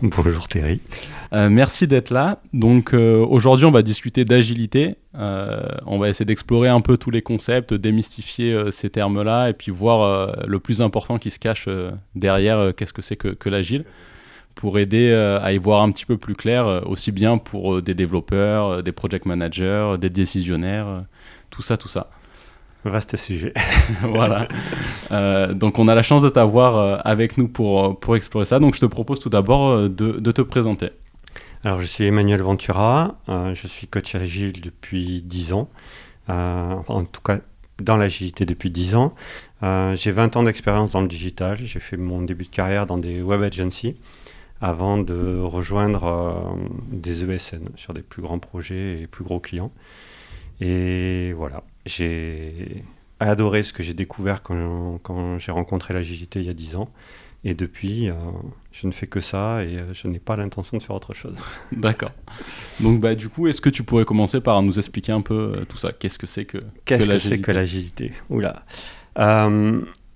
Bonjour 0.02 0.48
Thierry. 0.48 0.80
Euh, 1.34 1.50
merci 1.50 1.86
d'être 1.86 2.08
là. 2.10 2.40
Donc 2.54 2.94
euh, 2.94 3.18
aujourd'hui, 3.18 3.66
on 3.66 3.70
va 3.70 3.82
discuter 3.82 4.24
d'agilité. 4.24 4.96
Euh, 5.14 5.60
on 5.84 5.98
va 5.98 6.08
essayer 6.08 6.24
d'explorer 6.24 6.70
un 6.70 6.80
peu 6.80 6.96
tous 6.96 7.10
les 7.10 7.20
concepts, 7.20 7.74
démystifier 7.74 8.72
ces 8.72 8.88
termes-là 8.88 9.50
et 9.50 9.52
puis 9.52 9.70
voir 9.70 10.34
le 10.46 10.58
plus 10.58 10.80
important 10.80 11.18
qui 11.18 11.30
se 11.30 11.38
cache 11.38 11.68
derrière 12.14 12.74
qu'est-ce 12.74 12.94
que 12.94 13.02
c'est 13.02 13.16
que, 13.16 13.28
que 13.28 13.48
l'agile 13.50 13.84
pour 14.54 14.78
aider 14.78 15.12
à 15.12 15.52
y 15.52 15.58
voir 15.58 15.82
un 15.82 15.90
petit 15.90 16.06
peu 16.06 16.16
plus 16.16 16.34
clair, 16.34 16.82
aussi 16.86 17.12
bien 17.12 17.38
pour 17.38 17.82
des 17.82 17.94
développeurs, 17.94 18.82
des 18.82 18.92
project 18.92 19.26
managers, 19.26 19.94
des 20.00 20.10
décisionnaires, 20.10 21.04
tout 21.50 21.62
ça, 21.62 21.76
tout 21.76 21.88
ça. 21.88 22.10
Vaste 22.84 23.16
sujet. 23.16 23.52
voilà. 24.02 24.48
donc 25.52 25.78
on 25.78 25.86
a 25.88 25.94
la 25.94 26.02
chance 26.02 26.22
de 26.22 26.28
t'avoir 26.30 27.06
avec 27.06 27.36
nous 27.36 27.48
pour, 27.48 28.00
pour 28.00 28.16
explorer 28.16 28.46
ça. 28.46 28.58
Donc 28.58 28.74
je 28.74 28.80
te 28.80 28.86
propose 28.86 29.20
tout 29.20 29.28
d'abord 29.28 29.88
de, 29.88 29.88
de, 29.88 30.32
te 30.32 30.40
présenter. 30.42 30.90
Alors, 31.62 31.78
je 31.78 31.84
suis 31.84 32.04
Emmanuel 32.04 32.40
Ventura, 32.40 33.20
euh, 33.28 33.54
je 33.54 33.66
suis 33.66 33.86
coach 33.86 34.14
agile 34.14 34.62
depuis 34.62 35.20
10 35.20 35.52
ans, 35.52 35.68
euh, 36.30 36.74
en 36.88 37.04
tout 37.04 37.20
cas 37.20 37.40
dans 37.82 37.98
l'agilité 37.98 38.46
depuis 38.46 38.70
10 38.70 38.94
ans. 38.94 39.14
Euh, 39.62 39.94
j'ai 39.94 40.10
20 40.10 40.36
ans 40.36 40.42
d'expérience 40.42 40.92
dans 40.92 41.02
le 41.02 41.08
digital, 41.08 41.58
j'ai 41.62 41.80
fait 41.80 41.98
mon 41.98 42.22
début 42.22 42.44
de 42.44 42.48
carrière 42.48 42.86
dans 42.86 42.96
des 42.96 43.20
web 43.20 43.42
agencies 43.42 43.94
avant 44.62 44.96
de 44.96 45.38
rejoindre 45.38 46.56
des 46.90 47.24
ESN 47.24 47.68
sur 47.76 47.92
des 47.92 48.02
plus 48.02 48.22
grands 48.22 48.38
projets 48.38 49.02
et 49.02 49.06
plus 49.06 49.24
gros 49.24 49.40
clients. 49.40 49.70
Et 50.62 51.34
voilà, 51.34 51.62
j'ai 51.86 52.84
adoré 53.20 53.62
ce 53.62 53.72
que 53.72 53.82
j'ai 53.82 53.94
découvert 53.94 54.42
quand, 54.42 54.98
quand 55.02 55.38
j'ai 55.38 55.52
rencontré 55.52 55.94
l'agilité 55.94 56.40
il 56.40 56.46
y 56.46 56.50
a 56.50 56.54
10 56.54 56.76
ans. 56.76 56.88
Et 57.42 57.54
depuis, 57.54 58.10
euh, 58.10 58.14
je 58.70 58.86
ne 58.86 58.92
fais 58.92 59.06
que 59.06 59.20
ça 59.20 59.64
et 59.64 59.78
euh, 59.78 59.94
je 59.94 60.08
n'ai 60.08 60.18
pas 60.18 60.36
l'intention 60.36 60.76
de 60.76 60.82
faire 60.82 60.94
autre 60.94 61.14
chose. 61.14 61.36
D'accord. 61.72 62.12
Donc, 62.80 63.00
bah, 63.00 63.14
du 63.14 63.30
coup, 63.30 63.48
est-ce 63.48 63.62
que 63.62 63.70
tu 63.70 63.82
pourrais 63.82 64.04
commencer 64.04 64.42
par 64.42 64.60
nous 64.62 64.78
expliquer 64.78 65.12
un 65.12 65.22
peu 65.22 65.54
euh, 65.56 65.64
tout 65.66 65.78
ça? 65.78 65.90
Qu'est-ce 65.92 66.18
que 66.18 66.26
c'est 66.26 66.44
que, 66.44 66.58
Qu'est-ce 66.84 67.08
que, 67.08 67.18
c'est 67.18 67.40
que 67.40 67.50
l'agilité 67.50 68.12
Oula. 68.28 68.66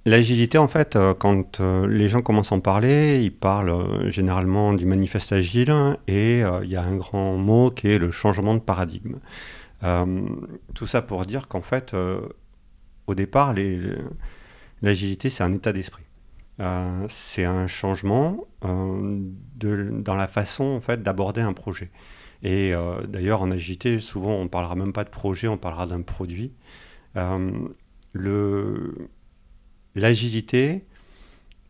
l'agilité, 0.05 0.59
en 0.59 0.69
fait, 0.69 0.99
quand 1.19 1.61
les 1.89 2.11
gens 2.11 2.21
commencent 2.21 2.53
à 2.53 2.57
en 2.57 2.61
parler, 2.61 3.23
ils 3.23 3.33
parlent 3.33 4.11
généralement 4.11 4.75
du 4.75 4.85
manifeste 4.85 5.33
agile 5.33 5.75
et 6.07 6.41
il 6.41 6.71
y 6.71 6.77
a 6.77 6.83
un 6.83 6.97
grand 6.97 7.39
mot 7.39 7.71
qui 7.71 7.89
est 7.89 7.99
le 7.99 8.11
changement 8.11 8.53
de 8.55 8.61
paradigme. 8.61 9.17
Tout 10.75 10.87
ça 10.87 11.03
pour 11.03 11.27
dire 11.27 11.49
qu'en 11.49 11.63
fait, 11.63 11.95
au 13.07 13.15
départ, 13.15 13.55
l'agilité, 14.83 15.31
c'est 15.31 15.43
un 15.43 15.53
état 15.53 15.73
d'esprit. 15.73 16.05
Euh, 16.61 17.07
c'est 17.09 17.45
un 17.45 17.67
changement 17.67 18.47
euh, 18.65 19.19
dans 19.57 20.15
la 20.15 20.29
façon 20.29 20.65
en 20.65 20.81
fait, 20.81 21.03
d'aborder 21.03 21.41
un 21.41 21.53
projet. 21.53 21.91
Et 22.43 22.75
euh, 22.75 23.03
d'ailleurs, 23.07 23.43
en 23.43 23.51
agilité, 23.51 24.01
souvent, 24.01 24.35
on 24.35 24.49
parlera 24.49 24.75
même 24.75 24.93
pas 24.93 25.05
de 25.05 25.11
projet, 25.11 25.49
on 25.49 25.57
parlera 25.57 25.87
d'un 25.87 26.03
produit. 26.03 26.53
L'agilité, 29.97 30.85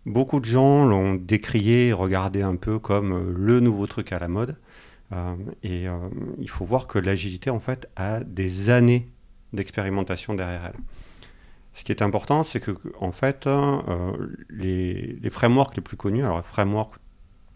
beaucoup 0.06 0.40
de 0.40 0.44
gens 0.46 0.84
l'ont 0.84 1.14
décrié, 1.14 1.92
regardé 1.92 2.42
un 2.42 2.56
peu 2.56 2.78
comme 2.78 3.34
le 3.36 3.60
nouveau 3.60 3.86
truc 3.86 4.12
à 4.12 4.18
la 4.18 4.28
mode. 4.28 4.56
Et 5.62 5.86
il 6.38 6.50
faut 6.50 6.64
voir 6.64 6.86
que 6.86 6.98
l'agilité, 6.98 7.50
en 7.50 7.60
fait, 7.60 7.88
a 7.94 8.20
des 8.24 8.70
années 8.70 9.08
d'expérimentation 9.52 10.34
derrière 10.34 10.64
elle. 10.66 10.80
Ce 11.74 11.82
qui 11.82 11.90
est 11.90 12.02
important, 12.02 12.44
c'est 12.44 12.60
que 12.60 12.72
en 13.00 13.12
fait, 13.12 13.46
euh, 13.46 14.12
les, 14.48 15.18
frameworks 15.30 15.74
les 15.76 15.82
plus 15.82 15.96
connus, 15.96 16.24
alors 16.24 16.44
framework, 16.44 16.94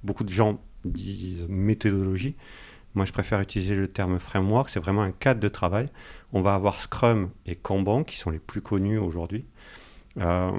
beaucoup 0.03 0.25
de 0.25 0.29
gens 0.29 0.61
disent 0.85 1.47
méthodologie. 1.49 2.37
Moi, 2.95 3.05
je 3.05 3.13
préfère 3.13 3.41
utiliser 3.41 3.77
le 3.77 3.87
terme 3.87 4.19
framework. 4.19 4.71
C'est 4.71 4.81
vraiment 4.81 5.03
un 5.03 5.13
cadre 5.13 5.41
de 5.41 5.49
travail. 5.49 5.89
On 6.33 6.43
va 6.43 6.55
avoir 6.55 6.81
Scrum 6.81 7.31
et 7.47 7.55
Kanban 7.55 8.03
qui 8.03 8.17
sont 8.17 8.31
les 8.31 8.41
plus 8.41 8.61
connus 8.61 8.99
aujourd'hui. 8.99 9.47
Euh, 10.19 10.51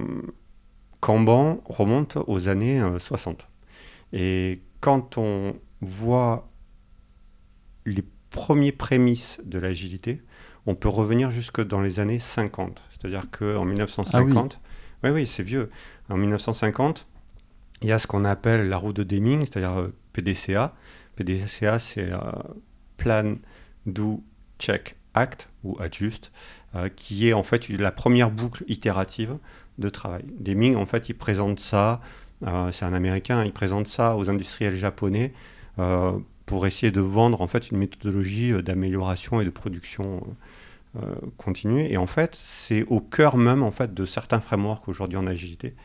Kanban 1.02 1.62
remonte 1.66 2.18
aux 2.28 2.48
années 2.48 2.82
60. 2.98 3.42
Euh, 3.42 4.18
et 4.18 4.62
quand 4.80 5.18
on 5.18 5.56
voit 5.82 6.49
les 7.86 8.04
premiers 8.30 8.72
prémices 8.72 9.40
de 9.44 9.60
l'agilité, 9.60 10.22
on 10.66 10.76
peut 10.76 10.90
revenir 10.90 11.32
jusque 11.32 11.66
dans 11.66 11.82
les 11.82 12.00
années 12.00 12.20
50. 12.20 12.82
C'est-à-dire 12.92 13.30
qu'en 13.32 13.66
1950, 13.66 14.60
ah 14.64 14.68
oui, 15.04 15.10
oui, 15.10 15.28
c'est 15.28 15.44
vieux. 15.44 15.70
En 16.10 16.18
1950, 16.18 17.08
il 17.82 17.90
y 17.90 17.92
a 17.92 18.00
ce 18.00 18.08
qu'on 18.08 18.26
appelle 18.26 18.68
la 18.68 18.78
roue 18.78 18.94
de 18.94 19.04
Deming, 19.04 19.42
c'est-à-dire 19.42 19.80
euh, 19.80 19.94
PDCA. 20.14 20.76
PDCA, 21.16 21.80
c'est 21.80 22.12
euh, 22.12 22.20
Plan, 22.98 23.36
Do, 23.86 24.24
Check, 24.60 24.98
Act 25.14 25.50
ou 25.64 25.78
Adjust, 25.80 26.32
euh, 26.76 26.90
qui 26.90 27.30
est 27.30 27.34
en 27.34 27.44
fait 27.44 27.70
la 27.70 27.92
première 27.92 28.30
boucle 28.30 28.64
itérative 28.68 29.38
de 29.78 29.90
travail. 29.90 30.26
Deming, 30.40 30.76
en 30.76 30.86
fait, 30.86 31.10
il 31.10 31.16
présente 31.16 31.60
ça, 31.60 32.02
c'est 32.72 32.86
un 32.86 32.94
Américain, 32.94 33.44
il 33.44 33.52
présente 33.52 33.88
ça 33.88 34.16
aux 34.16 34.30
industriels 34.30 34.76
japonais 34.76 35.34
pour 36.50 36.66
essayer 36.66 36.92
de 36.92 37.00
vendre 37.00 37.44
en 37.44 37.48
fait 37.48 37.70
une 37.70 37.78
méthodologie 37.78 38.54
d'amélioration 38.64 39.40
et 39.40 39.46
de 39.46 39.52
production 39.52 40.26
euh, 40.96 41.14
continuer. 41.38 41.94
Et 41.94 41.98
en 41.98 42.08
fait, 42.08 42.34
c'est 42.34 42.82
au 42.86 43.02
cœur 43.02 43.38
même 43.38 43.62
en 43.62 43.70
fait 43.70 43.94
de 43.94 44.04
certains 44.04 44.40
frameworks 44.40 44.88
aujourd'hui 44.88 45.20
en 45.20 45.28
agilité. 45.28 45.76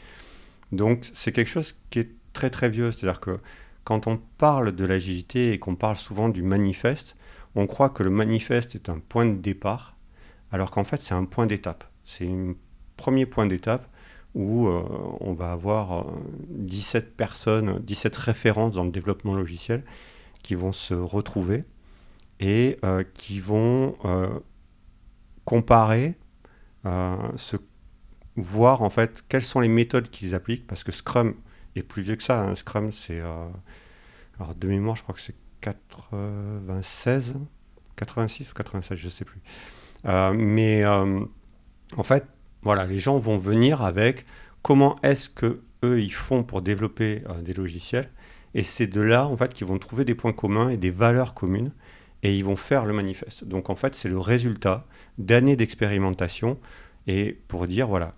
Donc 0.73 1.11
c'est 1.13 1.33
quelque 1.33 1.51
chose 1.51 1.77
qui 1.91 1.99
est 1.99 2.09
très 2.33 2.49
très 2.49 2.71
vieux. 2.71 2.93
C'est-à-dire 2.93 3.21
que 3.21 3.41
quand 3.85 4.07
on 4.07 4.19
parle 4.39 4.73
de 4.73 4.87
l'agilité 4.87 5.53
et 5.53 5.59
qu'on 5.59 5.75
parle 5.75 5.97
souvent 5.97 6.31
du 6.31 6.43
manifeste, 6.43 7.15
on 7.57 7.67
croit 7.67 7.91
que 7.91 8.03
le 8.03 8.09
manifeste 8.09 8.75
est 8.75 8.89
un 8.89 9.01
point 9.01 9.27
de 9.27 9.37
départ, 9.37 9.99
alors 10.51 10.71
qu'en 10.71 10.85
fait 10.85 11.03
c'est 11.03 11.15
un 11.15 11.27
point 11.27 11.45
d'étape. 11.45 11.85
C'est 12.07 12.27
un 12.27 12.55
premier 12.97 13.27
point 13.27 13.45
d'étape 13.45 13.87
où 14.35 14.69
euh, 14.69 14.83
on 15.21 15.35
va 15.35 15.53
avoir 15.53 16.07
17 16.49 17.05
euh, 17.05 17.09
personnes, 17.19 17.79
17 17.81 18.17
références 18.17 18.73
dans 18.73 18.85
le 18.85 18.91
développement 18.91 19.35
logiciel 19.35 19.85
qui 20.44 20.55
vont 20.55 20.71
se 20.72 20.94
retrouver 20.94 21.65
et 22.38 22.78
qui 23.15 23.41
vont 23.41 23.97
comparer, 25.44 26.16
euh, 26.87 27.16
voir 28.37 28.82
en 28.82 28.91
fait 28.91 29.25
quelles 29.28 29.43
sont 29.43 29.60
les 29.60 29.69
méthodes 29.69 30.10
qu'ils 30.10 30.34
appliquent, 30.34 30.66
parce 30.66 30.84
que 30.84 30.93
Scrum 30.93 31.34
est 31.77 31.82
plus 31.82 32.03
vieux 32.03 32.16
que 32.16 32.22
ça. 32.22 32.43
Hein. 32.43 32.55
Scrum, 32.55 32.93
c'est. 32.93 33.21
Euh, 33.21 33.49
alors, 34.38 34.55
de 34.55 34.69
mémoire, 34.69 34.97
je 34.97 35.03
crois 35.03 35.15
que 35.15 35.21
c'est 35.21 35.37
96, 35.60 37.34
86 37.97 38.50
ou 38.50 38.55
96, 38.55 38.99
je 38.99 39.05
ne 39.05 39.11
sais 39.11 39.25
plus. 39.25 39.41
Euh, 40.06 40.32
mais 40.34 40.84
en 40.84 42.03
fait, 42.03 42.26
voilà, 42.62 42.87
les 42.87 42.99
gens 42.99 43.19
vont 43.19 43.37
venir 43.37 43.82
avec 43.82 44.26
comment 44.62 44.97
est-ce 45.02 45.29
que 45.29 45.62
eux 45.85 46.00
ils 46.00 46.12
font 46.12 46.43
pour 46.43 46.62
développer 46.62 47.23
des 47.43 47.52
logiciels. 47.52 48.11
Et 48.55 48.62
c'est 48.62 48.87
de 48.87 49.01
là, 49.01 49.27
en 49.27 49.37
fait, 49.37 49.53
qu'ils 49.53 49.67
vont 49.67 49.79
trouver 49.79 50.05
des 50.05 50.15
points 50.15 50.33
communs 50.33 50.69
et 50.69 50.77
des 50.77 50.91
valeurs 50.91 51.35
communes 51.35 51.73
et 52.23 52.37
ils 52.37 52.45
vont 52.45 52.56
faire 52.56 52.87
le 52.87 52.93
manifeste. 52.93 53.45
Donc 53.45 53.71
en 53.71 53.77
fait, 53.77 53.95
c'est 53.95 54.09
le 54.09 54.19
résultat 54.19 54.87
d'années 55.19 55.56
d'expérimentation 55.56 56.59
et 57.06 57.39
pour 57.49 57.67
dire 57.67 57.87
voilà, 57.87 58.15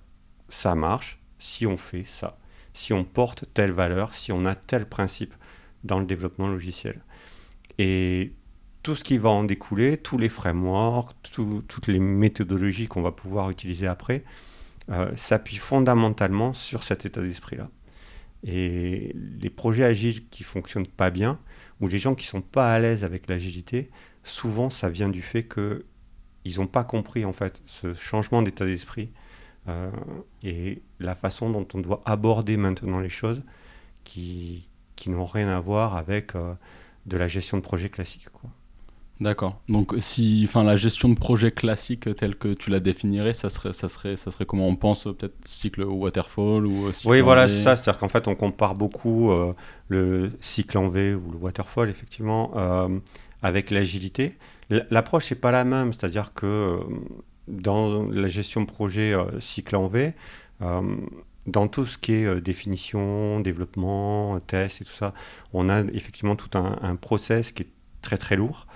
ça 0.49 0.75
marche 0.75 1.19
si 1.39 1.67
on 1.67 1.77
fait 1.77 2.05
ça, 2.05 2.39
si 2.73 2.93
on 2.93 3.05
porte 3.05 3.45
telle 3.53 3.73
valeur, 3.73 4.15
si 4.15 4.33
on 4.33 4.47
a 4.47 4.55
tel 4.55 4.87
principe 4.87 5.35
dans 5.85 5.99
le 5.99 6.07
développement 6.07 6.49
logiciel. 6.49 7.03
Et 7.79 8.33
tout 8.83 8.95
ce 8.95 9.03
qui 9.03 9.19
va 9.19 9.31
en 9.31 9.43
découler, 9.43 9.99
tous 9.99 10.19
les 10.19 10.29
frameworks, 10.29 11.15
toutes 11.33 11.89
les 11.89 11.99
méthodologies 11.99 12.87
qu'on 12.87 13.03
va 13.03 13.13
pouvoir 13.13 13.51
utiliser 13.51 13.89
après, 13.89 14.23
euh, 14.89 15.11
s'appuient 15.17 15.57
fondamentalement 15.57 16.55
sur 16.55 16.85
cet 16.85 17.05
état 17.05 17.21
d'esprit-là. 17.21 17.69
Et 18.45 19.15
les 19.41 19.51
projets 19.51 19.85
agiles 19.85 20.29
qui 20.29 20.45
fonctionnent 20.45 20.87
pas 20.87 21.11
bien, 21.11 21.39
ou 21.81 21.89
les 21.89 21.99
gens 21.99 22.15
qui 22.15 22.27
sont 22.27 22.43
pas 22.43 22.73
à 22.73 22.79
l'aise 22.79 23.05
avec 23.05 23.29
l'agilité, 23.29 23.91
souvent 24.25 24.71
ça 24.71 24.89
vient 24.89 25.09
du 25.09 25.23
fait 25.23 25.43
que 25.43 25.85
ils 26.45 26.59
n'ont 26.61 26.69
pas 26.69 26.85
compris 26.85 27.25
en 27.25 27.33
fait 27.33 27.61
ce 27.67 27.93
changement 27.95 28.41
d'état 28.41 28.65
d'esprit 28.65 29.11
euh, 29.69 29.91
et 30.45 30.81
la 31.01 31.17
façon 31.17 31.51
dont 31.51 31.67
on 31.75 31.81
doit 31.81 32.03
aborder 32.05 32.57
maintenant 32.57 33.01
les 33.01 33.09
choses 33.09 33.43
qui, 34.05 34.69
qui 34.95 35.11
n'ont 35.11 35.25
rien 35.25 35.49
à 35.49 35.59
voir 35.59 35.97
avec 35.97 36.37
euh, 36.37 36.55
de 37.07 37.17
la 37.17 37.27
gestion 37.27 37.57
de 37.57 37.63
projet 37.63 37.89
classique. 37.89 38.29
D'accord. 39.19 39.61
Donc, 39.69 39.95
si, 40.01 40.45
enfin, 40.47 40.63
la 40.63 40.77
gestion 40.77 41.09
de 41.09 41.15
projet 41.15 41.51
classique 41.51 42.15
telle 42.17 42.37
que 42.37 42.53
tu 42.53 42.69
la 42.69 42.81
définirais, 42.81 43.33
ça 43.33 43.49
serait, 43.49 43.73
ça 43.73 43.89
serait, 43.89 44.17
ça 44.17 44.31
serait 44.31 44.45
comment 44.45 44.69
on 44.69 44.77
pense 44.77 45.05
peut-être 45.05 45.37
cycle 45.47 45.85
waterfall 45.85 46.67
ou 46.67 46.93
cycle 46.93 47.09
Oui, 47.09 47.21
voilà, 47.23 47.49
c'est 47.49 47.63
ça. 47.63 47.77
C'est-à-dire 47.77 47.99
qu'en 47.99 48.09
fait, 48.09 48.29
on 48.29 48.35
compare 48.35 48.75
beaucoup 48.75 49.31
euh, 49.31 49.55
le 49.89 50.33
cycle 50.41 50.77
en 50.77 50.89
V 50.89 51.15
ou 51.15 51.31
le 51.31 51.39
waterfall, 51.39 51.89
effectivement, 51.89 52.53
euh, 52.57 52.89
avec 53.43 53.71
l'agilité. 53.71 54.37
L'approche 54.69 55.31
n'est 55.31 55.39
pas 55.39 55.53
la 55.53 55.65
même. 55.65 55.95
C'est-à-dire 55.95 56.35
que 56.35 56.47
euh, 56.47 56.79
dans 57.49 58.07
la 58.11 58.29
gestion 58.29 58.61
de 58.61 58.67
projet 58.67 59.15
cycle 59.41 59.77
en 59.77 59.87
V, 59.87 60.13
dans 60.61 61.69
tout 61.69 61.87
ce 61.87 61.97
qui 61.97 62.13
est 62.13 62.41
définition, 62.41 63.41
développement, 63.41 64.41
test 64.41 64.83
et 64.83 64.85
tout 64.85 64.93
ça, 64.93 65.15
on 65.55 65.71
a 65.71 65.81
effectivement 65.81 66.37
tout 66.37 66.59
un, 66.59 66.77
un 66.83 66.97
process 66.97 67.53
qui 67.53 67.63
est 67.63 67.69
très 68.03 68.19
très 68.19 68.37
lourd. 68.37 68.67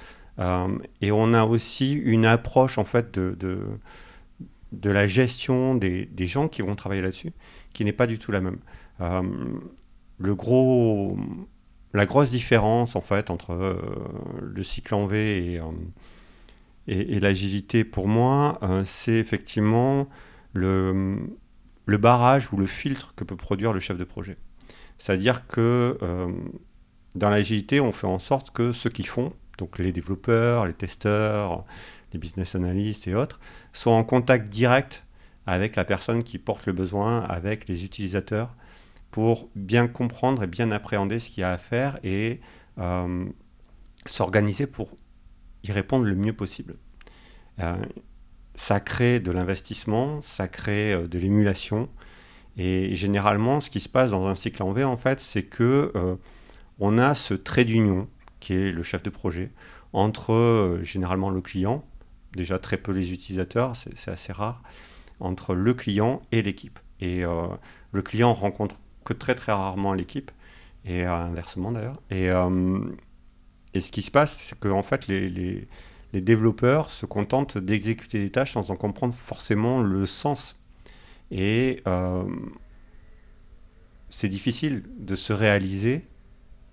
Euh, 0.41 0.79
et 1.01 1.13
on 1.13 1.35
a 1.35 1.45
aussi 1.45 1.93
une 1.93 2.25
approche 2.25 2.79
en 2.79 2.85
fait 2.85 3.13
de, 3.19 3.37
de, 4.73 4.91
la 4.91 5.07
gestion 5.07 5.75
des, 5.75 6.07
des, 6.07 6.27
gens 6.27 6.49
qui 6.49 6.63
vont 6.63 6.75
travailler 6.75 7.03
là-dessus, 7.03 7.33
qui 7.73 7.85
n'est 7.85 7.93
pas 7.93 8.07
du 8.07 8.19
tout 8.19 8.33
la 8.33 8.41
même. 8.41 8.59
Euh, 9.01 9.23
le 10.19 10.35
gros, 10.35 11.19
la 11.93 12.07
grosse 12.07 12.31
différence 12.31 12.97
en 12.97 13.01
fait 13.01 13.31
entre 13.31 13.53
euh, 13.53 13.77
le 14.41 14.63
cycle 14.63 14.95
en 14.95 15.07
V 15.07 15.61
et, 16.87 17.17
et, 17.17 17.21
l'agilité 17.21 17.85
pour 17.85 18.09
moi, 18.09 18.59
c'est 18.87 19.15
effectivement 19.15 20.09
le, 20.55 21.19
le 21.85 21.97
barrage 21.99 22.53
ou 22.53 22.57
le 22.57 22.67
filtre 22.67 23.15
que 23.15 23.25
peut 23.25 23.37
produire 23.37 23.73
le 23.73 23.81
chef 23.81 23.99
de 23.99 24.05
projet. 24.05 24.39
C'est-à-dire 24.99 25.47
que 25.47 25.99
dans 27.15 27.31
l'agilité, 27.31 27.81
on 27.81 27.93
fait 27.93 28.07
en 28.07 28.19
sorte 28.19 28.51
que 28.51 28.73
ceux 28.73 28.91
qui 28.91 29.05
font 29.05 29.33
donc 29.61 29.79
les 29.79 29.93
développeurs, 29.93 30.67
les 30.67 30.73
testeurs, 30.73 31.65
les 32.13 32.19
business 32.19 32.55
analysts 32.57 33.07
et 33.07 33.15
autres, 33.15 33.39
sont 33.73 33.91
en 33.91 34.03
contact 34.03 34.49
direct 34.49 35.05
avec 35.47 35.77
la 35.77 35.85
personne 35.85 36.25
qui 36.25 36.39
porte 36.39 36.67
le 36.67 36.73
besoin, 36.73 37.21
avec 37.21 37.69
les 37.69 37.85
utilisateurs, 37.85 38.55
pour 39.11 39.49
bien 39.55 39.87
comprendre 39.87 40.43
et 40.43 40.47
bien 40.47 40.71
appréhender 40.71 41.19
ce 41.19 41.29
qu'il 41.29 41.43
y 41.43 41.45
a 41.45 41.53
à 41.53 41.59
faire 41.59 41.99
et 42.03 42.41
euh, 42.79 43.27
s'organiser 44.07 44.67
pour 44.67 44.91
y 45.63 45.73
répondre 45.73 46.05
le 46.05 46.15
mieux 46.15 46.33
possible. 46.33 46.77
Euh, 47.61 47.77
ça 48.55 48.81
crée 48.81 49.21
de 49.21 49.31
l'investissement, 49.31 50.23
ça 50.23 50.49
crée 50.49 50.95
euh, 50.95 51.07
de 51.07 51.19
l'émulation. 51.19 51.89
Et 52.57 52.95
généralement, 52.95 53.61
ce 53.61 53.71
qui 53.71 53.81
se 53.81 53.89
passe 53.89 54.11
dans 54.11 54.27
un 54.27 54.35
cycle 54.35 54.63
en 54.63 54.73
V, 54.73 54.85
en 54.85 54.97
fait, 54.97 55.21
c'est 55.21 55.45
que 55.45 55.93
on 56.79 56.99
a 56.99 57.15
ce 57.15 57.33
trait 57.33 57.65
d'union 57.65 58.09
qui 58.41 58.55
est 58.55 58.73
le 58.73 58.83
chef 58.83 59.03
de 59.03 59.11
projet, 59.11 59.53
entre 59.93 60.33
euh, 60.33 60.83
généralement 60.83 61.31
le 61.31 61.41
client, 61.41 61.85
déjà 62.33 62.59
très 62.59 62.77
peu 62.77 62.93
les 62.93 63.13
utilisateurs, 63.13 63.77
c'est 63.77 64.11
assez 64.11 64.33
rare, 64.33 64.63
entre 65.21 65.55
le 65.55 65.75
client 65.75 66.23
et 66.33 66.43
l'équipe. 66.43 66.79
Et 67.01 67.25
euh, 67.25 67.47
le 67.93 68.03
client 68.03 68.33
rencontre 68.35 68.77
que 69.05 69.13
très 69.13 69.35
très 69.35 69.53
rarement 69.53 69.93
l'équipe, 69.93 70.31
et 70.85 71.05
euh, 71.05 71.15
inversement 71.15 71.73
d'ailleurs. 71.73 72.01
Et, 72.11 72.29
et, 73.75 73.81
ce 73.81 73.93
qui 73.93 74.03
se 74.03 74.11
passe, 74.11 74.39
c'est 74.41 74.59
qu'en 74.59 74.83
fait, 74.83 75.07
les, 75.07 75.29
les, 75.29 75.69
les, 76.13 76.21
développeurs 76.21 76.91
se 76.91 77.07
contentent 77.07 77.59
d'exécuter 77.59 78.19
des 78.19 78.31
tâches 78.31 78.53
sans 78.53 78.71
en 78.71 78.77
comprendre 78.77 79.15
forcément 79.15 79.81
le 79.81 80.07
sens. 80.07 80.57
Et 81.31 81.83
c'est 84.09 84.29
difficile 84.29 84.83
de 84.99 85.15
se 85.15 85.33
réaliser 85.33 86.03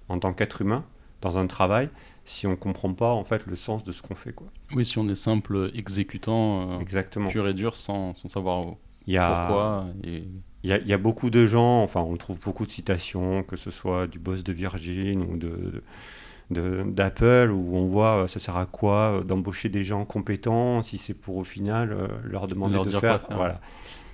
en 0.09 0.19
tant 0.19 0.33
qu'être 0.33 0.61
humain 0.61 0.85
dans 1.21 1.37
un 1.37 1.47
travail 1.47 1.89
si 2.27 2.45
on 2.45 2.51
ne 2.51 2.55
comprend 2.55 2.93
pas 2.93 3.13
en 3.13 3.23
fait 3.23 3.45
le 3.47 3.55
sens 3.55 3.83
de 3.83 3.91
ce 3.91 4.01
qu'on 4.01 4.13
fait. 4.13 4.33
Quoi. 4.33 4.47
Oui, 4.73 4.85
si 4.85 4.99
on 4.99 5.07
est 5.07 5.15
simple 5.15 5.71
exécutant 5.73 6.73
euh, 6.73 6.79
Exactement. 6.79 7.29
pur 7.29 7.47
et 7.47 7.53
dur 7.53 7.75
sans, 7.75 8.13
sans 8.15 8.29
savoir 8.29 8.75
il 9.07 9.13
y 9.13 9.17
a, 9.17 9.45
pourquoi. 9.47 9.85
Il 10.03 10.33
y, 10.63 10.93
a, 10.93 10.97
beaucoup 10.97 11.29
de 11.29 11.45
gens, 11.45 11.81
enfin 11.81 12.01
on 12.01 12.17
trouve 12.17 12.39
beaucoup 12.41 12.65
de 12.65 12.69
citations, 12.69 13.43
que 13.43 13.55
ce 13.55 13.71
soit 13.71 14.07
du 14.07 14.19
boss 14.19 14.43
de 14.43 14.51
Virgin 14.51 15.21
ou 15.21 15.37
de, 15.37 16.83
d'Apple 16.83 17.51
où 17.51 17.77
on 17.77 17.87
voit 17.87 18.23
euh, 18.23 18.27
ça 18.27 18.39
sert 18.39 18.57
à 18.57 18.65
quoi 18.65 19.19
euh, 19.19 19.23
d'embaucher 19.23 19.69
des 19.69 19.85
gens 19.85 20.03
compétents 20.03 20.83
si 20.83 20.97
c'est 20.97 21.13
pour 21.13 21.37
au 21.37 21.45
final 21.45 21.95
leur 22.25 22.47
demander 22.47 22.83
de 22.83 22.99
faire, 22.99 23.25
voilà 23.31 23.61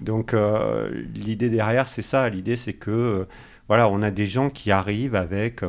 donc 0.01 0.35
l'idée 1.13 1.49
derrière 1.49 1.87
c'est 1.87 2.01
ça 2.01 2.27
l'idée 2.29 2.57
c'est 2.57 2.73
que 2.73 3.27
voilà 3.67 3.87
on 3.87 4.01
a 4.01 4.09
des 4.09 4.25
gens 4.25 4.49
qui 4.49 4.71
arrivent 4.71 5.15
avec 5.15 5.61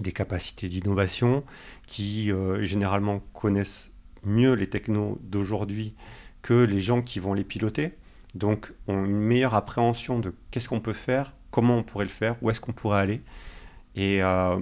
des 0.00 0.12
capacités 0.12 0.68
d'innovation, 0.68 1.44
qui 1.86 2.30
euh, 2.30 2.62
généralement 2.62 3.20
connaissent 3.32 3.90
mieux 4.24 4.54
les 4.54 4.68
technos 4.68 5.18
d'aujourd'hui 5.22 5.94
que 6.42 6.64
les 6.64 6.80
gens 6.80 7.02
qui 7.02 7.20
vont 7.20 7.34
les 7.34 7.44
piloter, 7.44 7.92
donc 8.34 8.72
ont 8.88 9.04
une 9.04 9.20
meilleure 9.20 9.54
appréhension 9.54 10.18
de 10.18 10.34
qu'est-ce 10.50 10.68
qu'on 10.68 10.80
peut 10.80 10.92
faire, 10.92 11.36
comment 11.50 11.76
on 11.76 11.82
pourrait 11.82 12.04
le 12.04 12.10
faire, 12.10 12.36
où 12.42 12.50
est-ce 12.50 12.60
qu'on 12.60 12.72
pourrait 12.72 13.00
aller, 13.00 13.20
et 13.94 14.22
euh, 14.22 14.58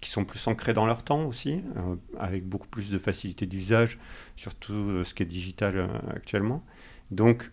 qui 0.00 0.10
sont 0.10 0.24
plus 0.24 0.46
ancrés 0.46 0.74
dans 0.74 0.86
leur 0.86 1.02
temps 1.02 1.24
aussi, 1.24 1.62
euh, 1.76 1.96
avec 2.18 2.46
beaucoup 2.46 2.68
plus 2.68 2.90
de 2.90 2.98
facilité 2.98 3.46
d'usage, 3.46 3.98
surtout 4.36 5.04
ce 5.04 5.14
qui 5.14 5.22
est 5.22 5.26
digital 5.26 5.88
actuellement. 6.14 6.64
Donc 7.10 7.52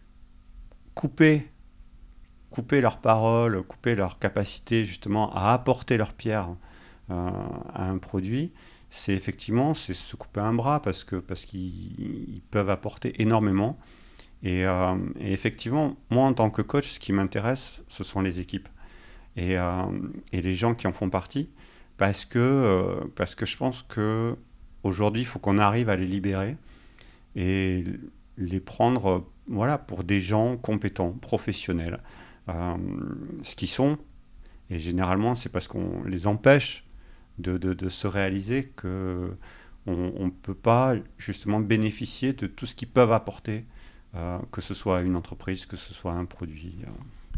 couper 0.95 1.47
couper 2.53 2.81
leurs 2.81 2.99
paroles, 2.99 3.63
couper 3.63 3.95
leur 3.95 4.19
capacité 4.19 4.85
justement 4.85 5.33
à 5.33 5.53
apporter 5.53 5.97
leur 5.97 6.13
pierre 6.13 6.49
à 7.09 7.89
un 7.89 7.97
produit, 7.97 8.51
c'est 8.93 9.13
effectivement 9.13 9.73
c'est 9.73 9.95
se 9.95 10.15
couper 10.15 10.39
un 10.39 10.53
bras 10.53 10.79
parce 10.81 11.03
que 11.03 11.15
parce 11.15 11.45
qu'ils 11.45 12.41
peuvent 12.51 12.69
apporter 12.69 13.21
énormément. 13.21 13.79
Euh, 14.45 14.97
et, 15.19 15.31
effectivement, 15.33 15.95
moi 16.09 16.25
en 16.25 16.33
tant 16.33 16.49
que 16.49 16.61
coach, 16.61 16.87
ce 16.87 16.99
qui 16.99 17.11
m'intéresse, 17.13 17.81
ce 17.87 18.03
sont 18.03 18.21
les 18.21 18.39
équipes 18.39 18.67
et, 19.35 19.57
euh, 19.57 19.85
et, 20.31 20.41
les 20.41 20.53
gens 20.53 20.75
qui 20.75 20.85
en 20.85 20.91
font 20.93 21.09
partie, 21.09 21.49
parce 21.97 22.25
que 22.25 22.39
euh, 22.39 23.05
parce 23.15 23.35
que 23.35 23.45
je 23.45 23.57
pense 23.57 23.83
que 23.83 24.35
aujourd'hui, 24.83 25.23
il 25.23 25.25
faut 25.25 25.39
qu'on 25.39 25.57
arrive 25.57 25.89
à 25.89 25.95
les 25.95 26.05
libérer 26.05 26.57
et 27.35 27.85
les 28.37 28.59
prendre 28.59 29.25
voilà 29.47 29.77
pour 29.79 30.03
des 30.03 30.21
gens 30.21 30.55
compétents, 30.57 31.13
professionnels, 31.13 31.99
ce 32.47 33.55
qu'ils 33.55 33.69
sont. 33.69 33.97
Et 34.69 34.79
généralement, 34.79 35.35
c'est 35.35 35.49
parce 35.49 35.67
qu'on 35.67 36.03
les 36.05 36.27
empêche 36.27 36.85
de, 37.39 37.57
de, 37.57 37.89
se 37.89 38.07
réaliser 38.07 38.71
que 38.75 39.31
on 39.85 40.25
ne 40.25 40.29
peut 40.29 40.53
pas 40.53 40.95
justement 41.17 41.59
bénéficier 41.59 42.33
de 42.33 42.47
tout 42.47 42.65
ce 42.65 42.75
qu'ils 42.75 42.87
peuvent 42.87 43.11
apporter, 43.11 43.65
euh, 44.15 44.37
que 44.51 44.61
ce 44.61 44.73
soit 44.73 45.01
une 45.01 45.15
entreprise, 45.15 45.65
que 45.65 45.75
ce 45.75 45.93
soit 45.93 46.13
un 46.13 46.25
produit. 46.25 46.75
Euh. 46.83 46.91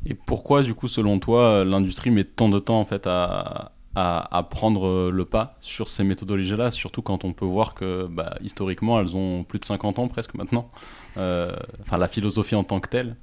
Et 0.05 0.13
pourquoi, 0.13 0.61
du 0.61 0.75
coup, 0.75 0.87
selon 0.87 1.19
toi, 1.19 1.65
l'industrie 1.65 2.11
met 2.11 2.23
tant 2.23 2.49
de 2.49 2.59
temps 2.59 2.79
en 2.79 2.85
fait 2.85 3.07
à, 3.07 3.71
à, 3.95 4.43
prendre 4.43 5.09
le 5.09 5.25
pas 5.25 5.57
sur 5.61 5.89
ces 5.89 6.03
méthodologies-là, 6.03 6.69
surtout 6.69 7.01
quand 7.01 7.23
on 7.23 7.33
peut 7.33 7.45
voir 7.45 7.73
que 7.73 8.05
bah, 8.05 8.37
historiquement, 8.41 8.99
elles 8.99 9.15
ont 9.15 9.43
plus 9.43 9.57
de 9.57 9.65
50 9.65 9.97
ans 9.97 10.07
presque 10.07 10.35
maintenant. 10.35 10.69
Euh, 11.17 11.55
enfin, 11.81 11.97
la 11.97 12.07
philosophie 12.07 12.55
en 12.55 12.63
tant 12.63 12.79
que 12.79 12.89
telle. 12.89 13.15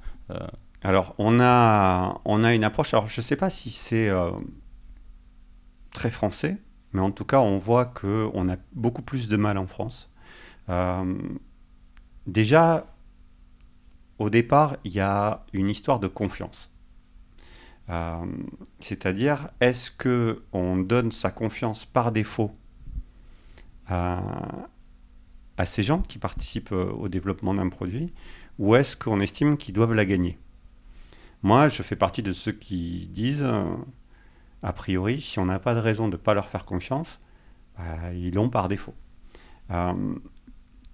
Alors, 0.81 1.15
on 1.17 1.39
a, 1.39 2.19
on 2.25 2.43
a 2.43 2.53
une 2.53 2.65
approche, 2.65 2.93
alors 2.93 3.07
je 3.07 3.21
ne 3.21 3.23
sais 3.23 3.37
pas 3.37 3.49
si 3.49 3.69
c'est 3.69 4.09
très 5.93 6.11
français, 6.11 6.57
mais 6.91 7.01
en 7.01 7.11
tout 7.11 7.25
cas, 7.25 7.39
on 7.39 7.57
voit 7.57 7.85
qu'on 7.85 8.49
a 8.49 8.57
beaucoup 8.73 9.01
plus 9.01 9.27
de 9.27 9.37
mal 9.37 9.57
en 9.57 9.67
France. 9.67 10.09
Euh, 10.69 11.15
déjà, 12.27 12.85
au 14.19 14.29
départ, 14.29 14.77
il 14.83 14.93
y 14.93 14.99
a 14.99 15.45
une 15.53 15.69
histoire 15.69 15.99
de 15.99 16.07
confiance. 16.07 16.69
Euh, 17.89 18.25
c'est-à-dire, 18.79 19.49
est-ce 19.59 19.91
que 19.91 20.43
on 20.53 20.77
donne 20.77 21.11
sa 21.11 21.31
confiance 21.31 21.85
par 21.85 22.11
défaut 22.11 22.51
à, 23.87 24.67
à 25.57 25.65
ces 25.65 25.83
gens 25.83 26.01
qui 26.01 26.17
participent 26.17 26.71
au 26.71 27.09
développement 27.09 27.53
d'un 27.53 27.69
produit, 27.69 28.13
ou 28.59 28.75
est-ce 28.75 28.95
qu'on 28.95 29.19
estime 29.19 29.57
qu'ils 29.57 29.73
doivent 29.73 29.93
la 29.93 30.05
gagner? 30.05 30.37
Moi, 31.41 31.67
je 31.67 31.83
fais 31.83 31.97
partie 31.97 32.23
de 32.23 32.31
ceux 32.31 32.53
qui 32.53 33.09
disent 33.11 33.45
a 34.63 34.73
priori, 34.73 35.21
si 35.21 35.39
on 35.39 35.45
n'a 35.45 35.59
pas 35.59 35.75
de 35.75 35.79
raison 35.79 36.07
de 36.07 36.13
ne 36.13 36.17
pas 36.17 36.33
leur 36.33 36.47
faire 36.47 36.65
confiance, 36.65 37.19
bah, 37.77 38.13
ils 38.13 38.33
l'ont 38.33 38.49
par 38.49 38.69
défaut. 38.69 38.95
Euh, 39.71 40.15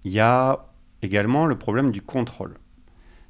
il 0.04 0.12
y 0.12 0.20
a 0.20 0.66
également 1.02 1.46
le 1.46 1.58
problème 1.58 1.92
du 1.92 2.02
contrôle. 2.02 2.56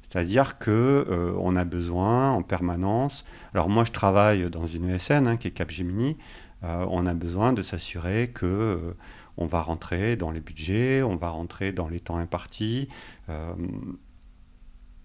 C'est-à-dire 0.02 0.58
qu'on 0.58 0.70
euh, 0.70 1.56
a 1.56 1.64
besoin 1.64 2.32
en 2.32 2.42
permanence. 2.42 3.24
Alors 3.54 3.68
moi, 3.68 3.84
je 3.84 3.92
travaille 3.92 4.50
dans 4.50 4.66
une 4.66 4.88
ESN 4.88 5.28
hein, 5.28 5.36
qui 5.36 5.48
est 5.48 5.52
Capgemini. 5.52 6.16
Euh, 6.64 6.86
on 6.88 7.06
a 7.06 7.14
besoin 7.14 7.52
de 7.52 7.62
s'assurer 7.62 8.30
que 8.34 8.96
on 9.36 9.46
va 9.46 9.62
rentrer 9.62 10.16
dans 10.16 10.30
les 10.30 10.40
budgets, 10.40 11.02
on 11.02 11.16
va 11.16 11.28
rentrer 11.28 11.72
dans 11.72 11.88
les 11.88 12.00
temps 12.00 12.16
impartis. 12.16 12.88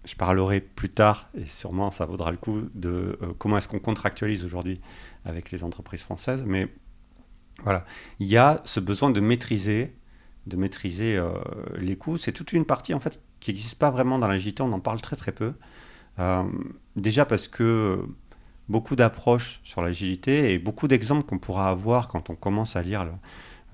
je 0.04 0.14
parlerai 0.16 0.60
plus 0.60 0.90
tard, 0.90 1.30
et 1.34 1.46
sûrement 1.46 1.90
ça 1.90 2.04
vaudra 2.04 2.32
le 2.32 2.36
coup, 2.36 2.60
de 2.74 3.18
comment 3.38 3.56
est-ce 3.56 3.68
qu'on 3.68 3.78
contractualise 3.78 4.44
aujourd'hui 4.44 4.80
avec 5.26 5.50
les 5.50 5.64
entreprises 5.64 6.00
françaises, 6.00 6.42
mais 6.46 6.68
Voilà. 7.62 7.84
Il 8.20 8.26
y 8.26 8.36
a 8.36 8.60
ce 8.64 8.80
besoin 8.80 9.10
de 9.10 9.20
maîtriser, 9.20 9.94
de 10.46 10.56
maîtriser 10.56 11.16
euh, 11.16 11.32
les 11.78 11.96
coûts. 11.96 12.18
C'est 12.18 12.32
toute 12.32 12.52
une 12.52 12.66
partie 12.66 12.94
en 12.94 13.00
fait 13.00 13.20
qui 13.40 13.50
n'existe 13.50 13.76
pas 13.76 13.90
vraiment 13.90 14.18
dans 14.18 14.28
l'agilité. 14.28 14.62
On 14.62 14.72
en 14.72 14.80
parle 14.80 15.00
très 15.00 15.16
très 15.16 15.32
peu. 15.32 15.54
Euh, 16.18 16.44
déjà 16.96 17.24
parce 17.24 17.48
que 17.48 17.98
beaucoup 18.68 18.96
d'approches 18.96 19.60
sur 19.64 19.82
l'agilité 19.82 20.52
et 20.52 20.58
beaucoup 20.58 20.88
d'exemples 20.88 21.24
qu'on 21.24 21.38
pourra 21.38 21.68
avoir 21.68 22.08
quand 22.08 22.30
on 22.30 22.34
commence 22.34 22.76
à 22.76 22.82
lire 22.82 23.06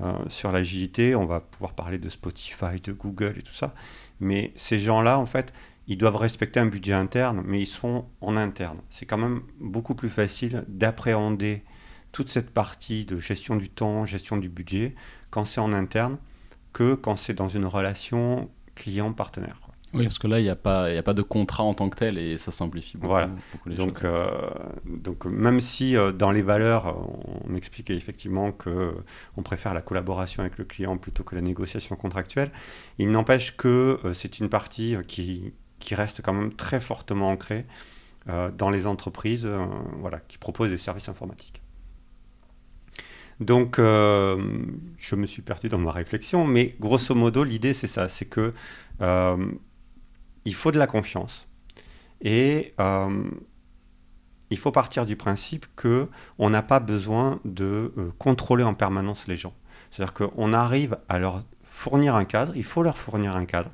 euh, 0.00 0.12
sur 0.28 0.52
l'agilité. 0.52 1.14
On 1.14 1.26
va 1.26 1.40
pouvoir 1.40 1.75
parler 1.75 1.99
de 1.99 2.09
Spotify, 2.09 2.80
de 2.82 2.92
Google 2.92 3.35
et 3.38 3.42
tout 3.42 3.54
ça. 3.54 3.75
Mais 4.21 4.52
ces 4.56 4.78
gens-là, 4.78 5.18
en 5.18 5.26
fait, 5.26 5.52
ils 5.88 5.98
doivent 5.98 6.16
respecter 6.16 6.60
un 6.60 6.66
budget 6.66 6.92
interne, 6.92 7.42
mais 7.44 7.60
ils 7.60 7.66
sont 7.66 8.06
en 8.20 8.36
interne. 8.36 8.78
C'est 8.90 9.06
quand 9.06 9.18
même 9.18 9.42
beaucoup 9.60 9.94
plus 9.94 10.08
facile 10.08 10.64
d'appréhender 10.68 11.64
toute 12.12 12.28
cette 12.28 12.50
partie 12.50 13.04
de 13.04 13.18
gestion 13.18 13.56
du 13.56 13.68
temps, 13.68 14.04
gestion 14.04 14.36
du 14.36 14.48
budget, 14.48 14.94
quand 15.30 15.44
c'est 15.44 15.60
en 15.60 15.72
interne, 15.72 16.18
que 16.72 16.94
quand 16.94 17.16
c'est 17.16 17.34
dans 17.34 17.48
une 17.48 17.66
relation 17.66 18.50
client-partenaire. 18.74 19.60
Oui, 19.94 20.04
parce 20.04 20.18
que 20.18 20.26
là, 20.26 20.40
il 20.40 20.44
n'y 20.44 20.48
a, 20.48 20.56
pas, 20.56 20.84
a 20.84 21.02
pas 21.02 21.12
de 21.12 21.20
contrat 21.20 21.64
en 21.64 21.74
tant 21.74 21.90
que 21.90 21.96
tel 21.96 22.16
et 22.16 22.38
ça 22.38 22.50
simplifie 22.50 22.96
beaucoup, 22.96 23.08
voilà. 23.08 23.30
les 23.66 23.74
donc, 23.74 24.00
choses. 24.00 24.10
Euh, 24.10 24.30
donc, 24.86 25.26
même 25.26 25.60
si 25.60 25.96
euh, 25.96 26.12
dans 26.12 26.30
les 26.30 26.40
valeurs, 26.40 26.96
on 27.44 27.54
expliquait 27.54 27.94
effectivement 27.94 28.52
qu'on 28.52 29.42
préfère 29.44 29.74
la 29.74 29.82
collaboration 29.82 30.40
avec 30.40 30.56
le 30.56 30.64
client 30.64 30.96
plutôt 30.96 31.24
que 31.24 31.34
la 31.34 31.42
négociation 31.42 31.94
contractuelle, 31.94 32.50
il 32.98 33.10
n'empêche 33.10 33.54
que 33.56 33.98
euh, 34.04 34.14
c'est 34.14 34.38
une 34.38 34.48
partie 34.48 34.96
qui, 35.06 35.52
qui 35.82 35.94
reste 35.94 36.22
quand 36.22 36.32
même 36.32 36.52
très 36.54 36.80
fortement 36.80 37.30
ancrée 37.30 37.66
dans 38.56 38.70
les 38.70 38.86
entreprises 38.86 39.48
voilà, 39.98 40.20
qui 40.20 40.38
proposent 40.38 40.70
des 40.70 40.78
services 40.78 41.08
informatiques. 41.08 41.60
Donc, 43.40 43.78
je 43.78 45.16
me 45.16 45.26
suis 45.26 45.42
perdu 45.42 45.68
dans 45.68 45.78
ma 45.78 45.90
réflexion, 45.90 46.46
mais 46.46 46.76
grosso 46.78 47.14
modo, 47.16 47.42
l'idée 47.42 47.74
c'est 47.74 47.88
ça, 47.88 48.08
c'est 48.08 48.26
que 48.26 48.54
il 50.44 50.54
faut 50.54 50.70
de 50.72 50.78
la 50.78 50.86
confiance. 50.86 51.46
Et 52.20 52.74
euh, 52.80 53.24
il 54.50 54.58
faut 54.58 54.70
partir 54.70 55.06
du 55.06 55.16
principe 55.16 55.66
que 55.76 56.08
on 56.38 56.50
n'a 56.50 56.62
pas 56.62 56.80
besoin 56.80 57.40
de 57.44 57.92
euh, 57.96 58.12
contrôler 58.18 58.64
en 58.64 58.74
permanence 58.74 59.26
les 59.26 59.36
gens. 59.36 59.54
C'est-à-dire 59.90 60.14
qu'on 60.14 60.52
arrive 60.52 60.98
à 61.08 61.18
leur 61.18 61.42
fournir 61.64 62.14
un 62.14 62.24
cadre, 62.24 62.56
il 62.56 62.64
faut 62.64 62.82
leur 62.82 62.96
fournir 62.96 63.34
un 63.34 63.44
cadre, 63.44 63.70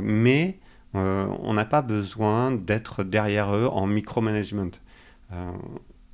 mais 0.00 0.58
euh, 0.94 1.26
on 1.40 1.54
n'a 1.54 1.64
pas 1.64 1.82
besoin 1.82 2.50
d'être 2.50 3.04
derrière 3.04 3.54
eux 3.54 3.66
en 3.66 3.86
micromanagement. 3.86 4.70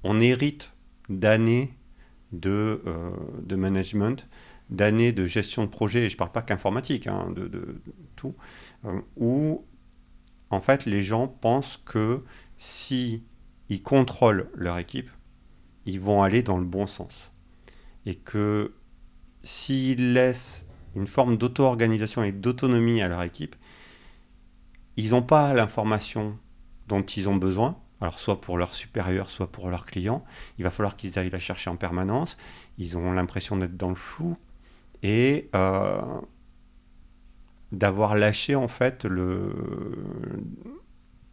on 0.05 0.21
hérite 0.21 0.73
d'années 1.09 1.75
de, 2.33 2.83
de 3.43 3.57
management, 3.57 4.29
d'années 4.71 5.13
de 5.13 5.27
gestion 5.27 5.65
de 5.65 5.69
projet, 5.71 6.05
et 6.05 6.09
je 6.09 6.15
ne 6.15 6.19
parle 6.19 6.33
pas 6.33 6.43
qu'informatique, 6.43 7.07
hein, 7.07 7.33
de, 7.35 7.49
de, 7.49 7.81
tout, 8.15 8.35
où 9.17 9.65
en 10.51 10.61
fait, 10.61 10.87
les 10.87 11.03
gens 11.03 11.29
pensent 11.29 11.81
que 11.85 12.23
si 12.57 13.23
ils 13.69 13.83
contrôlent 13.83 14.51
leur 14.55 14.79
équipe, 14.79 15.11
ils 15.85 16.01
vont 16.01 16.23
aller 16.23 16.43
dans 16.43 16.59
le 16.59 16.65
bon 16.65 16.87
sens. 16.87 17.33
Et 18.07 18.15
que 18.15 18.73
s'ils 19.43 20.15
laissent 20.15 20.63
une 20.97 21.07
forme 21.07 21.37
d'auto-organisation 21.37 22.23
et 22.23 22.33
d'autonomie 22.33 23.03
à 23.03 23.09
leur 23.09 23.23
équipe, 23.23 23.57
ils 24.99 25.11
n'ont 25.11 25.23
pas 25.23 25.55
l'information 25.55 26.37
dont 26.89 27.03
ils 27.03 27.29
ont 27.29 27.37
besoin, 27.37 27.79
alors 28.01 28.19
soit 28.19 28.41
pour 28.41 28.59
leurs 28.59 28.75
supérieurs, 28.75 29.31
soit 29.31 29.51
pour 29.51 29.71
leurs 29.71 29.87
clients. 29.87 30.25
Il 30.59 30.65
va 30.65 30.73
falloir 30.73 30.97
qu'ils 30.97 31.19
aillent 31.21 31.31
la 31.31 31.39
chercher 31.39 31.71
en 31.71 31.77
permanence. 31.77 32.37
Ils 32.79 32.99
ont 32.99 33.13
l'impression 33.13 33.57
d'être 33.57 33.77
dans 33.77 33.91
le 33.91 33.95
flou. 33.95 34.37
Et 35.05 35.49
euh, 35.55 36.01
d'avoir 37.71 38.17
lâché 38.17 38.57
en 38.57 38.67
fait 38.67 39.05
le, 39.05 39.55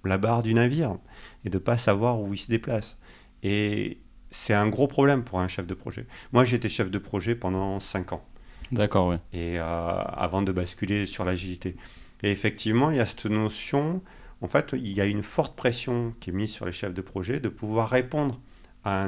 la 0.04 0.20
barre 0.20 0.44
du 0.44 0.54
navire 0.54 0.98
et 1.44 1.50
de 1.50 1.58
pas 1.58 1.80
savoir 1.80 2.22
où 2.22 2.36
il 2.36 2.38
se 2.38 2.48
déplace. 2.48 3.00
Et 3.42 4.00
c'est 4.30 4.54
un 4.54 4.68
gros 4.70 4.88
problème 4.88 5.24
pour 5.24 5.40
un 5.40 5.48
chef 5.48 5.66
de 5.66 5.74
projet. 5.74 6.06
Moi, 6.34 6.46
j'étais 6.46 6.70
chef 6.70 6.92
de 6.92 7.00
projet 7.00 7.34
pendant 7.34 7.80
5 7.80 8.14
ans. 8.14 8.24
D'accord, 8.72 9.08
oui. 9.08 9.16
Et 9.34 9.60
euh, 9.60 9.64
avant 9.64 10.44
de 10.44 10.52
basculer 10.52 11.08
sur 11.08 11.26
l'agilité. 11.26 11.76
Et 12.24 12.32
effectivement, 12.32 12.92
il 12.92 12.98
y 12.98 13.00
a 13.00 13.06
cette 13.06 13.26
notion, 13.26 14.02
en 14.42 14.48
fait, 14.48 14.74
il 14.74 14.92
y 14.92 15.02
a 15.02 15.06
une 15.06 15.24
forte 15.24 15.56
pression 15.56 16.14
qui 16.20 16.30
est 16.30 16.34
mise 16.34 16.52
sur 16.52 16.66
les 16.66 16.72
chefs 16.72 16.94
de 16.94 17.02
projet 17.02 17.40
de 17.40 17.50
pouvoir 17.50 17.90
répondre 17.90 18.40
à 18.84 19.08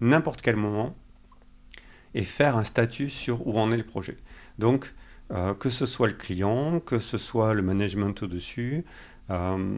n'importe 0.00 0.42
quel 0.42 0.56
moment 0.56 0.94
et 2.14 2.24
faire 2.24 2.56
un 2.56 2.64
statut 2.64 3.10
sur 3.10 3.46
où 3.46 3.58
en 3.58 3.72
est 3.72 3.76
le 3.76 3.84
projet. 3.84 4.16
Donc, 4.58 4.94
euh, 5.32 5.54
que 5.54 5.70
ce 5.70 5.86
soit 5.86 6.06
le 6.06 6.14
client, 6.14 6.80
que 6.80 6.98
ce 6.98 7.18
soit 7.18 7.52
le 7.52 7.62
management 7.62 8.22
au-dessus, 8.22 8.84
euh, 9.30 9.76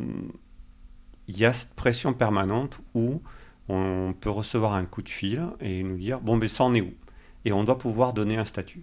il 1.27 1.39
y 1.39 1.45
a 1.45 1.53
cette 1.53 1.75
pression 1.75 2.13
permanente 2.13 2.81
où 2.95 3.23
on 3.69 4.15
peut 4.19 4.31
recevoir 4.31 4.75
un 4.75 4.85
coup 4.85 5.03
de 5.03 5.09
fil 5.09 5.43
et 5.61 5.83
nous 5.83 5.97
dire 5.97 6.21
bon 6.21 6.37
ben 6.37 6.49
ça 6.49 6.65
en 6.65 6.75
est 6.75 6.81
où? 6.81 6.93
Et 7.45 7.53
on 7.53 7.65
doit 7.65 7.79
pouvoir 7.79 8.13
donner 8.13 8.37
un 8.37 8.45
statut. 8.45 8.83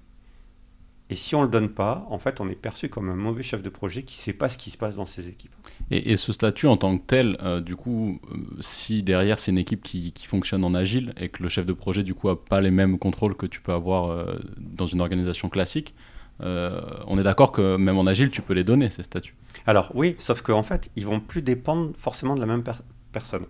Et 1.09 1.15
si 1.15 1.35
on 1.35 1.41
ne 1.41 1.45
le 1.45 1.51
donne 1.51 1.69
pas, 1.69 2.07
en 2.09 2.17
fait, 2.17 2.41
on 2.41 2.50
est 2.50 2.55
perçu 2.55 2.89
comme 2.89 3.09
un 3.09 3.15
mauvais 3.15 3.43
chef 3.43 3.62
de 3.62 3.69
projet 3.69 4.01
qui 4.01 4.17
ne 4.17 4.21
sait 4.21 4.33
pas 4.33 4.50
ce 4.50 4.57
qui 4.57 4.71
se 4.71 4.77
passe 4.77 4.95
dans 4.95 5.05
ses 5.05 5.27
équipes. 5.27 5.53
Et, 5.91 6.17
ce 6.17 6.33
statut 6.33 6.65
en 6.65 6.77
tant 6.77 6.97
que 6.97 7.03
tel, 7.05 7.38
euh, 7.43 7.62
du 7.62 7.75
coup, 7.75 8.19
si 8.59 9.03
derrière 9.03 9.38
c'est 9.38 9.51
une 9.51 9.59
équipe 9.59 9.83
qui, 9.83 10.13
qui, 10.13 10.25
fonctionne 10.25 10.63
en 10.63 10.74
agile 10.74 11.13
et 11.17 11.29
que 11.29 11.43
le 11.43 11.50
chef 11.50 11.65
de 11.65 11.74
projet, 11.74 12.01
du 12.01 12.15
coup, 12.15 12.27
n'a 12.27 12.35
pas 12.35 12.59
les 12.59 12.71
mêmes 12.71 12.97
contrôles 12.97 13.35
que 13.35 13.45
tu 13.45 13.62
peux 13.62 13.74
avoir 13.74 14.35
dans 14.57 14.88
une 14.88 15.01
organisation 15.01 15.50
classique, 15.50 15.93
euh, 16.41 16.81
on 17.07 17.17
est 17.17 17.24
d'accord 17.24 17.51
que 17.51 17.77
même 17.77 17.97
en 17.97 18.05
agile, 18.05 18.29
tu 18.29 18.41
peux 18.41 18.53
les 18.53 18.63
donner, 18.63 18.89
ces 18.89 19.03
statuts. 19.03 19.35
Alors 19.65 19.91
oui, 19.93 20.15
sauf 20.19 20.41
qu'en 20.41 20.63
fait, 20.63 20.89
ils 20.95 21.05
vont 21.05 21.19
plus 21.19 21.41
dépendre 21.41 21.91
forcément 21.97 22.35
de 22.35 22.39
la 22.39 22.45
même 22.45 22.63
personne. 23.12 23.45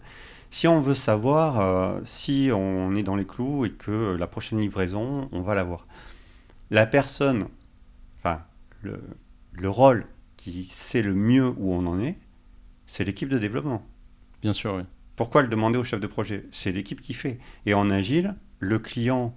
Si 0.51 0.67
on 0.67 0.81
veut 0.81 0.95
savoir 0.95 1.59
euh, 1.59 2.00
si 2.05 2.50
on 2.53 2.95
est 2.95 3.03
dans 3.03 3.15
les 3.15 3.25
clous 3.25 3.65
et 3.65 3.71
que 3.71 4.15
la 4.17 4.27
prochaine 4.27 4.59
livraison, 4.59 5.27
on 5.31 5.41
va 5.41 5.55
l'avoir. 5.55 5.88
La 6.72 6.86
personne, 6.86 7.48
enfin, 8.17 8.43
le, 8.81 9.01
le 9.53 9.69
rôle 9.69 10.05
qui 10.38 10.65
sait 10.65 11.01
le 11.01 11.13
mieux 11.13 11.48
où 11.48 11.74
on 11.74 11.86
en 11.86 12.00
est, 12.00 12.17
c'est 12.88 13.03
l'équipe 13.03 13.29
de 13.29 13.38
développement. 13.39 13.86
Bien 14.41 14.53
sûr, 14.53 14.75
oui. 14.75 14.84
Pourquoi 15.15 15.41
le 15.41 15.48
demander 15.48 15.77
au 15.77 15.84
chef 15.84 16.00
de 16.00 16.07
projet? 16.07 16.45
C'est 16.51 16.72
l'équipe 16.72 17.01
qui 17.01 17.13
fait. 17.13 17.39
Et 17.65 17.74
en 17.74 17.89
agile, 17.89 18.36
le 18.60 18.79
client 18.79 19.34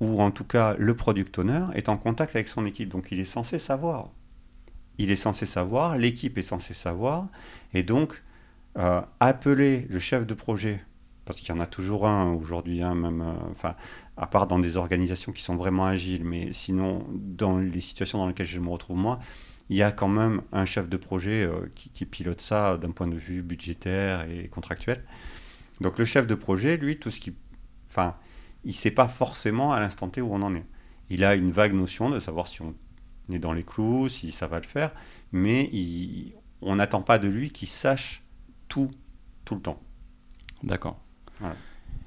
ou 0.00 0.20
en 0.20 0.30
tout 0.30 0.44
cas 0.44 0.74
le 0.78 0.94
product 0.94 1.38
owner, 1.38 1.66
est 1.74 1.88
en 1.88 1.96
contact 1.96 2.34
avec 2.34 2.48
son 2.48 2.66
équipe. 2.66 2.88
Donc 2.88 3.08
il 3.10 3.20
est 3.20 3.24
censé 3.24 3.58
savoir. 3.58 4.10
Il 4.98 5.10
est 5.10 5.16
censé 5.16 5.46
savoir, 5.46 5.96
l'équipe 5.96 6.38
est 6.38 6.42
censée 6.42 6.74
savoir, 6.74 7.28
et 7.72 7.82
donc 7.82 8.22
euh, 8.78 9.00
appeler 9.20 9.86
le 9.90 9.98
chef 9.98 10.26
de 10.26 10.34
projet, 10.34 10.84
parce 11.24 11.40
qu'il 11.40 11.48
y 11.54 11.58
en 11.58 11.60
a 11.60 11.66
toujours 11.66 12.06
un 12.06 12.32
aujourd'hui, 12.32 12.80
hein, 12.82 12.94
même, 12.94 13.20
euh, 13.20 13.34
enfin, 13.50 13.74
à 14.16 14.26
part 14.26 14.46
dans 14.46 14.58
des 14.58 14.76
organisations 14.76 15.32
qui 15.32 15.42
sont 15.42 15.56
vraiment 15.56 15.86
agiles, 15.86 16.24
mais 16.24 16.52
sinon 16.52 17.06
dans 17.12 17.58
les 17.58 17.80
situations 17.80 18.18
dans 18.18 18.28
lesquelles 18.28 18.46
je 18.46 18.60
me 18.60 18.68
retrouve 18.68 18.96
moi, 18.96 19.18
il 19.70 19.76
y 19.76 19.82
a 19.82 19.92
quand 19.92 20.08
même 20.08 20.42
un 20.52 20.64
chef 20.66 20.88
de 20.88 20.96
projet 20.96 21.44
euh, 21.44 21.70
qui, 21.74 21.88
qui, 21.88 22.04
pilote 22.04 22.40
ça 22.40 22.76
d'un 22.76 22.90
point 22.90 23.06
de 23.06 23.16
vue 23.16 23.42
budgétaire 23.42 24.28
et 24.30 24.48
contractuel. 24.48 25.02
Donc 25.80 25.98
le 25.98 26.04
chef 26.04 26.26
de 26.26 26.34
projet, 26.34 26.76
lui, 26.76 26.98
tout 26.98 27.10
ce 27.10 27.18
qui, 27.18 27.34
enfin, 27.88 28.16
il 28.64 28.68
ne 28.68 28.74
sait 28.74 28.90
pas 28.90 29.08
forcément 29.08 29.72
à 29.72 29.80
l'instant 29.80 30.08
T 30.08 30.20
où 30.20 30.32
on 30.32 30.42
en 30.42 30.54
est. 30.54 30.66
Il 31.10 31.24
a 31.24 31.34
une 31.34 31.50
vague 31.50 31.74
notion 31.74 32.10
de 32.10 32.20
savoir 32.20 32.48
si 32.48 32.62
on 32.62 32.74
est 33.30 33.38
dans 33.38 33.52
les 33.52 33.62
clous, 33.62 34.08
si 34.08 34.32
ça 34.32 34.46
va 34.46 34.58
le 34.58 34.66
faire, 34.66 34.92
mais 35.32 35.70
on 36.62 36.76
n'attend 36.76 37.02
pas 37.02 37.18
de 37.18 37.28
lui 37.28 37.50
qu'il 37.50 37.68
sache 37.68 38.22
tout, 38.68 38.90
tout 39.44 39.54
le 39.54 39.60
temps. 39.60 39.80
D'accord. 40.62 40.98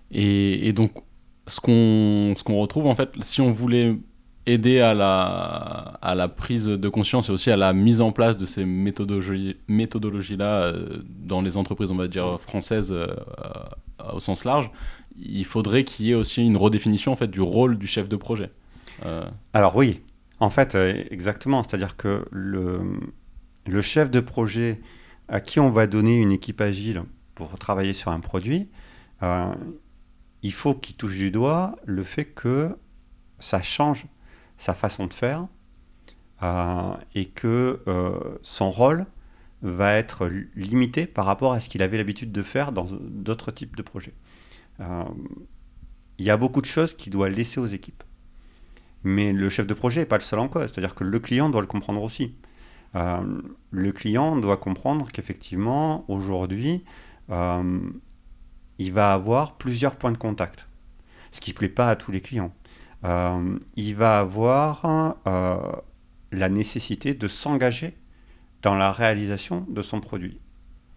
Et, 0.10 0.74
donc, 0.74 1.04
ce 1.48 1.60
qu'on 1.60 2.34
qu'on 2.44 2.60
retrouve, 2.60 2.86
en 2.88 2.96
fait, 2.96 3.12
si 3.22 3.42
on 3.42 3.52
voulait 3.52 3.98
aider 4.48 4.80
à 4.80 4.94
la, 4.94 5.98
à 6.02 6.16
la 6.16 6.28
prise 6.30 6.66
de 6.66 6.90
conscience 6.90 7.30
et 7.30 7.32
aussi 7.32 7.52
à 7.52 7.58
la 7.58 7.74
mise 7.74 8.00
en 8.00 8.12
place 8.12 8.38
de 8.38 8.46
ces 8.46 8.64
méthodologies-là 8.64 9.56
méthodologies 9.68 10.38
euh, 10.40 11.00
dans 11.08 11.42
les 11.42 11.58
entreprises, 11.58 11.92
on 11.92 11.96
va 11.96 12.08
dire, 12.08 12.40
françaises 12.40 12.92
euh, 12.92 13.08
au 14.14 14.20
sens 14.20 14.46
large, 14.46 14.72
il 15.18 15.46
faudrait 15.46 15.84
qu'il 15.84 16.06
y 16.06 16.12
ait 16.12 16.16
aussi 16.16 16.46
une 16.46 16.56
redéfinition 16.56 17.12
en 17.12 17.16
fait, 17.18 17.28
du 17.28 17.42
rôle 17.42 17.78
du 17.78 17.88
chef 17.88 18.08
de 18.08 18.16
projet. 18.16 18.50
Euh, 19.06 19.26
Alors 19.54 19.76
oui, 19.76 20.02
en 20.40 20.50
fait, 20.50 20.76
exactement. 20.76 21.64
C'est-à-dire 21.64 21.98
que 21.98 22.26
le, 22.32 22.80
le 23.66 23.82
chef 23.82 24.10
de 24.10 24.22
projet 24.22 24.80
à 25.28 25.42
qui 25.42 25.60
on 25.60 25.70
va 25.70 25.88
donner 25.88 26.22
une 26.22 26.32
équipe 26.32 26.62
agile 26.62 27.04
pour 27.36 27.58
travailler 27.60 27.94
sur 27.94 28.12
un 28.12 28.22
produit, 28.22 28.70
il 30.48 30.54
faut 30.54 30.74
qu'il 30.74 30.96
touche 30.96 31.18
du 31.18 31.32
doigt 31.32 31.76
le 31.86 32.04
fait 32.04 32.26
que 32.26 32.78
ça 33.40 33.62
change 33.62 34.06
sa 34.58 34.74
façon 34.74 35.06
de 35.06 35.14
faire 35.14 35.48
et 37.16 37.26
que 37.26 37.82
son 38.42 38.72
rôle 38.72 39.06
va 39.62 39.94
être 39.94 40.30
limité 40.56 41.08
par 41.08 41.26
rapport 41.26 41.54
à 41.54 41.60
ce 41.60 41.70
qu'il 41.70 41.82
avait 41.82 41.98
l'habitude 41.98 42.32
de 42.32 42.44
faire 42.44 42.72
dans 42.72 42.86
d'autres 42.86 43.52
types 43.52 43.76
de 43.76 43.82
projets. 43.82 44.14
Euh, 44.80 45.04
il 46.20 46.26
y 46.26 46.30
a 46.30 46.38
beaucoup 46.38 46.62
de 46.62 46.66
choses 46.66 46.96
qu'il 46.96 47.12
doit 47.12 47.30
laisser 47.30 47.60
aux 47.60 47.68
équipes. 47.68 48.04
Mais 49.04 49.34
le 49.34 49.50
chef 49.50 49.68
de 49.68 49.74
projet 49.74 50.02
n'est 50.02 50.06
pas 50.06 50.18
le 50.18 50.24
seul 50.24 50.40
en 50.40 50.48
cause, 50.48 50.72
c'est-à-dire 50.72 50.96
que 50.96 51.04
le 51.04 51.20
client 51.20 51.50
doit 51.50 51.62
le 51.62 51.68
comprendre 51.68 52.02
aussi. 52.02 52.36
Euh, 52.96 53.42
le 53.72 53.92
client 53.92 54.38
doit 54.38 54.58
comprendre 54.58 55.08
qu'effectivement, 55.12 56.06
aujourd'hui, 56.08 56.84
euh, 57.30 57.80
il 58.80 58.94
va 58.94 59.14
avoir 59.14 59.58
plusieurs 59.58 59.96
points 59.96 60.12
de 60.12 60.18
contact, 60.18 60.68
ce 61.32 61.40
qui 61.40 61.52
ne 61.52 61.56
plaît 61.56 61.70
pas 61.70 61.90
à 61.90 61.96
tous 61.96 62.12
les 62.12 62.22
clients. 62.22 62.54
Euh, 63.04 63.58
il 63.76 63.96
va 63.96 64.20
avoir 64.20 65.16
la 66.32 66.50
nécessité 66.50 67.14
de 67.14 67.28
s'engager 67.28 67.96
dans 68.62 68.76
la 68.76 68.92
réalisation 68.92 69.66
de 69.70 69.82
son 69.82 70.00
produit. 70.00 70.40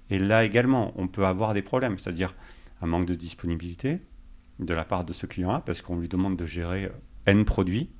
Et 0.08 0.18
là 0.18 0.44
également, 0.44 0.92
on 0.96 1.08
peut 1.08 1.26
avoir 1.26 1.54
des 1.54 1.62
problèmes, 1.62 1.98
c'est-à-dire 1.98 2.34
un 2.82 2.86
manque 2.86 3.06
de 3.06 3.14
disponibilité 3.14 4.00
de 4.58 4.74
la 4.74 4.84
part 4.84 5.04
de 5.04 5.12
ce 5.12 5.26
client-là, 5.26 5.62
parce 5.64 5.82
qu'on 5.82 5.96
lui 5.96 6.08
demande 6.08 6.36
de 6.36 6.46
gérer 6.46 6.90
N 7.26 7.44
produits, 7.44 7.90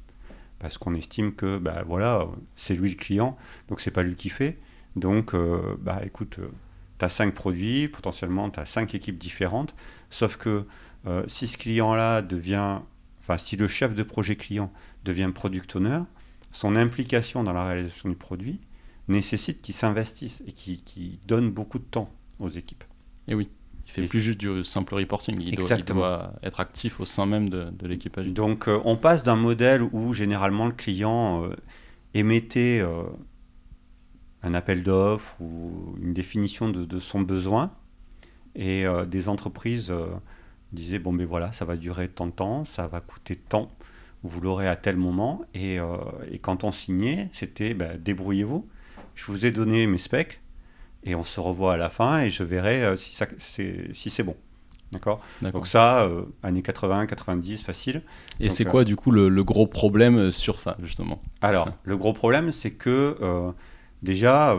parce 0.59 0.77
qu'on 0.79 0.95
estime 0.95 1.33
que 1.35 1.59
bah, 1.59 1.83
voilà, 1.87 2.27
c'est 2.57 2.75
lui 2.75 2.91
le 2.91 2.97
client, 2.97 3.37
donc 3.69 3.81
c'est 3.81 3.91
pas 3.91 4.03
lui 4.03 4.15
qui 4.15 4.29
fait. 4.29 4.59
Donc, 4.97 5.35
euh, 5.35 5.77
bah, 5.81 6.01
écoute, 6.05 6.39
euh, 6.39 6.51
tu 7.00 7.04
as 7.04 7.09
cinq 7.09 7.35
produits, 7.35 7.88
potentiellement 7.88 8.50
tu 8.50 8.61
as 8.61 8.66
cinq 8.66 8.95
équipes 8.95 9.19
différentes, 9.19 9.75
sauf 10.11 10.37
que 10.37 10.64
euh, 11.07 11.25
si 11.26 11.49
ce 11.49 11.57
client-là 11.57 12.23
devient, 12.23 12.80
enfin, 13.21 13.38
si 13.38 13.57
le 13.57 13.66
chef 13.66 13.95
de 13.95 14.02
projet 14.02 14.37
client 14.37 14.71
devient 15.04 15.30
product 15.35 15.75
owner, 15.76 16.00
son 16.52 16.76
implication 16.76 17.42
dans 17.42 17.52
la 17.52 17.66
réalisation 17.66 18.09
du 18.09 18.16
produit 18.16 18.61
nécessite 19.09 19.62
qu'il 19.62 19.75
s'investisse 19.75 20.42
et 20.47 20.52
qu'il 20.52 21.19
donne 21.26 21.50
beaucoup 21.50 21.78
de 21.78 21.85
temps 21.85 22.12
aux 22.38 22.49
équipes. 22.49 22.85
Et 23.26 23.35
oui. 23.35 23.49
Il 23.87 23.92
fait 23.92 24.07
plus 24.07 24.21
juste 24.21 24.38
du 24.38 24.62
simple 24.62 24.95
reporting, 24.95 25.40
il 25.40 25.57
doit, 25.57 26.33
être 26.45 26.61
actif 26.61 27.00
au 27.00 27.04
sein 27.04 27.26
même 27.26 27.49
de, 27.49 27.71
de 27.71 27.87
l'équipe 27.88 28.16
agile. 28.16 28.35
Donc 28.35 28.69
euh, 28.69 28.80
on 28.85 28.97
passe 28.97 29.25
d'un 29.25 29.35
modèle 29.35 29.83
où 29.83 30.12
généralement 30.12 30.66
le 30.66 30.73
client 30.73 31.42
euh, 31.45 31.57
émettait 32.14 32.85
un 34.42 34.54
appel 34.54 34.82
d'offres 34.82 35.37
ou 35.40 35.94
une 36.02 36.14
définition 36.14 36.68
de, 36.68 36.99
son 36.99 37.20
besoin. 37.20 37.73
Et 38.56 38.85
des 39.06 39.28
entreprises 39.28 39.92
disaient 40.73 40.99
bon 40.99 41.12
ben 41.12 41.25
voilà 41.25 41.52
ça 41.52 41.64
va 41.64 41.76
durer 41.76 42.09
tant 42.09 42.26
de 42.26 42.32
temps, 42.32 42.64
ça 42.64 42.88
va 42.88 43.00
coûter 43.00 43.37
tant, 43.37 43.70
vous 44.25 44.40
l'aurez 44.40 44.66
à 44.66 44.75
tel 44.76 44.97
moment. 44.97 45.42
Et, 45.54 45.78
quand 46.42 46.64
on 46.64 46.73
signait 46.73 47.28
c'était 47.32 47.75
ben, 47.75 47.97
débrouillez-vous, 47.97 48.66
je 49.14 49.25
vous 49.26 49.47
ai 49.47 49.50
donné 49.50 49.87
mes 49.87 49.99
specs 49.99 50.40
et 51.04 51.14
on 51.14 51.25
se 51.25 51.40
revoit 51.40 51.75
à 51.75 51.76
la 51.76 51.90
fin 51.90 52.20
et 52.20 52.30
je 52.30 52.42
verrai 52.42 52.85
euh, 52.85 52.97
si, 52.97 53.16
c'est, 53.38 53.94
si 53.94 54.11
c'est 54.11 54.23
bon. 54.23 54.37
D'accord? 54.92 55.20
Donc 55.40 55.68
ça, 55.68 56.02
euh, 56.02 56.23
années 56.42 56.62
80, 56.62 57.06
90, 57.06 57.62
facile. 57.62 58.02
Et 58.40 58.50
c'est 58.50 58.64
quoi 58.64 58.80
euh, 58.80 58.85
du 58.85 58.97
coup 58.97 59.12
le, 59.12 59.44
gros 59.44 59.68
problème 59.68 60.32
sur 60.32 60.59
ça, 60.59 60.76
justement? 60.82 61.23
Alors, 61.42 61.68
le 61.85 61.97
gros 61.97 62.12
problème, 62.12 62.50
c'est 62.50 62.73
que 62.73 63.16
déjà, 64.02 64.57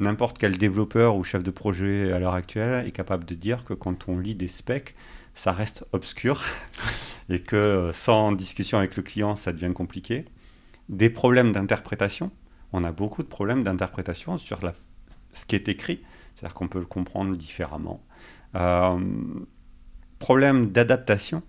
n'importe 0.00 0.38
quel 0.38 0.58
développeur 0.58 1.16
ou 1.16 1.24
chef 1.24 1.42
de 1.42 1.50
projet 1.50 2.12
à 2.12 2.18
l'heure 2.18 2.34
actuelle 2.34 2.86
est 2.86 2.92
capable 2.92 3.24
de 3.24 3.34
dire 3.34 3.64
que 3.64 3.74
quand 3.74 4.08
on 4.08 4.18
lit 4.18 4.34
des 4.34 4.48
specs, 4.48 4.94
ça 5.34 5.52
reste 5.52 5.84
obscur 5.92 6.42
et 7.28 7.40
que 7.40 7.90
sans 7.92 8.32
discussion 8.32 8.78
avec 8.78 8.96
le 8.96 9.02
client, 9.02 9.36
ça 9.36 9.52
devient 9.52 9.72
compliqué. 9.72 10.24
Des 10.88 11.10
problèmes 11.10 11.52
d'interprétation. 11.52 12.30
On 12.72 12.84
a 12.84 12.92
beaucoup 12.92 13.22
de 13.22 13.28
problèmes 13.28 13.62
d'interprétation 13.62 14.36
sur 14.38 14.62
la 14.64 14.74
ce 15.34 15.44
qui 15.44 15.56
est 15.56 15.68
écrit, 15.68 16.00
c'est-à-dire 16.34 16.54
qu'on 16.54 16.68
peut 16.68 16.78
le 16.78 16.86
comprendre 16.86 17.36
différemment. 17.36 18.02
Euh, 18.54 18.98
problème 20.18 20.70
d'adaptation, 20.70 21.42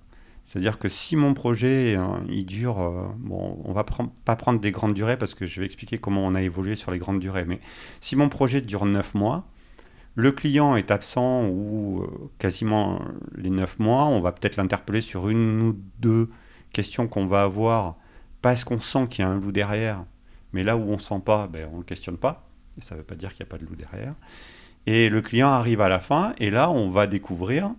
c'est-à-dire 0.47 0.77
que 0.77 0.89
si 0.89 1.15
mon 1.15 1.33
projet 1.33 1.95
hein, 1.95 2.23
dure, 2.27 2.79
euh, 2.79 3.07
bon, 3.17 3.59
on 3.63 3.73
va 3.73 3.83
pas 3.83 4.35
prendre 4.35 4.59
des 4.59 4.71
grandes 4.71 4.93
durées 4.93 5.17
parce 5.17 5.33
que 5.33 5.45
je 5.45 5.59
vais 5.59 5.65
expliquer 5.65 5.97
comment 5.97 6.25
on 6.25 6.35
a 6.35 6.41
évolué 6.41 6.75
sur 6.75 6.91
les 6.91 6.99
grandes 6.99 7.19
durées, 7.19 7.45
mais 7.45 7.59
si 7.99 8.15
mon 8.15 8.29
projet 8.29 8.61
dure 8.61 8.85
9 8.85 9.15
mois, 9.15 9.47
le 10.13 10.31
client 10.31 10.75
est 10.75 10.91
absent 10.91 11.45
ou 11.47 12.03
euh, 12.03 12.29
quasiment 12.39 13.01
les 13.35 13.49
9 13.49 13.79
mois, 13.79 14.05
on 14.05 14.21
va 14.21 14.31
peut-être 14.31 14.55
l'interpeller 14.55 15.01
sur 15.01 15.29
une 15.29 15.61
ou 15.61 15.79
deux 15.99 16.29
questions 16.71 17.07
qu'on 17.07 17.25
va 17.25 17.41
avoir 17.41 17.95
parce 18.41 18.63
qu'on 18.63 18.79
sent 18.79 19.07
qu'il 19.09 19.25
y 19.25 19.27
a 19.27 19.31
un 19.31 19.39
loup 19.39 19.51
derrière, 19.51 20.05
mais 20.53 20.63
là 20.63 20.77
où 20.77 20.83
on 20.83 20.97
ne 20.97 21.01
sent 21.01 21.21
pas, 21.25 21.47
ben, 21.47 21.67
on 21.71 21.75
ne 21.75 21.79
le 21.79 21.83
questionne 21.83 22.17
pas 22.17 22.47
et 22.77 22.81
ça 22.81 22.95
ne 22.95 22.99
veut 22.99 23.05
pas 23.05 23.15
dire 23.15 23.33
qu'il 23.33 23.43
n'y 23.43 23.49
a 23.49 23.51
pas 23.51 23.57
de 23.57 23.65
loup 23.65 23.75
derrière. 23.75 24.13
Et 24.85 25.09
le 25.09 25.21
client 25.21 25.49
arrive 25.49 25.81
à 25.81 25.89
la 25.89 25.99
fin, 25.99 26.33
et 26.37 26.51
là, 26.51 26.69
on 26.69 26.89
va 26.89 27.07
découvrir 27.07 27.71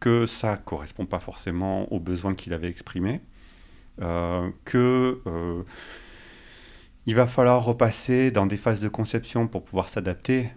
que 0.00 0.26
ça 0.26 0.52
ne 0.52 0.56
correspond 0.58 1.06
pas 1.06 1.20
forcément 1.20 1.92
aux 1.92 2.00
besoins 2.00 2.34
qu'il 2.34 2.52
avait 2.52 2.68
exprimés, 2.68 3.20
euh, 4.02 4.50
que 4.64 5.20
euh, 5.26 5.62
il 7.06 7.14
va 7.14 7.26
falloir 7.26 7.64
repasser 7.64 8.30
dans 8.30 8.46
des 8.46 8.56
phases 8.56 8.80
de 8.80 8.88
conception 8.88 9.48
pour 9.48 9.64
pouvoir 9.64 9.88
s'adapter, 9.88 10.50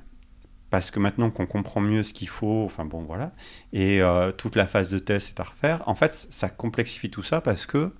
parce 0.69 0.91
que 0.91 0.99
maintenant 0.99 1.31
qu'on 1.31 1.45
comprend 1.45 1.81
mieux 1.81 2.03
ce 2.03 2.13
qu'il 2.13 2.29
faut, 2.29 2.63
enfin 2.65 2.85
bon 2.85 3.01
voilà, 3.03 3.31
et 3.73 4.01
euh, 4.01 4.31
toute 4.31 4.55
la 4.55 4.67
phase 4.67 4.89
de 4.89 4.99
test 4.99 5.29
est 5.29 5.39
à 5.39 5.43
refaire. 5.43 5.87
En 5.87 5.95
fait, 5.95 6.27
ça 6.29 6.49
complexifie 6.49 7.09
tout 7.09 7.23
ça 7.23 7.41
parce 7.41 7.65
que 7.65 7.93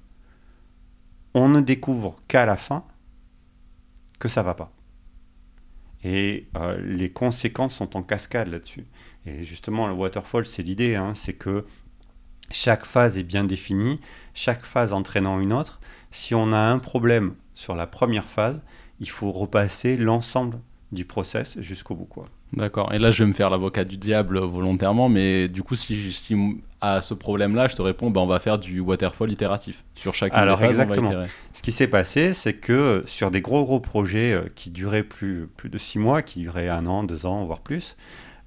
on 1.34 1.48
ne 1.48 1.62
découvre 1.62 2.16
qu'à 2.28 2.46
la 2.46 2.58
fin 2.58 2.86
que 4.20 4.28
ça 4.28 4.44
va 4.44 4.54
pas. 4.54 4.72
Et 6.04 6.48
euh, 6.56 6.80
les 6.82 7.12
conséquences 7.12 7.76
sont 7.76 7.98
en 7.98 8.04
cascade 8.04 8.48
là-dessus. 8.48 8.86
Et 9.26 9.44
justement, 9.44 9.88
le 9.88 9.94
waterfall, 9.94 10.46
c'est 10.46 10.64
l'idée, 10.64 10.96
hein, 10.96 11.14
c'est 11.16 11.34
que 11.34 11.66
chaque 12.52 12.86
phase 12.86 13.18
est 13.18 13.24
bien 13.24 13.44
définie, 13.44 14.00
chaque 14.34 14.64
phase 14.64 14.94
entraînant 14.94 15.40
une 15.40 15.54
autre. 15.54 15.80
Si 16.12 16.34
on 16.34 16.52
a 16.54 16.60
un 16.60 16.80
problème 16.80 17.36
sur 17.54 17.76
la 17.76 17.86
première 17.86 18.30
phase, 18.30 18.62
il 19.00 19.10
faut 19.10 19.32
repasser 19.32 19.98
l'ensemble 19.98 20.60
du 20.92 21.06
process 21.06 21.60
jusqu'au 21.60 21.96
bout. 21.96 22.06
Quoi. 22.06 22.28
D'accord. 22.54 22.92
Et 22.94 23.00
là, 23.00 23.12
je 23.12 23.24
vais 23.24 23.28
me 23.28 23.34
faire 23.34 23.50
l'avocat 23.50 23.84
du 23.84 23.98
diable 23.98 24.40
volontairement, 24.40 25.08
mais 25.08 25.48
du 25.48 25.62
coup, 25.62 25.76
si, 25.76 26.12
si 26.12 26.36
à 26.82 27.02
ce 27.02 27.14
problème-là, 27.14 27.68
je 27.68 27.76
te 27.76 27.82
réponds, 27.82 28.10
ben, 28.10 28.22
on 28.22 28.26
va 28.26 28.40
faire 28.40 28.58
du 28.58 28.80
waterfall 28.80 29.32
itératif 29.32 29.84
sur 29.94 30.16
chaque 30.16 30.34
Alors, 30.34 30.58
des 30.58 30.66
phases, 30.66 30.80
exactement. 30.80 31.12
Ce 31.54 31.62
qui 31.62 31.72
s'est 31.72 31.88
passé, 31.88 32.34
c'est 32.34 32.54
que 32.54 33.04
sur 33.06 33.30
des 33.30 33.42
gros 33.42 33.64
gros 33.64 33.80
projets 33.80 34.34
euh, 34.34 34.48
qui 34.56 34.72
duraient 34.72 35.04
plus, 35.04 35.48
plus 35.58 35.70
de 35.70 35.78
six 35.78 36.00
mois, 36.00 36.24
qui 36.24 36.40
duraient 36.40 36.70
un 36.70 36.88
an, 36.88 37.04
deux 37.04 37.26
ans, 37.26 37.46
voire 37.46 37.60
plus, 37.60 37.96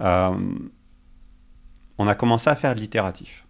on 0.02 2.08
a 2.08 2.14
commencé 2.14 2.50
à 2.50 2.56
faire 2.56 2.74
de 2.74 2.80
l'itératif. 2.80 3.46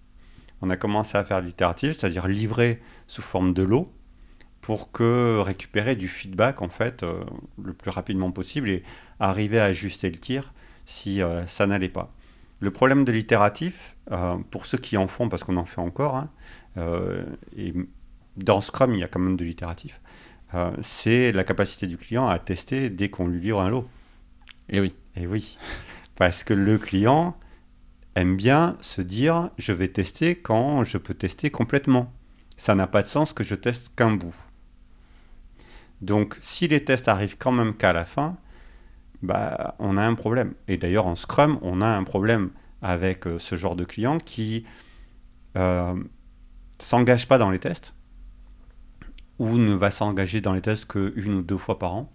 On 0.61 0.71
a 0.71 0.77
commencé 0.77 1.17
à 1.17 1.25
faire 1.25 1.41
de 1.41 1.47
l'itératif, 1.47 1.99
c'est-à-dire 1.99 2.29
livrer 2.29 2.81
sous 3.07 3.23
forme 3.23 3.53
de 3.53 3.63
lot 3.63 3.93
pour 4.63 4.93
que 4.93 5.41
récupérer 5.41 5.97
du 5.97 6.09
feedback 6.09 6.63
en 6.63 6.69
fait 6.69 7.03
euh, 7.03 7.25
le 7.63 7.75
plus 7.75 7.91
rapidement 7.91 8.31
possible 8.31 8.71
et 8.71 8.83
arriver 9.21 9.61
à 9.61 9.65
ajuster 9.65 10.09
le 10.09 10.17
tir 10.17 10.55
si 10.87 11.21
euh, 11.21 11.47
ça 11.47 11.67
n'allait 11.67 11.89
pas. 11.89 12.15
Le 12.61 12.71
problème 12.71 13.05
de 13.05 13.11
l'itératif, 13.11 13.97
euh, 14.13 14.37
pour 14.51 14.67
ceux 14.67 14.79
qui 14.79 14.97
en 14.97 15.09
font, 15.09 15.29
parce 15.29 15.43
qu'on 15.43 15.57
en 15.57 15.65
fait 15.65 15.81
encore, 15.81 16.15
hein, 16.15 16.31
et 17.57 17.75
dans 18.37 18.61
Scrum 18.61 18.95
il 18.95 19.01
y 19.01 19.03
a 19.03 19.09
quand 19.09 19.19
même 19.19 19.37
de 19.37 19.45
l'itératif, 19.45 20.01
c'est 20.81 21.33
la 21.33 21.45
capacité 21.45 21.87
du 21.87 21.99
client 21.99 22.29
à 22.29 22.39
tester 22.39 22.89
dès 22.89 23.11
qu'on 23.11 23.27
lui 23.27 23.41
livre 23.41 23.61
un 23.61 23.69
lot. 23.69 23.87
Et 24.69 24.81
oui. 24.81 24.95
Et 25.17 25.27
oui. 25.27 25.59
Parce 26.23 26.45
que 26.45 26.55
le 26.55 26.79
client 26.79 27.37
aime 28.15 28.37
bien 28.37 28.77
se 28.81 29.03
dire 29.03 29.51
je 29.59 29.73
vais 29.73 29.89
tester 29.89 30.37
quand 30.37 30.85
je 30.85 30.97
peux 30.97 31.15
tester 31.15 31.51
complètement. 31.51 32.13
Ça 32.57 32.77
n'a 32.77 32.87
pas 32.87 33.03
de 33.03 33.09
sens 33.09 33.33
que 33.33 33.43
je 33.43 33.57
teste 33.57 33.93
qu'un 33.97 34.13
bout. 34.13 34.37
Donc 36.01 36.39
si 36.41 36.69
les 36.69 36.85
tests 36.85 37.09
arrivent 37.09 37.39
quand 37.39 37.51
même 37.51 37.75
qu'à 37.75 37.93
la 37.93 38.05
fin, 38.05 38.37
bah, 39.21 39.75
on 39.81 39.97
a 39.97 40.03
un 40.07 40.15
problème. 40.15 40.55
Et 40.69 40.77
d'ailleurs 40.77 41.09
en 41.09 41.17
Scrum, 41.17 41.59
on 41.61 41.81
a 41.81 41.89
un 41.89 42.05
problème 42.05 42.51
avec 42.83 43.27
euh, 43.27 43.41
ce 43.41 43.57
genre 43.57 43.75
de 43.75 43.83
client 43.83 44.19
qui 44.19 44.65
euh, 45.57 46.01
s'engage 46.79 47.27
pas 47.27 47.39
dans 47.39 47.51
les 47.51 47.59
tests 47.59 47.95
ou 49.41 49.59
ne 49.59 49.75
va 49.75 49.91
s'engager 49.91 50.41
dans 50.41 50.53
les 50.53 50.61
tests 50.61 50.87
qu'une 50.87 51.35
ou 51.35 51.43
deux 51.43 51.59
fois 51.59 51.81
par 51.81 51.95
an 51.97 52.13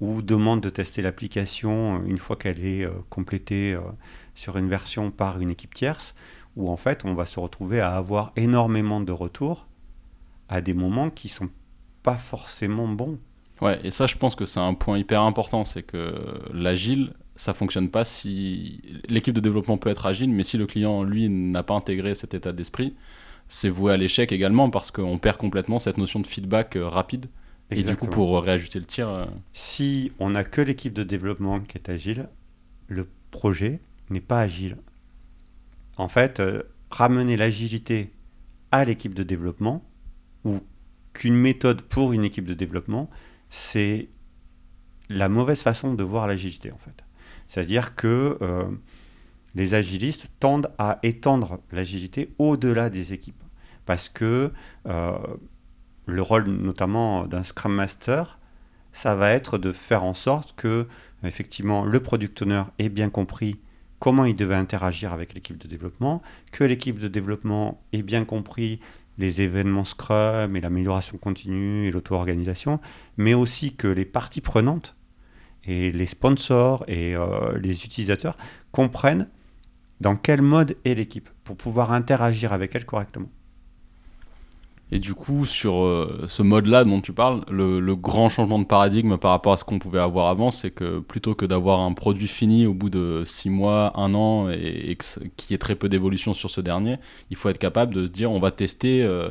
ou 0.00 0.22
demande 0.22 0.60
de 0.60 0.70
tester 0.70 1.02
l'application 1.02 1.96
euh, 1.96 2.06
une 2.06 2.18
fois 2.18 2.36
qu'elle 2.36 2.64
est 2.64 2.84
euh, 2.84 2.90
complétée 3.08 3.76
sur 4.34 4.56
une 4.56 4.68
version 4.68 5.10
par 5.10 5.40
une 5.40 5.50
équipe 5.50 5.74
tierce, 5.74 6.14
où 6.56 6.70
en 6.70 6.76
fait 6.76 7.04
on 7.04 7.14
va 7.14 7.26
se 7.26 7.38
retrouver 7.38 7.80
à 7.80 7.94
avoir 7.96 8.32
énormément 8.36 9.00
de 9.00 9.12
retours 9.12 9.66
à 10.48 10.60
des 10.60 10.74
moments 10.74 11.10
qui 11.10 11.28
sont 11.28 11.48
pas 12.02 12.16
forcément 12.16 12.88
bon. 12.88 13.18
Ouais, 13.60 13.78
et 13.84 13.90
ça, 13.90 14.06
je 14.06 14.16
pense 14.16 14.34
que 14.34 14.46
c'est 14.46 14.60
un 14.60 14.74
point 14.74 14.98
hyper 14.98 15.20
important, 15.20 15.64
c'est 15.64 15.82
que 15.82 16.14
l'agile, 16.52 17.12
ça 17.36 17.54
fonctionne 17.54 17.90
pas 17.90 18.04
si 18.04 18.80
l'équipe 19.08 19.34
de 19.34 19.40
développement 19.40 19.76
peut 19.76 19.90
être 19.90 20.06
agile, 20.06 20.30
mais 20.30 20.42
si 20.42 20.56
le 20.56 20.66
client 20.66 21.02
lui 21.02 21.28
n'a 21.28 21.62
pas 21.62 21.74
intégré 21.74 22.14
cet 22.14 22.34
état 22.34 22.52
d'esprit, 22.52 22.94
c'est 23.48 23.68
voué 23.68 23.92
à 23.92 23.96
l'échec 23.96 24.32
également 24.32 24.70
parce 24.70 24.90
qu'on 24.90 25.18
perd 25.18 25.36
complètement 25.36 25.78
cette 25.78 25.98
notion 25.98 26.20
de 26.20 26.26
feedback 26.26 26.76
euh, 26.76 26.88
Et 27.70 27.82
du 27.82 27.96
coup, 27.96 28.06
pour 28.06 28.42
réajuster 28.42 28.78
le 28.78 28.84
tir. 28.84 29.08
Euh, 29.08 29.26
si 29.52 30.12
on 30.18 30.30
n'a 30.30 30.44
que 30.44 30.60
l'équipe 30.60 30.92
de 30.92 31.02
développement 31.02 31.60
qui 31.60 31.78
est 31.78 31.88
agile, 31.88 32.28
le 32.88 33.06
projet 33.30 33.80
n'est 34.10 34.20
pas 34.20 34.40
agile. 34.40 34.76
En 35.96 36.08
fait, 36.08 36.40
euh, 36.40 36.62
ramener 36.90 37.36
l'agilité 37.36 38.10
à 38.72 38.84
l'équipe 38.84 39.14
de 39.14 39.22
développement 39.22 39.84
ou 40.44 40.60
qu'une 41.12 41.36
méthode 41.36 41.82
pour 41.82 42.12
une 42.12 42.24
équipe 42.24 42.46
de 42.46 42.54
développement, 42.54 43.10
c'est 43.50 44.08
la 45.08 45.28
mauvaise 45.28 45.62
façon 45.62 45.94
de 45.94 46.04
voir 46.04 46.26
l'agilité 46.26 46.72
en 46.72 46.78
fait. 46.78 47.04
C'est-à-dire 47.48 47.94
que 47.96 48.38
euh, 48.42 48.64
les 49.54 49.74
agilistes 49.74 50.28
tendent 50.38 50.72
à 50.78 51.00
étendre 51.02 51.60
l'agilité 51.72 52.32
au-delà 52.38 52.90
des 52.90 53.12
équipes. 53.12 53.42
Parce 53.86 54.08
que 54.08 54.52
euh, 54.86 55.18
le 56.06 56.22
rôle 56.22 56.44
notamment 56.44 57.26
d'un 57.26 57.44
Scrum 57.44 57.74
Master, 57.74 58.38
ça 58.92 59.14
va 59.14 59.30
être 59.30 59.58
de 59.58 59.72
faire 59.72 60.02
en 60.02 60.14
sorte 60.14 60.54
que 60.56 60.86
effectivement 61.22 61.84
le 61.84 62.00
product 62.00 62.42
owner 62.42 62.64
ait 62.78 62.88
bien 62.88 63.10
compris 63.10 63.60
comment 63.98 64.24
il 64.24 64.34
devait 64.34 64.54
interagir 64.54 65.12
avec 65.12 65.34
l'équipe 65.34 65.58
de 65.58 65.68
développement, 65.68 66.22
que 66.52 66.64
l'équipe 66.64 66.98
de 66.98 67.08
développement 67.08 67.82
ait 67.92 68.02
bien 68.02 68.24
compris 68.24 68.80
les 69.18 69.42
événements 69.42 69.84
Scrum 69.84 70.56
et 70.56 70.60
l'amélioration 70.60 71.18
continue 71.18 71.86
et 71.86 71.90
l'auto-organisation, 71.90 72.80
mais 73.18 73.34
aussi 73.34 73.74
que 73.76 73.86
les 73.86 74.06
parties 74.06 74.40
prenantes 74.40 74.96
et 75.64 75.92
les 75.92 76.06
sponsors 76.06 76.84
et 76.88 77.14
euh, 77.14 77.56
les 77.58 77.84
utilisateurs 77.84 78.36
comprennent 78.72 79.28
dans 80.00 80.16
quel 80.16 80.40
mode 80.40 80.78
est 80.86 80.94
l'équipe 80.94 81.28
pour 81.44 81.56
pouvoir 81.56 81.92
interagir 81.92 82.54
avec 82.54 82.74
elle 82.74 82.86
correctement. 82.86 83.28
Et 84.92 84.98
du 84.98 85.14
coup, 85.14 85.46
sur 85.46 85.84
euh, 85.84 86.24
ce 86.26 86.42
mode-là 86.42 86.84
dont 86.84 87.00
tu 87.00 87.12
parles, 87.12 87.44
le, 87.50 87.94
grand 87.94 88.28
changement 88.28 88.58
de 88.58 88.64
paradigme 88.64 89.18
par 89.18 89.30
rapport 89.30 89.52
à 89.52 89.56
ce 89.56 89.64
qu'on 89.64 89.78
pouvait 89.78 90.00
avoir 90.00 90.28
avant, 90.28 90.50
c'est 90.50 90.70
que 90.70 90.98
plutôt 91.00 91.34
que 91.34 91.44
d'avoir 91.44 91.80
un 91.80 91.92
produit 91.92 92.26
fini 92.26 92.66
au 92.66 92.74
bout 92.74 92.90
de 92.90 93.22
six 93.26 93.50
mois, 93.50 93.92
un 93.94 94.14
an, 94.14 94.50
et, 94.50 94.96
qui 95.36 95.54
ait 95.54 95.58
très 95.58 95.74
peu 95.74 95.88
d'évolution 95.88 96.34
sur 96.34 96.50
ce 96.50 96.60
dernier, 96.60 96.96
il 97.30 97.36
faut 97.36 97.48
être 97.48 97.58
capable 97.58 97.94
de 97.94 98.06
se 98.06 98.10
dire 98.10 98.32
on 98.32 98.40
va 98.40 98.50
tester 98.50 99.02
euh, 99.02 99.28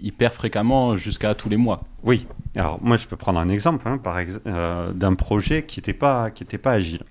hyper 0.00 0.32
fréquemment 0.32 0.96
jusqu'à 0.96 1.34
tous 1.34 1.48
les 1.48 1.56
mois. 1.56 1.80
Oui, 2.04 2.26
alors 2.56 2.78
moi 2.82 2.96
je 2.96 3.06
peux 3.06 3.16
prendre 3.16 3.38
un 3.38 3.48
exemple 3.48 3.88
hein, 3.88 3.98
par 3.98 4.18
euh, 4.46 4.92
d'un 4.92 5.14
projet 5.14 5.64
qui 5.64 5.80
n'était 5.80 5.92
pas, 5.92 6.30
pas 6.62 6.72
agile. 6.72 7.02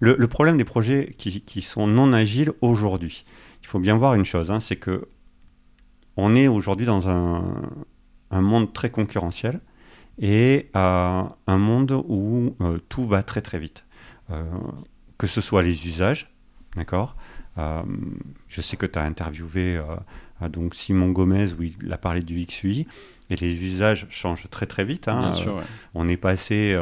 Le, 0.00 0.28
problème 0.28 0.56
des 0.56 0.64
projets 0.64 1.12
qui, 1.18 1.40
qui 1.40 1.60
sont 1.60 1.88
non 1.88 2.12
agiles 2.12 2.52
aujourd'hui, 2.60 3.24
il 3.62 3.66
faut 3.66 3.80
bien 3.80 3.96
voir 3.96 4.14
une 4.14 4.24
chose, 4.24 4.50
hein, 4.50 4.60
c'est 4.60 4.76
que 4.76 5.08
on 6.18 6.34
est 6.34 6.48
aujourd'hui 6.48 6.84
dans 6.84 7.08
un, 7.08 7.42
monde 8.32 8.72
très 8.72 8.90
concurrentiel 8.90 9.60
et 10.18 10.68
euh, 10.76 11.22
un 11.46 11.58
monde 11.58 11.92
où 12.08 12.56
euh, 12.60 12.78
tout 12.88 13.06
va 13.06 13.22
très 13.22 13.40
très 13.40 13.60
vite. 13.60 13.84
Euh, 14.30 14.42
que 15.16 15.28
ce 15.28 15.40
soit 15.40 15.62
les 15.62 15.86
usages, 15.86 16.30
d'accord 16.76 17.16
Je 17.56 18.60
sais 18.60 18.76
que 18.76 18.84
tu 18.84 18.98
as 18.98 19.04
interviewé 19.04 19.80
donc 20.50 20.74
Simon 20.74 21.10
Gomez 21.10 21.52
où 21.58 21.62
il 21.62 21.92
a 21.92 21.98
parlé 21.98 22.20
du 22.20 22.44
XUI 22.44 22.86
et 23.30 23.36
les 23.36 23.54
usages 23.54 24.06
changent 24.10 24.48
très 24.50 24.66
très 24.66 24.84
vite. 24.84 25.08
Hein. 25.08 25.32
On 25.94 26.08
est 26.08 26.16
passé, 26.16 26.76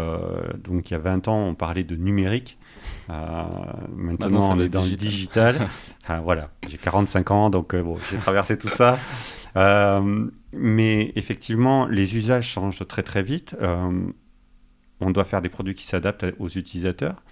donc 0.65 0.91
il 0.91 0.95
y 0.95 0.97
a 0.97 0.99
20 0.99 1.29
ans, 1.29 1.39
on 1.39 1.55
parlait 1.55 1.85
de 1.85 1.97
numérique. 1.97 2.59
Maintenant, 3.09 4.57
on 4.57 4.61
est 4.61 4.69
dans 4.69 4.85
le 4.85 4.97
digital. 4.97 5.69
voilà, 6.25 6.51
j'ai 6.69 6.79
45 6.79 7.31
ans, 7.31 7.51
donc 7.51 7.75
euh, 7.75 7.83
bon, 7.83 7.99
j'ai 8.11 8.19
traversé 8.19 8.59
tout 8.59 8.69
ça. 8.69 8.99
Euh, 9.57 10.29
mais 10.53 11.13
effectivement, 11.17 11.87
les 11.87 12.15
usages 12.15 12.47
changent 12.47 12.87
très 12.87 13.03
très 13.03 13.23
vite. 13.23 13.57
Euh, 13.63 14.07
on 15.01 15.11
doit 15.11 15.25
faire 15.25 15.41
des 15.41 15.49
produits 15.49 15.75
qui 15.75 15.87
s'adaptent 15.87 16.27
aux 16.39 16.51
utilisateurs. 16.51 17.23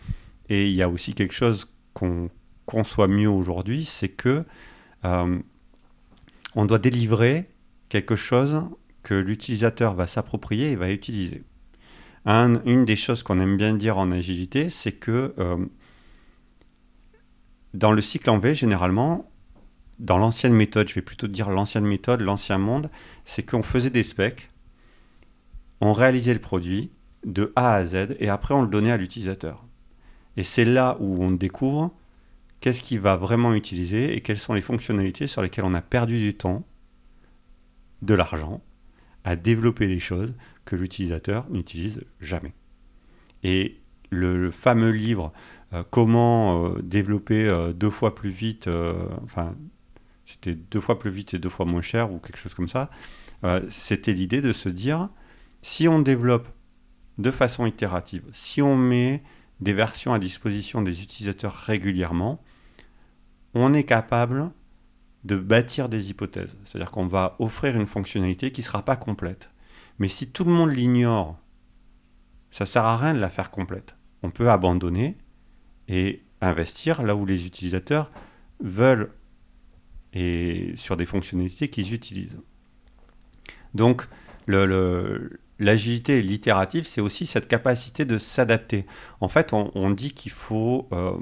Et 0.48 0.70
il 0.70 0.72
y 0.72 0.80
a 0.80 0.88
aussi 0.88 1.12
quelque 1.12 1.34
chose 1.34 1.68
qu'on 1.92 2.30
conçoit 2.64 3.08
mieux 3.08 3.28
aujourd'hui, 3.28 3.84
c'est 3.84 4.08
que 4.08 4.42
on 5.02 6.64
doit 6.64 6.78
délivrer 6.78 7.50
quelque 7.90 8.16
chose 8.16 8.70
que 9.02 9.12
l'utilisateur 9.12 9.94
va 9.94 10.06
s'approprier 10.06 10.70
et 10.70 10.76
va 10.76 10.90
utiliser. 10.90 11.44
Une 12.26 12.84
des 12.84 12.96
choses 12.96 13.22
qu'on 13.22 13.40
aime 13.40 13.56
bien 13.56 13.74
dire 13.74 13.98
en 13.98 14.10
agilité, 14.10 14.70
c'est 14.70 14.92
que 14.92 15.34
dans 17.74 17.92
le 17.92 18.00
cycle 18.00 18.30
en 18.30 18.38
V, 18.38 18.54
généralement, 18.54 19.30
dans 19.98 20.18
l'ancienne 20.18 20.54
méthode, 20.54 20.88
je 20.88 20.94
vais 20.94 21.02
plutôt 21.02 21.26
dire 21.26 21.50
l'ancienne 21.50 21.84
méthode, 21.84 22.20
l'ancien 22.20 22.58
monde, 22.58 22.90
c'est 23.24 23.44
qu'on 23.44 23.62
faisait 23.62 23.90
des 23.90 24.02
specs, 24.02 24.50
on 25.80 25.92
réalisait 25.92 26.34
le 26.34 26.40
produit 26.40 26.90
de 27.24 27.52
A 27.56 27.74
à 27.74 27.84
Z 27.84 28.16
et 28.18 28.28
après 28.28 28.54
on 28.54 28.62
le 28.62 28.68
donnait 28.68 28.92
à 28.92 28.96
l'utilisateur. 28.96 29.64
Et 30.36 30.42
c'est 30.42 30.64
là 30.64 30.96
où 31.00 31.22
on 31.22 31.30
découvre 31.30 31.94
qu'est-ce 32.60 32.82
qu'il 32.82 33.00
va 33.00 33.16
vraiment 33.16 33.54
utiliser 33.54 34.16
et 34.16 34.20
quelles 34.20 34.38
sont 34.38 34.54
les 34.54 34.62
fonctionnalités 34.62 35.26
sur 35.26 35.42
lesquelles 35.42 35.64
on 35.64 35.74
a 35.74 35.82
perdu 35.82 36.18
du 36.18 36.34
temps, 36.34 36.64
de 38.02 38.14
l'argent, 38.14 38.62
à 39.24 39.36
développer 39.36 39.86
des 39.86 40.00
choses 40.00 40.32
que 40.64 40.76
l'utilisateur 40.76 41.46
n'utilise 41.50 42.00
jamais. 42.20 42.52
Et 43.42 43.80
le 44.10 44.50
fameux 44.50 44.90
livre 44.90 45.32
euh, 45.74 45.82
comment 45.90 46.66
euh, 46.66 46.82
développer 46.82 47.48
euh, 47.48 47.72
deux 47.72 47.90
fois 47.90 48.14
plus 48.14 48.30
vite, 48.30 48.68
enfin, 49.24 49.54
c'était 50.26 50.54
deux 50.54 50.80
fois 50.80 50.98
plus 50.98 51.10
vite 51.10 51.34
et 51.34 51.38
deux 51.38 51.48
fois 51.48 51.66
moins 51.66 51.82
cher 51.82 52.12
ou 52.12 52.18
quelque 52.18 52.38
chose 52.38 52.54
comme 52.54 52.68
ça. 52.68 52.90
c'était 53.68 54.14
l'idée 54.14 54.40
de 54.40 54.52
se 54.52 54.70
dire, 54.70 55.10
si 55.62 55.86
on 55.86 55.98
développe 56.00 56.48
de 57.18 57.30
façon 57.30 57.66
itérative, 57.66 58.24
si 58.32 58.62
on 58.62 58.76
met 58.76 59.22
des 59.60 59.74
versions 59.74 60.14
à 60.14 60.18
disposition 60.18 60.80
des 60.80 61.02
utilisateurs 61.02 61.54
régulièrement, 61.54 62.42
on 63.54 63.74
est 63.74 63.84
capable 63.84 64.50
de 65.24 65.36
bâtir 65.36 65.88
des 65.88 66.10
hypothèses. 66.10 66.54
C'est-à-dire 66.64 66.90
qu'on 66.90 67.06
va 67.06 67.36
offrir 67.38 67.76
une 67.76 67.86
fonctionnalité 67.86 68.50
qui 68.50 68.62
ne 68.62 68.66
sera 68.66 68.82
pas 68.82 68.96
complète. 68.96 69.50
Mais 69.98 70.08
si 70.08 70.30
tout 70.30 70.44
le 70.44 70.52
monde 70.52 70.70
l'ignore, 70.70 71.38
ça 72.50 72.64
ne 72.64 72.68
sert 72.68 72.84
à 72.84 72.96
rien 72.96 73.14
de 73.14 73.20
la 73.20 73.30
faire 73.30 73.50
complète. 73.50 73.96
On 74.22 74.30
peut 74.30 74.50
abandonner 74.50 75.16
et 75.88 76.22
investir 76.40 77.02
là 77.02 77.14
où 77.16 77.26
les 77.26 77.46
utilisateurs 77.46 78.10
veulent 78.60 79.10
et 80.12 80.72
sur 80.76 80.96
des 80.96 81.06
fonctionnalités 81.06 81.68
qu'ils 81.68 81.92
utilisent. 81.92 82.38
Donc, 83.74 84.06
l'agilité 85.58 86.22
l'itérative, 86.22 86.84
c'est 86.84 87.00
aussi 87.00 87.26
cette 87.26 87.48
capacité 87.48 88.04
de 88.04 88.18
s'adapter. 88.18 88.86
En 89.20 89.28
fait, 89.28 89.52
on, 89.52 89.90
dit 89.90 90.12
qu'il 90.12 90.30
faut, 90.30 90.88
euh, 90.92 91.16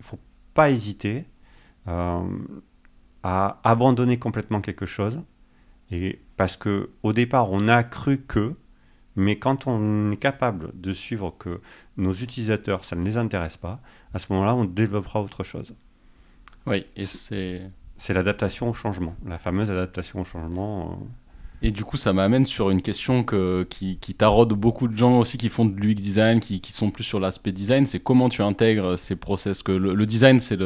faut 0.00 0.18
pas 0.54 0.70
hésiter 0.70 1.26
euh, 1.88 2.22
à 3.22 3.60
abandonner 3.64 4.18
complètement 4.18 4.60
quelque 4.60 4.86
chose, 4.86 5.22
et 5.90 6.20
parce 6.40 6.56
que 6.56 6.88
au 7.02 7.12
départ, 7.12 7.52
on 7.52 7.68
a 7.68 7.82
cru 7.82 8.16
que, 8.16 8.54
mais 9.14 9.38
quand 9.38 9.66
on 9.66 10.10
est 10.10 10.16
capable 10.16 10.70
de 10.72 10.94
suivre 10.94 11.36
que 11.38 11.60
nos 11.98 12.14
utilisateurs, 12.14 12.86
ça 12.86 12.96
ne 12.96 13.04
les 13.04 13.18
intéresse 13.18 13.58
pas, 13.58 13.78
à 14.14 14.18
ce 14.18 14.32
moment-là, 14.32 14.54
on 14.54 14.64
développera 14.64 15.20
autre 15.20 15.44
chose. 15.44 15.74
Oui, 16.64 16.86
et 16.96 17.02
c'est... 17.02 17.70
C'est 17.98 18.14
l'adaptation 18.14 18.70
au 18.70 18.72
changement, 18.72 19.14
la 19.26 19.38
fameuse 19.38 19.70
adaptation 19.70 20.22
au 20.22 20.24
changement. 20.24 20.92
Euh. 20.92 21.04
Et 21.62 21.70
du 21.72 21.84
coup, 21.84 21.98
ça 21.98 22.14
m'amène 22.14 22.46
sur 22.46 22.70
une 22.70 22.80
question 22.80 23.22
que, 23.22 23.66
qui, 23.68 23.98
qui 23.98 24.14
taraude 24.14 24.54
beaucoup 24.54 24.88
de 24.88 24.96
gens 24.96 25.18
aussi 25.18 25.36
qui 25.36 25.50
font 25.50 25.66
de 25.66 25.78
l'UX 25.78 25.94
design, 25.94 26.40
qui, 26.40 26.60
qui, 26.60 26.72
sont 26.72 26.90
plus 26.90 27.04
sur 27.04 27.20
l'aspect 27.20 27.52
design, 27.52 27.84
c'est 27.84 28.00
comment 28.00 28.30
tu 28.30 28.40
intègres 28.42 28.98
ces 28.98 29.14
process. 29.14 29.62
Que 29.62 29.72
le, 29.72 30.06
design, 30.06 30.40
c'est 30.40 30.58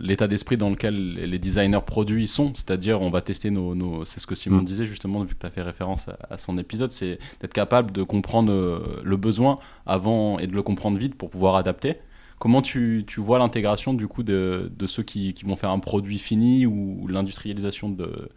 l'état 0.00 0.26
d'esprit 0.26 0.56
dans 0.56 0.70
lequel 0.70 1.14
les 1.14 1.38
designers 1.38 1.84
produits 1.84 2.28
sont, 2.28 2.52
c'est-à-dire 2.54 3.02
on 3.02 3.10
va 3.10 3.20
tester 3.20 3.50
nos... 3.50 3.74
nos 3.74 4.06
c'est 4.06 4.20
ce 4.20 4.26
que 4.26 4.34
Simon 4.34 4.62
mm. 4.62 4.64
disait 4.64 4.86
justement, 4.86 5.22
vu 5.22 5.34
que 5.34 5.40
tu 5.40 5.46
as 5.46 5.50
fait 5.50 5.62
référence 5.62 6.06
à, 6.30 6.38
son 6.38 6.56
épisode, 6.56 6.92
c'est 6.92 7.18
d'être 7.42 7.52
capable 7.52 7.92
de 7.92 8.02
comprendre 8.02 8.50
euh, 8.50 9.02
le 9.04 9.16
besoin 9.18 9.58
avant 9.84 10.38
et 10.38 10.46
de 10.46 10.54
le 10.54 10.62
comprendre 10.62 10.96
vite 10.96 11.14
pour 11.14 11.28
pouvoir 11.28 11.56
adapter. 11.56 11.96
Comment 12.38 12.62
tu, 12.62 13.04
tu 13.06 13.20
vois 13.20 13.38
l'intégration 13.38 13.94
du 13.94 14.08
coup 14.08 14.22
de, 14.22 14.70
de 14.74 14.86
ceux 14.86 15.02
qui, 15.02 15.32
qui, 15.34 15.44
vont 15.44 15.56
faire 15.56 15.70
un 15.70 15.78
produit 15.78 16.18
fini 16.18 16.66
ou 16.66 17.06
l'industrialisation 17.08 17.88
de, 17.88 18.28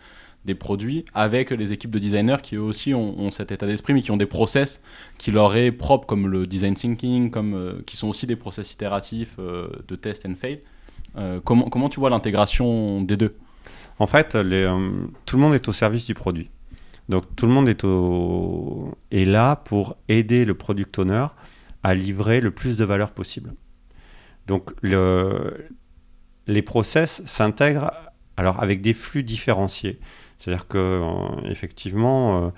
des 0.46 0.56
produits 0.56 1.06
avec 1.14 1.52
les 1.52 1.74
équipes 1.74 1.92
de 1.92 2.00
designers 2.00 2.38
qui 2.42 2.56
eux 2.56 2.62
aussi 2.62 2.94
ont, 2.94 3.32
cet 3.32 3.52
état 3.52 3.68
d'esprit 3.68 3.94
mais 3.94 4.02
qui 4.02 4.12
ont 4.12 4.18
des 4.18 4.26
process 4.26 4.82
qui 5.18 5.32
leur 5.32 5.56
est 5.56 5.72
propre 5.72 6.06
comme 6.06 6.28
le 6.28 6.48
design 6.48 6.76
thinking, 6.76 7.30
comme, 7.30 7.54
euh, 7.54 7.82
qui 7.86 7.98
sont 7.98 8.08
aussi 8.08 8.26
des 8.26 8.36
process 8.36 8.72
itératifs 8.72 9.36
euh, 9.40 9.70
de 9.88 9.96
test 9.96 10.26
and 10.26 10.36
fail. 10.40 10.62
Euh, 11.18 11.40
comment, 11.44 11.70
comment 11.70 11.90
tu 11.90 12.00
vois 12.00 12.10
l'intégration 12.10 13.02
des 13.02 13.18
deux? 13.18 13.36
En 14.00 14.08
fait, 14.08 14.30
tout 15.26 15.36
le 15.36 15.42
monde 15.42 15.54
est 15.54 15.68
au 15.68 15.74
service 15.74 16.06
du 16.06 16.14
produit. 16.14 16.50
Donc 17.10 17.24
tout 17.36 17.48
le 17.48 17.52
monde 17.52 17.68
est, 17.68 17.84
au, 17.84 18.96
est 19.12 19.26
là 19.26 19.58
pour 19.58 19.98
aider 20.08 20.46
le 20.46 20.54
product 20.54 21.00
owner 21.00 21.26
à 21.84 21.94
livrer 21.96 22.40
le 22.40 22.52
plus 22.52 22.78
de 22.78 22.86
valeur 22.86 23.12
possible. 23.12 23.54
Donc 24.48 24.72
les 24.82 26.62
process 26.62 27.22
s'intègrent 27.26 27.92
alors 28.38 28.62
avec 28.64 28.82
des 28.82 28.94
flux 28.94 29.24
différenciés. 29.24 30.00
C'est-à-dire 30.40 30.68
que 30.68 30.78
euh, 30.78 31.50
effectivement, 31.50 32.46
euh, 32.46 32.50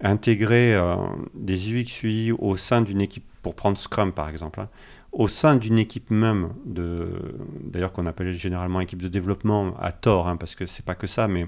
intégrer 0.00 0.74
euh, 0.74 0.96
des 1.34 1.72
UX/UI 1.72 2.32
au 2.32 2.56
sein 2.56 2.82
d'une 2.82 3.00
équipe, 3.00 3.24
pour 3.42 3.54
prendre 3.54 3.78
Scrum 3.78 4.12
par 4.12 4.28
exemple, 4.28 4.60
hein, 4.60 4.68
au 5.12 5.28
sein 5.28 5.54
d'une 5.54 5.78
équipe 5.78 6.10
même, 6.10 6.50
d'ailleurs 6.66 7.92
qu'on 7.92 8.06
appelle 8.06 8.34
généralement 8.36 8.80
équipe 8.80 9.00
de 9.00 9.08
développement 9.08 9.76
à 9.78 9.92
tort, 9.92 10.26
hein, 10.26 10.36
parce 10.36 10.56
que 10.56 10.66
c'est 10.66 10.84
pas 10.84 10.96
que 10.96 11.06
ça, 11.06 11.28
mais 11.28 11.46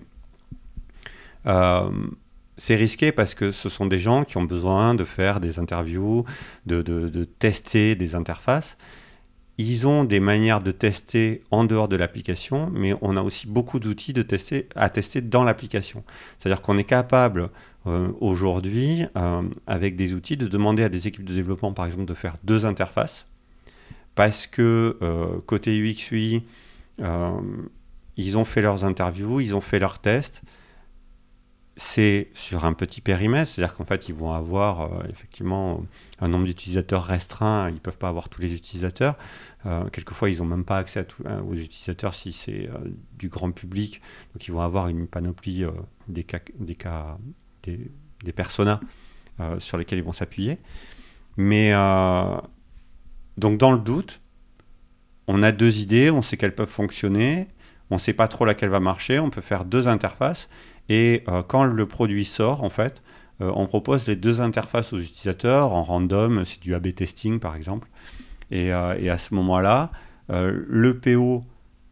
c'est 2.57 2.75
risqué 2.75 3.13
parce 3.13 3.35
que 3.35 3.51
ce 3.51 3.69
sont 3.69 3.87
des 3.87 3.99
gens 3.99 4.25
qui 4.25 4.37
ont 4.37 4.45
besoin 4.45 4.95
de 4.95 5.05
faire 5.05 5.41
des 5.41 5.59
interviews, 5.59 6.25
de, 6.65 7.25
tester 7.39 7.95
des 7.97 8.15
interfaces. 8.15 8.77
Ils 9.59 9.87
ont 9.87 10.05
des 10.05 10.21
manières 10.21 10.61
de 10.61 10.71
tester 10.71 11.43
en 11.51 11.65
dehors 11.65 11.89
de 11.89 11.97
l'application, 11.97 12.71
mais 12.75 12.95
on 13.01 13.17
a 13.17 13.23
aussi 13.23 13.47
beaucoup 13.47 13.79
d'outils 13.79 14.13
tester, 14.13 14.69
à 14.75 14.91
tester 14.91 15.23
dans 15.23 15.45
l'application. 15.45 16.05
C'est-à-dire 16.39 16.61
qu'on 16.61 16.77
est 16.77 16.85
capable 16.85 17.51
euh, 17.87 18.09
aujourd'hui, 18.21 19.07
euh, 19.17 19.43
avec 19.67 19.97
des 19.97 20.13
outils, 20.13 20.37
de 20.37 20.47
demander 20.47 20.83
à 20.83 20.89
des 20.91 21.07
équipes 21.07 21.25
de 21.25 21.33
développement, 21.33 21.73
par 21.73 21.87
exemple, 21.87 22.05
de 22.05 22.15
faire 22.15 22.35
deux 22.45 22.67
interfaces, 22.67 23.27
parce 24.15 24.47
que 24.47 24.99
euh, 25.01 25.41
côté 25.47 25.79
UX, 25.79 26.11
UI, 26.11 26.43
ils 28.19 28.37
ont 28.37 28.45
fait 28.45 28.63
leurs 28.63 28.85
interviews, 28.85 29.41
ils 29.41 29.55
ont 29.55 29.61
fait 29.61 29.79
leurs 29.79 30.01
tests, 30.01 30.43
c'est 31.77 32.31
sur 32.33 32.65
un 32.65 32.73
petit 32.73 33.03
périmètre, 33.03 33.51
c'est-à-dire 33.51 33.77
qu'en 33.77 33.85
fait, 33.85 34.09
ils 34.09 34.15
vont 34.15 34.33
avoir 34.33 34.81
euh, 34.81 35.03
effectivement 35.11 35.85
un 36.21 36.29
nombre 36.29 36.47
d'utilisateurs 36.47 37.05
restreint, 37.05 37.69
ils 37.69 37.75
ne 37.75 37.79
peuvent 37.79 37.99
pas 37.99 38.09
avoir 38.09 38.31
tous 38.31 38.41
les 38.41 38.55
utilisateurs. 38.55 39.17
Euh, 39.67 39.85
quelquefois, 39.91 40.31
ils 40.31 40.39
n'ont 40.39 40.47
même 40.47 40.65
pas 40.65 40.79
accès 40.79 41.07
à 41.27 41.43
aux 41.43 41.55
utilisateurs 41.55 42.15
si 42.15 42.33
c'est 42.33 42.69
euh, 42.69 42.79
du 43.19 43.29
grand 43.29 43.51
public, 43.51 44.01
donc 44.33 44.49
ils 44.49 44.53
vont 44.53 44.61
avoir 44.61 44.89
une 44.89 45.07
panoplie 45.07 45.67
des 46.09 46.25
cas, 46.25 46.41
des, 46.59 46.75
cas, 46.77 47.19
des, 47.63 47.91
des 48.25 48.33
personas 48.33 48.81
sur 49.59 49.77
lesquels 49.77 49.99
ils 49.99 50.05
vont 50.05 50.15
s'appuyer. 50.15 50.59
Mais 51.37 51.73
donc, 53.37 53.59
dans 53.59 53.73
le 53.73 53.79
doute, 53.79 54.23
on 55.27 55.43
a 55.43 55.53
deux 55.53 55.79
idées, 55.79 56.11
on 56.11 56.23
sait 56.23 56.39
qu'elles 56.39 56.55
peuvent 56.55 56.71
fonctionner, 56.71 57.49
on 57.91 57.97
ne 57.97 58.01
sait 58.01 58.15
pas 58.15 58.29
trop 58.29 58.47
laquelle 58.47 58.71
va 58.71 58.81
marcher, 58.81 59.19
on 59.19 59.29
peut 59.29 59.43
faire 59.43 59.67
deux 59.67 59.89
interfaces 59.89 60.49
et 60.89 61.25
euh, 61.29 61.43
quand 61.43 61.65
le 61.65 61.87
produit 61.87 62.25
sort, 62.25 62.63
en 62.63 62.71
fait, 62.71 63.03
euh, 63.41 63.51
on 63.55 63.67
propose 63.67 64.07
les 64.07 64.17
deux 64.17 64.41
interfaces 64.41 64.93
aux 64.93 64.99
utilisateurs 64.99 65.73
en 65.73 65.83
random, 65.83 66.45
c'est 66.45 66.61
du 66.61 66.75
A-B 66.75 66.95
testing 66.95 67.41
par 67.41 67.57
exemple. 67.57 67.89
Et, 68.51 68.73
euh, 68.73 69.13
à 69.13 69.19
ce 69.19 69.35
moment-là, 69.35 69.91
le 70.29 70.99
PO, 70.99 71.45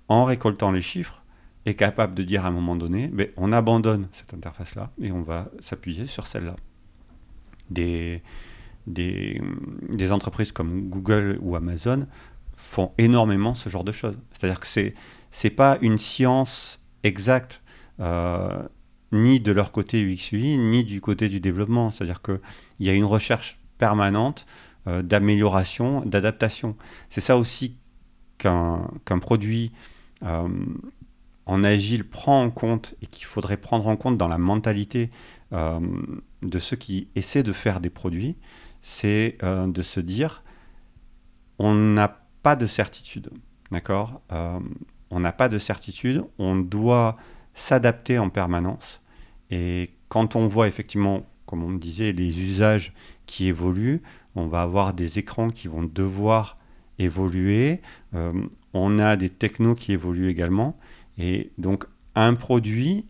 en 0.09 0.25
récoltant 0.25 0.73
les 0.73 0.83
chiffres, 0.83 1.23
est 1.67 1.75
capable 1.75 2.15
de 2.15 2.23
dire 2.23 2.45
à 2.45 2.49
un 2.49 2.51
moment 2.51 2.77
donné, 2.77 3.11
on 3.37 3.53
abandonne 3.53 4.09
cette 4.13 4.35
interface-là 4.35 4.91
et 5.01 5.13
on 5.13 5.23
va 5.23 5.49
s'appuyer 5.61 6.07
sur 6.07 6.27
celle-là. 6.27 6.57
Des, 7.71 8.23
des, 8.87 10.13
entreprises 10.13 10.53
comme 10.53 10.91
Google 10.91 11.39
ou 11.41 11.57
Amazon 11.57 12.07
font 12.57 12.93
énormément 12.99 13.55
ce 13.55 13.69
genre 13.69 13.85
de 13.85 13.93
choses. 13.93 14.17
C'est-à-dire 14.33 14.61
que 14.61 14.67
c'est 14.67 14.95
n'est 15.43 15.51
pas 15.51 15.79
une 15.81 15.99
science 15.99 16.81
exacte 17.03 17.63
ni 19.15 19.41
de 19.41 19.53
leur 19.53 19.73
côté 19.73 20.03
UX/UI, 20.03 20.59
ni 20.59 20.85
du 20.85 21.01
côté 21.01 21.29
du 21.29 21.41
développement. 21.41 21.91
C'est-à-dire 21.91 22.21
qu'il 22.21 22.41
y 22.81 22.91
a 22.91 22.93
une 22.93 23.05
recherche 23.05 23.59
permanente 23.79 24.47
euh, 24.87 25.03
d'amélioration, 25.03 26.03
d'adaptation. 26.03 26.77
C'est 27.09 27.21
ça 27.21 27.39
aussi 27.39 27.79
qu'un 28.37 28.91
produit 29.23 29.73
euh, 30.23 30.49
en 31.47 31.65
agile 31.65 32.05
prend 32.07 32.43
en 32.43 32.51
compte 32.51 32.95
et 33.01 33.07
qu'il 33.07 33.25
faudrait 33.25 33.57
prendre 33.57 33.87
en 33.89 33.97
compte 33.97 34.19
dans 34.19 34.29
la 34.29 34.37
mentalité 34.37 35.11
euh, 35.53 35.81
de 36.43 36.59
ceux 36.59 36.77
qui 36.77 37.09
essaient 37.15 37.43
de 37.43 37.55
faire 37.55 37.81
des 37.81 37.89
produits, 37.89 38.37
c'est 38.83 39.39
de 39.43 39.83
se 39.83 40.01
dire 40.01 40.43
on 41.59 41.73
n'a 41.75 42.21
pas 42.43 42.55
de 42.55 42.67
certitude. 42.67 43.31
D'accord 43.71 44.21
On 44.31 45.21
n'a 45.21 45.33
pas 45.33 45.49
de 45.49 45.59
certitude, 45.59 46.23
on 46.39 46.57
doit 46.57 47.17
s'adapter 47.55 48.19
en 48.19 48.29
permanence. 48.29 49.01
Et 49.51 49.91
quand 50.09 50.37
on 50.37 50.47
voit 50.47 50.69
effectivement, 50.69 51.27
comme 51.47 51.63
on 51.63 51.73
disait, 51.73 52.13
les 52.13 52.41
usages 52.41 52.93
qui 53.27 53.49
évoluent, 53.49 54.03
on 54.35 54.47
va 54.47 54.63
avoir 54.63 54.95
des 54.95 55.19
écrans 55.19 55.51
qui 55.51 55.69
vont 55.69 55.83
devoir 55.83 56.59
évoluer. 56.99 57.81
Euh, 58.15 58.33
on 58.73 58.99
a 58.99 59.17
des 59.17 59.31
technos 59.31 59.75
qui 59.75 59.93
évoluent 59.93 60.29
également. 60.29 60.77
Et 61.19 61.53
donc, 61.59 61.85
un 62.15 62.35
produit 62.35 63.07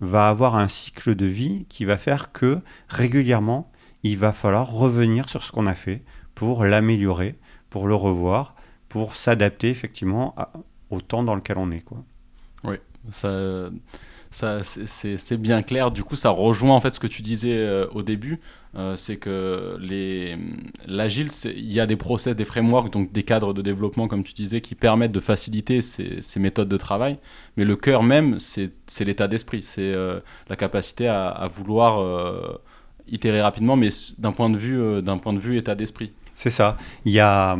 va 0.00 0.28
avoir 0.28 0.56
un 0.56 0.68
cycle 0.68 1.14
de 1.14 1.26
vie 1.26 1.66
qui 1.68 1.84
va 1.84 1.96
faire 1.96 2.32
que 2.32 2.60
régulièrement, 2.88 3.70
il 4.02 4.18
va 4.18 4.32
falloir 4.32 4.70
revenir 4.70 5.28
sur 5.28 5.42
ce 5.42 5.52
qu'on 5.52 5.66
a 5.66 5.74
fait 5.74 6.02
pour 6.34 6.64
l'améliorer, 6.64 7.38
pour 7.68 7.86
le 7.86 7.94
revoir, 7.94 8.54
pour 8.88 9.14
s'adapter 9.14 9.68
effectivement 9.68 10.34
au 10.88 11.00
temps 11.00 11.22
dans 11.22 11.34
lequel 11.34 11.58
on 11.58 11.70
est. 11.70 11.80
Quoi. 11.80 12.02
Oui, 12.64 12.76
ça 13.10 13.70
ça 14.30 14.60
c'est 14.62 15.36
bien 15.36 15.62
clair. 15.62 15.90
Du 15.90 16.04
coup, 16.04 16.14
ça 16.14 16.30
rejoint 16.30 16.74
en 16.74 16.80
fait 16.80 16.94
ce 16.94 17.00
que 17.00 17.08
tu 17.08 17.20
disais 17.20 17.56
euh, 17.56 17.86
au 17.92 18.02
début. 18.02 18.40
Euh, 18.76 18.96
c'est 18.96 19.16
que 19.16 19.76
l'agile, 20.86 21.28
il 21.44 21.72
y 21.72 21.80
a 21.80 21.86
des 21.86 21.96
process, 21.96 22.36
des 22.36 22.44
frameworks, 22.44 22.92
donc 22.92 23.10
des 23.10 23.24
cadres 23.24 23.52
de 23.52 23.60
développement, 23.60 24.06
comme 24.06 24.22
tu 24.22 24.32
disais, 24.32 24.60
qui 24.60 24.76
permettent 24.76 25.10
de 25.10 25.18
faciliter 25.18 25.82
ces, 25.82 26.20
méthodes 26.36 26.68
de 26.68 26.76
travail. 26.76 27.18
Mais 27.56 27.64
le 27.64 27.74
cœur 27.74 28.04
même, 28.04 28.38
c'est 28.38 28.70
l'état 29.00 29.26
d'esprit, 29.26 29.62
c'est 29.62 29.80
euh, 29.80 30.20
la 30.48 30.54
capacité 30.54 31.08
à, 31.08 31.28
à 31.28 31.48
vouloir 31.48 32.60
itérer 33.08 33.42
rapidement, 33.42 33.74
mais 33.74 33.88
d'un 34.18 34.30
point 34.30 34.48
de 34.48 34.56
vue, 34.56 35.02
d'un 35.02 35.18
point 35.18 35.32
de 35.32 35.40
vue 35.40 35.58
état 35.58 35.74
d'esprit. 35.74 36.12
C'est 36.36 36.50
ça. 36.50 36.76
Il 37.04 37.12
y 37.12 37.18
a, 37.18 37.58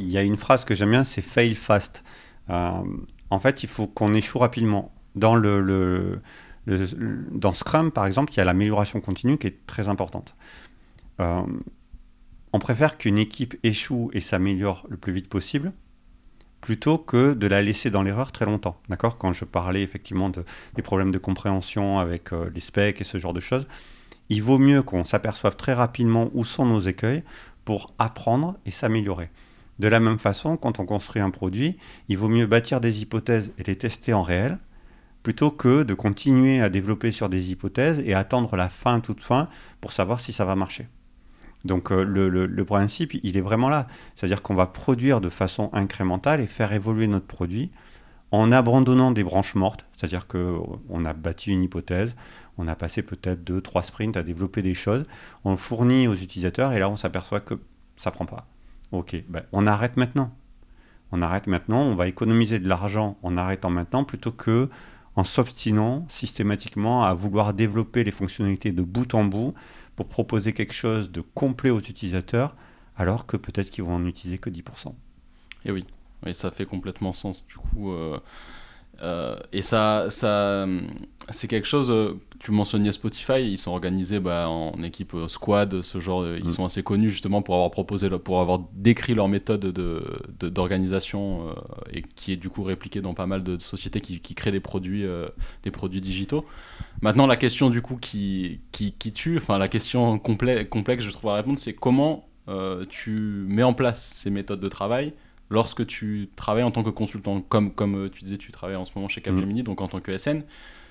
il 0.00 0.10
y 0.10 0.18
a 0.18 0.22
une 0.22 0.36
phrase 0.36 0.64
que 0.64 0.74
j'aime 0.74 0.90
bien, 0.90 1.04
c'est 1.04 1.22
fail 1.22 1.54
fast. 1.54 2.02
en 2.48 3.38
fait, 3.40 3.62
il 3.62 3.68
faut 3.68 3.86
qu'on 3.86 4.14
échoue 4.14 4.40
rapidement 4.40 4.92
dans, 5.14 5.34
le, 5.36 6.20
dans 6.66 7.54
Scrum, 7.54 7.90
par 7.90 8.06
exemple, 8.06 8.32
il 8.32 8.36
y 8.38 8.40
a 8.40 8.44
l'amélioration 8.44 9.00
continue 9.00 9.38
qui 9.38 9.48
est 9.48 9.66
très 9.66 9.88
importante. 9.88 10.34
Euh, 11.20 11.42
on 12.52 12.58
préfère 12.58 12.98
qu'une 12.98 13.18
équipe 13.18 13.56
échoue 13.62 14.10
et 14.12 14.20
s'améliore 14.20 14.86
le 14.88 14.96
plus 14.96 15.12
vite 15.12 15.28
possible 15.28 15.72
plutôt 16.60 16.96
que 16.96 17.34
de 17.34 17.46
la 17.48 17.60
laisser 17.60 17.90
dans 17.90 18.02
l'erreur 18.02 18.30
très 18.30 18.44
longtemps. 18.44 18.80
D'accord? 18.88 19.18
Quand 19.18 19.32
je 19.32 19.44
parlais 19.44 19.82
effectivement 19.82 20.30
de, 20.30 20.44
des 20.74 20.82
problèmes 20.82 21.10
de 21.10 21.18
compréhension 21.18 21.98
avec 21.98 22.32
euh, 22.32 22.50
les 22.54 22.60
specs 22.60 23.00
et 23.00 23.04
ce 23.04 23.18
genre 23.18 23.32
de 23.32 23.40
choses, 23.40 23.66
il 24.28 24.42
vaut 24.42 24.58
mieux 24.58 24.82
qu'on 24.82 25.04
s'aperçoive 25.04 25.56
très 25.56 25.74
rapidement 25.74 26.30
où 26.34 26.44
sont 26.44 26.64
nos 26.64 26.80
écueils 26.80 27.24
pour 27.64 27.92
apprendre 27.98 28.56
et 28.64 28.70
s'améliorer. 28.70 29.30
De 29.78 29.88
la 29.88 29.98
même 29.98 30.18
façon, 30.18 30.56
quand 30.56 30.78
on 30.78 30.86
construit 30.86 31.20
un 31.20 31.30
produit, 31.30 31.76
il 32.08 32.16
vaut 32.16 32.28
mieux 32.28 32.46
bâtir 32.46 32.80
des 32.80 33.02
hypothèses 33.02 33.50
et 33.58 33.64
les 33.64 33.76
tester 33.76 34.12
en 34.12 34.22
réel 34.22 34.58
plutôt 35.22 35.50
que 35.50 35.82
de 35.82 35.94
continuer 35.94 36.60
à 36.60 36.68
développer 36.68 37.10
sur 37.10 37.28
des 37.28 37.52
hypothèses 37.52 38.02
et 38.04 38.14
attendre 38.14 38.56
la 38.56 38.68
fin 38.68 39.00
toute 39.00 39.22
fin 39.22 39.48
pour 39.80 39.92
savoir 39.92 40.20
si 40.20 40.32
ça 40.32 40.44
va 40.44 40.56
marcher. 40.56 40.88
Donc 41.64 41.92
euh, 41.92 42.02
le, 42.04 42.64
principe, 42.64 43.14
il 43.22 43.36
est 43.36 43.42
vraiment 43.42 43.68
là. 43.68 43.86
C'est-à-dire 44.16 44.42
qu'on 44.42 44.54
va 44.54 44.66
produire 44.66 45.20
de 45.20 45.28
façon 45.28 45.70
incrémentale 45.72 46.40
et 46.40 46.46
faire 46.46 46.72
évoluer 46.72 47.06
notre 47.06 47.26
produit 47.26 47.70
en 48.32 48.50
abandonnant 48.50 49.12
des 49.12 49.22
branches 49.22 49.54
mortes. 49.54 49.86
C'est-à-dire 49.96 50.26
qu'on 50.26 51.04
a 51.04 51.12
bâti 51.12 51.52
une 51.52 51.62
hypothèse, 51.62 52.14
on 52.58 52.66
a 52.66 52.74
passé 52.74 53.02
peut-être 53.02 53.44
deux, 53.44 53.60
trois 53.60 53.82
sprints 53.82 54.16
à 54.16 54.22
développer 54.22 54.62
des 54.62 54.74
choses, 54.74 55.04
on 55.44 55.56
fournit 55.56 56.08
aux 56.08 56.14
utilisateurs 56.14 56.72
et 56.72 56.78
là 56.78 56.88
on 56.88 56.96
s'aperçoit 56.96 57.40
que 57.40 57.54
ça 57.96 58.10
prend 58.10 58.26
pas. 58.26 58.46
Ok, 58.90 59.16
ben, 59.28 59.42
on 59.52 59.66
arrête 59.66 59.96
maintenant. 59.96 60.34
On 61.14 61.20
arrête 61.20 61.46
maintenant, 61.46 61.82
on 61.82 61.94
va 61.94 62.08
économiser 62.08 62.58
de 62.58 62.66
l'argent 62.66 63.18
en 63.22 63.36
arrêtant 63.36 63.68
maintenant 63.68 64.02
plutôt 64.02 64.32
que 64.32 64.70
en 65.16 65.24
s'obstinant 65.24 66.06
systématiquement 66.08 67.04
à 67.04 67.14
vouloir 67.14 67.54
développer 67.54 68.04
les 68.04 68.10
fonctionnalités 68.10 68.72
de 68.72 68.82
bout 68.82 69.14
en 69.14 69.24
bout 69.24 69.54
pour 69.96 70.06
proposer 70.08 70.52
quelque 70.52 70.72
chose 70.72 71.10
de 71.10 71.20
complet 71.20 71.70
aux 71.70 71.80
utilisateurs, 71.80 72.56
alors 72.96 73.26
que 73.26 73.36
peut-être 73.36 73.70
qu'ils 73.70 73.84
vont 73.84 73.96
en 73.96 74.06
utiliser 74.06 74.38
que 74.38 74.50
10%. 74.50 74.92
Et 75.64 75.70
oui, 75.70 75.84
oui 76.24 76.34
ça 76.34 76.50
fait 76.50 76.64
complètement 76.64 77.12
sens. 77.12 77.46
Du 77.46 77.56
coup, 77.56 77.92
euh, 77.92 78.18
euh, 79.02 79.36
et 79.52 79.62
ça, 79.62 80.06
ça 80.10 80.66
c'est 81.30 81.48
quelque 81.48 81.66
chose, 81.66 81.90
euh, 81.90 82.20
tu 82.38 82.52
mentionnais 82.52 82.92
Spotify, 82.92 83.42
ils 83.42 83.58
sont 83.58 83.72
organisés 83.72 84.20
bah, 84.20 84.48
en 84.48 84.80
équipe 84.82 85.14
euh, 85.14 85.28
squad, 85.28 85.82
ce 85.82 85.98
genre, 85.98 86.26
ils 86.26 86.46
mm. 86.46 86.50
sont 86.50 86.64
assez 86.64 86.82
connus 86.82 87.10
justement 87.10 87.42
pour 87.42 87.54
avoir 87.54 87.70
proposé, 87.70 88.08
pour 88.10 88.40
avoir 88.40 88.60
décrit 88.72 89.14
leur 89.14 89.28
méthode 89.28 89.66
d'organisation 90.40 91.48
de, 91.48 91.98
et 91.98 92.02
qui 92.02 92.32
est 92.32 92.36
du 92.36 92.48
coup 92.48 92.62
répliquée 92.62 93.00
dans 93.00 93.14
pas 93.14 93.26
mal 93.26 93.42
de 93.42 93.58
sociétés 93.60 94.00
qui, 94.00 94.20
qui 94.20 94.34
créent 94.34 94.52
des 94.52 94.60
produits, 94.60 95.04
des 95.64 95.70
produits 95.70 96.00
digitaux. 96.00 96.44
Maintenant, 97.00 97.26
la 97.26 97.36
question 97.36 97.70
du 97.70 97.82
coup 97.82 97.96
qui, 97.96 98.60
qui, 98.70 98.92
qui 98.92 99.12
tue, 99.12 99.36
enfin 99.36 99.58
la 99.58 99.68
question 99.68 100.18
complexe, 100.18 100.68
complexe 100.68 101.04
je 101.04 101.10
trouve 101.10 101.30
à 101.30 101.34
répondre, 101.34 101.58
c'est 101.58 101.74
comment 101.74 102.28
tu 102.88 103.46
mets 103.48 103.62
en 103.62 103.74
place 103.74 104.20
ces 104.22 104.30
méthodes 104.30 104.60
de 104.60 104.68
travail 104.68 105.12
lorsque 105.52 105.86
tu 105.86 106.30
travailles 106.34 106.64
en 106.64 106.70
tant 106.70 106.82
que 106.82 106.90
consultant, 106.90 107.42
comme, 107.42 107.70
comme 107.72 108.06
euh, 108.06 108.08
tu 108.10 108.24
disais, 108.24 108.38
tu 108.38 108.50
travailles 108.50 108.76
en 108.76 108.86
ce 108.86 108.92
moment 108.96 109.08
chez 109.08 109.20
Capgemini, 109.20 109.60
mm. 109.60 109.64
donc 109.64 109.82
en 109.82 109.88
tant 109.88 110.00
que 110.00 110.16
SN, 110.16 110.42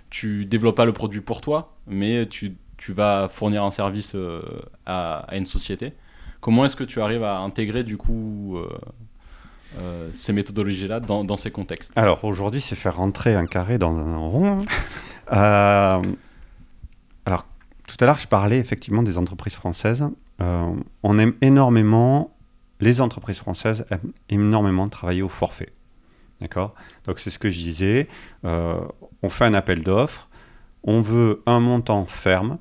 tu 0.09 0.45
développes 0.45 0.77
pas 0.77 0.85
le 0.85 0.93
produit 0.93 1.19
pour 1.19 1.41
toi, 1.41 1.73
mais 1.87 2.27
tu, 2.27 2.55
tu 2.77 2.93
vas 2.93 3.27
fournir 3.27 3.63
un 3.63 3.71
service 3.71 4.13
euh, 4.13 4.41
à, 4.85 5.25
une 5.33 5.47
société. 5.47 5.93
Comment 6.39 6.63
est-ce 6.65 6.75
que 6.75 6.83
tu 6.83 7.01
arrives 7.01 7.23
à 7.23 7.39
intégrer 7.39 7.83
du 7.83 7.97
coup 7.97 8.57
euh, 9.77 10.09
ces 10.13 10.31
méthodologies-là 10.31 10.99
dans, 10.99 11.23
dans, 11.23 11.37
ces 11.37 11.49
contextes? 11.51 11.91
Alors 11.95 12.23
aujourd'hui, 12.23 12.61
c'est 12.61 12.75
faire 12.75 12.97
rentrer 12.97 13.35
un 13.35 13.45
carré 13.45 13.77
dans 13.77 13.95
un 13.97 14.17
rond. 14.17 14.63
Hein. 15.27 16.01
tout 17.87 17.97
à 17.99 18.05
l'heure, 18.05 18.19
je 18.19 18.27
parlais 18.27 18.57
effectivement 18.57 19.03
des 19.03 19.17
entreprises 19.17 19.53
françaises. 19.53 20.03
on 20.39 21.19
aime 21.19 21.33
énormément, 21.41 22.31
les 22.81 22.99
entreprises 22.99 23.37
françaises 23.37 23.85
aiment 23.89 24.11
énormément 24.29 24.89
travailler 24.89 25.21
au 25.21 25.29
forfait. 25.29 25.71
D'accord? 26.41 26.73
Donc 27.05 27.19
c'est 27.19 27.29
ce 27.29 27.39
que 27.39 27.49
je 27.49 27.59
disais. 27.59 28.07
on 28.43 29.29
fait 29.29 29.45
un 29.45 29.53
appel 29.53 29.83
d'offres. 29.83 30.27
On 30.83 31.01
veut 31.01 31.43
un 31.45 31.59
montant 31.59 32.05
ferme 32.05 32.57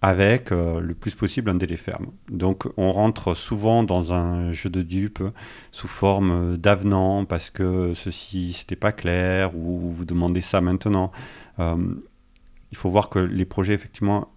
avec 0.00 0.52
euh, 0.52 0.80
le 0.80 0.94
plus 0.94 1.14
possible 1.14 1.50
un 1.50 1.54
délai 1.54 1.76
ferme. 1.76 2.06
Donc 2.30 2.68
on 2.76 2.92
rentre 2.92 3.34
souvent 3.34 3.82
dans 3.82 4.12
un 4.12 4.52
jeu 4.52 4.70
de 4.70 4.82
dupes 4.82 5.22
sous 5.72 5.88
forme 5.88 6.56
d'avenant 6.56 7.24
parce 7.24 7.50
que 7.50 7.92
ceci 7.94 8.52
c'était 8.52 8.76
pas 8.76 8.92
clair 8.92 9.56
ou 9.56 9.92
vous 9.92 10.04
demandez 10.04 10.40
ça 10.40 10.60
maintenant. 10.60 11.10
Euh, 11.58 11.76
il 12.70 12.76
faut 12.76 12.90
voir 12.90 13.08
que 13.08 13.18
les 13.18 13.44
projets 13.44 13.74
effectivement, 13.74 14.28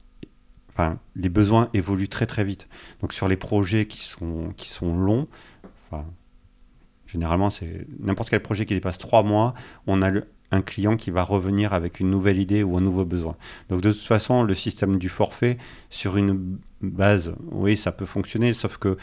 enfin 0.73 0.99
les 1.15 1.29
besoins 1.29 1.69
évoluent 1.73 2.09
très 2.09 2.25
très 2.25 2.43
vite. 2.43 2.67
Donc 3.01 3.13
sur 3.13 3.27
les 3.27 3.37
projets 3.37 3.85
qui 3.85 4.05
sont 4.05 4.53
qui 4.57 4.69
sont 4.69 4.95
longs, 4.95 5.27
enfin 5.89 6.05
généralement 7.07 7.49
c'est 7.49 7.87
n'importe 7.99 8.29
quel 8.29 8.41
projet 8.41 8.65
qui 8.65 8.73
dépasse 8.73 8.97
trois 8.97 9.23
mois, 9.23 9.53
on 9.87 10.01
a 10.01 10.11
un 10.51 10.61
client 10.61 10.97
qui 10.97 11.11
va 11.11 11.23
revenir 11.23 11.73
avec 11.73 11.99
une 11.99 12.09
nouvelle 12.09 12.39
idée 12.39 12.63
ou 12.63 12.77
un 12.77 12.81
nouveau 12.81 13.05
besoin. 13.05 13.35
Donc 13.69 13.81
de 13.81 13.91
toute 13.91 14.01
façon, 14.01 14.43
le 14.43 14.53
système 14.53 14.97
du 14.97 15.09
forfait, 15.09 15.57
sur 15.89 16.17
une 16.17 16.57
base, 16.81 17.33
oui, 17.51 17.77
ça 17.77 17.91
peut 17.91 18.05
fonctionner, 18.05 18.53
sauf 18.53 18.77
que 18.77 18.97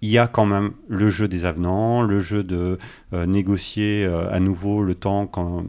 il 0.00 0.10
y 0.10 0.18
a 0.18 0.28
quand 0.28 0.46
même 0.46 0.72
le 0.88 1.08
jeu 1.08 1.26
des 1.26 1.44
avenants, 1.44 2.02
le 2.02 2.20
jeu 2.20 2.44
de 2.44 2.78
euh, 3.12 3.26
négocier 3.26 4.04
euh, 4.04 4.30
à 4.30 4.38
nouveau 4.38 4.82
le 4.82 4.94
temps 4.94 5.26
quand, 5.26 5.64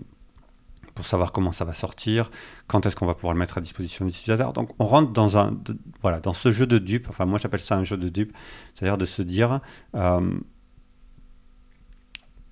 pour 1.00 1.08
savoir 1.08 1.32
comment 1.32 1.54
ça 1.54 1.64
va 1.64 1.74
sortir, 1.74 2.30
quand 2.68 2.86
est-ce 2.86 2.94
qu'on 2.98 3.06
va 3.06 3.14
pouvoir 3.14 3.34
le 3.34 3.40
mettre 3.40 3.58
à 3.58 3.62
disposition 3.62 4.04
des 4.04 4.12
utilisateurs. 4.12 4.52
Donc 4.52 4.72
on 4.80 4.86
rentre 4.86 5.14
dans, 5.14 5.38
un, 5.38 5.58
voilà, 6.02 6.20
dans 6.20 6.34
ce 6.34 6.52
jeu 6.52 6.68
de 6.68 6.78
dupe, 6.78 7.08
enfin 7.08 7.26
moi 7.26 7.40
j'appelle 7.40 7.62
ça 7.62 7.78
un 7.78 7.86
jeu 7.86 7.96
de 7.96 8.10
dupe, 8.10 8.36
c'est-à-dire 8.76 8.98
de 8.98 9.06
se 9.06 9.22
dire, 9.22 9.62
euh, 9.96 10.38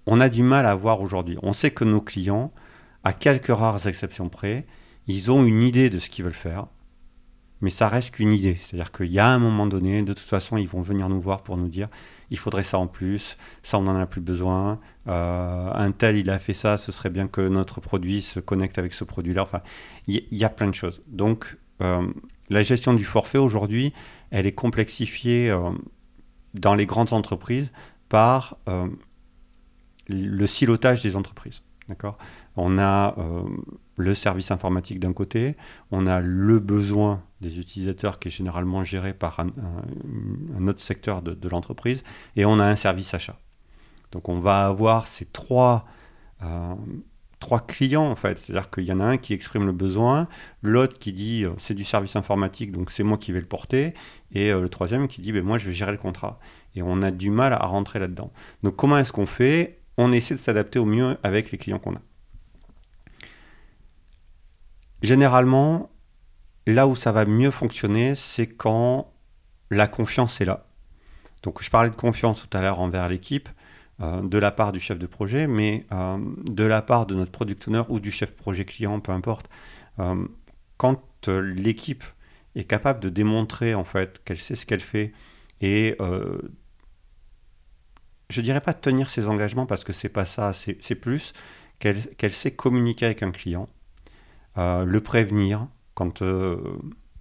on 0.05 0.21
a 0.21 0.29
du 0.29 0.43
mal 0.43 0.65
à 0.65 0.75
voir 0.75 1.01
aujourd'hui. 1.01 1.37
On 1.43 1.51
sait 1.51 1.71
que 1.71 1.83
nos 1.83 1.99
clients, 1.99 2.53
à 3.03 3.11
quelques 3.11 3.47
rares 3.47 3.85
exceptions 3.85 4.29
près, 4.29 4.65
ils 5.07 5.29
ont 5.29 5.43
une 5.43 5.61
idée 5.61 5.89
de 5.89 5.99
ce 5.99 6.09
qu'ils 6.09 6.23
veulent 6.23 6.33
faire, 6.33 6.67
mais 7.59 7.69
ça 7.69 7.89
reste 7.89 8.11
qu'une 8.11 8.31
idée. 8.31 8.57
C'est-à-dire 8.61 8.93
qu'il 8.93 9.11
y 9.11 9.19
a 9.19 9.27
un 9.27 9.39
moment 9.39 9.67
donné, 9.67 10.03
de 10.03 10.13
toute 10.13 10.29
façon, 10.29 10.55
ils 10.55 10.69
vont 10.69 10.81
venir 10.81 11.09
nous 11.09 11.19
voir 11.19 11.43
pour 11.43 11.57
nous 11.57 11.67
dire 11.67 11.89
il 12.29 12.37
faudrait 12.37 12.63
ça 12.63 12.77
en 12.77 12.87
plus, 12.87 13.37
ça 13.63 13.79
on 13.79 13.83
n'en 13.83 13.95
a 13.95 14.05
plus 14.05 14.21
besoin, 14.21 14.79
euh, 15.07 15.71
un 15.73 15.91
tel 15.91 16.17
il 16.17 16.29
a 16.29 16.39
fait 16.39 16.53
ça, 16.53 16.77
ce 16.77 16.91
serait 16.91 17.09
bien 17.09 17.27
que 17.27 17.41
notre 17.41 17.79
produit 17.81 18.21
se 18.21 18.39
connecte 18.39 18.77
avec 18.77 18.93
ce 18.93 19.03
produit-là. 19.03 19.43
Enfin, 19.43 19.61
il 20.07 20.23
y, 20.31 20.43
a 20.43 20.49
plein 20.49 20.67
de 20.67 20.75
choses. 20.75 21.01
Donc, 21.07 21.57
euh, 21.81 22.05
la 22.49 22.63
gestion 22.63 22.93
du 22.93 23.05
forfait 23.05 23.37
aujourd'hui, 23.37 23.93
elle 24.31 24.45
est 24.45 24.53
complexifiée 24.53 25.49
euh, 25.49 25.69
dans 26.53 26.75
les 26.75 26.85
grandes 26.85 27.13
entreprises 27.13 27.69
par 28.09 28.57
le 30.07 30.47
silotage 30.47 31.03
des 31.03 31.15
entreprises. 31.15 31.61
D'accord? 31.89 32.17
On 32.55 32.77
a 32.77 33.15
euh, 33.17 33.43
le 33.97 34.13
service 34.13 34.51
informatique 34.51 34.99
d'un 34.99 35.11
côté, 35.11 35.55
on 35.91 36.07
a 36.07 36.21
le 36.21 36.59
besoin 36.59 37.23
des 37.41 37.59
utilisateurs 37.59 38.19
qui 38.19 38.29
est 38.29 38.31
généralement 38.31 38.83
géré 38.83 39.13
par 39.13 39.39
un, 39.39 40.67
autre 40.67 40.81
secteur 40.81 41.21
de, 41.21 41.49
l'entreprise, 41.49 42.03
et 42.35 42.45
on 42.45 42.59
a 42.59 42.65
un 42.65 42.75
service 42.75 43.13
achat. 43.13 43.37
Donc 44.11 44.29
on 44.29 44.39
va 44.39 44.67
avoir 44.67 45.07
ces 45.07 45.25
trois, 45.25 45.85
euh, 46.43 46.75
trois 47.39 47.59
clients 47.59 48.05
en 48.05 48.15
fait, 48.15 48.37
c'est-à-dire 48.37 48.69
qu'il 48.69 48.85
y 48.85 48.91
en 48.93 48.99
a 48.99 49.05
un 49.05 49.17
qui 49.17 49.33
exprime 49.33 49.65
le 49.65 49.71
besoin, 49.71 50.27
l'autre 50.61 50.99
qui 50.99 51.11
dit 51.11 51.43
euh, 51.43 51.51
c'est 51.57 51.73
du 51.73 51.83
service 51.83 52.15
informatique, 52.15 52.71
donc 52.71 52.91
c'est 52.91 53.03
moi 53.03 53.17
qui 53.17 53.31
vais 53.31 53.41
le 53.41 53.47
porter, 53.47 53.95
et 54.31 54.51
le 54.51 54.69
troisième 54.69 55.07
qui 55.07 55.21
dit 55.21 55.31
ben, 55.31 55.43
moi 55.43 55.57
je 55.57 55.65
vais 55.65 55.73
gérer 55.73 55.91
le 55.91 55.97
contrat. 55.97 56.39
Et 56.75 56.83
on 56.83 57.01
a 57.01 57.09
du 57.09 57.31
mal 57.31 57.53
à 57.53 57.65
rentrer 57.65 57.97
là-dedans. 57.97 58.31
Donc 58.61 58.75
comment 58.75 58.99
est-ce 58.99 59.11
qu'on 59.11 59.25
fait? 59.25 59.79
On 59.97 60.11
essaie 60.11 60.35
de 60.35 60.39
s'adapter 60.39 60.77
au 60.77 60.85
mieux 60.85 61.17
avec 61.23 61.51
les 61.51 61.57
clients 61.57 61.79
qu'on 61.79 61.95
a. 61.95 62.01
Généralement, 65.07 65.89
là 66.65 66.85
où 66.85 66.97
ça 66.97 67.13
va 67.13 67.23
mieux 67.23 67.49
fonctionner, 67.49 68.13
c'est 68.13 68.45
quand 68.45 69.09
la 69.71 69.87
confiance 69.87 70.41
est 70.41 70.45
là. 70.45 70.67
Donc 71.43 71.63
je 71.63 71.69
parlais 71.69 71.89
de 71.89 71.95
confiance 71.95 72.45
tout 72.45 72.57
à 72.57 72.59
l'heure 72.59 72.81
envers 72.81 73.07
l'équipe, 73.07 73.47
euh, 74.01 74.21
de 74.21 74.37
la 74.37 74.51
part 74.51 74.73
du 74.73 74.81
chef 74.81 74.99
de 74.99 75.07
projet, 75.07 75.47
mais 75.47 75.85
euh, 75.93 76.17
de 76.43 76.65
la 76.65 76.81
part 76.81 77.05
de 77.05 77.15
notre 77.15 77.31
product 77.31 77.69
owner 77.69 77.83
ou 77.87 78.01
du 78.01 78.11
chef 78.11 78.31
projet 78.31 78.65
client, 78.65 78.99
peu 78.99 79.13
importe. 79.13 79.47
Euh, 79.99 80.27
quand 80.75 81.29
l'équipe 81.29 82.03
est 82.55 82.65
capable 82.65 82.99
de 82.99 83.07
démontrer 83.07 83.75
en 83.75 83.85
fait 83.85 84.21
qu'elle 84.25 84.39
sait 84.39 84.55
ce 84.55 84.65
qu'elle 84.65 84.81
fait 84.81 85.13
et 85.61 85.95
je 88.29 88.41
dirais 88.41 88.59
pas 88.59 88.73
tenir 88.73 89.09
ses 89.09 89.27
engagements 89.27 89.65
parce 89.65 89.85
que 89.85 89.93
c'est 89.93 90.09
pas 90.09 90.25
ça, 90.25 90.51
c'est 90.51 90.95
plus 90.95 91.31
qu'elle 91.79 92.33
sait 92.33 92.51
communiquer 92.51 93.05
avec 93.05 93.23
un 93.23 93.31
client, 93.31 93.69
le 94.57 94.99
prévenir 94.99 95.67
quand 95.93 96.21
euh, 96.21 96.57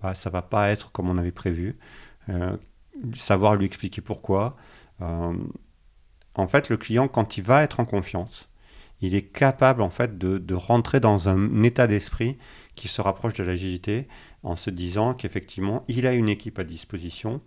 bah, 0.03 0.15
ça 0.15 0.31
va 0.31 0.43
pas 0.43 0.71
être 0.71 0.93
comme 0.93 1.09
on 1.09 1.19
avait 1.19 1.33
prévu, 1.33 1.79
euh, 2.29 2.57
savoir 3.15 3.57
lui 3.57 3.67
expliquer 3.67 4.01
pourquoi. 4.01 4.57
en 5.01 6.49
fait, 6.49 6.69
le 6.69 6.77
client, 6.77 7.09
quand 7.09 7.39
il 7.39 7.45
va 7.45 7.63
être 7.63 7.81
en 7.81 7.85
confiance, 7.87 8.49
il 9.01 9.15
est 9.15 9.23
capable 9.23 9.83
en 9.83 9.91
fait 9.91 10.19
de, 10.19 10.39
de 10.39 10.55
rentrer 10.55 11.01
dans 11.01 11.29
un 11.29 11.63
état 11.63 11.87
d'esprit 11.87 12.39
qui 12.75 12.89
se 12.89 13.01
rapproche 13.01 13.35
de 13.35 13.45
l'agilité 13.45 14.09
en 14.43 14.57
se 14.57 14.71
disant 14.71 15.15
qu'effectivement, 15.15 15.85
il 15.89 16.07
a 16.07 16.13
une 16.13 16.29
équipe 16.29 16.59
à 16.59 16.65
disposition 16.65 17.41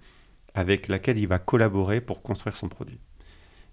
avec 0.53 0.87
laquelle 0.87 1.17
il 1.19 1.27
va 1.27 1.39
collaborer 1.39 2.01
pour 2.01 2.21
construire 2.21 2.57
son 2.57 2.69
produit. 2.69 2.99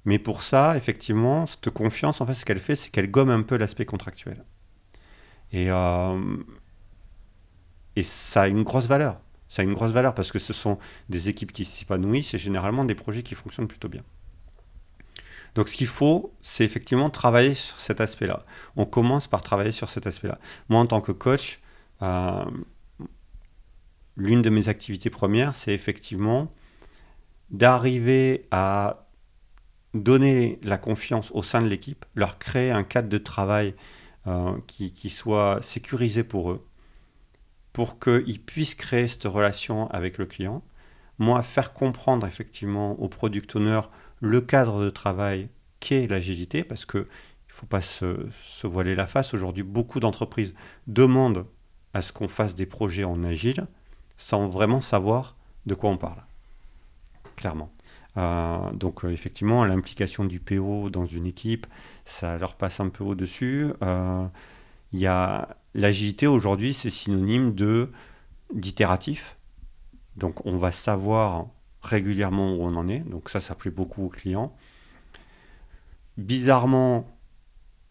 Mais 0.05 0.19
pour 0.19 0.43
ça, 0.43 0.77
effectivement, 0.77 1.47
cette 1.47 1.71
confiance, 1.71 2.21
en 2.21 2.27
fait, 2.27 2.35
ce 2.35 2.45
qu'elle 2.45 2.61
fait, 2.61 2.77
c'est 2.77 2.91
qu'elle 2.91 3.11
gomme 3.11 3.31
un 3.31 3.43
peu 3.43 3.57
l'aspect 3.57 3.87
contractuel. 3.87 4.45
Et, 5.53 5.71
euh, 5.71 6.37
et 7.95 8.03
ça 8.03 8.43
a 8.43 8.49
une 8.49 8.63
grosse 8.63 8.87
valeur. 8.87 9.17
Ça 9.49 9.63
a 9.63 9.65
une 9.65 9.75
grosse 9.75 9.93
valeur 9.93 10.15
parce 10.15 10.33
que 10.33 10.39
ce 10.39 10.53
sont 10.53 10.79
des 11.09 11.29
équipes 11.29 11.53
qui 11.53 11.65
s'épanouissent 11.65 12.35
et 12.35 12.39
généralement 12.39 12.85
des 12.85 12.95
projets 12.95 13.23
qui 13.23 13.35
fonctionnent 13.35 13.69
plutôt 13.69 13.89
bien. 13.89 14.03
Donc 15.55 15.71
ce 15.71 15.77
qu'il 15.77 15.87
faut, 15.87 16.35
c'est 16.43 16.65
effectivement 16.65 17.09
travailler 17.09 17.55
sur 17.55 17.81
cet 17.81 18.01
aspect-là. 18.01 18.43
On 18.77 18.85
commence 18.85 19.27
par 19.27 19.43
travailler 19.43 19.73
sur 19.73 19.89
cet 19.89 20.07
aspect-là. 20.07 20.39
Moi, 20.69 20.81
en 20.81 20.87
tant 20.87 21.01
que 21.01 21.13
coach, 21.13 21.61
euh, 22.03 22.45
l'une 24.17 24.43
de 24.43 24.51
mes 24.51 24.69
activités 24.69 25.09
premières, 25.09 25.55
c'est 25.55 25.73
effectivement 25.73 26.53
d'arriver 27.51 28.47
à 28.51 29.07
donner 29.95 30.59
la 30.63 30.77
confiance 30.77 31.31
au 31.33 31.43
sein 31.43 31.63
de 31.63 31.69
l'équipe, 31.69 32.05
leur 32.15 32.39
créer 32.39 32.71
un 32.71 32.83
cadre 32.83 33.09
de 33.09 33.19
travail 33.19 33.75
euh, 34.27 34.59
qui, 34.67 35.11
soit 35.11 35.61
sécurisé 35.63 36.25
pour 36.25 36.51
eux, 36.51 36.67
pour 37.73 38.01
qu'ils 38.01 38.41
puissent 38.41 38.75
créer 38.75 39.07
cette 39.07 39.25
relation 39.25 39.89
avec 39.91 40.19
le 40.19 40.27
client. 40.27 40.65
Moi, 41.19 41.43
faire 41.43 41.73
comprendre 41.73 42.27
effectivement 42.27 42.93
au 43.01 43.09
product 43.09 43.55
owner 43.55 43.83
le 44.21 44.41
cadre 44.41 44.83
de 44.85 44.91
travail 44.91 45.49
qu'est 45.79 46.09
l'agilité, 46.09 46.65
parce 46.65 46.85
qu'il 46.85 47.01
ne 47.01 47.07
faut 47.49 47.67
pas 47.67 47.83
se, 47.83 48.27
voiler 48.65 48.97
la 48.97 49.07
face. 49.07 49.33
Aujourd'hui, 49.33 49.63
beaucoup 49.63 50.01
d'entreprises 50.01 50.55
demandent 50.89 51.47
à 51.95 52.03
ce 52.03 52.13
qu'on 52.13 52.29
fasse 52.29 52.55
des 52.55 52.67
projets 52.67 53.05
en 53.05 53.23
agile 53.23 53.67
sans 54.17 54.49
vraiment 54.49 54.81
savoir 54.81 55.37
de 55.67 55.75
quoi 55.75 55.91
on 55.91 55.99
parle. 55.99 56.23
Clairement. 57.37 57.71
Euh, 58.17 58.73
donc 58.73 59.05
euh, 59.05 59.11
effectivement, 59.11 59.65
l'implication 59.65 60.25
du 60.25 60.41
PO 60.41 60.91
dans 60.91 61.07
une 61.07 61.27
équipe, 61.27 61.67
ça 62.05 62.39
leur 62.39 62.55
passe 62.55 62.81
un 62.81 62.89
peu 62.89 63.05
au-dessus. 63.05 63.73
Euh, 63.83 64.27
il 64.93 65.11
l'agilité 65.75 66.27
aujourd'hui, 66.27 66.73
c'est 66.73 66.91
synonyme 66.91 67.55
d'itératif. 68.53 69.37
Donc 70.17 70.47
on 70.47 70.57
va 70.57 70.73
savoir 70.73 71.49
régulièrement 71.83 72.55
où 72.55 72.63
on 72.63 72.75
en 72.77 72.89
est. 72.89 73.01
Donc 73.01 73.29
ça, 73.29 73.41
ça 73.41 73.55
plaît 73.55 73.71
beaucoup 73.71 74.07
aux 74.07 74.09
clients. 74.09 74.57
Bizarrement, 76.17 77.07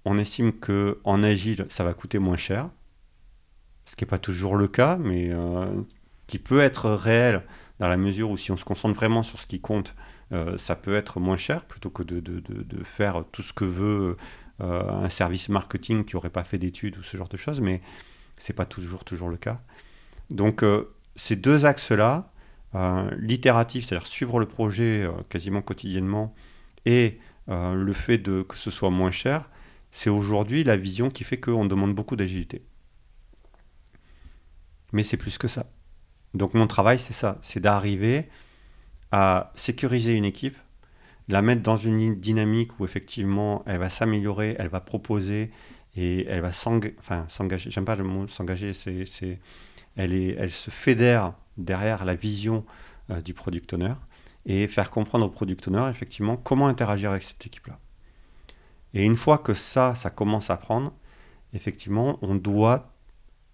on 0.05 0.17
estime 0.17 0.51
que 0.53 0.99
en 1.03 1.21
agile, 1.21 1.67
ça 1.69 1.83
va 1.83 1.93
coûter 1.93 2.17
moins 2.17 2.37
cher, 2.37 2.69
ce 3.85 3.95
qui 3.95 4.03
n'est 4.03 4.09
pas 4.09 4.17
toujours 4.17 4.55
le 4.55 4.67
cas, 4.67 4.97
mais 4.97 5.29
qui 6.25 6.39
peut 6.39 6.59
être 6.59 6.89
réel 6.89 7.43
dans 7.79 7.87
la 7.87 7.97
mesure 7.97 8.31
où 8.31 8.37
si 8.37 8.51
on 8.51 8.57
se 8.57 8.65
concentre 8.65 8.95
vraiment 8.95 9.21
sur 9.21 9.39
ce 9.39 9.45
qui 9.45 9.59
compte, 9.59 9.93
euh, 10.31 10.57
ça 10.57 10.75
peut 10.75 10.95
être 10.95 11.19
moins 11.19 11.37
cher 11.37 11.65
plutôt 11.65 11.89
que 11.89 12.01
de, 12.03 12.83
faire 12.83 13.23
tout 13.31 13.43
ce 13.43 13.53
que 13.53 13.65
veut 13.65 14.17
euh, 14.61 14.89
un 14.89 15.09
service 15.09 15.49
marketing 15.49 16.03
qui 16.03 16.15
n'aurait 16.15 16.29
pas 16.29 16.43
fait 16.43 16.57
d'études 16.57 16.97
ou 16.97 17.03
ce 17.03 17.15
genre 17.15 17.29
de 17.29 17.37
choses, 17.37 17.61
mais 17.61 17.81
c'est 18.37 18.53
pas 18.53 18.65
toujours, 18.65 19.03
toujours 19.03 19.29
le 19.29 19.37
cas. 19.37 19.61
Donc 20.29 20.63
euh, 20.63 20.95
ces 21.15 21.35
deux 21.35 21.65
axes-là, 21.65 22.31
l'itératif, 23.17 23.85
c'est-à-dire 23.85 24.05
suivre 24.05 24.37
le 24.37 24.45
projet 24.45 25.09
quasiment 25.29 25.61
quotidiennement, 25.61 26.35
et 26.85 27.19
le 27.47 27.93
fait 27.93 28.21
que 28.21 28.57
ce 28.57 28.69
soit 28.69 28.89
moins 28.89 29.11
cher, 29.11 29.49
c'est 29.91 30.09
aujourd'hui 30.09 30.65
la 30.65 30.75
vision 30.75 31.09
qui 31.09 31.23
fait 31.23 31.39
qu'on 31.39 31.65
demande 31.65 31.95
beaucoup 31.95 32.17
d'agilité. 32.17 32.65
mais 34.91 35.03
c'est 35.03 35.15
plus 35.15 35.37
que 35.37 35.47
ça. 35.47 35.71
Donc 36.33 36.53
mon 36.53 36.67
travail, 36.67 36.99
c'est 36.99 37.13
ça, 37.13 37.39
c'est 37.43 37.61
d'arriver 37.61 38.27
à 39.17 39.53
sécuriser 39.55 40.11
une 40.11 40.25
équipe, 40.25 40.57
la 41.29 41.41
mettre 41.41 41.61
dans 41.61 41.77
une 41.77 42.15
dynamique 42.19 42.77
où 42.81 42.83
effectivement 42.83 43.63
elle 43.65 43.77
va 43.77 43.89
s'améliorer, 43.89 44.57
elle 44.59 44.67
va 44.67 44.81
proposer 44.81 45.51
et 45.95 46.25
elle 46.27 46.41
va 46.41 46.51
s'engager. 46.51 47.71
J'aime 47.71 47.85
pas 47.85 47.95
le 47.95 48.03
mot 48.03 48.27
s'engager, 48.27 48.73
c'est, 48.73 49.39
elle, 49.95 50.11
est, 50.11 50.35
elle 50.37 50.51
se 50.51 50.69
fédère 50.69 51.31
derrière 51.55 52.03
la 52.03 52.13
vision 52.13 52.65
euh, 53.09 53.21
du 53.21 53.33
product 53.33 53.71
owner 53.71 53.93
et 54.45 54.67
faire 54.67 54.91
comprendre 54.91 55.27
au 55.27 55.29
product 55.29 55.65
owner 55.69 55.87
effectivement 55.89 56.35
comment 56.35 56.67
interagir 56.67 57.11
avec 57.11 57.23
cette 57.23 57.45
équipe-là. 57.47 57.79
Et 58.93 59.05
une 59.05 59.15
fois 59.15 59.37
que 59.37 59.53
ça, 59.53 59.95
ça 59.95 60.09
commence 60.09 60.49
à 60.49 60.57
prendre, 60.57 60.91
effectivement, 61.53 62.19
on 62.21 62.35
doit 62.35 62.91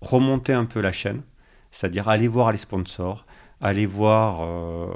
remonter 0.01 0.53
un 0.53 0.65
peu 0.65 0.81
la 0.81 0.91
chaîne, 0.91 1.21
c'est-à-dire 1.69 2.09
aller 2.09 2.27
voir 2.27 2.51
les 2.51 2.57
sponsors, 2.57 3.27
aller 3.61 3.85
voir 3.85 4.41
euh, 4.41 4.87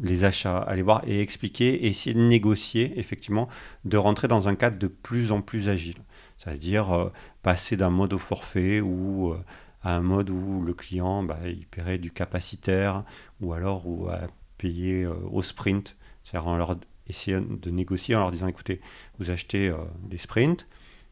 les 0.00 0.24
achats, 0.24 0.58
aller 0.58 0.82
voir 0.82 1.02
et 1.06 1.20
expliquer 1.20 1.84
et 1.84 1.88
essayer 1.88 2.14
de 2.14 2.20
négocier, 2.20 2.98
effectivement, 2.98 3.48
de 3.84 3.96
rentrer 3.96 4.28
dans 4.28 4.48
un 4.48 4.54
cadre 4.54 4.78
de 4.78 4.86
plus 4.86 5.30
en 5.30 5.42
plus 5.42 5.68
agile. 5.68 5.98
C'est-à-dire 6.38 6.92
euh, 6.92 7.12
passer 7.42 7.76
d'un 7.76 7.90
mode 7.90 8.14
au 8.14 8.18
forfait 8.18 8.80
ou 8.80 9.32
euh, 9.32 9.38
à 9.82 9.96
un 9.96 10.00
mode 10.00 10.30
où 10.30 10.62
le 10.62 10.74
client 10.74 11.22
bah, 11.22 11.38
il 11.46 11.66
paierait 11.66 11.98
du 11.98 12.10
capacitaire 12.10 13.04
ou 13.40 13.52
alors 13.52 13.86
ou 13.86 14.08
à 14.08 14.20
payer 14.56 15.06
au 15.06 15.40
sprint. 15.42 15.96
C'est-à-dire 16.24 16.48
en 16.48 16.56
leur 16.56 16.76
essayer 17.06 17.38
de 17.40 17.70
négocier 17.70 18.16
en 18.16 18.20
leur 18.20 18.32
disant 18.32 18.48
écoutez, 18.48 18.80
vous 19.18 19.30
achetez 19.30 19.72
des 20.02 20.18
sprints, 20.18 20.66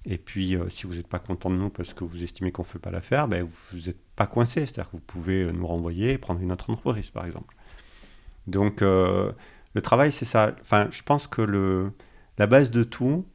et 0.09 0.19
puis, 0.19 0.57
euh, 0.57 0.69
si 0.69 0.87
vous 0.87 0.95
n'êtes 0.95 1.09
pas 1.09 1.19
content 1.19 1.51
de 1.51 1.57
nous 1.57 1.69
parce 1.69 1.93
que 1.93 2.05
vous 2.05 2.23
estimez 2.23 2.53
qu'on 2.53 2.63
ne 2.63 2.67
fait 2.69 2.79
pas 2.79 2.93
l'affaire, 2.93 3.27
ben, 3.27 3.49
vous 3.73 3.79
n'êtes 3.79 3.99
pas 4.15 4.29
coincé. 4.29 4.61
C'est-à-dire 4.61 4.87
que 4.87 4.97
vous 4.97 5.03
pouvez 5.03 5.43
euh, 5.43 5.51
nous 5.53 5.67
renvoyer 5.67 6.13
et 6.13 6.19
prendre 6.19 6.41
une 6.41 6.53
autre 6.53 6.71
entreprise, 6.71 7.11
par 7.11 7.27
exemple. 7.27 7.57
Donc, 8.47 8.83
euh, 8.83 9.33
le 9.75 9.83
travail, 9.83 10.13
c'est 10.13 10.25
ça. 10.25 10.55
Enfin, 10.63 10.89
je 10.93 11.03
pense 11.03 11.27
que 11.27 11.43
le, 11.43 11.93
la 12.39 12.47
base 12.47 12.71
de 12.71 12.85
tout, 12.85 13.27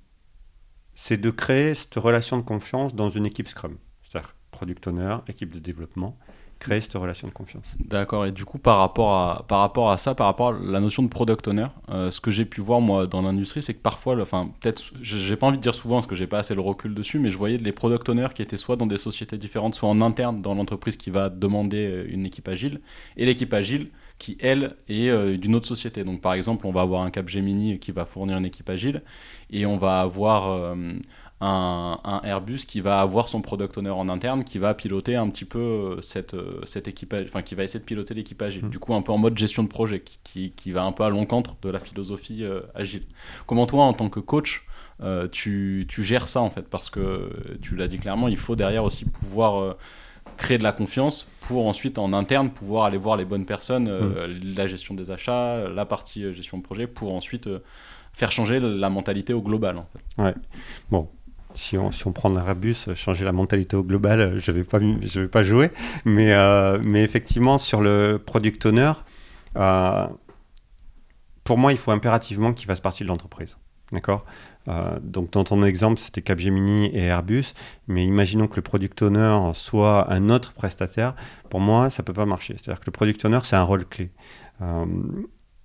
c'est 0.96 1.18
de 1.18 1.30
créer 1.30 1.76
cette 1.76 1.96
relation 1.96 2.38
de 2.38 2.44
confiance 2.44 2.96
dans 2.96 3.10
une 3.10 3.26
équipe 3.26 3.50
Scrum. 3.50 3.78
C'est-à-dire 4.04 4.34
product 4.52 4.88
owner, 4.88 5.18
équipe 5.28 5.54
de 5.54 5.60
développement 5.60 6.18
créer 6.62 6.80
cette 6.80 6.94
relation 6.94 7.28
de 7.28 7.34
confiance. 7.34 7.66
D'accord. 7.80 8.26
Et 8.26 8.32
du 8.32 8.46
coup, 8.46 8.60
par 8.60 8.78
rapport 8.78 9.14
à, 9.14 9.46
par 9.48 9.60
rapport 9.60 9.92
à 9.92 9.98
ça, 9.98 10.16
par 10.16 10.28
rapport 10.28 10.50
à 10.50 10.56
la 10.64 10.80
notion 10.80 11.04
de 11.04 11.10
product 11.10 11.48
owner, 11.48 11.66
euh, 11.90 12.12
ce 12.12 12.22
que 12.22 12.30
j'ai 12.32 12.46
pu 12.46 12.62
voir 12.62 12.80
moi 12.80 13.08
dans 13.08 13.22
l'industrie, 13.22 13.64
c'est 13.64 13.74
que 13.74 13.82
parfois, 13.82 14.22
enfin 14.22 14.52
peut-être, 14.62 14.94
j'ai 15.02 15.36
pas 15.36 15.48
envie 15.48 15.58
de 15.58 15.62
dire 15.64 15.76
souvent 15.76 15.96
parce 15.96 16.08
que 16.08 16.16
j'ai 16.16 16.28
pas 16.28 16.40
assez 16.40 16.54
le 16.54 16.62
recul 16.62 16.94
dessus, 16.94 17.20
mais 17.20 17.32
je 17.32 17.38
voyais 17.38 17.58
les 17.58 17.72
product 17.72 18.08
owners 18.10 18.30
qui 18.36 18.44
étaient 18.44 18.58
soit 18.58 18.76
dans 18.76 18.86
des 18.86 19.00
sociétés 19.00 19.38
différentes, 19.38 19.74
soit 19.76 19.90
en 19.90 20.02
interne 20.02 20.42
dans 20.42 20.54
l'entreprise 20.54 20.98
qui 20.98 21.10
va 21.10 21.30
demander 21.30 21.88
euh, 21.88 22.06
une 22.08 22.26
équipe 22.26 22.48
agile, 22.48 22.80
et 23.18 23.26
l'équipe 23.26 23.54
agile 23.54 23.90
qui, 24.20 24.38
elle, 24.40 24.76
est 24.88 25.10
euh, 25.10 25.36
d'une 25.36 25.56
autre 25.56 25.68
société. 25.68 26.04
Donc, 26.04 26.22
par 26.22 26.34
exemple, 26.34 26.68
on 26.68 26.72
va 26.72 26.82
avoir 26.82 27.02
un 27.02 27.10
Capgemini 27.10 27.80
qui 27.80 27.92
va 27.92 28.06
fournir 28.06 28.38
une 28.38 28.46
équipe 28.46 28.70
agile, 28.70 29.02
et 29.50 29.66
on 29.66 29.78
va 29.78 30.02
avoir 30.02 30.76
un, 31.42 32.22
Airbus 32.24 32.60
qui 32.68 32.82
va 32.82 33.02
avoir 33.02 33.28
son 33.28 33.42
product 33.42 33.78
owner 33.78 33.90
en 33.90 34.10
interne, 34.10 34.44
qui 34.44 34.60
va 34.60 34.74
piloter 34.74 35.16
un 35.16 35.28
petit 35.30 35.46
peu 35.46 35.60
euh, 35.60 36.02
cette, 36.02 36.36
euh, 36.36 36.62
cette 36.66 36.88
équipage, 36.88 37.26
enfin 37.28 37.42
qui 37.42 37.56
va 37.56 37.64
essayer 37.64 37.80
de 37.80 37.86
piloter 37.86 38.14
l'équipage 38.14 38.54
agile. 38.54 38.66
Mm. 38.66 38.70
Du 38.70 38.80
coup, 38.80 38.94
un 38.94 39.02
peu 39.02 39.12
en 39.12 39.18
mode 39.18 39.38
gestion 39.38 39.64
de 39.64 39.68
projet, 39.68 40.04
qui, 40.24 40.52
qui, 40.52 40.72
va 40.72 40.84
un 40.84 40.92
peu 40.92 41.04
à 41.04 41.10
l'encontre 41.10 41.56
de 41.64 41.70
la 41.70 41.80
philosophie 41.80 42.44
euh, 42.44 42.62
agile. 42.76 43.04
Comment 43.48 43.66
toi, 43.66 43.86
en 43.86 43.94
tant 43.94 44.10
que 44.10 44.20
coach, 44.20 44.66
tu, 45.32 45.88
tu, 45.90 46.04
gères 46.04 46.28
ça 46.28 46.42
en 46.42 46.52
fait? 46.52 46.70
Parce 46.70 46.92
que 46.92 47.58
tu 47.64 47.76
l'as 47.76 47.88
dit 47.88 47.98
clairement, 47.98 48.28
il 48.28 48.38
faut 48.38 48.56
derrière 48.56 48.84
aussi 48.84 49.06
pouvoir 49.06 49.78
créer 50.38 50.60
de 50.60 50.64
la 50.64 50.72
confiance 50.72 51.28
pour 51.42 51.66
ensuite 51.66 51.98
en 51.98 52.14
interne 52.14 52.52
pouvoir 52.52 52.86
aller 52.86 53.00
voir 53.00 53.18
les 53.18 53.26
bonnes 53.26 53.48
personnes, 53.48 53.90
mm. 53.90 54.56
la 54.56 54.68
gestion 54.68 54.94
des 54.94 55.10
achats, 55.10 55.68
la 55.70 55.86
partie 55.86 56.32
gestion 56.36 56.60
de 56.60 56.64
projet, 56.64 56.86
pour 56.86 57.16
ensuite 57.16 57.50
faire 58.14 58.32
changer 58.32 58.60
la 58.60 58.90
mentalité 58.92 59.34
au 59.34 59.42
global. 59.42 59.78
En 59.78 59.88
fait. 59.92 60.22
Ouais. 60.22 60.36
Bon, 60.92 61.10
si 61.56 61.78
on, 61.78 62.12
prend 62.12 62.36
Airbus, 62.36 62.96
changer 62.96 63.24
la 63.24 63.32
mentalité 63.32 63.76
au 63.76 63.84
global, 63.84 64.40
je 64.40 64.52
ne 64.52 64.58
vais, 64.58 65.28
pas, 65.28 65.44
jouer. 65.44 65.72
Mais, 66.06 66.34
euh, 66.34 66.80
mais 66.84 67.04
effectivement, 67.04 67.58
sur 67.58 67.82
le 67.82 68.22
product 68.24 68.66
owner, 68.66 68.94
euh, 69.58 70.08
pour 71.44 71.58
moi, 71.58 71.72
il 71.72 71.78
faut 71.78 71.92
impérativement 71.92 72.54
qu'il 72.54 72.68
fasse 72.68 72.80
partie 72.80 73.04
de 73.04 73.08
l'entreprise. 73.08 73.58
D'accord? 73.92 74.24
Euh, 74.68 75.00
Donc, 75.02 75.32
dans 75.32 75.44
ton 75.44 75.64
exemple, 75.64 76.00
c'était 76.00 76.22
Capgemini 76.22 76.86
et 76.88 77.04
Airbus. 77.04 77.54
Mais 77.88 78.06
imaginons 78.06 78.48
que 78.48 78.56
le 78.56 78.62
product 78.62 79.02
owner 79.02 79.52
soit 79.54 80.12
un 80.12 80.30
autre 80.30 80.54
prestataire. 80.54 81.16
Pour 81.50 81.60
moi, 81.60 81.90
ça 81.90 82.04
ne 82.04 82.06
peut 82.06 82.14
pas 82.14 82.26
marcher. 82.26 82.56
C'est-à-dire 82.56 82.80
que 82.80 82.86
le 82.86 82.92
product 82.92 83.26
owner, 83.26 83.40
c'est 83.44 83.56
un 83.56 83.64
rôle 83.64 83.86
clé. 83.86 84.12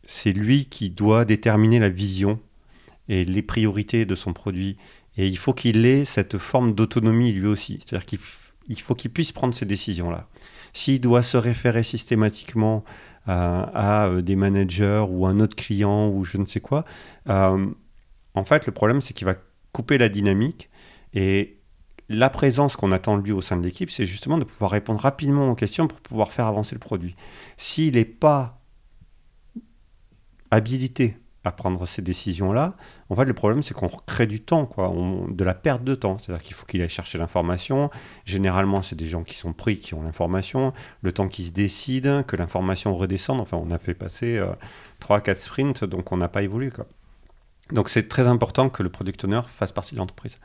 c'est 0.02 0.32
lui 0.32 0.66
qui 0.66 0.90
doit 0.90 1.24
déterminer 1.24 1.78
la 1.78 1.88
vision 1.88 2.40
et 3.08 3.24
les 3.24 3.42
priorités 3.42 4.04
de 4.04 4.14
son 4.14 4.32
produit 4.32 4.76
et 5.16 5.26
il 5.26 5.38
faut 5.38 5.54
qu'il 5.54 5.86
ait 5.86 6.04
cette 6.04 6.38
forme 6.38 6.74
d'autonomie 6.74 7.32
lui 7.32 7.46
aussi. 7.46 7.78
C'est-à-dire 7.80 8.06
qu'il 8.06 8.80
faut 8.80 8.94
qu'il 8.94 9.10
puisse 9.10 9.32
prendre 9.32 9.54
ces 9.54 9.64
décisions-là. 9.64 10.28
S'il 10.72 11.00
doit 11.00 11.22
se 11.22 11.36
référer 11.36 11.82
systématiquement 11.82 12.84
euh, 13.28 13.64
à 13.72 14.06
euh, 14.06 14.22
des 14.22 14.36
managers 14.36 15.04
ou 15.08 15.26
un 15.26 15.40
autre 15.40 15.56
client 15.56 16.08
ou 16.08 16.24
je 16.24 16.36
ne 16.36 16.44
sais 16.44 16.60
quoi, 16.60 16.84
euh, 17.28 17.66
en 18.34 18.44
fait, 18.44 18.66
le 18.66 18.72
problème, 18.72 19.00
c'est 19.00 19.14
qu'il 19.14 19.26
va 19.26 19.36
couper 19.72 19.96
la 19.96 20.10
dynamique. 20.10 20.68
Et 21.14 21.58
la 22.10 22.28
présence 22.28 22.76
qu'on 22.76 22.92
attend 22.92 23.16
de 23.16 23.22
lui 23.22 23.32
au 23.32 23.40
sein 23.40 23.56
de 23.56 23.62
l'équipe, 23.62 23.90
c'est 23.90 24.06
justement 24.06 24.36
de 24.36 24.44
pouvoir 24.44 24.70
répondre 24.70 25.00
rapidement 25.00 25.50
aux 25.50 25.54
questions 25.54 25.88
pour 25.88 26.00
pouvoir 26.00 26.32
faire 26.32 26.46
avancer 26.46 26.74
le 26.74 26.78
produit. 26.78 27.16
S'il 27.56 27.94
n'est 27.94 28.04
pas 28.04 28.60
habilité 30.50 31.16
à 31.46 31.52
prendre 31.52 31.86
ces 31.86 32.02
décisions-là, 32.02 32.74
en 33.08 33.14
fait, 33.14 33.24
le 33.24 33.32
problème, 33.32 33.62
c'est 33.62 33.72
qu'on 33.72 33.88
crée 33.88 34.26
du 34.26 34.40
temps, 34.40 34.66
quoi, 34.66 34.92
de 35.28 35.44
la 35.44 35.54
perte 35.54 35.84
de 35.84 35.94
temps. 35.94 36.18
C'est-à-dire 36.18 36.42
qu'il 36.42 36.54
faut 36.54 36.66
qu'il 36.66 36.82
aille 36.82 36.88
chercher 36.88 37.18
l'information. 37.18 37.88
Généralement, 38.24 38.82
c'est 38.82 38.96
des 38.96 39.06
gens 39.06 39.22
qui 39.22 39.36
sont 39.36 39.52
pris, 39.52 39.78
qui 39.78 39.94
ont 39.94 40.02
l'information. 40.02 40.72
Le 41.02 41.12
temps 41.12 41.28
qu'ils 41.28 41.46
se 41.46 41.50
décident, 41.52 42.24
que 42.24 42.34
l'information 42.34 42.96
redescende. 42.96 43.40
Enfin, 43.40 43.58
on 43.62 43.70
a 43.70 43.78
fait 43.78 43.94
passer 43.94 44.38
euh, 44.38 44.52
3-4 45.00 45.36
sprints, 45.36 45.84
donc 45.84 46.10
on 46.10 46.16
n'a 46.16 46.28
pas 46.28 46.42
évolué. 46.42 46.70
Quoi. 46.70 46.86
Donc, 47.70 47.90
c'est 47.90 48.08
très 48.08 48.26
important 48.26 48.68
que 48.68 48.82
le 48.82 48.88
product 48.88 49.24
owner 49.24 49.42
fasse 49.46 49.70
partie 49.70 49.94
de 49.94 50.00
l'entreprise. 50.00 50.36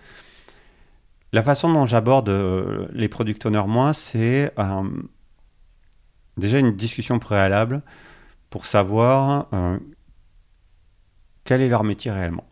La 1.33 1.41
façon 1.41 1.73
dont 1.73 1.87
j'aborde 1.87 2.29
euh, 2.29 2.87
les 2.91 3.07
product 3.07 3.43
owners, 3.47 3.65
moi, 3.67 3.93
c'est 3.93 4.53
euh, 4.59 4.83
déjà 6.37 6.59
une 6.59 6.75
discussion 6.75 7.17
préalable 7.17 7.81
pour 8.51 8.65
savoir 8.65 9.47
euh, 9.53 9.79
quel 11.51 11.59
est 11.59 11.67
leur 11.67 11.83
métier 11.83 12.11
réellement. 12.11 12.47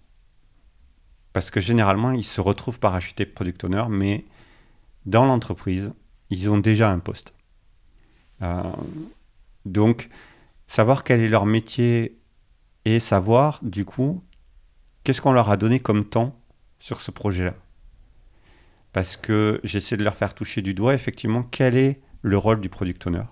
Parce 1.31 1.51
que 1.51 1.61
généralement, 1.61 2.11
ils 2.11 2.25
se 2.25 2.41
retrouvent 2.41 2.81
parachutés 2.81 3.25
product 3.25 3.63
owner, 3.63 3.85
mais 3.89 4.25
dans 5.05 5.25
l'entreprise, 5.25 5.93
ils 6.29 6.49
ont 6.49 6.57
déjà 6.57 6.91
un 6.91 6.99
poste. 6.99 7.33
Euh, 8.41 8.61
donc, 9.63 10.09
savoir 10.67 11.05
quel 11.05 11.21
est 11.21 11.29
leur 11.29 11.45
métier 11.45 12.19
et 12.83 12.99
savoir, 12.99 13.59
du 13.61 13.85
coup, 13.85 14.21
qu'est-ce 15.05 15.21
qu'on 15.21 15.31
leur 15.31 15.49
a 15.49 15.55
donné 15.55 15.79
comme 15.79 16.03
temps 16.03 16.37
sur 16.79 16.99
ce 16.99 17.11
projet-là. 17.11 17.55
Parce 18.91 19.15
que 19.15 19.61
j'essaie 19.63 19.95
de 19.95 20.03
leur 20.03 20.17
faire 20.17 20.35
toucher 20.35 20.61
du 20.61 20.73
doigt, 20.73 20.93
effectivement, 20.93 21.43
quel 21.43 21.77
est 21.77 22.01
le 22.21 22.37
rôle 22.37 22.59
du 22.59 22.67
product 22.67 23.07
owner, 23.07 23.23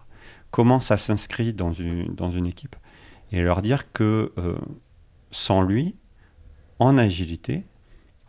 comment 0.49 0.79
ça 0.79 0.95
s'inscrit 0.95 1.51
dans 1.51 1.73
une, 1.73 2.15
dans 2.15 2.31
une 2.31 2.45
équipe, 2.45 2.77
et 3.33 3.41
leur 3.41 3.61
dire 3.61 3.91
que 3.91 4.31
euh, 4.37 4.55
sans 5.37 5.61
lui, 5.61 5.95
en 6.79 6.97
agilité, 6.97 7.63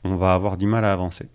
on 0.05 0.17
va 0.17 0.35
avoir 0.35 0.59
du 0.59 0.67
mal 0.67 0.85
à 0.85 0.93
avancer. 0.93 1.27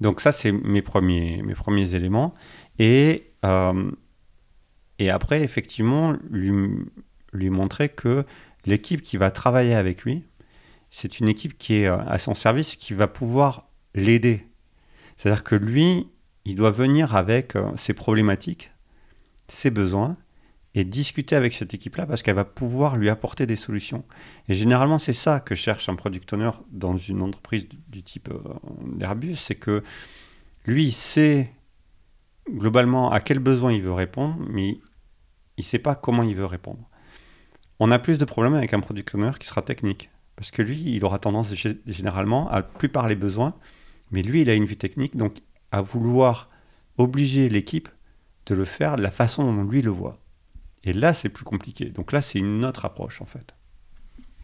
Donc 0.00 0.22
ça, 0.22 0.32
c'est 0.32 0.52
mes 0.52 0.80
premiers, 0.80 1.42
mes 1.42 1.54
premiers 1.54 1.94
éléments. 1.94 2.34
Et, 2.78 3.30
euh, 3.44 3.90
et 4.98 5.10
après, 5.10 5.42
effectivement, 5.42 6.16
lui, 6.30 6.50
lui 7.32 7.50
montrer 7.50 7.90
que 7.90 8.24
l'équipe 8.64 9.02
qui 9.02 9.18
va 9.18 9.30
travailler 9.30 9.74
avec 9.74 10.02
lui, 10.02 10.24
c'est 10.90 11.20
une 11.20 11.28
équipe 11.28 11.58
qui 11.58 11.76
est 11.76 11.86
euh, 11.86 11.98
à 11.98 12.18
son 12.18 12.34
service, 12.34 12.76
qui 12.76 12.94
va 12.94 13.08
pouvoir 13.08 13.68
l'aider. 13.94 14.46
C'est-à-dire 15.16 15.44
que 15.44 15.54
lui, 15.54 16.08
il 16.46 16.54
doit 16.54 16.70
venir 16.70 17.16
avec 17.16 17.54
euh, 17.54 17.70
ses 17.76 17.92
problématiques, 17.92 18.70
ses 19.48 19.70
besoins, 19.70 20.16
et 20.76 20.84
discuter 20.84 21.34
avec 21.34 21.54
cette 21.54 21.72
équipe-là 21.72 22.06
parce 22.06 22.22
qu'elle 22.22 22.36
va 22.36 22.44
pouvoir 22.44 22.98
lui 22.98 23.08
apporter 23.08 23.46
des 23.46 23.56
solutions. 23.56 24.04
Et 24.46 24.54
généralement, 24.54 24.98
c'est 24.98 25.14
ça 25.14 25.40
que 25.40 25.54
cherche 25.54 25.88
un 25.88 25.96
product 25.96 26.30
owner 26.34 26.50
dans 26.70 26.98
une 26.98 27.22
entreprise 27.22 27.66
du 27.88 28.02
type 28.02 28.28
euh, 28.28 29.00
Airbus, 29.00 29.36
c'est 29.36 29.54
que 29.54 29.82
lui, 30.66 30.84
il 30.84 30.92
sait 30.92 31.50
globalement 32.50 33.10
à 33.10 33.20
quel 33.20 33.38
besoin 33.38 33.72
il 33.72 33.82
veut 33.82 33.92
répondre, 33.92 34.36
mais 34.50 34.68
il 34.68 34.80
ne 35.60 35.64
sait 35.64 35.78
pas 35.78 35.94
comment 35.94 36.22
il 36.22 36.36
veut 36.36 36.44
répondre. 36.44 36.90
On 37.80 37.90
a 37.90 37.98
plus 37.98 38.18
de 38.18 38.26
problèmes 38.26 38.54
avec 38.54 38.74
un 38.74 38.80
product 38.80 39.14
owner 39.14 39.32
qui 39.40 39.46
sera 39.46 39.62
technique, 39.62 40.10
parce 40.36 40.50
que 40.50 40.60
lui, 40.60 40.82
il 40.94 41.04
aura 41.06 41.18
tendance 41.18 41.54
généralement 41.86 42.50
à 42.50 42.62
plus 42.62 42.90
parler 42.90 43.16
besoins, 43.16 43.54
mais 44.10 44.22
lui, 44.22 44.42
il 44.42 44.50
a 44.50 44.54
une 44.54 44.66
vue 44.66 44.76
technique, 44.76 45.16
donc 45.16 45.38
à 45.72 45.80
vouloir 45.80 46.50
obliger 46.98 47.48
l'équipe 47.48 47.88
de 48.44 48.54
le 48.54 48.66
faire 48.66 48.96
de 48.96 49.02
la 49.02 49.10
façon 49.10 49.50
dont 49.50 49.64
lui 49.64 49.80
le 49.80 49.90
voit. 49.90 50.20
Et 50.86 50.92
là, 50.92 51.12
c'est 51.12 51.28
plus 51.28 51.44
compliqué. 51.44 51.86
Donc 51.86 52.12
là, 52.12 52.22
c'est 52.22 52.38
une 52.38 52.64
autre 52.64 52.84
approche, 52.84 53.20
en 53.20 53.26
fait. 53.26 53.54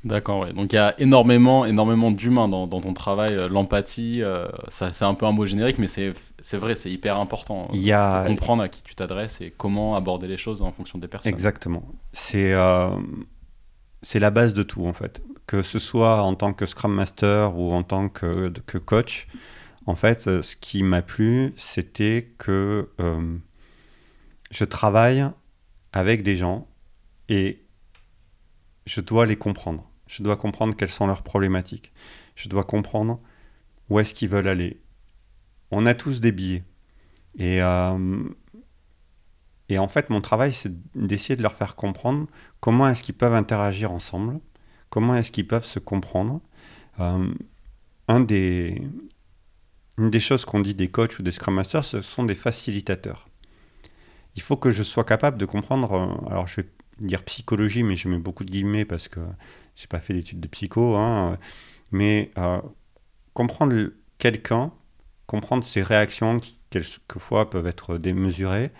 D'accord, 0.05 0.40
ouais. 0.40 0.53
Donc 0.53 0.72
il 0.72 0.76
y 0.76 0.80
a 0.80 1.01
énormément, 1.01 1.64
énormément 1.64 2.11
d'humains 2.11 2.49
dans, 2.49 2.66
ton 2.66 2.93
travail. 2.93 3.30
Euh, 3.30 3.49
l'empathie, 3.49 4.20
euh, 4.20 4.49
c'est 4.68 5.05
un 5.05 5.14
peu 5.14 5.26
un 5.26 5.32
mot 5.32 5.47
générique, 5.47 5.78
mais 5.78 5.86
c'est 5.86 6.57
vrai, 6.57 6.74
c'est 6.74 6.90
hyper 6.90 7.16
important. 7.16 7.68
Il 7.72 7.82
y 7.82 7.93
a... 7.93 8.24
Comprendre 8.26 8.64
à 8.64 8.68
qui 8.68 8.82
tu 8.82 8.97
t'adresses 8.97 9.40
et 9.40 9.55
comment 9.57 9.95
aborder 9.95 10.26
les 10.26 10.36
choses 10.36 10.61
en 10.61 10.72
fonction 10.72 10.99
des 10.99 11.07
personnes. 11.07 11.32
Exactement. 11.32 11.84
C'est 12.12 12.53
euh, 12.53 12.90
la 14.12 14.30
base 14.30 14.53
de 14.53 14.64
tout, 14.64 14.84
en 14.84 14.93
fait. 14.93 15.22
Que 15.47 15.62
ce 15.62 15.78
soit 15.78 16.22
en 16.22 16.34
tant 16.34 16.53
que 16.53 16.66
Scrum 16.66 16.93
Master 16.93 17.57
ou 17.57 17.72
en 17.72 17.84
tant 17.84 18.09
que, 18.09 18.53
que 18.66 18.78
coach, 18.78 19.28
en 19.86 19.95
fait, 19.95 20.24
ce 20.43 20.57
qui 20.57 20.82
m'a 20.82 21.03
plu, 21.03 21.53
c'était 21.57 22.32
que 22.38 22.88
je 24.51 24.64
travaille 24.64 25.24
avec 25.93 26.22
des 26.22 26.36
gens 26.36 26.68
et 27.28 27.64
je 28.86 29.01
dois 29.01 29.26
les 29.26 29.36
comprendre. 29.36 29.88
Je 30.07 30.22
dois 30.22 30.36
comprendre 30.36 30.76
quelles 30.76 30.90
sont 30.90 31.07
leurs 31.07 31.22
problématiques. 31.22 31.93
Je 32.34 32.49
dois 32.49 32.64
comprendre 32.64 33.20
où 33.88 33.99
est-ce 34.01 34.14
qu'ils 34.14 34.28
veulent 34.28 34.49
aller. 34.49 34.80
On 35.70 35.86
a 35.86 35.95
tous 35.95 36.20
des 36.20 36.32
billets. 36.32 36.64
Et, 37.38 37.62
euh, 37.62 38.28
et 39.68 39.78
en 39.78 39.88
fait, 39.88 40.11
mon 40.11 40.20
travail, 40.20 40.53
c'est 40.53 40.72
d'essayer 40.95 41.36
de 41.36 41.43
leur 41.43 41.55
faire 41.55 41.76
comprendre 41.76 42.26
comment 42.61 42.88
est-ce 42.88 43.03
qu'ils 43.03 43.14
peuvent 43.14 43.34
interagir 43.34 43.93
ensemble, 43.93 44.38
comment 44.90 45.14
est-ce 45.16 45.32
qu'ils 45.32 45.47
peuvent 45.47 45.64
se 45.64 45.78
comprendre. 45.78 46.40
Euh, 47.01 47.32
un 48.09 48.20
des, 48.20 48.82
une 49.97 50.11
des 50.11 50.20
choses 50.20 50.45
qu'on 50.45 50.61
dit 50.61 50.74
des 50.74 50.90
coachs 50.90 51.18
ou 51.18 51.22
des 51.22 51.32
Scrum 51.32 51.55
Masters, 51.55 51.84
ce 51.84 52.03
sont 52.03 52.24
des 52.24 52.34
facilitateurs 52.34 53.28
il 54.37 54.43
faut 54.43 54.57
que 54.57 54.70
je 54.70 54.83
sois 54.83 55.05
capable 55.05 55.39
de 55.39 55.45
comprendre. 55.45 55.93
Euh, 55.93 56.30
alors, 56.30 56.47
je 56.47 56.62
vais 56.62 56.68
dire 57.01 57.22
psychologie, 57.24 57.83
mais 57.83 57.97
je 57.97 58.09
mets 58.09 58.18
beaucoup 58.18 58.45
de 58.45 58.51
guillemets 58.51 58.85
parce 58.85 59.09
que 59.09 59.20
j'ai 59.76 59.87
pas 59.87 60.01
fait 60.01 60.14
d'études 60.14 60.41
de 60.41 60.49
psycho. 60.49 60.97
Hein, 60.97 61.39
mais 61.91 62.30
euh, 62.39 62.61
comprendre 63.35 63.91
quelqu'un, 64.18 64.72
comprendre 65.26 65.64
ses 65.64 65.83
réactions 65.83 66.39
qui 66.39 66.59
quelquefois 66.70 67.51
peuvent 67.51 67.66
être 67.66 67.99
démesurées, 67.99 68.70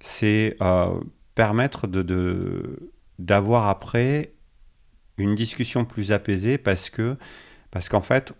c'est 0.00 0.56
euh, 0.60 0.98
permettre 1.34 1.86
d'avoir 3.18 3.68
après 3.68 4.32
une 5.16 5.34
discussion 5.34 5.84
plus 5.84 6.12
apaisée 6.12 6.58
parce 6.58 6.90
que 6.90 7.16
parce 7.70 7.88
qu'en 7.88 8.00
fait 8.00 8.32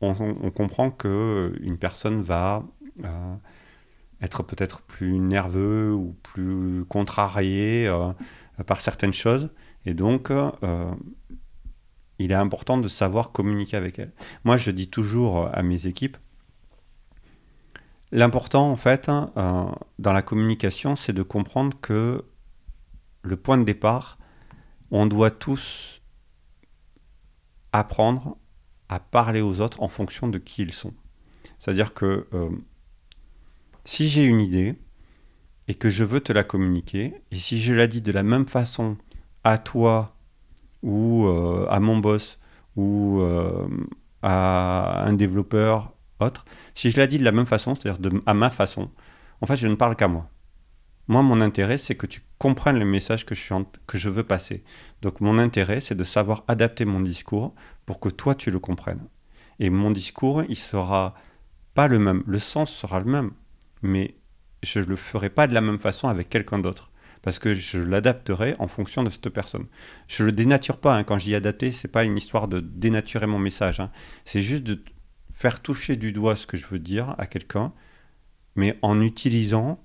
on, 0.00 0.16
on, 0.42 0.50
comprend 0.50 0.90
que 0.90 1.54
une 1.60 1.78
personne 1.78 2.22
va 2.22 2.62
être 4.22 4.42
peut-être 4.42 4.80
plus 4.82 5.18
nerveux 5.18 5.92
ou 5.92 6.16
plus 6.22 6.84
contrarié 6.88 7.86
euh, 7.86 8.12
par 8.66 8.80
certaines 8.80 9.12
choses. 9.12 9.50
Et 9.84 9.94
donc, 9.94 10.30
euh, 10.30 10.54
il 12.18 12.32
est 12.32 12.36
important 12.36 12.78
de 12.78 12.88
savoir 12.88 13.32
communiquer 13.32 13.76
avec 13.76 13.98
elle. 13.98 14.12
Moi, 14.44 14.56
je 14.56 14.70
dis 14.70 14.88
toujours 14.88 15.48
à 15.52 15.62
mes 15.62 15.86
équipes, 15.86 16.16
l'important, 18.10 18.70
en 18.70 18.76
fait, 18.76 19.08
euh, 19.08 19.66
dans 19.98 20.12
la 20.12 20.22
communication, 20.22 20.96
c'est 20.96 21.12
de 21.12 21.22
comprendre 21.22 21.76
que 21.80 22.24
le 23.22 23.36
point 23.36 23.58
de 23.58 23.64
départ, 23.64 24.18
on 24.90 25.06
doit 25.06 25.30
tous 25.30 26.00
apprendre 27.72 28.38
à 28.88 29.00
parler 29.00 29.42
aux 29.42 29.60
autres 29.60 29.82
en 29.82 29.88
fonction 29.88 30.28
de 30.28 30.38
qui 30.38 30.62
ils 30.62 30.72
sont. 30.72 30.94
C'est-à-dire 31.58 31.92
que 31.92 32.28
si 33.86 34.08
j'ai 34.08 34.24
une 34.24 34.40
idée 34.40 34.74
et 35.68 35.74
que 35.74 35.88
je 35.88 36.04
veux 36.04 36.20
te 36.20 36.32
la 36.32 36.44
communiquer, 36.44 37.14
et 37.30 37.38
si 37.38 37.62
je 37.62 37.72
la 37.72 37.86
dis 37.86 38.02
de 38.02 38.12
la 38.12 38.22
même 38.22 38.46
façon 38.46 38.96
à 39.44 39.58
toi 39.58 40.16
ou 40.82 41.26
euh, 41.26 41.66
à 41.70 41.80
mon 41.80 41.98
boss 41.98 42.38
ou 42.76 43.20
euh, 43.20 43.66
à 44.22 45.04
un 45.06 45.12
développeur 45.12 45.94
autre, 46.20 46.44
si 46.74 46.90
je 46.90 46.98
la 46.98 47.06
dis 47.06 47.18
de 47.18 47.24
la 47.24 47.32
même 47.32 47.46
façon, 47.46 47.74
c'est-à-dire 47.74 48.20
à 48.26 48.34
ma 48.34 48.50
façon, 48.50 48.90
en 49.40 49.46
fait, 49.46 49.56
je 49.56 49.68
ne 49.68 49.76
parle 49.76 49.96
qu'à 49.96 50.08
moi. 50.08 50.28
Moi, 51.08 51.22
mon 51.22 51.40
intérêt, 51.40 51.78
c'est 51.78 51.94
que 51.94 52.06
tu 52.06 52.22
comprennes 52.38 52.78
le 52.78 52.84
message 52.84 53.24
que 53.24 53.36
je, 53.36 53.54
que 53.86 53.98
je 53.98 54.08
veux 54.08 54.24
passer. 54.24 54.64
Donc, 55.02 55.20
mon 55.20 55.38
intérêt, 55.38 55.80
c'est 55.80 55.94
de 55.94 56.04
savoir 56.04 56.42
adapter 56.48 56.84
mon 56.84 57.00
discours 57.00 57.54
pour 57.84 58.00
que 58.00 58.08
toi, 58.08 58.34
tu 58.34 58.50
le 58.50 58.58
comprennes. 58.58 59.06
Et 59.60 59.70
mon 59.70 59.92
discours, 59.92 60.42
il 60.48 60.56
sera 60.56 61.14
pas 61.74 61.86
le 61.86 62.00
même. 62.00 62.24
Le 62.26 62.40
sens 62.40 62.72
sera 62.72 62.98
le 62.98 63.04
même 63.04 63.30
mais 63.82 64.16
je 64.62 64.80
ne 64.80 64.84
le 64.84 64.96
ferai 64.96 65.30
pas 65.30 65.46
de 65.46 65.54
la 65.54 65.60
même 65.60 65.78
façon 65.78 66.08
avec 66.08 66.28
quelqu'un 66.28 66.58
d'autre. 66.58 66.90
Parce 67.22 67.38
que 67.38 67.54
je 67.54 67.78
l'adapterai 67.78 68.54
en 68.58 68.68
fonction 68.68 69.02
de 69.02 69.10
cette 69.10 69.28
personne. 69.30 69.66
Je 70.06 70.22
ne 70.22 70.26
le 70.26 70.32
dénature 70.32 70.78
pas. 70.78 70.96
Hein. 70.96 71.02
Quand 71.02 71.18
j'y 71.18 71.34
adapter, 71.34 71.72
c'est 71.72 71.88
pas 71.88 72.04
une 72.04 72.16
histoire 72.16 72.46
de 72.46 72.60
dénaturer 72.60 73.26
mon 73.26 73.38
message. 73.38 73.80
Hein. 73.80 73.90
C'est 74.24 74.42
juste 74.42 74.62
de 74.62 74.82
faire 75.32 75.60
toucher 75.60 75.96
du 75.96 76.12
doigt 76.12 76.36
ce 76.36 76.46
que 76.46 76.56
je 76.56 76.66
veux 76.66 76.78
dire 76.78 77.14
à 77.18 77.26
quelqu'un, 77.26 77.72
mais 78.54 78.78
en 78.80 79.00
utilisant 79.00 79.82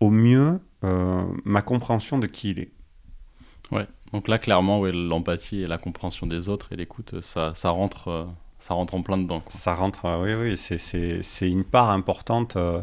au 0.00 0.10
mieux 0.10 0.60
euh, 0.84 1.24
ma 1.44 1.62
compréhension 1.62 2.18
de 2.18 2.26
qui 2.26 2.50
il 2.50 2.60
est. 2.60 2.72
Ouais, 3.72 3.86
donc 4.12 4.28
là, 4.28 4.38
clairement, 4.38 4.84
l'empathie 4.86 5.62
et 5.62 5.66
la 5.66 5.78
compréhension 5.78 6.26
des 6.26 6.48
autres 6.48 6.72
et 6.72 6.76
l'écoute, 6.76 7.20
ça, 7.20 7.54
ça 7.54 7.70
rentre. 7.70 8.08
Euh, 8.08 8.24
ça 8.58 8.74
rentre 8.74 8.94
en 8.94 9.02
plein 9.02 9.18
dedans. 9.18 9.42
Ça 9.48 9.74
rentre, 9.74 10.06
euh, 10.06 10.38
oui, 10.38 10.56
oui, 10.56 10.78
c'est 11.22 11.50
une 11.50 11.64
part 11.64 11.90
importante. 11.90 12.56
Euh, 12.56 12.82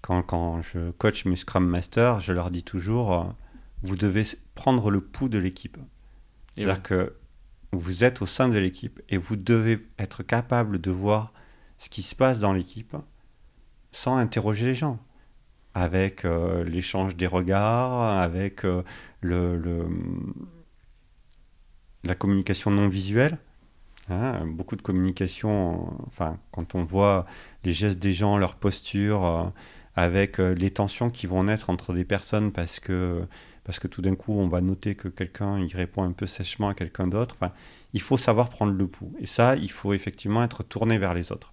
quand, 0.00 0.22
quand, 0.22 0.62
je 0.62 0.90
coach 0.92 1.24
mes 1.24 1.36
Scrum 1.36 1.66
Masters, 1.66 2.20
je 2.20 2.32
leur 2.32 2.50
dis 2.50 2.62
toujours, 2.62 3.12
euh, 3.12 3.24
vous 3.82 3.96
devez 3.96 4.24
prendre 4.54 4.90
le 4.90 5.00
pouls 5.00 5.28
de 5.28 5.38
l'équipe. 5.38 5.76
C'est-à-dire 6.54 6.82
que 6.82 7.16
vous 7.72 8.04
êtes 8.04 8.22
au 8.22 8.26
sein 8.26 8.48
de 8.48 8.58
l'équipe 8.58 9.00
et 9.08 9.16
vous 9.16 9.36
devez 9.36 9.86
être 9.98 10.22
capable 10.22 10.80
de 10.80 10.90
voir 10.90 11.32
ce 11.78 11.88
qui 11.88 12.02
se 12.02 12.14
passe 12.14 12.38
dans 12.38 12.52
l'équipe 12.52 12.96
sans 13.92 14.16
interroger 14.16 14.66
les 14.66 14.74
gens. 14.74 14.98
Avec 15.72 16.24
l'échange 16.66 17.14
des 17.14 17.28
regards, 17.28 18.18
avec 18.18 18.64
le, 18.64 18.84
le, 19.20 19.86
la 22.02 22.16
communication 22.16 22.72
non 22.72 22.88
visuelle. 22.88 23.38
Hein, 24.10 24.44
beaucoup 24.46 24.74
de 24.74 24.82
communication, 24.82 25.96
enfin, 26.08 26.38
quand 26.50 26.74
on 26.74 26.84
voit 26.84 27.26
les 27.64 27.72
gestes 27.72 27.98
des 28.00 28.12
gens, 28.12 28.38
leur 28.38 28.56
posture, 28.56 29.24
euh, 29.24 29.44
avec 29.94 30.40
euh, 30.40 30.54
les 30.54 30.70
tensions 30.70 31.10
qui 31.10 31.26
vont 31.26 31.44
naître 31.44 31.70
entre 31.70 31.92
des 31.94 32.04
personnes 32.04 32.50
parce 32.52 32.80
que, 32.80 33.22
parce 33.64 33.78
que 33.78 33.86
tout 33.88 34.02
d'un 34.02 34.16
coup, 34.16 34.32
on 34.32 34.48
va 34.48 34.60
noter 34.60 34.96
que 34.96 35.08
quelqu'un 35.08 35.58
il 35.60 35.74
répond 35.76 36.02
un 36.02 36.12
peu 36.12 36.26
sèchement 36.26 36.68
à 36.68 36.74
quelqu'un 36.74 37.06
d'autre. 37.06 37.36
Enfin, 37.40 37.52
il 37.92 38.00
faut 38.00 38.16
savoir 38.18 38.48
prendre 38.48 38.72
le 38.72 38.86
pouls. 38.88 39.14
Et 39.20 39.26
ça, 39.26 39.56
il 39.56 39.70
faut 39.70 39.92
effectivement 39.94 40.42
être 40.42 40.62
tourné 40.64 40.98
vers 40.98 41.14
les 41.14 41.30
autres. 41.32 41.52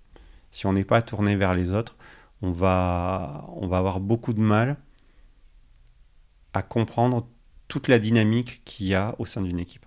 Si 0.51 0.65
on 0.65 0.73
n'est 0.73 0.85
pas 0.85 1.01
tourné 1.01 1.35
vers 1.35 1.53
les 1.53 1.71
autres, 1.71 1.95
on 2.41 2.51
va, 2.51 3.45
on 3.55 3.67
va 3.67 3.77
avoir 3.77 3.99
beaucoup 3.99 4.33
de 4.33 4.41
mal 4.41 4.77
à 6.53 6.61
comprendre 6.63 7.27
toute 7.67 7.87
la 7.87 7.99
dynamique 7.99 8.63
qu'il 8.65 8.87
y 8.87 8.95
a 8.95 9.15
au 9.19 9.25
sein 9.25 9.41
d'une 9.41 9.59
équipe. 9.59 9.85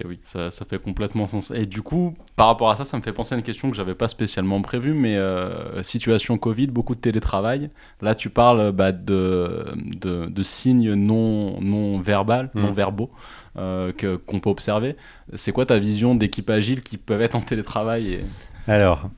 Et 0.00 0.06
oui, 0.06 0.18
ça, 0.24 0.50
ça, 0.50 0.64
fait 0.64 0.78
complètement 0.78 1.28
sens. 1.28 1.52
Et 1.52 1.66
du 1.66 1.80
coup, 1.80 2.14
par 2.34 2.48
rapport 2.48 2.70
à 2.70 2.76
ça, 2.76 2.84
ça 2.84 2.96
me 2.96 3.02
fait 3.02 3.12
penser 3.12 3.34
à 3.34 3.38
une 3.38 3.44
question 3.44 3.70
que 3.70 3.76
j'avais 3.76 3.94
pas 3.94 4.08
spécialement 4.08 4.60
prévue, 4.60 4.92
mais 4.92 5.16
euh, 5.16 5.82
situation 5.84 6.36
Covid, 6.36 6.66
beaucoup 6.66 6.96
de 6.96 7.00
télétravail. 7.00 7.70
Là, 8.02 8.16
tu 8.16 8.28
parles 8.28 8.72
bah, 8.72 8.90
de, 8.90 9.66
de, 9.76 10.26
de, 10.26 10.42
signes 10.42 10.94
non, 10.94 11.60
non 11.60 12.00
verbal, 12.00 12.50
mm. 12.54 12.60
non 12.60 12.72
verbaux 12.72 13.10
euh, 13.56 13.92
qu'on 14.26 14.40
peut 14.40 14.50
observer. 14.50 14.96
C'est 15.34 15.52
quoi 15.52 15.64
ta 15.64 15.78
vision 15.78 16.16
d'équipe 16.16 16.50
agile 16.50 16.82
qui 16.82 16.98
peuvent 16.98 17.22
être 17.22 17.36
en 17.36 17.40
télétravail 17.40 18.14
et... 18.14 18.24
Alors, 18.66 19.10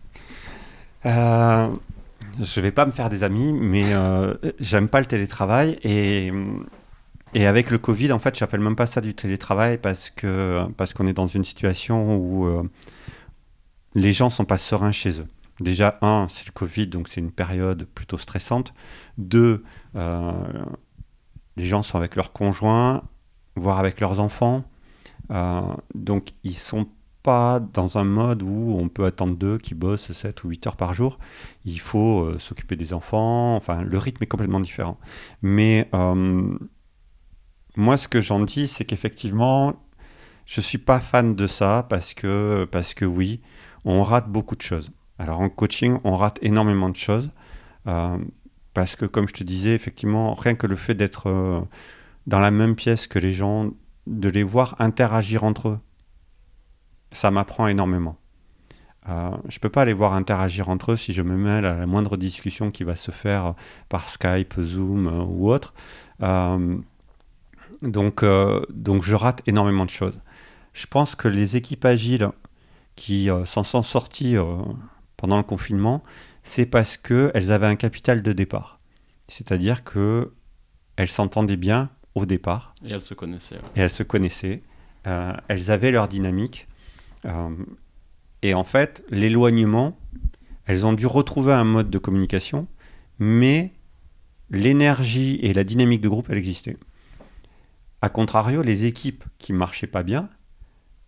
euh, 1.06 1.68
je 2.40 2.60
vais 2.60 2.72
pas 2.72 2.84
me 2.84 2.92
faire 2.92 3.08
des 3.08 3.24
amis, 3.24 3.52
mais 3.52 3.94
euh, 3.94 4.34
j'aime 4.60 4.88
pas 4.88 5.00
le 5.00 5.06
télétravail 5.06 5.78
et 5.84 6.32
et 7.36 7.44
avec 7.44 7.70
le 7.70 7.76
Covid, 7.76 8.12
en 8.12 8.18
fait, 8.18 8.38
j'appelle 8.38 8.60
même 8.60 8.76
pas 8.76 8.86
ça 8.86 9.02
du 9.02 9.12
télétravail 9.12 9.76
parce 9.76 10.10
parce 10.78 10.94
qu'on 10.94 11.06
est 11.06 11.12
dans 11.12 11.26
une 11.26 11.44
situation 11.44 12.16
où 12.16 12.46
euh, 12.46 12.62
les 13.94 14.14
gens 14.14 14.30
sont 14.30 14.46
pas 14.46 14.56
sereins 14.56 14.90
chez 14.90 15.20
eux. 15.20 15.26
Déjà, 15.60 15.98
un, 16.00 16.28
c'est 16.30 16.46
le 16.46 16.52
Covid, 16.52 16.86
donc 16.86 17.08
c'est 17.08 17.20
une 17.20 17.30
période 17.30 17.86
plutôt 17.94 18.16
stressante. 18.16 18.72
Deux, 19.18 19.64
euh, 19.96 20.32
les 21.58 21.66
gens 21.66 21.82
sont 21.82 21.98
avec 21.98 22.16
leurs 22.16 22.32
conjoints, 22.32 23.02
voire 23.54 23.80
avec 23.80 24.00
leurs 24.00 24.18
enfants. 24.18 24.64
Euh, 25.30 25.60
donc, 25.94 26.30
ils 26.42 26.54
sont 26.54 26.86
pas 27.22 27.60
dans 27.60 27.98
un 27.98 28.04
mode 28.04 28.42
où 28.42 28.78
on 28.78 28.88
peut 28.88 29.04
attendre 29.04 29.36
d'eux 29.36 29.58
qui 29.58 29.74
bossent 29.74 30.10
7 30.10 30.42
ou 30.44 30.48
8 30.48 30.68
heures 30.68 30.76
par 30.76 30.94
jour. 30.94 31.18
Il 31.66 31.80
faut 31.80 32.38
s'occuper 32.38 32.76
des 32.76 32.94
enfants. 32.94 33.56
Enfin, 33.56 33.82
le 33.82 33.98
rythme 33.98 34.22
est 34.22 34.26
complètement 34.26 34.60
différent. 34.60 34.98
Mais 35.42 35.90
moi, 37.76 37.96
ce 37.96 38.08
que 38.08 38.20
j'en 38.20 38.40
dis, 38.40 38.68
c'est 38.68 38.84
qu'effectivement, 38.84 39.76
je 40.46 40.60
ne 40.60 40.62
suis 40.62 40.78
pas 40.78 41.00
fan 41.00 41.34
de 41.34 41.46
ça 41.46 41.86
parce 41.88 42.14
que, 42.14 42.66
parce 42.70 42.94
que 42.94 43.04
oui, 43.04 43.40
on 43.84 44.02
rate 44.02 44.28
beaucoup 44.28 44.56
de 44.56 44.62
choses. 44.62 44.90
Alors 45.18 45.40
en 45.40 45.48
coaching, 45.48 45.98
on 46.04 46.16
rate 46.16 46.38
énormément 46.42 46.88
de 46.88 46.96
choses. 46.96 47.30
Euh, 47.86 48.18
parce 48.74 48.96
que 48.96 49.06
comme 49.06 49.28
je 49.28 49.34
te 49.34 49.44
disais, 49.44 49.74
effectivement, 49.74 50.34
rien 50.34 50.54
que 50.54 50.66
le 50.66 50.76
fait 50.76 50.94
d'être 50.94 51.28
euh, 51.28 51.60
dans 52.26 52.40
la 52.40 52.50
même 52.50 52.76
pièce 52.76 53.06
que 53.06 53.18
les 53.18 53.32
gens, 53.32 53.70
de 54.06 54.28
les 54.28 54.42
voir 54.42 54.76
interagir 54.78 55.44
entre 55.44 55.68
eux, 55.68 55.78
ça 57.12 57.30
m'apprend 57.30 57.66
énormément. 57.66 58.16
Euh, 59.08 59.30
je 59.48 59.56
ne 59.56 59.60
peux 59.60 59.68
pas 59.68 59.84
les 59.84 59.92
voir 59.92 60.14
interagir 60.14 60.68
entre 60.68 60.92
eux 60.92 60.96
si 60.96 61.12
je 61.12 61.22
me 61.22 61.36
mêle 61.36 61.64
à 61.64 61.74
la 61.74 61.86
moindre 61.86 62.16
discussion 62.16 62.70
qui 62.70 62.84
va 62.84 62.96
se 62.96 63.12
faire 63.12 63.54
par 63.88 64.08
Skype, 64.08 64.60
Zoom 64.60 65.26
ou 65.28 65.50
autre. 65.50 65.74
Donc, 67.82 68.24
donc 68.70 69.02
je 69.02 69.14
rate 69.14 69.42
énormément 69.46 69.84
de 69.84 69.90
choses. 69.90 70.18
Je 70.72 70.86
pense 70.86 71.14
que 71.14 71.28
les 71.28 71.56
équipes 71.56 71.84
agiles 71.84 72.28
qui 72.96 73.28
s'en 73.44 73.64
sont 73.64 73.82
sorties 73.82 74.36
pendant 75.16 75.36
le 75.36 75.42
confinement, 75.42 76.02
c'est 76.42 76.66
parce 76.66 76.96
qu'elles 76.96 77.50
avaient 77.50 77.66
un 77.66 77.76
capital 77.76 78.22
de 78.22 78.32
départ. 78.32 78.78
C'est-à-dire 79.28 79.82
qu'elles 79.84 81.08
s'entendaient 81.08 81.56
bien 81.56 81.90
au 82.14 82.26
départ. 82.26 82.74
Et 82.84 82.92
elles 82.92 83.02
se 83.02 83.14
connaissaient. 83.14 83.60
Et 83.76 83.80
elles 83.80 83.90
se 83.90 84.02
connaissaient. 84.02 84.62
Euh, 85.06 85.32
elles 85.48 85.70
avaient 85.70 85.90
leur 85.90 86.08
dynamique. 86.08 86.66
Euh, 87.24 87.50
et 88.42 88.54
en 88.54 88.64
fait, 88.64 89.04
l'éloignement, 89.10 89.98
elles 90.66 90.86
ont 90.86 90.92
dû 90.92 91.06
retrouver 91.06 91.52
un 91.52 91.64
mode 91.64 91.90
de 91.90 91.98
communication, 91.98 92.66
mais 93.18 93.72
l'énergie 94.50 95.38
et 95.42 95.52
la 95.52 95.64
dynamique 95.64 96.00
de 96.00 96.08
groupe, 96.08 96.30
elles 96.30 96.38
existaient. 96.38 96.76
A 98.02 98.08
contrario, 98.08 98.62
les 98.62 98.84
équipes 98.84 99.24
qui 99.38 99.52
marchaient 99.52 99.86
pas 99.86 100.02
bien, 100.02 100.28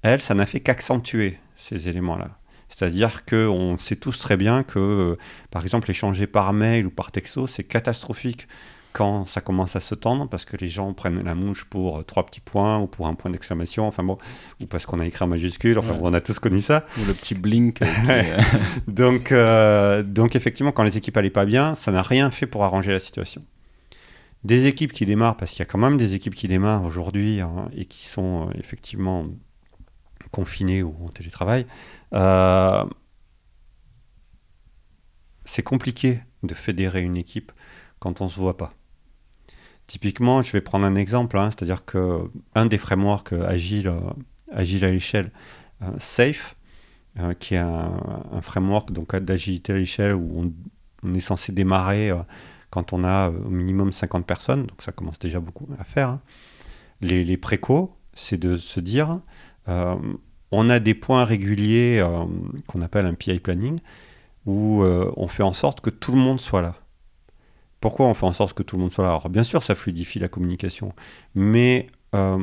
elles, 0.03 0.21
ça 0.21 0.35
n'a 0.35 0.47
fait 0.47 0.61
qu'accentuer 0.61 1.39
ces 1.57 1.89
éléments-là. 1.89 2.39
C'est-à-dire 2.69 3.25
qu'on 3.25 3.77
sait 3.79 3.97
tous 3.97 4.19
très 4.19 4.37
bien 4.37 4.63
que, 4.63 4.79
euh, 4.79 5.17
par 5.51 5.63
exemple, 5.63 5.91
échanger 5.91 6.27
par 6.27 6.53
mail 6.53 6.87
ou 6.87 6.91
par 6.91 7.11
texto, 7.11 7.47
c'est 7.47 7.65
catastrophique 7.65 8.47
quand 8.93 9.27
ça 9.27 9.41
commence 9.41 9.77
à 9.77 9.81
se 9.81 9.95
tendre 9.95 10.29
parce 10.29 10.45
que 10.45 10.57
les 10.57 10.69
gens 10.69 10.93
prennent 10.93 11.23
la 11.23 11.35
mouche 11.35 11.65
pour 11.65 12.05
trois 12.05 12.27
petits 12.27 12.41
points 12.41 12.79
ou 12.79 12.87
pour 12.87 13.07
un 13.07 13.15
point 13.15 13.31
d'exclamation, 13.31 13.87
enfin 13.87 14.03
bon, 14.03 14.19
ou 14.61 14.67
parce 14.67 14.87
qu'on 14.87 14.99
a 14.99 15.07
écrit 15.07 15.25
en 15.25 15.29
majuscule, 15.29 15.79
enfin 15.79 15.97
on 16.01 16.13
a 16.15 16.21
tous 16.21 16.39
connu 16.39 16.61
ça. 16.61 16.85
Ou 17.01 17.05
le 17.05 17.15
petit 17.15 17.35
blink. 17.35 17.81
donc, 18.89 19.31
euh, 19.31 20.03
donc 20.03 20.37
effectivement, 20.37 20.73
quand 20.73 20.83
les 20.83 20.97
équipes 20.97 21.17
n'allaient 21.17 21.31
pas 21.31 21.45
bien, 21.45 21.75
ça 21.75 21.93
n'a 21.93 22.03
rien 22.03 22.31
fait 22.31 22.47
pour 22.47 22.65
arranger 22.65 22.93
la 22.93 23.01
situation. 23.01 23.43
Des 24.45 24.67
équipes 24.67 24.93
qui 24.93 25.05
démarrent, 25.05 25.37
parce 25.37 25.51
qu'il 25.53 25.61
y 25.61 25.63
a 25.63 25.67
quand 25.67 25.79
même 25.79 25.97
des 25.97 26.15
équipes 26.15 26.35
qui 26.35 26.47
démarrent 26.47 26.85
aujourd'hui 26.85 27.41
hein, 27.41 27.69
et 27.73 27.87
qui 27.87 28.07
sont 28.07 28.49
euh, 28.49 28.53
effectivement 28.55 29.27
confinées 30.31 30.83
ou 30.83 30.95
en 31.05 31.09
télétravail, 31.09 31.67
euh, 32.15 32.85
c'est 35.45 35.63
compliqué 35.63 36.21
de 36.45 36.55
fédérer 36.55 37.03
une 37.03 37.17
équipe 37.17 37.51
quand 37.99 38.21
on 38.21 38.27
ne 38.27 38.31
se 38.31 38.39
voit 38.39 38.57
pas. 38.57 38.73
Typiquement, 39.89 40.43
je 40.43 40.53
vais 40.53 40.61
prendre 40.61 40.87
un 40.87 40.95
exemple, 40.95 41.37
hein, 41.37 41.51
c'est-à-dire 41.51 41.85
que 41.85 42.31
un 42.55 42.67
des 42.67 42.79
frameworks 42.79 43.33
agile, 43.33 43.89
euh, 43.89 44.01
agile 44.53 44.85
à 44.85 44.91
l'échelle, 44.91 45.33
Safe, 45.99 46.57
qui 47.39 47.55
est 47.55 47.59
un, 47.59 48.43
framework 48.43 48.91
d'agilité 48.93 49.73
à 49.73 49.77
l'échelle 49.77 50.15
où 50.15 50.53
on, 51.05 51.15
est 51.15 51.21
censé 51.21 51.53
démarrer 51.53 52.11
quand 52.71 52.93
on 52.93 53.05
a 53.05 53.31
au 53.31 53.51
minimum 53.51 53.93
50 53.93 54.27
personnes, 54.27 54.67
donc 54.67 54.83
ça 54.83 54.93
commence 54.93 55.19
déjà 55.19 55.41
beaucoup 55.41 55.69
à 55.79 55.85
faire. 55.85 56.09
Hein. 56.09 56.21
Les, 57.01 57.25
les 57.25 57.37
précaux, 57.37 57.97
c'est 58.15 58.39
de 58.39 58.57
se 58.57 58.81
dire, 58.81 59.21
on 60.51 60.71
a 60.71 60.79
des 60.79 60.95
points 60.95 61.25
réguliers 61.25 61.99
euh, 62.01 62.25
qu'on 62.67 62.83
appelle 62.83 63.07
un 63.07 63.15
PI 63.15 63.41
planning, 63.41 63.79
où 64.47 64.83
euh, 64.83 65.13
on 65.17 65.29
fait 65.29 65.43
en 65.43 65.53
sorte 65.53 65.81
que 65.81 65.91
tout 65.91 66.13
le 66.13 66.19
monde 66.19 66.41
soit 66.41 66.63
là. 66.63 66.75
Pourquoi 67.81 68.07
on 68.07 68.15
fait 68.15 68.27
en 68.27 68.33
sorte 68.33 68.55
que 68.55 68.63
tout 68.63 68.77
le 68.77 68.83
monde 68.83 68.93
soit 68.93 69.05
là? 69.05 69.11
Alors 69.11 69.29
bien 69.29 69.45
sûr, 69.45 69.63
ça 69.63 69.75
fluidifie 69.75 70.19
la 70.19 70.29
communication, 70.29 70.95
mais 71.35 71.89
euh, 72.15 72.43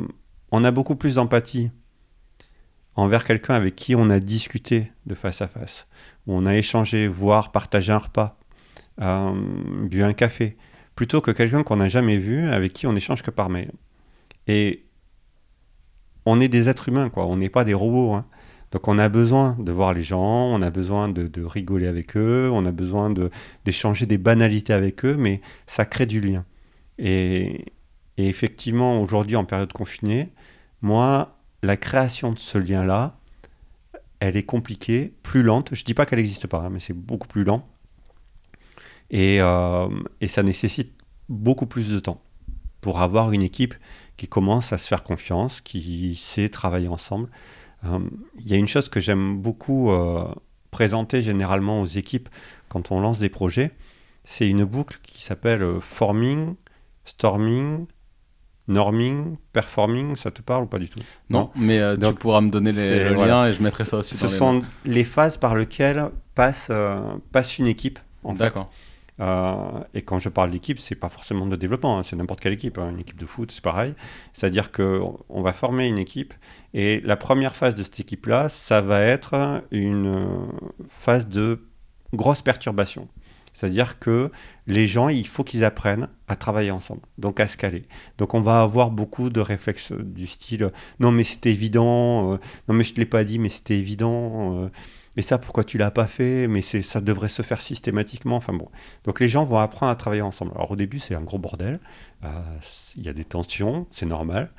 on 0.52 0.64
a 0.64 0.72
beaucoup 0.72 0.96
plus 0.96 1.16
d'empathie 1.16 1.72
envers 2.96 3.26
quelqu'un 3.26 3.56
avec 3.56 3.76
qui 3.76 3.96
on 3.96 4.10
a 4.10 4.20
discuté 4.20 4.92
de 5.06 5.16
face 5.16 5.42
à 5.42 5.48
face, 5.48 5.88
où 6.28 6.34
on 6.34 6.46
a 6.46 6.56
échangé, 6.56 7.08
voire 7.08 7.52
partagé 7.52 7.92
un 7.92 7.98
repas, 7.98 8.38
bu 8.98 10.04
un 10.04 10.14
café, 10.14 10.58
plutôt 10.96 11.22
que 11.22 11.32
quelqu'un 11.32 11.64
qu'on 11.64 11.78
n'a 11.78 11.89
jamais 11.89 12.18
vu, 12.18 12.48
avec 12.50 12.74
qui 12.74 12.88
on 12.88 12.96
échange 12.96 13.24
que 13.24 13.32
par 13.32 13.50
mail. 13.50 13.72
Et 14.48 14.86
on 16.26 16.39
est 16.41 16.48
des 16.48 16.70
êtres 16.70 16.89
humains, 16.89 17.10
quoi. 17.10 17.26
On 17.28 17.38
n'est 17.38 17.50
pas 17.50 17.64
des 17.64 17.74
robots. 17.74 18.14
Hein. 18.14 18.26
Donc 18.72 18.88
on 18.88 18.98
a 18.98 19.10
besoin 19.10 19.56
de 19.60 19.72
voir 19.72 19.93
les 19.93 20.02
gens, 20.02 20.52
on 20.52 20.62
a 20.62 20.70
besoin 20.70 21.08
de, 21.08 21.43
rigoler 21.43 21.88
avec 21.88 22.18
eux, 22.18 22.50
on 22.52 22.66
a 22.66 22.72
besoin 22.72 23.14
d'échanger 23.64 24.06
des 24.06 24.18
banalités 24.18 24.74
avec 24.74 25.06
eux, 25.06 25.16
mais 25.18 25.41
ça 25.68 25.86
crée 25.86 26.06
du 26.06 26.20
lien. 26.20 26.43
Et, 26.98 27.66
effectivement, 28.18 29.02
aujourd'hui, 29.02 29.36
en 29.36 29.46
période 29.46 29.72
confinée, 29.72 30.30
moi, 30.82 31.38
la 31.64 31.78
création 31.78 32.32
de 32.32 32.39
ce 32.39 32.58
lien-là, 32.58 33.18
elle 34.20 34.38
est 34.38 34.43
compliquée, 34.43 35.14
plus 35.24 35.43
lente. 35.43 35.70
Je 35.74 35.82
ne 35.82 35.86
dis 35.86 35.93
pas 35.93 36.06
qu'elle 36.06 36.20
n'existe 36.20 36.48
pas, 36.48 36.64
hein, 36.66 36.70
mais 36.70 36.80
c'est 36.80 36.93
beaucoup 36.93 37.28
plus 37.28 37.43
lent. 37.43 37.68
Et, 39.10 39.39
euh, 39.41 39.88
et 40.22 40.28
ça 40.28 40.43
nécessite 40.43 40.93
beaucoup 41.30 41.66
plus 41.66 41.89
de 41.89 41.99
temps 41.99 42.22
pour 42.82 43.01
avoir 43.01 43.32
une 43.32 43.41
équipe 43.41 43.74
qui 44.18 44.28
commence 44.28 44.72
à 44.72 44.78
se 44.78 44.88
faire 44.88 45.03
confiance, 45.03 45.62
qui 45.62 46.16
sait 46.16 46.49
travailler 46.49 46.88
ensemble. 46.88 47.30
Euh, 47.86 47.99
il 48.39 48.47
y 48.47 48.53
a 48.53 48.58
une 48.58 48.68
chose 48.68 48.89
que 48.89 48.99
j'aime 48.99 49.38
beaucoup 49.38 49.91
euh, 49.91 50.26
présenter 50.72 51.22
généralement 51.22 51.82
aux 51.82 51.88
équipes 51.88 52.30
quand 52.70 52.91
on 52.91 52.99
lance 52.99 53.20
des 53.20 53.30
projets, 53.30 53.72
c'est 54.24 54.49
une 54.49 54.66
boucle 54.66 54.99
qui 55.03 55.24
s'appelle 55.24 55.62
euh, 55.62 55.80
forming, 55.80 56.56
storming, 57.06 57.86
norming, 58.68 59.38
performing, 59.53 60.16
ça 60.16 60.32
te 60.32 60.41
parle 60.41 60.64
ou 60.64 60.68
pas 60.68 60.80
du 60.80 60.89
tout? 60.89 60.99
Non, 61.30 61.51
mais 61.56 61.80
tu 61.97 62.14
pourras 62.14 62.41
me 62.41 62.49
donner 62.49 62.72
les, 62.72 63.10
liens 63.12 63.47
et 63.47 63.53
je 63.53 63.62
mettrai 63.62 63.84
ça 63.84 63.97
aussi 63.97 64.16
Ce 64.16 64.26
dans 64.26 64.32
les 64.32 64.38
sont 64.38 64.62
les 64.86 65.03
phases 65.03 65.38
par 65.38 65.56
lesquelles 65.56 66.10
passe, 66.34 66.72
passe 67.32 67.60
une 67.60 67.68
équipe. 67.68 67.99
D'accord. 68.24 68.72
Euh, 69.20 69.80
et 69.93 70.01
quand 70.01 70.20
je 70.20 70.30
parle 70.30 70.51
d'équipe, 70.51 70.80
c'est 70.80 70.95
pas 70.95 71.09
forcément 71.09 71.45
de 71.45 71.55
développement, 71.55 71.97
hein, 71.97 72.03
c'est 72.03 72.16
n'importe 72.16 72.41
quelle 72.41 72.53
équipe. 72.53 72.78
Hein. 72.78 72.89
Une 72.91 72.99
équipe 72.99 73.18
de 73.18 73.26
foot, 73.26 73.51
c'est 73.51 73.63
pareil. 73.63 73.93
C'est-à-dire 74.34 74.72
qu'on 74.72 75.41
va 75.41 75.53
former 75.53 75.88
une 75.88 75.97
équipe 75.97 76.34
et 76.74 77.01
la 77.01 77.16
première 77.16 77.55
phase 77.55 77.76
de 77.76 77.84
cette 77.84 77.99
équipe-là, 77.99 78.49
ça 78.49 78.82
va 78.82 79.01
être 79.01 79.63
une 79.72 80.47
phase 80.89 81.28
de 81.28 81.66
grosse 82.13 82.41
perturbation. 82.41 83.07
C'est-à-dire 83.55 83.99
que 83.99 84.32
les 84.68 84.86
gens, 84.86 85.07
il 85.07 85.26
faut 85.26 85.45
qu'ils 85.45 85.63
apprennent 85.63 86.09
à 86.28 86.36
travailler 86.36 86.72
ensemble, 86.72 86.99
donc 87.18 87.39
à 87.39 87.47
se 87.47 87.55
caler. 87.55 87.84
Donc 88.18 88.34
on 88.34 88.41
va 88.41 88.59
avoir 88.59 88.91
beaucoup 88.91 89.30
de 89.30 89.39
réflexes 89.39 89.93
du 89.93 90.28
style 90.28 90.72
non 90.99 91.11
mais 91.11 91.24
c'était 91.24 91.51
évident, 91.51 92.34
euh, 92.34 92.38
non 92.68 92.76
mais 92.76 92.84
je 92.84 92.93
te 92.93 92.99
l'ai 92.99 93.05
pas 93.05 93.24
dit 93.24 93.39
mais 93.39 93.47
c'était 93.47 93.78
évident. 93.78 94.63
Euh, 94.63 94.70
mais 95.16 95.22
ça, 95.22 95.38
pourquoi 95.38 95.63
tu 95.63 95.78
l'as 95.78 95.91
pas 95.91 96.07
fait? 96.07 96.47
Mais 96.47 96.61
ça 96.61 97.01
devrait 97.01 97.30
se 97.30 97.41
faire 97.41 97.61
systématiquement. 97.61 98.41
Donc 99.03 99.20
les 99.20 99.30
gens 99.30 99.45
vont 99.45 99.57
apprendre 99.57 99.91
à 99.91 99.95
travailler 99.95 100.22
ensemble. 100.22 100.51
Alors 100.55 100.72
au 100.72 100.76
début, 100.76 100.99
c'est 100.99 101.16
un 101.16 101.22
gros 101.22 101.39
bordel. 101.39 101.80
Euh, 102.24 102.28
il 102.97 103.03
y 103.03 103.09
a 103.09 103.13
des 103.13 103.26
tensions, 103.26 103.88
c'est 103.91 104.05
normal. 104.05 104.51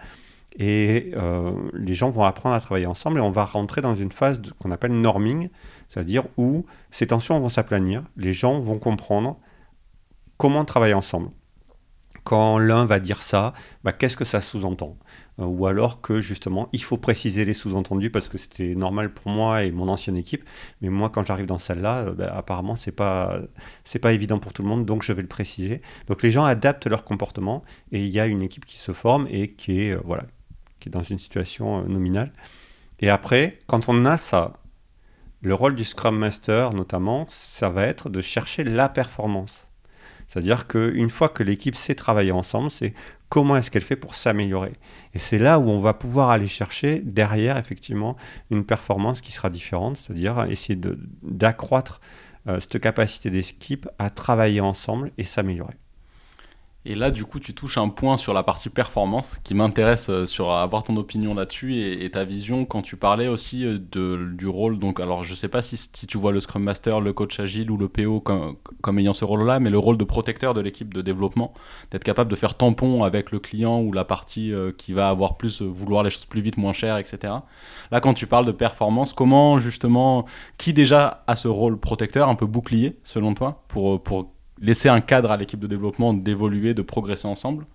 Et 0.58 1.12
euh, 1.16 1.52
les 1.74 1.94
gens 1.94 2.10
vont 2.10 2.24
apprendre 2.24 2.54
à 2.54 2.60
travailler 2.60 2.86
ensemble 2.86 3.18
et 3.18 3.20
on 3.20 3.30
va 3.30 3.44
rentrer 3.44 3.82
dans 3.82 3.94
une 3.94 4.10
phase 4.10 4.40
qu'on 4.58 4.70
appelle 4.70 4.92
norming, 4.92 5.50
c'est-à-dire 5.90 6.24
où 6.38 6.64
ces 6.90 7.06
tensions 7.06 7.38
vont 7.38 7.50
s'aplanir, 7.50 8.02
les 8.16 8.32
gens 8.32 8.58
vont 8.60 8.78
comprendre 8.78 9.38
comment 10.38 10.64
travailler 10.64 10.94
ensemble. 10.94 11.28
Quand 12.24 12.58
l'un 12.58 12.86
va 12.86 13.00
dire 13.00 13.22
ça, 13.22 13.52
bah, 13.84 13.92
qu'est-ce 13.92 14.16
que 14.16 14.24
ça 14.24 14.40
sous-entend? 14.40 14.96
Ou 15.38 15.66
alors 15.66 16.00
que 16.00 16.20
justement 16.20 16.68
il 16.72 16.82
faut 16.82 16.96
préciser 16.96 17.44
les 17.44 17.54
sous-entendus 17.54 18.10
parce 18.10 18.28
que 18.28 18.38
c'était 18.38 18.74
normal 18.74 19.12
pour 19.12 19.30
moi 19.30 19.64
et 19.64 19.70
mon 19.70 19.88
ancienne 19.88 20.16
équipe, 20.16 20.44
mais 20.80 20.88
moi 20.88 21.10
quand 21.10 21.24
j'arrive 21.24 21.46
dans 21.46 21.58
celle-là, 21.58 22.06
euh, 22.06 22.12
bah, 22.12 22.32
apparemment 22.34 22.76
c'est 22.76 22.92
pas 22.92 23.38
c'est 23.84 23.98
pas 23.98 24.12
évident 24.12 24.38
pour 24.38 24.52
tout 24.52 24.62
le 24.62 24.68
monde, 24.68 24.86
donc 24.86 25.02
je 25.02 25.12
vais 25.12 25.22
le 25.22 25.28
préciser. 25.28 25.82
Donc 26.08 26.22
les 26.22 26.30
gens 26.30 26.44
adaptent 26.44 26.86
leur 26.86 27.04
comportement 27.04 27.64
et 27.92 28.00
il 28.00 28.08
y 28.08 28.20
a 28.20 28.26
une 28.26 28.42
équipe 28.42 28.64
qui 28.64 28.78
se 28.78 28.92
forme 28.92 29.26
et 29.30 29.52
qui 29.52 29.82
est 29.82 29.92
euh, 29.92 30.00
voilà 30.04 30.24
qui 30.80 30.88
est 30.88 30.92
dans 30.92 31.02
une 31.02 31.18
situation 31.18 31.82
nominale. 31.86 32.32
Et 33.00 33.10
après, 33.10 33.58
quand 33.66 33.88
on 33.88 34.06
a 34.06 34.16
ça, 34.16 34.54
le 35.42 35.54
rôle 35.54 35.74
du 35.74 35.84
Scrum 35.84 36.16
Master 36.16 36.72
notamment, 36.72 37.26
ça 37.28 37.68
va 37.68 37.84
être 37.86 38.08
de 38.08 38.22
chercher 38.22 38.64
la 38.64 38.88
performance. 38.88 39.66
C'est-à-dire 40.28 40.66
qu'une 40.66 41.10
fois 41.10 41.28
que 41.28 41.42
l'équipe 41.42 41.76
sait 41.76 41.94
travailler 41.94 42.32
ensemble, 42.32 42.70
c'est 42.70 42.94
comment 43.28 43.56
est-ce 43.56 43.70
qu'elle 43.70 43.82
fait 43.82 43.96
pour 43.96 44.14
s'améliorer. 44.14 44.72
Et 45.14 45.18
c'est 45.18 45.38
là 45.38 45.58
où 45.58 45.68
on 45.68 45.80
va 45.80 45.94
pouvoir 45.94 46.30
aller 46.30 46.48
chercher 46.48 47.00
derrière, 47.04 47.58
effectivement, 47.58 48.16
une 48.50 48.64
performance 48.64 49.20
qui 49.20 49.32
sera 49.32 49.50
différente, 49.50 49.96
c'est-à-dire 49.96 50.44
essayer 50.44 50.78
d'accroître 51.22 52.00
euh, 52.48 52.60
cette 52.60 52.80
capacité 52.80 53.30
d'équipe 53.30 53.88
à 53.98 54.10
travailler 54.10 54.60
ensemble 54.60 55.10
et 55.18 55.24
s'améliorer. 55.24 55.74
Et 56.88 56.94
là, 56.94 57.10
du 57.10 57.24
coup, 57.24 57.40
tu 57.40 57.52
touches 57.52 57.78
un 57.78 57.88
point 57.88 58.16
sur 58.16 58.32
la 58.32 58.44
partie 58.44 58.68
performance 58.68 59.40
qui 59.42 59.54
m'intéresse 59.54 60.08
euh, 60.08 60.24
sur 60.24 60.52
avoir 60.52 60.84
ton 60.84 60.96
opinion 60.96 61.34
là-dessus 61.34 61.82
et, 61.82 62.08
ta 62.12 62.22
vision 62.22 62.64
quand 62.64 62.80
tu 62.80 62.96
parlais 62.96 63.26
aussi 63.26 63.64
euh, 63.64 63.78
du 63.80 64.46
rôle. 64.46 64.78
Donc, 64.78 65.00
alors, 65.00 65.24
je 65.24 65.34
sais 65.34 65.48
pas 65.48 65.62
si, 65.62 65.76
tu 66.06 66.16
vois 66.16 66.30
le 66.30 66.38
Scrum 66.38 66.62
Master, 66.62 67.00
le 67.00 67.12
coach 67.12 67.40
agile 67.40 67.72
ou 67.72 67.76
le 67.76 67.88
PO 67.88 68.20
comme, 68.20 68.98
ayant 69.00 69.14
ce 69.14 69.24
rôle-là, 69.24 69.58
mais 69.58 69.68
le 69.68 69.78
rôle 69.78 69.98
de 69.98 70.04
protecteur 70.04 70.54
de 70.54 70.60
l'équipe 70.60 70.94
de 70.94 71.02
développement, 71.02 71.52
d'être 71.90 72.04
capable 72.04 72.30
de 72.30 72.36
faire 72.36 72.54
tampon 72.54 73.02
avec 73.02 73.32
le 73.32 73.40
client 73.40 73.80
ou 73.80 73.92
la 73.92 74.04
partie 74.04 74.52
euh, 74.52 74.70
qui 74.70 74.92
va 74.92 75.08
avoir 75.08 75.36
plus, 75.36 75.62
vouloir 75.62 76.04
les 76.04 76.10
choses 76.10 76.26
plus 76.26 76.40
vite, 76.40 76.56
moins 76.56 76.72
cher, 76.72 76.98
etc. 76.98 77.32
Là, 77.90 78.00
quand 78.00 78.14
tu 78.14 78.28
parles 78.28 78.46
de 78.46 78.52
performance, 78.52 79.12
comment 79.12 79.58
justement, 79.58 80.24
qui 80.56 80.72
déjà 80.72 81.24
a 81.26 81.34
ce 81.34 81.48
rôle 81.48 81.80
protecteur, 81.80 82.28
un 82.28 82.36
peu 82.36 82.46
bouclier, 82.46 82.96
selon 83.02 83.34
toi, 83.34 83.64
pour, 83.66 84.00
pour 84.00 84.35
laisser 84.60 84.88
un 84.88 85.00
cadre 85.00 85.30
à 85.30 85.36
l'équipe 85.36 85.60
de 85.60 85.66
développement 85.66 86.14
d'évoluer, 86.14 86.74
de 86.74 86.82
progresser 86.82 87.28
ensemble. 87.28 87.66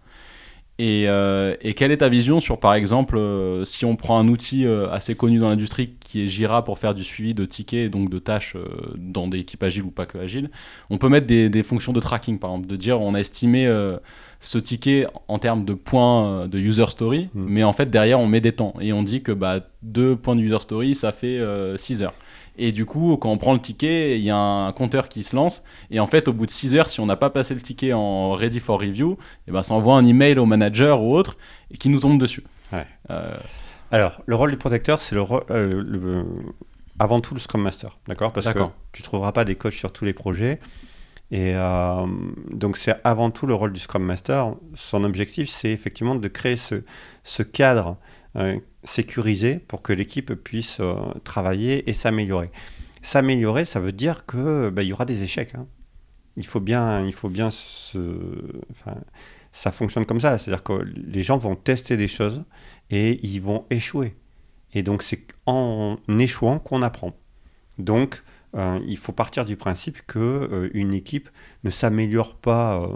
Et, 0.79 1.03
euh, 1.07 1.55
et, 1.61 1.75
quelle 1.75 1.91
est 1.91 1.97
ta 1.97 2.09
vision 2.09 2.39
sur, 2.39 2.59
par 2.59 2.73
exemple, 2.73 3.15
euh, 3.15 3.65
si 3.65 3.85
on 3.85 3.95
prend 3.95 4.17
un 4.17 4.27
outil 4.27 4.65
euh, 4.65 4.89
assez 4.89 5.13
connu 5.13 5.37
dans 5.37 5.49
l'industrie 5.49 5.91
qui 5.99 6.25
est 6.25 6.27
Jira 6.27 6.63
pour 6.63 6.79
faire 6.79 6.95
du 6.95 7.03
suivi 7.03 7.35
de 7.35 7.45
tickets 7.45 7.85
et 7.85 7.89
donc 7.89 8.09
de 8.09 8.17
tâches 8.17 8.57
dans 8.97 9.27
des 9.27 9.39
équipes 9.39 9.61
agiles 9.61 9.83
ou 9.83 9.91
pas 9.91 10.07
que 10.07 10.17
agiles, 10.17 10.49
on 10.89 10.97
peut 10.97 11.09
mettre 11.09 11.27
des, 11.27 11.51
des 11.51 11.61
fonctions 11.61 11.93
de 11.93 11.99
tracking, 11.99 12.39
par 12.39 12.49
exemple, 12.51 12.67
de 12.67 12.75
dire 12.75 12.99
on 12.99 13.13
a 13.13 13.19
estimé 13.19 13.69
ce 14.39 14.57
ticket 14.57 15.05
en 15.27 15.37
termes 15.37 15.65
de 15.65 15.75
points 15.75 16.47
de 16.47 16.57
user 16.57 16.87
story, 16.87 17.29
hmm. 17.35 17.45
mais 17.47 17.63
en 17.63 17.73
fait 17.73 17.91
derrière 17.91 18.19
on 18.19 18.25
met 18.25 18.41
des 18.41 18.53
temps 18.53 18.73
et 18.81 18.91
on 18.91 19.03
dit 19.03 19.21
que 19.21 19.31
bah, 19.31 19.59
deux 19.83 20.15
points 20.15 20.35
de 20.35 20.41
user 20.41 20.61
story 20.61 20.95
ça 20.95 21.11
fait 21.11 21.39
6 21.77 22.01
heures. 22.01 22.15
Et 22.57 22.71
du 22.71 22.85
coup, 22.85 23.17
quand 23.17 23.29
on 23.29 23.37
prend 23.37 23.53
le 23.53 23.59
ticket, 23.59 24.17
il 24.17 24.23
y 24.23 24.29
a 24.29 24.37
un 24.37 24.71
compteur 24.73 25.09
qui 25.09 25.23
se 25.23 25.35
lance. 25.35 25.63
Et 25.89 25.99
en 25.99 26.07
fait, 26.07 26.27
au 26.27 26.33
bout 26.33 26.45
de 26.45 26.51
6 26.51 26.75
heures, 26.75 26.89
si 26.89 26.99
on 26.99 27.05
n'a 27.05 27.15
pas 27.15 27.29
passé 27.29 27.53
le 27.53 27.61
ticket 27.61 27.93
en 27.93 28.33
ready 28.33 28.59
for 28.59 28.79
review, 28.79 29.13
et 29.13 29.15
eh 29.47 29.51
ben, 29.51 29.63
ça 29.63 29.73
envoie 29.73 29.95
un 29.95 30.05
email 30.05 30.37
au 30.37 30.45
manager 30.45 31.01
ou 31.01 31.15
autre 31.15 31.37
et 31.71 31.77
qui 31.77 31.89
nous 31.89 31.99
tombe 31.99 32.19
dessus. 32.19 32.43
Euh, 33.09 33.37
Alors, 33.91 34.21
le 34.25 34.35
rôle 34.35 34.51
du 34.51 34.57
protecteur, 34.57 35.01
c'est 35.01 35.15
le, 35.15 35.23
euh, 35.49 36.23
avant 36.99 37.21
tout 37.21 37.33
le 37.33 37.39
Scrum 37.39 37.61
Master, 37.61 37.97
d'accord? 38.07 38.33
Parce 38.33 38.47
que 38.47 38.59
tu 38.91 39.01
trouveras 39.01 39.31
pas 39.31 39.45
des 39.45 39.55
coachs 39.55 39.73
sur 39.73 39.91
tous 39.91 40.05
les 40.05 40.13
projets. 40.13 40.59
Et 41.31 41.53
euh, 41.55 42.05
donc, 42.51 42.77
c'est 42.77 42.95
avant 43.05 43.31
tout 43.31 43.47
le 43.47 43.53
rôle 43.53 43.71
du 43.71 43.79
Scrum 43.79 44.03
Master. 44.03 44.53
Son 44.75 45.05
objectif, 45.05 45.49
c'est 45.49 45.71
effectivement 45.71 46.15
de 46.15 46.27
créer 46.27 46.57
ce, 46.57 46.83
ce 47.23 47.43
cadre 47.43 47.97
sécurisé 48.83 49.57
pour 49.57 49.81
que 49.81 49.93
l'équipe 49.93 50.33
puisse 50.33 50.79
euh, 50.79 50.95
travailler 51.23 51.89
et 51.89 51.93
s'améliorer. 51.93 52.51
S'améliorer, 53.01 53.65
ça 53.65 53.79
veut 53.79 53.91
dire 53.91 54.25
que 54.25 54.69
bah, 54.69 54.83
il 54.83 54.89
y 54.89 54.93
aura 54.93 55.05
des 55.05 55.23
échecs. 55.23 55.55
Hein. 55.55 55.67
Il 56.37 56.45
faut 56.45 56.59
bien, 56.59 57.05
il 57.05 57.13
faut 57.13 57.29
bien 57.29 57.49
se, 57.49 57.97
ça 59.51 59.71
fonctionne 59.71 60.05
comme 60.05 60.21
ça, 60.21 60.37
c'est-à-dire 60.37 60.63
que 60.63 60.73
les 60.95 61.23
gens 61.23 61.37
vont 61.37 61.55
tester 61.55 61.97
des 61.97 62.07
choses 62.07 62.43
et 62.89 63.19
ils 63.25 63.41
vont 63.41 63.65
échouer. 63.69 64.15
Et 64.73 64.83
donc 64.83 65.03
c'est 65.03 65.25
en 65.45 65.97
échouant 66.07 66.59
qu'on 66.59 66.81
apprend. 66.81 67.13
Donc 67.77 68.23
euh, 68.55 68.79
il 68.87 68.97
faut 68.97 69.11
partir 69.11 69.45
du 69.45 69.57
principe 69.57 70.01
que 70.07 70.19
euh, 70.19 70.69
une 70.73 70.93
équipe 70.93 71.29
ne 71.63 71.69
s'améliore 71.69 72.35
pas 72.35 72.89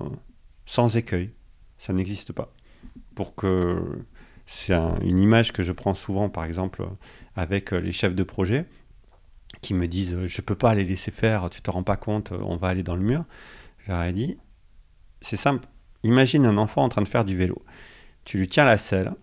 sans 0.65 0.95
écueil. 0.95 1.31
Ça 1.77 1.91
n'existe 1.93 2.31
pas. 2.31 2.49
Pour 3.15 3.35
que 3.35 3.99
c'est 4.45 4.73
une 4.73 5.19
image 5.19 5.51
que 5.51 5.63
je 5.63 5.71
prends 5.71 5.95
souvent, 5.95 6.29
par 6.29 6.45
exemple, 6.45 6.87
avec 7.35 7.73
euh, 7.73 7.79
les 7.79 7.91
chefs 7.91 8.15
de 8.15 8.23
projet 8.23 8.65
qui 9.61 9.73
me 9.73 9.87
disent 9.87 10.13
euh, 10.13 10.27
Je 10.27 10.41
ne 10.41 10.45
peux 10.45 10.55
pas 10.55 10.75
les 10.75 10.85
laisser 10.85 11.11
faire, 11.11 11.49
tu 11.49 11.61
te 11.61 11.71
rends 11.71 11.83
pas 11.83 11.97
compte, 11.97 12.31
euh, 12.31 12.39
on 12.41 12.55
va 12.55 12.67
aller 12.67 12.83
dans 12.83 12.95
le 12.95 13.01
mur. 13.01 13.25
Je 13.79 13.91
leur 13.91 14.03
ai 14.03 14.13
dit 14.13 14.37
C'est 15.21 15.37
simple. 15.37 15.67
Imagine 16.03 16.45
un 16.45 16.57
enfant 16.57 16.83
en 16.83 16.89
train 16.89 17.01
de 17.01 17.07
faire 17.07 17.25
du 17.25 17.35
vélo. 17.35 17.63
Tu 18.23 18.37
lui 18.37 18.47
tiens 18.47 18.65
la 18.65 18.77
selle 18.77 19.13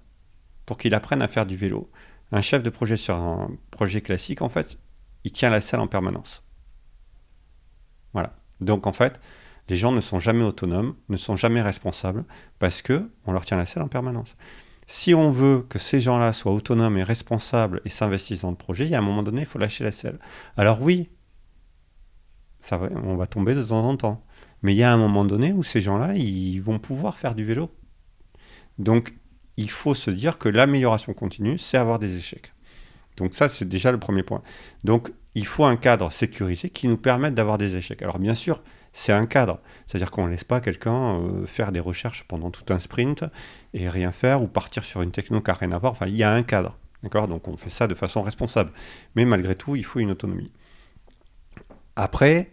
pour 0.67 0.77
qu'il 0.77 0.95
apprenne 0.95 1.23
à 1.23 1.29
faire 1.29 1.47
du 1.47 1.57
vélo. 1.57 1.91
Un 2.33 2.43
chef 2.43 2.63
de 2.63 2.71
projet 2.71 2.97
sur 2.97 3.15
un 3.15 3.51
projet 3.71 4.01
classique, 4.01 4.43
en 4.43 4.49
fait, 4.49 4.79
il 5.25 5.33
tient 5.33 5.51
la 5.51 5.61
selle 5.61 5.81
en 5.81 5.87
permanence. 5.87 6.43
Voilà. 8.13 8.35
Donc, 8.61 8.87
en 8.87 8.93
fait, 8.93 9.21
les 9.69 9.77
gens 9.77 9.93
ne 9.93 10.01
sont 10.01 10.19
jamais 10.19 10.45
autonomes, 10.45 10.95
ne 11.09 11.17
sont 11.17 11.37
jamais 11.37 11.63
responsables 11.63 12.25
parce 12.59 12.83
que 12.83 13.11
on 13.27 13.33
leur 13.33 13.45
tient 13.45 13.57
la 13.57 13.67
selle 13.67 13.83
en 13.83 13.89
permanence. 13.89 14.35
Si 14.95 15.15
on 15.15 15.31
veut 15.31 15.65
que 15.71 15.79
ces 15.79 16.01
gens-là 16.01 16.35
soient 16.35 16.53
autonomes 16.53 16.99
et 16.99 17.03
responsables 17.03 17.81
et 17.87 17.89
s'investissent 17.89 18.43
dans 18.43 18.51
le 18.51 18.57
projet, 18.57 18.85
il 18.85 18.91
y 18.91 18.95
a 18.95 18.99
un 18.99 19.01
moment 19.01 19.23
donné, 19.23 19.41
il 19.41 19.47
faut 19.47 19.59
lâcher 19.59 19.85
la 19.85 19.91
selle. 19.91 20.19
Alors 20.59 20.83
oui, 20.83 21.09
on 22.71 23.17
va 23.17 23.27
tomber 23.27 23.55
de 23.55 23.65
temps 23.65 23.89
en 23.89 23.97
temps. 23.97 24.23
Mais 24.61 24.75
il 24.75 24.77
y 24.77 24.83
a 24.83 24.93
un 24.93 24.99
moment 24.99 25.25
donné 25.25 25.51
où 25.55 25.63
ces 25.63 25.81
gens-là, 25.81 26.15
ils 26.15 26.59
vont 26.59 26.79
pouvoir 26.79 27.17
faire 27.17 27.35
du 27.35 27.43
vélo. 27.43 27.71
Donc, 28.77 29.15
il 29.57 29.71
faut 29.71 29.95
se 29.95 30.11
dire 30.11 30.37
que 30.37 30.51
l'amélioration 30.51 31.15
continue, 31.15 31.59
c'est 31.59 31.79
avoir 31.79 31.99
des 31.99 32.19
échecs. 32.19 32.53
Donc 33.17 33.33
ça, 33.33 33.49
c'est 33.49 33.67
déjà 33.67 33.93
le 33.93 33.99
premier 33.99 34.23
point. 34.23 34.43
Donc, 34.85 35.11
il 35.35 35.47
faut 35.47 35.65
un 35.65 35.77
cadre 35.77 36.13
sécurisé 36.13 36.69
qui 36.69 36.87
nous 36.87 36.99
permette 36.99 37.35
d'avoir 37.35 37.57
des 37.57 37.77
échecs. 37.77 38.03
Alors, 38.03 38.19
bien 38.19 38.35
sûr, 38.35 38.63
c'est 38.93 39.13
un 39.13 39.27
cadre. 39.27 39.59
C'est-à-dire 39.87 40.11
qu'on 40.11 40.27
ne 40.27 40.31
laisse 40.31 40.45
pas 40.45 40.61
quelqu'un 40.61 41.21
euh, 41.21 41.47
faire 41.47 41.73
des 41.73 41.81
recherches 41.81 42.25
pendant 42.25 42.51
tout 42.51 42.73
un 42.73 42.79
sprint 42.79 43.25
et 43.75 43.89
rien 43.89 44.13
faire 44.13 44.43
ou 44.43 44.47
partir 44.47 44.85
sur 44.85 45.03
une 45.03 45.11
techno 45.11 45.41
qui 45.41 45.51
n'a 45.51 45.55
rien 45.55 45.73
à 45.73 45.79
voir. 45.79 45.93
Enfin, 45.93 46.07
il 46.07 46.17
y 46.17 46.23
a 46.23 46.33
un 46.33 46.43
cadre. 46.43 46.79
D'accord? 47.03 47.29
Donc 47.29 47.49
on 47.49 47.57
fait 47.57 47.71
ça 47.71 47.87
de 47.87 47.95
façon 47.95 48.23
responsable. 48.23 48.71
Mais 49.17 49.25
malgré 49.25 49.55
tout, 49.55 49.77
il 49.77 49.85
faut 49.85 49.99
une 49.99 50.11
autonomie. 50.11 50.51
Après, 51.97 52.53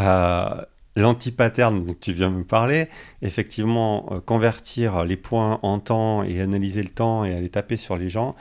euh, 0.00 0.62
l'anti-pattern 0.96 1.84
dont 1.84 1.94
tu 1.98 2.12
viens 2.12 2.30
me 2.30 2.44
parler, 2.44 2.88
effectivement, 3.22 4.08
euh, 4.10 4.20
convertir 4.20 5.04
les 5.04 5.16
points 5.16 5.60
en 5.62 5.78
temps 5.78 6.22
et 6.22 6.40
analyser 6.40 6.82
le 6.82 6.90
temps 6.90 7.24
et 7.24 7.34
aller 7.34 7.48
taper 7.48 7.76
sur 7.76 7.96
les 7.96 8.08
gens, 8.08 8.34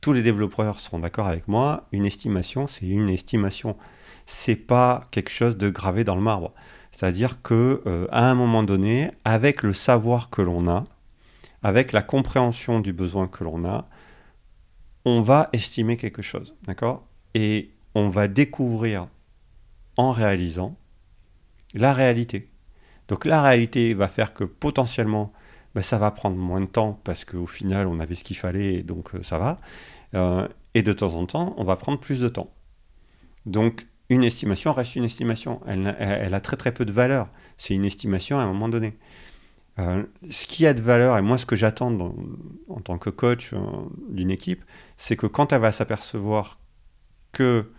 tous 0.00 0.12
les 0.12 0.22
développeurs 0.22 0.80
seront 0.80 1.00
d'accord 1.00 1.26
avec 1.26 1.46
moi, 1.48 1.86
une 1.92 2.06
estimation, 2.06 2.66
c'est 2.66 2.86
une 2.86 3.08
estimation. 3.08 3.76
C'est 4.26 4.56
pas 4.56 5.06
quelque 5.10 5.30
chose 5.30 5.56
de 5.56 5.68
gravé 5.70 6.04
dans 6.04 6.14
le 6.14 6.22
marbre. 6.22 6.52
C'est-à-dire 6.92 7.42
que 7.42 7.82
euh, 7.86 8.06
à 8.10 8.30
un 8.30 8.34
moment 8.34 8.62
donné, 8.62 9.10
avec 9.24 9.62
le 9.62 9.72
savoir 9.72 10.30
que 10.30 10.42
l'on 10.42 10.68
a, 10.68 10.84
avec 11.62 11.92
la 11.92 12.02
compréhension 12.02 12.80
du 12.80 12.92
besoin 12.92 13.28
que 13.28 13.44
l'on 13.44 13.64
a, 13.64 13.88
on 15.04 15.22
va 15.22 15.48
estimer 15.52 15.96
quelque 15.96 16.22
chose, 16.22 16.54
d'accord? 16.66 17.06
Et 17.34 17.70
on 17.94 18.08
va 18.08 18.28
découvrir 18.28 19.08
en 19.96 20.12
réalisant 20.12 20.76
la 21.74 21.92
réalité. 21.92 22.50
Donc 23.08 23.24
la 23.24 23.42
réalité 23.42 23.94
va 23.94 24.08
faire 24.08 24.34
que 24.34 24.44
potentiellement 24.44 25.32
ben, 25.74 25.82
ça 25.82 25.98
va 25.98 26.10
prendre 26.10 26.36
moins 26.36 26.60
de 26.60 26.66
temps 26.66 27.00
parce 27.04 27.24
qu'au 27.24 27.46
final, 27.46 27.86
on 27.86 28.00
avait 28.00 28.14
ce 28.14 28.24
qu'il 28.24 28.36
fallait, 28.36 28.74
et 28.74 28.82
donc 28.82 29.14
euh, 29.14 29.22
ça 29.22 29.38
va. 29.38 29.58
Euh, 30.14 30.48
et 30.74 30.82
de 30.82 30.92
temps 30.92 31.14
en 31.14 31.26
temps, 31.26 31.54
on 31.56 31.64
va 31.64 31.76
prendre 31.76 31.98
plus 31.98 32.20
de 32.20 32.28
temps. 32.28 32.52
Donc, 33.46 33.86
une 34.08 34.24
estimation 34.24 34.72
reste 34.72 34.96
une 34.96 35.04
estimation. 35.04 35.60
Elle, 35.66 35.96
elle 35.98 36.34
a 36.34 36.40
très 36.40 36.56
très 36.56 36.72
peu 36.72 36.84
de 36.84 36.92
valeur. 36.92 37.28
C'est 37.58 37.74
une 37.74 37.84
estimation 37.84 38.38
à 38.38 38.42
un 38.42 38.46
moment 38.46 38.68
donné. 38.68 38.96
Euh, 39.78 40.04
ce 40.30 40.46
qui 40.46 40.66
a 40.66 40.74
de 40.74 40.80
valeur, 40.80 41.16
et 41.16 41.22
moi 41.22 41.38
ce 41.38 41.46
que 41.46 41.56
j'attends 41.56 41.96
en 42.68 42.80
tant 42.80 42.98
que 42.98 43.08
coach 43.08 43.54
d'une 44.08 44.30
équipe, 44.30 44.64
c'est 44.96 45.16
que 45.16 45.26
quand 45.26 45.52
elle 45.52 45.60
va 45.60 45.72
s'apercevoir 45.72 46.58
que 47.32 47.70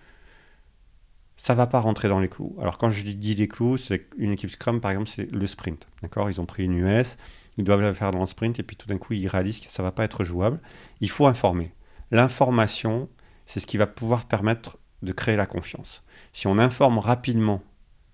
ça 1.36 1.56
va 1.56 1.68
pas 1.68 1.80
rentrer 1.80 2.08
dans 2.08 2.20
les 2.20 2.30
clous. 2.30 2.56
Alors 2.62 2.78
quand 2.78 2.92
je 2.92 3.04
dis 3.04 3.36
les 3.36 3.48
clous, 3.48 3.78
c'est 3.78 4.08
une 4.18 4.32
équipe 4.32 4.52
Scrum 4.52 4.80
par 4.80 4.92
exemple, 4.92 5.10
c'est 5.10 5.30
le 5.32 5.48
sprint. 5.48 5.88
Ils 6.30 6.40
ont 6.40 6.46
pris 6.46 6.66
une 6.66 6.78
US, 6.78 7.18
doivent 7.64 7.82
la 7.82 7.94
faire 7.94 8.12
dans 8.12 8.20
le 8.20 8.26
sprint 8.26 8.60
et 8.60 8.64
puis 8.64 8.76
tout 8.76 8.88
d'un 8.88 8.98
coup 8.98 9.14
ils 9.14 9.28
réalisent 9.28 9.60
que 9.60 9.68
ça 9.68 9.84
va 9.84 9.92
pas 9.92 10.04
être 10.04 10.24
jouable. 10.24 10.60
Il 11.00 11.10
faut 11.10 11.28
informer. 11.28 11.74
L'information, 12.12 13.10
c'est 13.46 13.60
ce 13.60 13.68
qui 13.68 13.78
va 13.78 13.88
pouvoir 13.88 14.26
permettre 14.26 14.78
de 15.02 15.12
créer 15.12 15.36
la 15.36 15.46
confiance. 15.46 16.04
Si 16.34 16.48
on 16.48 16.58
informe 16.58 17.00
rapidement 17.00 17.64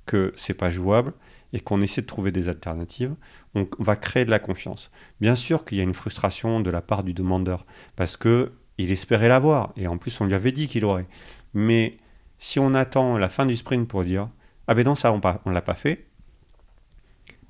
que 0.05 0.33
c'est 0.37 0.53
pas 0.53 0.71
jouable 0.71 1.13
et 1.53 1.59
qu'on 1.59 1.81
essaie 1.81 2.01
de 2.01 2.07
trouver 2.07 2.31
des 2.31 2.49
alternatives, 2.49 3.15
on 3.55 3.67
va 3.79 3.95
créer 3.95 4.25
de 4.25 4.31
la 4.31 4.39
confiance. 4.39 4.91
Bien 5.21 5.35
sûr 5.35 5.65
qu'il 5.65 5.77
y 5.77 5.81
a 5.81 5.83
une 5.83 5.93
frustration 5.93 6.61
de 6.61 6.69
la 6.69 6.81
part 6.81 7.03
du 7.03 7.13
demandeur 7.13 7.65
parce 7.95 8.17
que 8.17 8.53
il 8.77 8.91
espérait 8.91 9.27
l'avoir 9.27 9.73
et 9.75 9.87
en 9.87 9.97
plus 9.97 10.19
on 10.21 10.25
lui 10.25 10.33
avait 10.33 10.51
dit 10.51 10.67
qu'il 10.67 10.85
aurait. 10.85 11.07
Mais 11.53 11.97
si 12.39 12.59
on 12.59 12.73
attend 12.73 13.17
la 13.17 13.29
fin 13.29 13.45
du 13.45 13.55
sprint 13.55 13.87
pour 13.87 14.03
dire 14.03 14.29
ah 14.67 14.75
ben 14.75 14.85
non 14.85 14.95
ça 14.95 15.11
on 15.11 15.49
ne 15.49 15.53
l'a 15.53 15.61
pas 15.61 15.73
fait, 15.73 16.07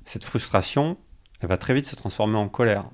cette 0.04 0.24
frustration 0.24 0.96
elle 1.40 1.48
va 1.48 1.58
très 1.58 1.74
vite 1.74 1.86
se 1.86 1.96
transformer 1.96 2.36
en 2.36 2.48
colère. 2.48 2.84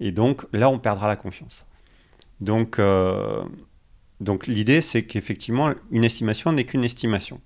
Et 0.00 0.12
donc 0.12 0.46
là, 0.52 0.68
on 0.68 0.78
perdra 0.78 1.08
la 1.08 1.16
confiance. 1.16 1.64
Donc, 2.40 2.78
euh, 2.78 3.44
l'idée, 4.46 4.80
c'est 4.80 5.04
qu'effectivement, 5.04 5.72
une 5.90 6.04
estimation 6.04 6.52
n'est 6.52 6.64
qu'une 6.64 6.84
estimation. 6.84 7.40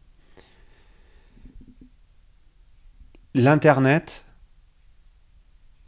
L'Internet, 3.34 4.24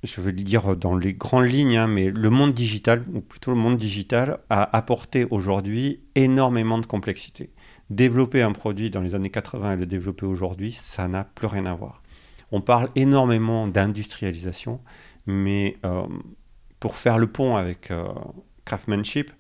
je 0.04 0.20
veux 0.20 0.30
le 0.30 0.42
dire 0.42 0.76
dans 0.76 0.96
les 0.96 1.14
grandes 1.14 1.46
lignes, 1.46 1.76
hein, 1.76 1.86
mais 1.88 2.10
le 2.10 2.30
monde 2.30 2.54
digital, 2.54 3.04
ou 3.12 3.20
plutôt 3.20 3.50
le 3.50 3.56
monde 3.56 3.78
digital, 3.78 4.38
a 4.50 4.76
apporté 4.76 5.26
aujourd'hui 5.30 6.00
énormément 6.14 6.78
de 6.78 6.86
complexité. 6.86 7.50
développer 7.90 8.40
un 8.40 8.52
produit 8.52 8.88
dans 8.88 9.02
les 9.02 9.14
années 9.14 9.30
80 9.30 9.74
et 9.74 9.76
le 9.76 9.86
développer 9.86 10.24
aujourd'hui, 10.24 10.72
ça 10.72 11.08
n'a 11.08 11.24
plus 11.24 11.46
rien 11.46 11.66
à 11.66 11.74
voir. 11.74 12.01
On 12.52 12.60
parle 12.60 12.90
énormément 12.94 13.66
d'industrialisation, 13.66 14.78
mais 15.26 15.78
euh, 15.84 16.06
pour 16.80 16.96
faire 16.96 17.18
le 17.18 17.26
pont 17.26 17.56
avec 17.56 17.90
euh, 17.90 18.06
craftsmanship, 18.66 19.32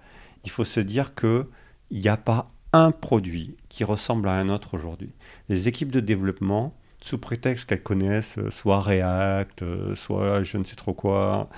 il 0.44 0.50
faut 0.50 0.64
se 0.64 0.80
dire 0.80 1.14
qu'il 1.14 1.46
n'y 1.90 2.08
a 2.08 2.16
pas 2.16 2.48
un 2.72 2.90
produit 2.90 3.56
qui 3.68 3.84
ressemble 3.84 4.28
à 4.28 4.32
un 4.32 4.48
autre 4.48 4.72
aujourd'hui. 4.74 5.12
Les 5.50 5.68
équipes 5.68 5.92
de 5.92 6.00
développement, 6.00 6.72
sous 7.02 7.18
prétexte 7.18 7.66
qu'elles 7.66 7.82
connaissent 7.82 8.38
euh, 8.38 8.50
soit 8.50 8.80
React, 8.80 9.94
soit 9.94 10.42
je 10.42 10.56
ne 10.56 10.64
sais 10.64 10.76
trop 10.76 10.94
quoi, 10.94 11.50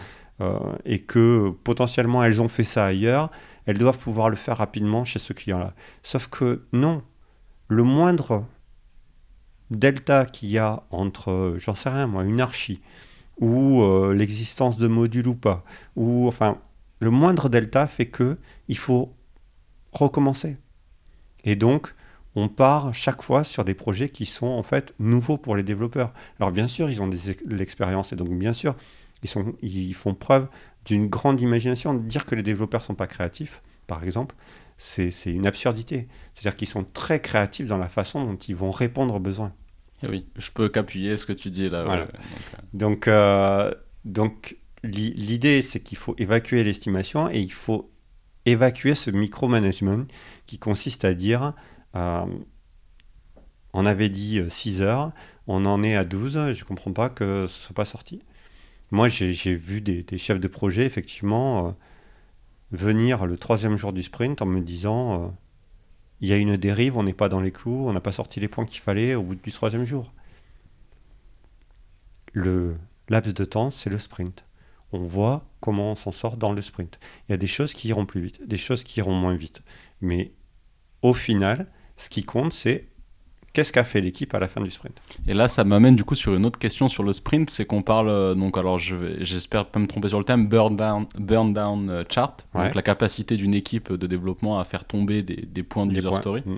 et 0.85 0.99
que 0.99 1.51
potentiellement 1.63 2.25
elles 2.25 2.43
ont 2.43 2.49
fait 2.49 2.65
ça 2.65 2.85
ailleurs, 2.85 3.31
elles 3.67 3.79
doivent 3.79 3.99
pouvoir 3.99 4.31
le 4.31 4.37
faire 4.37 4.57
rapidement 4.59 5.05
chez 5.05 5.21
ce 5.21 5.33
client-là. 5.33 5.73
Sauf 6.03 6.27
que 6.27 6.65
non, 6.73 7.03
le 7.69 7.85
moindre 7.85 8.45
delta 9.75 10.27
qu'il 10.27 10.51
y 10.51 10.59
a 10.59 10.83
entre, 10.91 11.57
j'en 11.59 11.75
sais 11.75 11.89
rien 11.89 12.07
moi, 12.07 12.25
une 12.25 12.41
archi, 12.41 12.81
ou 13.39 13.83
euh, 13.83 14.15
l'existence 14.15 14.77
de 14.77 14.89
modules 14.89 15.29
ou 15.29 15.35
pas, 15.35 15.65
ou 15.97 16.29
enfin, 16.29 16.59
le 17.01 17.11
moindre 17.11 17.49
delta 17.49 17.87
fait 17.87 18.07
que 18.07 18.39
il 18.69 18.79
faut 18.79 19.13
recommencer. 19.93 20.57
Et 21.45 21.57
donc, 21.57 21.95
on 22.37 22.49
part 22.49 22.95
chaque 22.95 23.23
fois 23.23 23.45
sur 23.45 23.65
des 23.65 23.75
projets 23.75 24.09
qui 24.09 24.27
sont 24.27 24.47
en 24.47 24.63
fait 24.63 24.95
nouveaux 24.99 25.39
pour 25.39 25.57
les 25.57 25.63
développeurs. 25.63 26.13
Alors 26.41 26.51
bien 26.51 26.69
sûr, 26.69 26.91
ils 26.91 27.01
ont 27.01 27.09
de 27.09 27.17
l'expérience 27.47 28.13
et 28.13 28.17
donc 28.17 28.31
bien 28.31 28.53
sûr, 28.53 28.75
ils, 29.23 29.31
ils 29.63 29.95
font 29.95 30.15
preuve 30.15 30.49
d'une 30.85 31.09
grande 31.09 31.41
imagination. 31.41 31.95
Dire 31.95 32.27
que 32.27 32.35
les 32.35 32.43
développeurs 32.43 32.81
ne 32.81 32.87
sont 32.87 32.95
pas 32.95 33.07
créatifs, 33.07 33.63
par 33.87 34.03
exemple, 34.03 34.35
c'est 34.77 35.11
une 35.27 35.47
absurdité. 35.47 36.09
C'est-à-dire 36.35 36.57
qu'ils 36.57 36.69
sont 36.69 36.85
très 36.85 37.21
créatifs 37.21 37.67
dans 37.67 37.79
la 37.79 37.89
façon 37.89 38.25
dont 38.25 38.37
ils 38.37 38.57
vont 38.57 38.71
répondre 38.71 39.15
aux 39.15 39.21
besoins. 39.21 39.53
Eh 40.05 40.11
oui, 40.11 40.27
je 40.37 40.51
peux 40.51 40.69
qu'appuyer 40.69 41.17
ce 41.17 41.27
que 41.27 41.33
tu 41.33 41.51
dis 41.51 41.69
là. 41.69 42.07
donc, 42.73 43.09
euh, 43.09 43.73
donc, 44.05 44.57
l'idée, 44.83 45.63
c'est 45.63 45.81
qu'il 45.81 45.99
faut 45.99 46.15
évacuer 46.19 46.63
l'estimation 46.63 47.31
et 47.31 47.41
il 47.41 47.53
faut 47.53 47.91
évacuer 48.47 48.95
ce 48.95 49.11
micromanagement 49.11 50.05
qui 50.47 50.59
consiste 50.59 51.05
à 51.05 51.15
dire 51.15 51.55
euh, 51.97 52.27
on 53.73 53.87
avait 53.87 54.09
dit 54.09 54.41
6 54.49 54.83
heures, 54.83 55.13
on 55.47 55.67
en 55.67 55.83
est 55.83 55.97
à 55.97 56.05
12, 56.05 56.53
je 56.53 56.61
ne 56.61 56.65
comprends 56.65 56.93
pas 56.93 57.09
que 57.09 57.47
ce 57.49 57.59
ne 57.59 57.63
soit 57.63 57.75
pas 57.75 57.85
sorti. 57.85 58.23
Moi, 58.91 59.09
j'ai 59.09 59.55
vu 59.55 59.81
des, 59.81 60.19
chefs 60.19 60.39
de 60.39 60.49
projet, 60.49 60.87
effectivement, 60.87 61.67
euh, 61.67 61.71
venir 62.71 63.27
le 63.27 63.37
troisième 63.37 63.77
jour 63.77 63.93
du 63.93 64.05
sprint 64.05 64.41
en 64.41 64.47
me 64.47 64.61
disant 64.61 65.25
euh, 65.25 65.29
il 66.21 66.29
y 66.29 66.33
a 66.33 66.37
une 66.37 66.57
dérive, 66.57 66.97
on 66.97 67.03
n'est 67.03 67.13
pas 67.13 67.29
dans 67.29 67.41
les 67.41 67.53
clous, 67.53 67.89
on 67.89 67.93
n'a 67.93 68.01
pas 68.01 68.13
sorti 68.13 68.41
les 68.41 68.49
points 68.49 68.67
qu'il 68.67 68.81
fallait 68.81 69.15
au 69.15 69.23
bout 69.23 69.35
du 69.35 69.53
troisième 69.53 69.85
jour. 69.85 70.13
Le 72.33 72.77
laps 73.09 73.35
de 73.35 73.45
temps, 73.45 73.71
c'est 73.71 73.91
le 73.91 73.99
sprint. 73.99 74.45
On 74.93 75.05
voit 75.05 75.45
comment 75.61 75.93
on 75.93 75.97
s'en 75.97 76.13
sort 76.13 76.37
dans 76.37 76.53
le 76.53 76.63
sprint. 76.63 76.99
Il 77.29 77.33
y 77.33 77.35
a 77.35 77.39
des 77.39 77.47
choses 77.47 77.75
qui 77.75 77.89
iront 77.89 78.07
plus 78.07 78.21
vite, 78.21 78.47
des 78.47 78.57
choses 78.57 78.85
qui 78.85 79.01
iront 79.01 79.15
moins 79.15 79.35
vite. 79.35 79.63
Mais 80.01 80.33
au 81.03 81.15
final, 81.15 81.67
ce 81.97 82.09
qui 82.09 82.25
compte, 82.25 82.53
c'est 82.53 82.89
Qu'est-ce 83.55 83.73
qu'a 83.73 83.85
fait 83.85 84.01
l'équipe 84.01 84.35
à 84.35 84.41
la 84.41 84.49
fin 84.49 84.61
du 84.61 84.71
sprint? 84.73 85.01
Et 85.29 85.33
là, 85.33 85.47
ça 85.47 85.63
m'amène 85.63 85.95
du 85.95 86.03
coup 86.03 86.17
sur 86.17 86.35
une 86.35 86.45
autre 86.45 86.59
question 86.59 86.89
sur 86.89 87.05
le 87.05 87.13
sprint, 87.13 87.51
c'est 87.51 87.65
qu'on 87.65 87.83
parle, 87.83 88.09
euh, 88.09 88.35
donc 88.35 88.59
alors 88.59 88.81
j'espère 88.81 89.67
pas 89.67 89.79
me 89.79 89.87
tromper 89.87 90.09
sur 90.09 90.19
le 90.19 90.25
terme, 90.25 90.49
burn 90.49 90.77
down, 90.77 91.07
burn 91.17 91.55
down 91.55 91.89
euh, 91.89 92.03
chart, 92.09 92.49
donc 92.53 92.75
la 92.75 92.83
capacité 92.83 93.37
d'une 93.37 93.55
équipe 93.55 93.93
de 93.93 94.07
développement 94.09 94.59
à 94.59 94.65
faire 94.65 94.85
tomber 94.85 95.23
des, 95.23 95.63
points 95.63 95.87
de 95.87 95.97
user 95.97 96.17
story. 96.17 96.43
Mm. 96.45 96.57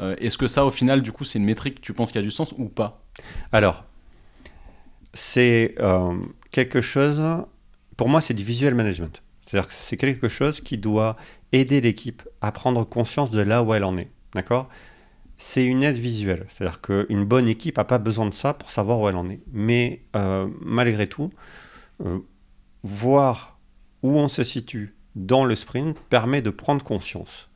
Euh, 0.00 0.16
est-ce 0.18 0.36
que 0.36 0.46
ça, 0.46 0.66
au 0.66 0.70
final, 0.70 1.00
du 1.00 1.12
coup, 1.12 1.24
c'est 1.24 1.38
une 1.38 1.46
métrique, 1.46 1.80
tu 1.80 1.94
penses 1.94 2.12
qu'il 2.12 2.20
y 2.20 2.24
a 2.24 2.26
du 2.26 2.30
sens 2.30 2.52
ou 2.58 2.66
pas? 2.66 3.02
Alors, 3.50 3.84
c'est 5.14 5.76
quelque 6.50 6.82
chose, 6.82 7.22
pour 7.96 8.10
moi, 8.10 8.20
c'est 8.20 8.34
du 8.34 8.44
visual 8.44 8.74
management. 8.74 9.22
C'est-à-dire 9.46 9.68
que 9.68 9.74
c'est 9.74 9.96
quelque 9.96 10.28
chose 10.28 10.60
qui 10.60 10.76
doit 10.76 11.16
aider 11.52 11.80
l'équipe 11.80 12.22
à 12.42 12.52
prendre 12.52 12.84
conscience 12.84 13.30
de 13.30 13.40
là 13.40 13.62
où 13.62 13.72
elle 13.72 13.84
en 13.84 13.96
est. 13.96 14.10
D'accord? 14.34 14.68
C'est 15.36 15.64
une 15.64 15.82
aide 15.82 15.96
visuelle. 15.96 16.46
C'est-à-dire 16.48 16.80
qu'une 16.80 17.24
bonne 17.24 17.48
équipe 17.48 17.78
n'a 17.78 17.84
pas 17.84 17.98
besoin 17.98 18.26
de 18.26 18.34
ça 18.34 18.54
pour 18.54 18.70
savoir 18.70 19.00
où 19.00 19.08
elle 19.08 19.16
en 19.16 19.28
est. 19.28 19.40
Mais 19.52 20.02
euh, 20.16 20.48
malgré 20.60 21.06
tout, 21.08 21.30
euh, 22.04 22.18
voir 22.82 23.58
où 24.02 24.18
on 24.18 24.28
se 24.28 24.44
situe 24.44 24.94
dans 25.14 25.44
le 25.44 25.54
sprint 25.56 25.98
permet 26.10 26.42
de 26.42 26.50
prendre 26.50 26.82
conscience 26.82 27.48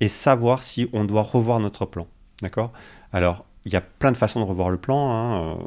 et 0.00 0.08
savoir 0.08 0.62
si 0.62 0.88
on 0.92 1.04
doit 1.04 1.22
revoir 1.22 1.60
notre 1.60 1.86
plan. 1.86 2.06
D'accord? 2.42 2.72
Alors, 3.12 3.44
il 3.64 3.72
y 3.72 3.76
a 3.76 3.80
plein 3.80 4.10
de 4.10 4.16
façons 4.16 4.40
de 4.40 4.44
revoir 4.44 4.70
le 4.70 4.78
plan. 4.78 5.10
Hein. 5.10 5.42
Euh, 5.42 5.64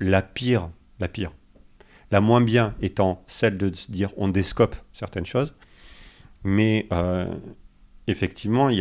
la 0.00 0.22
pire, 0.22 0.70
la 0.98 1.08
pire, 1.08 1.32
la 2.10 2.20
moins 2.20 2.40
bien 2.40 2.74
étant 2.80 3.22
celle 3.26 3.58
de 3.58 3.72
se 3.74 3.90
dire 3.90 4.10
on 4.16 4.28
déscope 4.28 4.76
certaines 4.92 5.26
choses. 5.26 5.54
Mais 6.42 6.86
effectivement, 8.06 8.68
il 8.68 8.78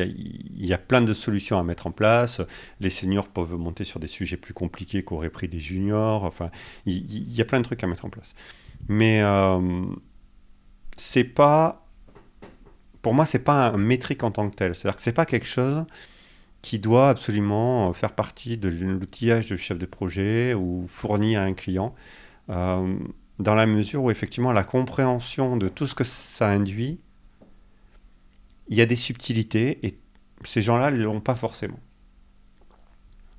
y, 0.57 0.73
a, 0.73 0.77
plein 0.77 1.01
de 1.01 1.13
solutions 1.13 1.57
à 1.57 1.63
mettre 1.63 1.87
en 1.87 1.91
place. 1.91 2.41
Les 2.79 2.89
seniors 2.89 3.27
peuvent 3.27 3.55
monter 3.55 3.83
sur 3.83 3.99
des 3.99 4.07
sujets 4.07 4.37
plus 4.37 4.53
compliqués 4.53 5.03
qu'auraient 5.03 5.29
pris 5.29 5.47
des 5.47 5.59
juniors. 5.59 6.23
Enfin, 6.23 6.49
il, 6.85 7.33
y, 7.33 7.41
a 7.41 7.45
plein 7.45 7.59
de 7.59 7.65
trucs 7.65 7.83
à 7.83 7.87
mettre 7.87 8.05
en 8.05 8.09
place. 8.09 8.35
Mais 8.89 9.21
euh, 9.21 9.85
c'est 10.97 11.23
pas, 11.23 11.87
pour 13.01 13.13
moi, 13.13 13.25
c'est 13.25 13.39
pas 13.39 13.69
un 13.69 13.77
métrique 13.77 14.23
en 14.23 14.31
tant 14.31 14.49
que 14.49 14.55
tel. 14.55 14.75
C'est-à-dire 14.75 14.97
que 14.97 15.03
c'est 15.03 15.13
pas 15.13 15.25
quelque 15.25 15.47
chose 15.47 15.85
qui 16.61 16.79
doit 16.79 17.09
absolument 17.09 17.91
faire 17.93 18.13
partie 18.13 18.57
de 18.57 18.69
l'outillage 18.69 19.47
du 19.47 19.57
chef 19.57 19.77
de 19.77 19.85
projet 19.85 20.53
ou 20.53 20.85
fourni 20.87 21.35
à 21.35 21.43
un 21.43 21.53
client. 21.53 21.93
Euh, 22.49 22.95
dans 23.39 23.55
la 23.55 23.65
mesure 23.65 24.03
où 24.03 24.11
effectivement 24.11 24.51
la 24.51 24.63
compréhension 24.63 25.57
de 25.57 25.67
tout 25.67 25.87
ce 25.87 25.95
que 25.95 26.03
ça 26.03 26.49
induit 26.49 26.99
il 28.73 28.77
y 28.77 28.81
a 28.81 28.87
des 28.87 28.95
subtilités 28.95 29.85
et 29.85 29.99
ces 30.43 30.63
gens-là 30.63 30.89
ne 30.89 31.03
l'ont 31.03 31.21
pas 31.21 31.35
forcément. 31.35 31.79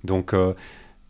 Donc, 0.04 0.32
euh, 0.32 0.54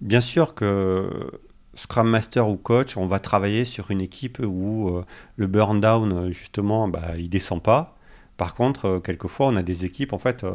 bien 0.01 0.23
sûr 0.23 0.55
que 0.55 1.31
Scrum 1.75 2.09
Master 2.09 2.49
ou 2.49 2.57
coach, 2.57 2.97
on 2.97 3.07
va 3.07 3.19
travailler 3.19 3.67
sur 3.67 3.91
une 3.91 4.01
équipe 4.01 4.41
où 4.43 4.89
euh, 4.89 5.05
le 5.37 5.47
burn 5.47 5.79
down, 5.79 6.33
justement, 6.33 6.89
bah, 6.89 7.19
il 7.19 7.29
descend 7.29 7.63
pas. 7.63 7.99
Par 8.39 8.55
contre, 8.55 8.87
euh, 8.87 8.99
quelquefois, 8.99 9.49
on 9.49 9.57
a 9.57 9.63
des 9.63 9.85
équipes, 9.85 10.15
en 10.15 10.19
fait, 10.19 10.47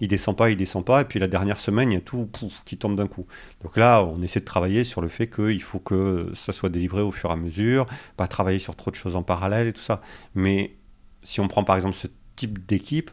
il 0.00 0.08
descend 0.08 0.34
pas, 0.34 0.48
il 0.48 0.56
descend 0.56 0.82
pas, 0.82 1.02
et 1.02 1.04
puis 1.04 1.18
la 1.18 1.28
dernière 1.28 1.60
semaine, 1.60 1.92
il 1.92 1.96
y 1.96 1.98
a 1.98 2.00
tout 2.00 2.26
qui 2.64 2.78
tombe 2.78 2.96
d'un 2.96 3.06
coup. 3.06 3.26
Donc 3.62 3.76
là, 3.76 4.02
on 4.02 4.22
essaie 4.22 4.40
de 4.40 4.46
travailler 4.46 4.82
sur 4.82 5.02
le 5.02 5.08
fait 5.08 5.28
qu'il 5.28 5.62
faut 5.62 5.78
que 5.78 6.32
ça 6.34 6.54
soit 6.54 6.70
délivré 6.70 7.02
au 7.02 7.12
fur 7.12 7.28
et 7.28 7.34
à 7.34 7.36
mesure, 7.36 7.86
pas 8.16 8.28
travailler 8.28 8.60
sur 8.60 8.76
trop 8.76 8.90
de 8.90 8.96
choses 8.96 9.14
en 9.14 9.22
parallèle 9.22 9.66
et 9.66 9.74
tout 9.74 9.82
ça. 9.82 10.00
Mais 10.34 10.74
si 11.22 11.40
on 11.40 11.48
prend 11.48 11.64
par 11.64 11.76
exemple 11.76 11.96
ce 11.96 12.06
type 12.40 12.66
d'équipe, 12.66 13.10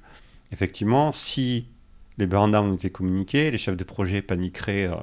effectivement, 0.53 1.11
si 1.11 1.67
les 2.17 2.27
burn 2.27 2.51
downs 2.51 2.75
étaient 2.75 2.89
communiqués, 2.89 3.51
les 3.51 3.57
chefs 3.57 3.75
de 3.75 3.83
projet 3.83 4.21
paniqueraient 4.21 4.87
euh, 4.87 4.95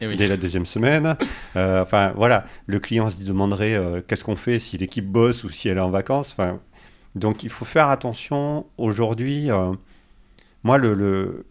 eh 0.00 0.16
dès 0.16 0.26
la 0.26 0.36
deuxième 0.36 0.66
semaine. 0.66 1.16
Euh, 1.54 1.82
enfin, 1.82 2.14
voilà, 2.16 2.46
le 2.64 2.78
client 2.78 3.10
se 3.10 3.22
demanderait 3.22 3.74
euh, 3.74 4.00
qu'est-ce 4.00 4.24
qu'on 4.24 4.36
fait 4.36 4.58
si 4.58 4.78
l'équipe 4.78 5.06
bosse 5.06 5.44
ou 5.44 5.50
si 5.50 5.68
elle 5.68 5.76
est 5.76 5.82
en 5.82 5.90
vacances. 5.90 6.32
Enfin, 6.32 6.60
donc, 7.14 7.42
il 7.42 7.50
faut 7.50 7.66
faire 7.66 7.90
attention. 7.90 8.64
Aujourd'hui, 8.78 9.50
moi, 10.62 10.78
le, 10.78 11.44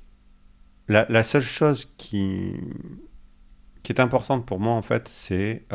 la, 0.87 1.23
seule 1.23 1.43
chose 1.43 1.87
qui, 1.97 2.53
qui 3.83 3.91
est 3.91 3.99
importante 3.99 4.43
pour 4.47 4.59
moi, 4.59 4.73
en 4.73 4.81
fait, 4.81 5.07
c'est 5.07 5.67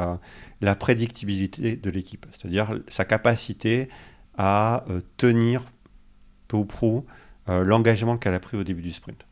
la 0.60 0.74
prédictibilité 0.74 1.76
de 1.76 1.88
l'équipe, 1.88 2.26
c'est-à-dire 2.32 2.80
sa 2.88 3.04
capacité 3.04 3.88
à 4.36 4.84
tenir 5.18 5.62
peu 6.48 6.56
ou 6.56 6.64
prou 6.64 7.04
euh, 7.48 7.62
l'engagement 7.62 8.16
qu'elle 8.16 8.34
a 8.34 8.40
pris 8.40 8.56
au 8.56 8.64
début 8.64 8.82
du 8.82 8.92
sprint. 8.92 9.26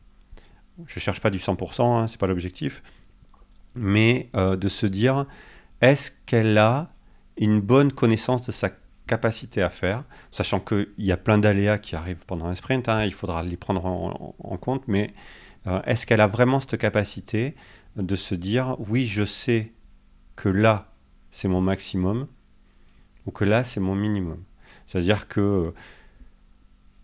Je 0.87 0.95
ne 0.95 0.99
cherche 0.99 1.21
pas 1.21 1.29
du 1.29 1.37
100%, 1.37 1.81
hein, 1.81 2.07
ce 2.07 2.13
n'est 2.13 2.17
pas 2.17 2.27
l'objectif, 2.27 2.83
mais 3.75 4.29
euh, 4.35 4.55
de 4.55 4.69
se 4.69 4.85
dire, 4.85 5.25
est-ce 5.81 6.11
qu'elle 6.25 6.57
a 6.57 6.89
une 7.37 7.59
bonne 7.59 7.91
connaissance 7.91 8.43
de 8.43 8.51
sa 8.51 8.69
capacité 9.07 9.61
à 9.61 9.69
faire, 9.69 10.03
sachant 10.31 10.59
qu'il 10.59 10.87
y 10.97 11.11
a 11.11 11.17
plein 11.17 11.37
d'aléas 11.37 11.77
qui 11.77 11.95
arrivent 11.95 12.23
pendant 12.25 12.45
un 12.45 12.55
sprint, 12.55 12.89
hein, 12.89 13.05
il 13.05 13.13
faudra 13.13 13.43
les 13.43 13.57
prendre 13.57 13.85
en, 13.85 14.57
compte, 14.57 14.87
mais 14.87 15.13
euh, 15.67 15.81
est-ce 15.83 16.05
qu'elle 16.05 16.21
a 16.21 16.27
vraiment 16.27 16.59
cette 16.59 16.77
capacité 16.77 17.55
de 17.95 18.15
se 18.15 18.33
dire, 18.35 18.75
oui, 18.79 19.05
je 19.05 19.23
sais 19.23 19.73
que 20.35 20.49
là, 20.49 20.91
c'est 21.31 21.47
mon 21.47 21.61
maximum, 21.61 22.27
ou 23.25 23.31
que 23.31 23.45
là, 23.45 23.63
c'est 23.63 23.79
mon 23.79 23.95
minimum? 23.95 24.43
C'est-à-dire 24.87 25.27
que 25.27 25.73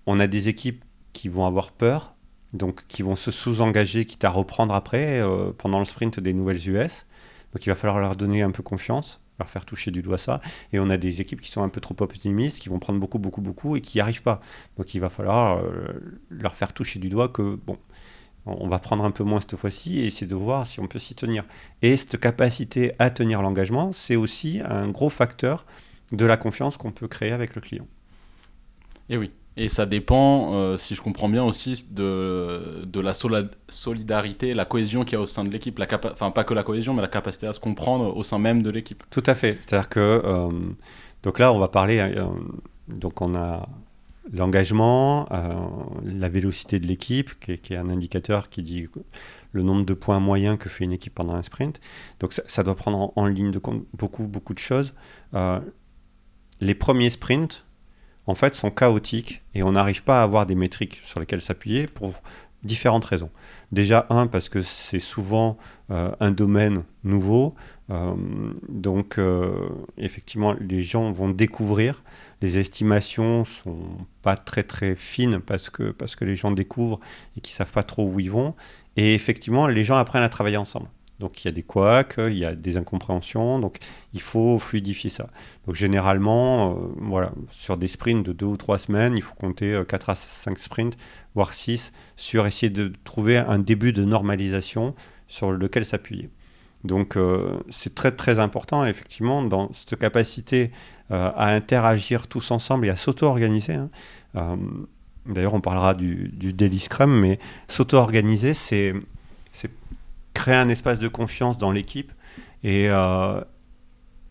on 0.05 0.19
a 0.19 0.27
des 0.27 0.49
équipes 0.49 0.83
qui 1.13 1.29
vont 1.29 1.45
avoir 1.45 1.71
peur, 1.71 2.15
donc 2.53 2.85
qui 2.87 3.01
vont 3.01 3.15
se 3.15 3.31
sous-engager, 3.31 4.05
quitte 4.05 4.23
à 4.23 4.29
reprendre 4.29 4.73
après, 4.73 5.19
euh, 5.19 5.51
pendant 5.57 5.79
le 5.79 5.85
sprint 5.85 6.19
des 6.19 6.33
nouvelles 6.33 6.69
US. 6.69 7.05
Donc 7.53 7.65
il 7.65 7.69
va 7.69 7.75
falloir 7.75 7.99
leur 7.99 8.15
donner 8.15 8.41
un 8.41 8.51
peu 8.51 8.63
confiance, 8.63 9.21
leur 9.39 9.49
faire 9.49 9.65
toucher 9.65 9.91
du 9.91 10.01
doigt 10.01 10.17
ça. 10.17 10.41
Et 10.73 10.79
on 10.79 10.89
a 10.89 10.97
des 10.97 11.21
équipes 11.21 11.41
qui 11.41 11.51
sont 11.51 11.63
un 11.63 11.69
peu 11.69 11.81
trop 11.81 11.95
optimistes, 11.99 12.59
qui 12.59 12.69
vont 12.69 12.79
prendre 12.79 12.99
beaucoup, 12.99 13.19
beaucoup, 13.19 13.41
beaucoup 13.41 13.75
et 13.75 13.81
qui 13.81 13.97
n'y 13.97 14.01
arrivent 14.01 14.23
pas. 14.23 14.41
Donc 14.77 14.93
il 14.93 14.99
va 14.99 15.09
falloir 15.09 15.59
euh, 15.59 16.17
leur 16.29 16.55
faire 16.55 16.73
toucher 16.73 16.99
du 16.99 17.09
doigt 17.09 17.29
que, 17.29 17.55
bon, 17.55 17.77
on 18.45 18.67
va 18.67 18.79
prendre 18.79 19.03
un 19.03 19.11
peu 19.11 19.23
moins 19.23 19.39
cette 19.39 19.55
fois-ci 19.55 19.99
et 19.99 20.07
essayer 20.07 20.27
de 20.27 20.35
voir 20.35 20.65
si 20.65 20.79
on 20.79 20.87
peut 20.87 20.99
s'y 20.99 21.13
tenir. 21.13 21.45
Et 21.81 21.95
cette 21.95 22.19
capacité 22.19 22.93
à 22.99 23.09
tenir 23.09 23.41
l'engagement, 23.41 23.93
c'est 23.93 24.15
aussi 24.15 24.61
un 24.65 24.87
gros 24.87 25.09
facteur 25.09 25.65
de 26.11 26.25
la 26.25 26.37
confiance 26.37 26.77
qu'on 26.77 26.91
peut 26.91 27.07
créer 27.07 27.31
avec 27.31 27.55
le 27.55 27.61
client. 27.61 27.87
Et 29.09 29.17
oui. 29.17 29.31
Et 29.57 29.67
ça 29.67 29.85
dépend, 29.85 30.53
euh, 30.53 30.77
si 30.77 30.95
je 30.95 31.01
comprends 31.01 31.27
bien 31.27 31.43
aussi, 31.43 31.85
de, 31.91 32.85
de 32.85 32.99
la 33.01 33.13
solidarité, 33.67 34.53
la 34.53 34.63
cohésion 34.63 35.03
qu'il 35.03 35.13
y 35.13 35.15
a 35.17 35.21
au 35.21 35.27
sein 35.27 35.43
de 35.43 35.49
l'équipe. 35.49 35.79
Enfin, 36.03 36.31
pas 36.31 36.43
que 36.45 36.53
la 36.53 36.63
cohésion, 36.63 36.93
mais 36.93 37.01
la 37.01 37.09
capacité 37.09 37.47
à 37.47 37.53
se 37.53 37.59
comprendre 37.59 38.15
au 38.15 38.23
sein 38.23 38.39
même 38.39 38.63
de 38.63 38.69
l'équipe. 38.69 39.03
Tout 39.09 39.23
à 39.25 39.35
fait. 39.35 39.59
C'est-à-dire 39.65 39.89
que. 39.89 39.99
Euh, 39.99 40.49
donc 41.23 41.37
là, 41.37 41.51
on 41.51 41.59
va 41.59 41.67
parler. 41.67 41.99
Euh, 41.99 42.25
donc, 42.87 43.21
on 43.21 43.35
a 43.35 43.67
l'engagement, 44.31 45.27
la 46.03 46.29
vélocité 46.29 46.79
de 46.79 46.87
l'équipe, 46.87 47.37
qui, 47.39 47.73
est 47.73 47.75
un 47.75 47.89
indicateur 47.89 48.49
qui 48.49 48.61
dit 48.61 48.87
le 49.51 49.63
nombre 49.63 49.83
de 49.83 49.93
points 49.93 50.19
moyens 50.19 50.57
que 50.57 50.69
fait 50.69 50.85
une 50.85 50.93
équipe 50.93 51.15
pendant 51.15 51.33
un 51.33 51.41
sprint. 51.41 51.81
Donc, 52.19 52.33
ça, 52.33 52.63
doit 52.63 52.75
prendre 52.75 52.99
en, 52.99 53.13
en, 53.15 53.25
ligne 53.25 53.51
de 53.51 53.59
compte 53.59 53.83
beaucoup, 53.93 54.27
beaucoup 54.27 54.53
de 54.53 54.59
choses. 54.59 54.93
les 56.61 56.75
premiers 56.75 57.09
sprints 57.09 57.65
en 58.27 58.35
fait, 58.35 58.55
sont 58.55 58.71
chaotiques 58.71 59.41
et 59.55 59.63
on 59.63 59.73
n'arrive 59.73 60.03
pas 60.03 60.21
à 60.21 60.23
avoir 60.23 60.45
des 60.45 60.55
métriques 60.55 61.01
sur 61.03 61.19
lesquelles 61.19 61.41
s'appuyer 61.41 61.87
pour 61.87 62.13
différentes 62.63 63.05
raisons. 63.05 63.29
Déjà, 63.71 64.05
un, 64.09 64.27
parce 64.27 64.49
que 64.49 64.61
c'est 64.61 64.99
souvent 64.99 65.57
euh, 65.89 66.11
un 66.19 66.31
domaine 66.31 66.83
nouveau. 67.03 67.55
Euh, 67.89 68.13
donc, 68.69 69.17
euh, 69.17 69.69
effectivement, 69.97 70.55
les 70.59 70.83
gens 70.83 71.11
vont 71.11 71.29
découvrir. 71.29 72.03
Les 72.41 72.57
estimations 72.57 73.45
sont 73.45 73.97
pas 74.21 74.35
très 74.35 74.63
très 74.63 74.95
fines 74.95 75.39
parce 75.39 75.69
que, 75.69 75.91
parce 75.91 76.15
que 76.15 76.25
les 76.25 76.35
gens 76.35 76.51
découvrent 76.51 76.99
et 77.37 77.41
qu'ils 77.41 77.53
savent 77.53 77.71
pas 77.71 77.83
trop 77.83 78.07
où 78.07 78.19
ils 78.19 78.31
vont. 78.31 78.55
Et 78.97 79.13
effectivement, 79.15 79.67
les 79.67 79.83
gens 79.83 79.95
apprennent 79.95 80.23
à 80.23 80.29
travailler 80.29 80.57
ensemble. 80.57 80.87
Donc 81.21 81.43
il 81.43 81.47
y 81.47 81.49
a 81.49 81.51
des 81.51 81.61
couacs, 81.61 82.15
il 82.17 82.37
y 82.37 82.45
a 82.45 82.55
des 82.55 82.77
incompréhensions, 82.77 83.59
donc 83.59 83.77
il 84.13 84.21
faut 84.21 84.57
fluidifier 84.57 85.11
ça. 85.11 85.29
Donc 85.67 85.75
généralement, 85.75 86.71
euh, 86.71 86.75
voilà, 86.97 87.31
sur 87.51 87.77
des 87.77 87.87
sprints 87.87 88.25
de 88.25 88.33
deux 88.33 88.47
ou 88.47 88.57
trois 88.57 88.79
semaines, 88.79 89.15
il 89.15 89.21
faut 89.21 89.35
compter 89.35 89.79
4 89.87 90.09
euh, 90.09 90.13
à 90.13 90.15
5 90.15 90.57
sprints, 90.57 90.97
voire 91.35 91.53
6, 91.53 91.93
sur 92.17 92.47
essayer 92.47 92.71
de 92.71 92.91
trouver 93.03 93.37
un 93.37 93.59
début 93.59 93.93
de 93.93 94.03
normalisation 94.03 94.95
sur 95.27 95.51
lequel 95.51 95.85
s'appuyer. 95.85 96.29
Donc 96.83 97.15
euh, 97.15 97.59
c'est 97.69 97.93
très 97.93 98.11
très 98.11 98.39
important 98.39 98.83
effectivement 98.83 99.43
dans 99.43 99.71
cette 99.73 99.99
capacité 99.99 100.71
à 101.11 101.53
interagir 101.53 102.27
tous 102.27 102.51
ensemble 102.51 102.87
et 102.87 102.89
à 102.89 102.95
s'auto-organiser. 102.95 103.73
Hein. 103.73 104.57
D'ailleurs 105.25 105.53
on 105.53 105.59
parlera 105.59 105.93
du, 105.93 106.29
du 106.33 106.53
Daily 106.53 106.79
Scrum, 106.79 107.19
mais 107.19 107.37
s'auto-organiser 107.67 108.53
c'est 108.53 108.93
créer 110.33 110.55
un 110.55 110.69
espace 110.69 110.99
de 110.99 111.07
confiance 111.07 111.57
dans 111.57 111.71
l'équipe 111.71 112.11
et, 112.63 112.89
euh, 112.89 113.41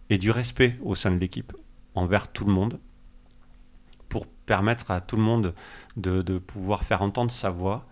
et 0.09 0.19
du 0.19 0.31
respect 0.31 0.77
au 0.83 0.95
sein 0.95 1.11
de 1.11 1.19
l'équipe 1.19 1.53
envers 1.95 2.29
tout 2.29 2.45
le 2.45 2.53
monde 2.53 2.79
pour 4.09 4.27
permettre 4.27 4.91
à 4.91 5.01
tout 5.01 5.17
le 5.17 5.23
monde 5.23 5.55
de, 5.97 6.23
de 6.23 6.39
pouvoir 6.39 6.85
faire 6.85 7.03
entendre 7.03 7.31
sa 7.31 7.51
voix. 7.51 7.87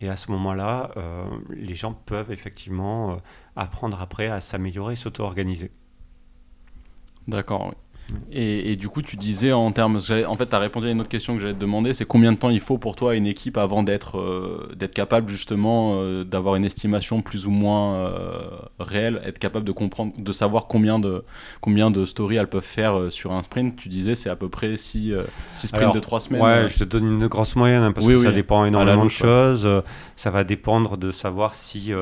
Et 0.00 0.08
à 0.08 0.16
ce 0.16 0.30
moment-là, 0.30 0.90
euh, 0.96 1.26
les 1.50 1.74
gens 1.74 1.94
peuvent 1.94 2.30
effectivement 2.30 3.12
euh, 3.12 3.16
apprendre 3.56 4.00
après 4.00 4.28
à 4.28 4.40
s'améliorer 4.40 4.92
et 4.92 4.96
s'auto-organiser. 4.96 5.72
D'accord, 7.26 7.74
et, 8.30 8.76
du 8.76 8.88
coup, 8.88 9.02
tu 9.02 9.16
disais 9.16 9.52
en 9.52 9.72
termes. 9.72 9.96
En 10.26 10.36
fait, 10.36 10.46
tu 10.46 10.54
as 10.54 10.58
répondu 10.58 10.86
à 10.86 10.90
une 10.90 11.00
autre 11.00 11.08
question 11.08 11.34
que 11.34 11.40
j'allais 11.40 11.54
te 11.54 11.58
demander 11.58 11.94
c'est 11.94 12.04
combien 12.04 12.32
de 12.32 12.36
temps 12.36 12.50
il 12.50 12.60
faut 12.60 12.78
pour 12.78 12.94
toi 12.94 13.16
une 13.16 13.26
équipe 13.26 13.56
avant 13.56 13.82
d'être 13.82 14.18
euh, 14.18 14.72
d'être 14.76 14.94
capable 14.94 15.30
justement 15.30 15.94
euh, 15.96 16.24
d'avoir 16.24 16.56
une 16.56 16.64
estimation 16.64 17.20
plus 17.22 17.46
ou 17.46 17.50
moins 17.50 17.94
euh, 17.94 18.48
réelle, 18.78 19.20
être 19.24 19.38
capable 19.38 19.64
de 19.64 19.72
comprendre, 19.72 20.12
de 20.18 20.32
savoir 20.32 20.66
combien 20.66 20.98
de, 20.98 21.24
combien 21.60 21.90
de 21.90 22.06
stories 22.06 22.36
elles 22.36 22.48
peuvent 22.48 22.62
faire 22.62 23.10
sur 23.10 23.32
un 23.32 23.42
sprint? 23.42 23.76
Tu 23.76 23.88
disais 23.88 24.14
c'est 24.14 24.30
à 24.30 24.36
peu 24.36 24.48
près 24.48 24.76
6 24.76 25.14
sprints 25.54 25.94
de 25.94 26.00
3 26.00 26.20
semaines. 26.20 26.42
Ouais, 26.42 26.68
je 26.68 26.78
te 26.78 26.84
donne 26.84 27.04
une 27.04 27.26
grosse 27.26 27.56
moyenne 27.56 27.82
hein, 27.82 27.92
parce 27.92 28.06
que 28.06 28.22
ça 28.22 28.32
dépend 28.32 28.64
énormément 28.64 29.04
de 29.04 29.10
choses. 29.10 29.68
Ça 30.16 30.30
va 30.30 30.44
dépendre 30.44 30.96
de 30.96 31.10
savoir 31.10 31.54
si 31.54 31.92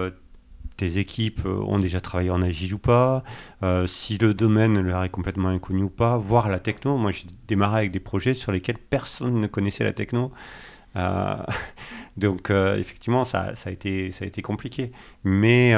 tes 0.77 0.99
équipes 0.99 1.43
euh, 1.47 1.61
ont 1.61 1.79
déjà 1.79 2.01
travaillé 2.01 2.31
en 2.31 2.43
agile 2.43 2.75
ou 2.75 2.79
pas, 2.79 3.23
euh, 3.63 3.87
si 3.87 4.19
le 4.19 4.35
domaine 4.35 4.81
leur 4.81 5.05
est 5.05 5.09
complètement 5.09 5.49
inconnu 5.49 5.85
ou 5.85 5.91
pas, 5.91 6.17
voir 6.17 6.49
la 6.49 6.59
techno. 6.59 6.97
Moi, 6.97 7.13
j'ai 7.13 7.27
démarré 7.49 7.79
avec 7.79 7.93
des 7.93 8.01
projets 8.01 8.35
sur 8.35 8.53
lesquels 8.53 8.79
personne 8.79 9.41
ne 9.41 9.47
connaissait 9.47 9.85
la 9.85 9.93
techno. 9.93 10.33
Euh, 10.97 11.37
donc, 12.17 12.51
effectivement, 12.51 13.25
ça, 13.25 13.55
a 13.65 13.71
été, 13.71 14.43
compliqué. 14.43 14.91
Mais, 15.23 15.75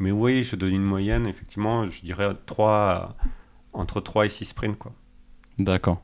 oui, 0.00 0.44
je 0.44 0.56
donne 0.56 0.74
une 0.74 0.84
moyenne, 0.84 1.26
effectivement, 1.26 1.88
je 1.88 2.02
dirais 2.02 2.28
3, 2.46 3.16
entre 3.72 4.00
3 4.00 4.26
et 4.26 4.30
6 4.30 4.44
sprints. 4.46 4.78
D'accord. 5.58 6.02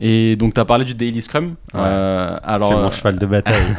Et 0.00 0.36
donc, 0.36 0.54
tu 0.54 0.60
as 0.60 0.64
parlé 0.64 0.84
du 0.84 0.94
Daily 0.94 1.22
Scrum. 1.22 1.54
alors, 1.72 2.68
C'est 2.68 2.74
mon 2.74 2.90
cheval 2.90 3.18
de 3.18 3.26
bataille. 3.26 3.54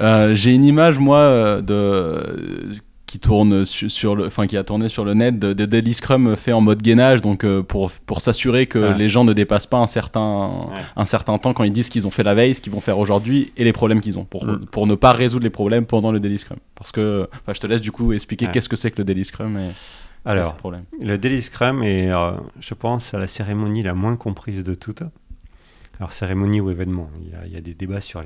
Euh, 0.00 0.34
j'ai 0.34 0.54
une 0.54 0.64
image, 0.64 0.98
moi, 0.98 1.18
euh, 1.18 1.62
de 1.62 2.76
qui 3.06 3.20
tourne 3.20 3.64
sur, 3.64 4.16
le, 4.16 4.26
enfin 4.26 4.48
qui 4.48 4.56
a 4.56 4.64
tourné 4.64 4.88
sur 4.88 5.04
le 5.04 5.14
net 5.14 5.38
de, 5.38 5.52
Daily 5.64 5.94
Scrum 5.94 6.34
fait 6.34 6.52
en 6.52 6.60
mode 6.60 6.82
gainage, 6.82 7.22
donc 7.22 7.44
euh, 7.44 7.62
pour, 7.62 7.92
pour 7.92 8.20
s'assurer 8.20 8.66
que 8.66 8.98
les 8.98 9.08
gens 9.08 9.22
ne 9.22 9.32
dépassent 9.32 9.68
pas 9.68 9.76
un 9.78 9.86
certain, 9.86 10.70
un 10.96 11.04
certain 11.04 11.38
temps 11.38 11.54
quand 11.54 11.62
ils 11.62 11.72
disent 11.72 11.88
qu'ils 11.88 12.08
ont 12.08 12.10
fait 12.10 12.24
la 12.24 12.34
veille, 12.34 12.56
ce 12.56 12.60
qu'ils 12.60 12.72
vont 12.72 12.80
faire 12.80 12.98
aujourd'hui 12.98 13.52
et 13.56 13.62
les 13.62 13.72
problèmes 13.72 14.00
qu'ils 14.00 14.18
ont, 14.18 14.24
pour, 14.24 14.44
mm. 14.44 14.66
pour 14.66 14.88
ne 14.88 14.96
pas 14.96 15.12
résoudre 15.12 15.44
les 15.44 15.50
problèmes 15.50 15.86
pendant 15.86 16.10
le 16.10 16.18
Daily 16.18 16.36
Scrum. 16.36 16.58
Parce 16.74 16.90
que, 16.90 17.28
je 17.46 17.60
te 17.60 17.66
laisse 17.68 17.80
du 17.80 17.92
coup 17.92 18.12
expliquer 18.12 18.48
qu'est-ce 18.52 18.68
que 18.68 18.76
c'est 18.76 18.90
que 18.90 18.98
le 18.98 19.04
Daily 19.04 19.24
Scrum 19.24 19.56
et, 19.56 19.70
Alors, 20.24 20.56
le 21.00 21.16
Daily 21.16 21.42
Scrum 21.42 21.84
est, 21.84 22.10
je 22.58 22.74
pense, 22.74 23.12
la 23.12 23.28
cérémonie 23.28 23.84
la 23.84 23.94
moins 23.94 24.16
comprise 24.16 24.64
de 24.64 24.74
toutes 24.74 25.04
alors 25.98 26.12
cérémonie 26.12 26.60
ou 26.60 26.70
événement. 26.70 27.10
Il 27.20 27.52
y 27.52 27.56
a, 27.56 27.60
des 27.60 27.74
débats 27.74 28.00
sur 28.00 28.22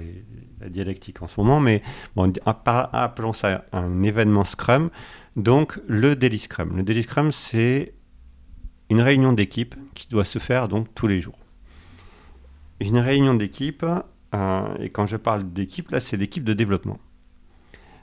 la 0.60 0.68
dialectique 0.68 1.22
en 1.22 1.28
ce 1.28 1.40
moment, 1.40 1.60
mais 1.60 1.82
bon, 2.16 2.32
appelons 2.44 3.32
ça 3.32 3.64
un 3.72 4.02
événement 4.02 4.44
Scrum. 4.44 4.90
Donc 5.36 5.78
le 5.86 6.16
Daily 6.16 6.38
Scrum. 6.38 6.76
Le 6.76 6.82
Daily 6.82 7.02
Scrum, 7.02 7.32
c'est 7.32 7.94
une 8.90 9.00
réunion 9.00 9.32
d'équipe 9.32 9.76
qui 9.94 10.08
doit 10.08 10.24
se 10.24 10.38
faire 10.38 10.68
donc 10.68 10.88
tous 10.94 11.06
les 11.06 11.20
jours. 11.20 11.38
Une 12.80 12.98
réunion 12.98 13.34
d'équipe, 13.34 13.84
euh, 14.34 14.74
et 14.78 14.90
quand 14.90 15.06
je 15.06 15.16
parle 15.16 15.52
d'équipe, 15.52 15.90
là 15.90 16.00
c'est 16.00 16.16
l'équipe 16.16 16.44
de 16.44 16.52
développement. 16.52 16.98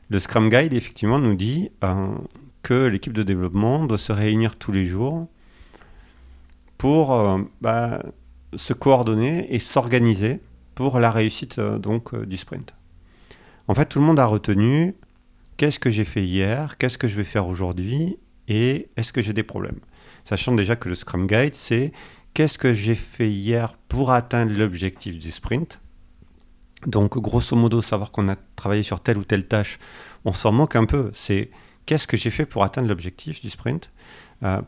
Le 0.10 0.20
Scrum 0.20 0.50
Guide, 0.50 0.74
effectivement, 0.74 1.20
nous 1.20 1.36
dit 1.36 1.70
euh, 1.84 2.16
que 2.64 2.88
l'équipe 2.88 3.12
de 3.12 3.24
développement 3.24 3.86
doit 3.86 3.98
se 3.98 4.14
réunir 4.14 4.56
tous 4.56 4.72
les 4.72 4.86
jours 4.86 5.28
pour 6.78 7.14
euh, 7.14 7.40
bah, 7.60 8.02
se 8.56 8.74
coordonner 8.74 9.54
et 9.54 9.60
s'organiser 9.60 10.42
pour 10.76 11.00
la 11.00 11.12
réussite 11.12 11.60
euh, 11.60 11.80
donc 11.80 12.14
euh, 12.14 12.26
du 12.26 12.38
sprint. 12.38 12.74
En 13.68 13.76
fait, 13.76 13.86
tout 13.86 14.00
le 14.00 14.06
monde 14.06 14.20
a 14.20 14.26
retenu 14.26 14.96
qu'est-ce 15.58 15.80
que 15.80 15.90
j'ai 15.90 16.06
fait 16.06 16.24
hier, 16.24 16.78
qu'est-ce 16.78 16.98
que 16.98 17.08
je 17.08 17.16
vais 17.16 17.24
faire 17.24 17.48
aujourd'hui 17.48 18.18
et 18.48 18.90
est-ce 18.96 19.12
que 19.12 19.22
j'ai 19.22 19.34
des 19.34 19.44
problèmes? 19.44 19.80
Sachant 20.24 20.54
déjà 20.54 20.76
que 20.76 20.88
le 20.88 20.96
Scrum 20.96 21.28
Guide, 21.28 21.56
c'est 21.56 21.92
qu'est-ce 22.34 22.58
que 22.58 22.74
j'ai 22.74 22.96
fait 22.96 23.30
hier 23.30 23.74
pour 23.90 24.12
atteindre 24.12 24.54
l'objectif 24.54 25.20
du 25.20 25.32
sprint. 25.32 25.80
Donc, 26.86 27.18
grosso 27.18 27.56
modo, 27.56 27.82
savoir 27.82 28.12
qu'on 28.12 28.30
a 28.30 28.36
travaillé 28.56 28.84
sur 28.84 29.00
telle 29.00 29.18
ou 29.18 29.24
telle 29.24 29.48
tâche, 29.48 29.80
on 30.24 30.32
s'en 30.32 30.52
manque 30.52 30.76
un 30.76 30.86
peu. 30.86 31.12
C'est 31.16 31.50
qu'est-ce 31.86 32.08
que 32.08 32.16
j'ai 32.16 32.30
fait 32.30 32.46
pour 32.46 32.64
atteindre 32.64 32.88
l'objectif 32.88 33.42
du 33.42 33.50
sprint 33.50 33.90
euh, 34.44 34.62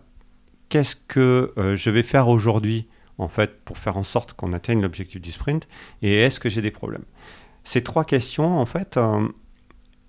Qu'est-ce 0.70 0.96
que 1.08 1.54
je 1.58 1.90
vais 1.90 2.04
faire 2.04 2.28
aujourd'hui 2.28 2.88
en 3.20 3.28
fait, 3.28 3.62
pour 3.64 3.78
faire 3.78 3.98
en 3.98 4.04
sorte 4.04 4.34
qu'on 4.34 4.54
atteigne 4.54 4.82
l'objectif 4.82 5.22
du 5.22 5.32
sprint 5.32 5.68
Et 6.02 6.16
est-ce 6.16 6.40
que 6.40 6.50
j'ai 6.50 6.62
des 6.62 6.72
problèmes? 6.72 7.06
Ces 7.64 7.84
trois 7.84 8.06
questions, 8.06 8.58
en 8.58 8.66
fait, 8.66 8.98
euh, 8.98 9.28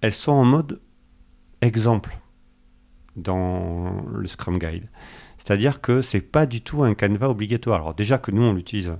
elles 0.01 0.15
sont 0.15 0.33
en 0.33 0.45
mode 0.45 0.81
exemple 1.61 2.17
dans 3.17 3.93
le 4.13 4.27
Scrum 4.27 4.59
Guide. 4.59 4.89
C'est-à-dire 5.37 5.81
que 5.81 6.01
c'est 6.03 6.21
pas 6.21 6.47
du 6.47 6.61
tout 6.61 6.83
un 6.83 6.95
canevas 6.95 7.29
obligatoire. 7.29 7.81
Alors 7.81 7.95
déjà 7.95 8.19
que 8.19 8.31
nous, 8.31 8.43
on 8.43 8.53
l'utilise, 8.53 8.93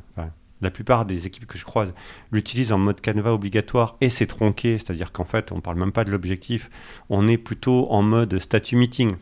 la 0.61 0.71
plupart 0.71 1.07
des 1.07 1.27
équipes 1.27 1.47
que 1.47 1.59
je 1.59 1.65
croise 1.65 1.93
l'utilisent 2.33 2.73
en 2.73 2.79
mode 2.79 3.01
canevas 3.01 3.33
obligatoire 3.33 3.97
et 4.01 4.11
c'est 4.11 4.27
tronqué, 4.27 4.79
c'est-à-dire 4.79 5.13
qu'en 5.13 5.25
fait, 5.25 5.53
on 5.53 5.61
parle 5.61 5.79
même 5.79 5.93
pas 5.93 6.05
de 6.05 6.11
l'objectif, 6.11 6.71
on 7.09 7.29
est 7.29 7.39
plutôt 7.39 7.91
en 7.91 8.03
mode 8.03 8.39
statut 8.39 8.77
meeting. 8.77 9.13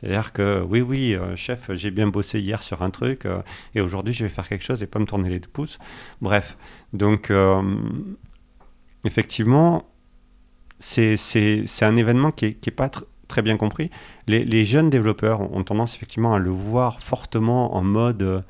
C'est-à-dire 0.00 0.32
que 0.32 0.62
oui, 0.62 0.80
oui, 0.80 1.14
euh, 1.14 1.36
chef, 1.36 1.70
j'ai 1.74 1.90
bien 1.90 2.06
bossé 2.06 2.40
hier 2.40 2.62
sur 2.62 2.80
un 2.82 2.90
truc 2.90 3.26
euh, 3.26 3.42
et 3.74 3.82
aujourd'hui 3.82 4.14
je 4.14 4.24
vais 4.24 4.30
faire 4.30 4.48
quelque 4.48 4.64
chose 4.64 4.82
et 4.82 4.86
pas 4.86 4.98
me 4.98 5.04
tourner 5.04 5.28
les 5.28 5.40
deux 5.40 5.48
pouces. 5.48 5.78
Bref, 6.22 6.56
donc 6.94 7.30
euh, 7.30 7.62
effectivement, 9.04 9.84
c'est 10.78 11.18
un 11.82 11.96
événement 11.96 12.30
qui 12.30 12.46
n'est 12.46 12.56
est 12.66 12.70
pas 12.70 12.90
très 13.28 13.42
bien 13.42 13.58
compris. 13.58 13.90
Les, 14.26 14.64
jeunes 14.64 14.88
développeurs 14.88 15.42
ont 15.52 15.62
tendance 15.64 15.96
effectivement 15.96 16.34
à 16.34 16.38
le 16.38 16.50
voir 16.50 17.00
fortement 17.02 17.74
en 17.76 17.82
mode 17.82 18.44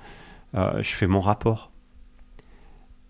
je 0.54 0.82
fais 0.82 1.08
mon 1.08 1.20
rapport. 1.20 1.70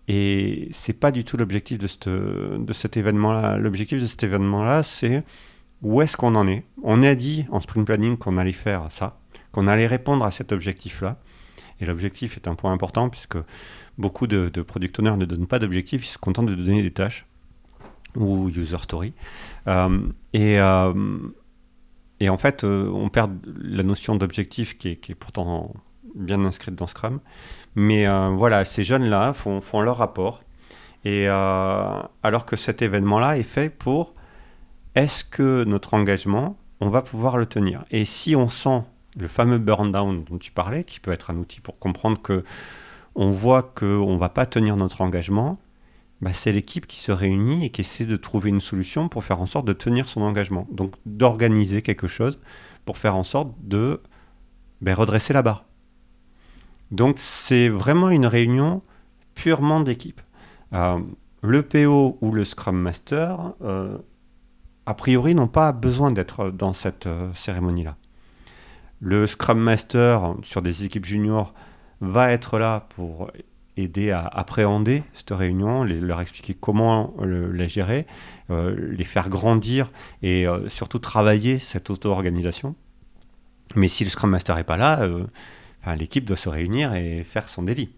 Et 0.07 0.67
c'est 0.71 0.93
pas 0.93 1.11
du 1.11 1.23
tout 1.23 1.37
l'objectif 1.37 1.77
de, 1.77 2.57
de 2.57 2.73
cet 2.73 2.97
événement-là. 2.97 3.57
L'objectif 3.57 4.01
de 4.01 4.07
cet 4.07 4.23
événement-là, 4.23 4.83
c'est 4.83 5.23
où 5.81 6.01
est-ce 6.01 6.17
qu'on 6.17 6.35
en 6.35 6.47
est? 6.47 6.63
On 6.83 7.03
a 7.03 7.15
dit 7.15 7.45
en 7.51 7.59
sprint 7.59 7.85
planning 7.85 8.17
qu'on 8.17 8.37
allait 8.37 8.51
faire 8.53 8.89
ça, 8.91 9.19
qu'on 9.51 9.67
allait 9.67 9.87
répondre 9.87 10.23
à 10.25 10.31
cet 10.31 10.51
objectif-là. 10.51 11.17
Et 11.79 11.85
l'objectif 11.85 12.37
est 12.37 12.47
un 12.47 12.55
point 12.55 12.71
important 12.71 13.09
puisque 13.09 13.37
beaucoup 13.97 14.27
de, 14.27 14.49
product 14.61 14.99
owners 14.99 15.17
ne 15.17 15.25
donnent 15.25 15.47
pas 15.47 15.59
d'objectif, 15.59 16.05
ils 16.05 16.11
se 16.11 16.17
contentent 16.17 16.47
de 16.47 16.55
donner 16.55 16.81
des 16.81 16.91
tâches 16.91 17.25
ou 18.15 18.49
user 18.49 18.77
story. 18.81 19.13
Euh, 19.67 19.99
et, 20.33 20.59
euh, 20.59 21.17
et 22.19 22.29
en 22.29 22.37
fait, 22.37 22.63
euh, 22.63 22.89
on 22.89 23.09
perd 23.09 23.31
la 23.45 23.83
notion 23.83 24.15
d'objectif 24.15 24.77
qui 24.77 24.89
est, 24.89 25.15
pourtant 25.15 25.73
bien 26.15 26.43
inscrite 26.45 26.75
dans 26.75 26.87
Scrum. 26.87 27.19
Mais 27.75 28.05
voilà, 28.31 28.65
ces 28.65 28.83
jeunes-là 28.83 29.33
font, 29.33 29.61
font, 29.61 29.81
leur 29.81 29.97
rapport. 29.97 30.43
Et 31.05 31.27
alors 31.27 32.45
que 32.45 32.57
cet 32.57 32.81
événement-là 32.81 33.37
est 33.37 33.43
fait 33.43 33.69
pour 33.69 34.13
est-ce 34.95 35.23
que 35.23 35.63
notre 35.63 35.93
engagement, 35.93 36.57
on 36.79 36.89
va 36.89 37.01
pouvoir 37.01 37.37
le 37.37 37.45
tenir? 37.45 37.85
Et 37.91 38.05
si 38.05 38.35
on 38.35 38.49
sent 38.49 38.83
le 39.17 39.27
fameux 39.27 39.57
burn 39.57 39.91
down 39.91 40.23
dont 40.23 40.37
tu 40.37 40.51
parlais, 40.51 40.83
qui 40.83 40.99
peut 40.99 41.11
être 41.11 41.31
un 41.31 41.37
outil 41.37 41.59
pour 41.59 41.79
comprendre 41.79 42.21
que 42.21 42.43
on 43.15 43.31
voit 43.31 43.63
qu'on 43.63 44.13
ne 44.13 44.17
va 44.17 44.29
pas 44.29 44.45
tenir 44.45 44.77
notre 44.77 45.01
engagement, 45.01 45.57
bah, 46.21 46.33
c'est 46.33 46.51
l'équipe 46.51 46.87
qui 46.87 46.99
se 46.99 47.11
réunit 47.11 47.65
et 47.65 47.69
qui 47.69 47.81
essaie 47.81 48.05
de 48.05 48.15
trouver 48.15 48.49
une 48.49 48.61
solution 48.61 49.09
pour 49.09 49.23
faire 49.23 49.41
en 49.41 49.47
sorte 49.47 49.65
de 49.65 49.73
tenir 49.73 50.07
son 50.07 50.21
engagement. 50.21 50.67
Donc 50.71 50.93
d'organiser 51.05 51.81
quelque 51.81 52.07
chose 52.07 52.39
pour 52.85 52.97
faire 52.97 53.15
en 53.15 53.23
sorte 53.23 53.51
de 53.61 54.01
ben, 54.81 54.93
redresser 54.93 55.33
la 55.33 55.41
barre. 55.41 55.65
Donc 56.91 57.17
c'est 57.17 57.69
vraiment 57.69 58.09
une 58.09 58.25
réunion 58.25 58.81
purement 59.35 59.79
d'équipe. 59.79 60.21
Euh, 60.73 60.99
le 61.41 61.63
PO 61.63 62.17
ou 62.21 62.31
le 62.31 62.45
Scrum 62.45 62.77
Master, 62.77 63.53
euh, 63.63 63.97
a 64.85 64.93
priori, 64.93 65.35
n'ont 65.35 65.47
pas 65.47 65.71
besoin 65.71 66.11
d'être 66.11 66.49
dans 66.49 66.73
cette 66.73 67.07
euh, 67.07 67.31
cérémonie-là. 67.35 67.95
Le 68.99 69.27
Scrum 69.27 69.59
Master 69.59 70.35
sur 70.43 70.61
des 70.61 70.85
équipes 70.85 71.05
juniors 71.05 71.53
va 72.01 72.31
être 72.31 72.59
là 72.59 72.87
pour 72.95 73.31
aider 73.77 74.11
à 74.11 74.25
appréhender 74.25 75.03
cette 75.13 75.31
réunion, 75.31 75.83
leur 75.83 76.21
expliquer 76.21 76.53
comment 76.53 77.13
la 77.19 77.67
gérer, 77.67 78.05
euh, 78.51 78.75
les 78.91 79.03
faire 79.03 79.29
grandir 79.29 79.91
et 80.21 80.47
euh, 80.47 80.69
surtout 80.69 80.99
travailler 80.99 81.57
cette 81.57 81.89
auto-organisation. 81.89 82.75
Mais 83.75 83.87
si 83.87 84.03
le 84.03 84.09
Scrum 84.09 84.29
Master 84.29 84.55
n'est 84.55 84.63
pas 84.63 84.77
là, 84.77 85.07
l'équipe 85.95 86.25
doit 86.25 86.37
se 86.37 86.49
réunir 86.49 86.93
et 86.93 87.23
faire 87.23 87.49
son 87.49 87.63
délit. 87.63 87.89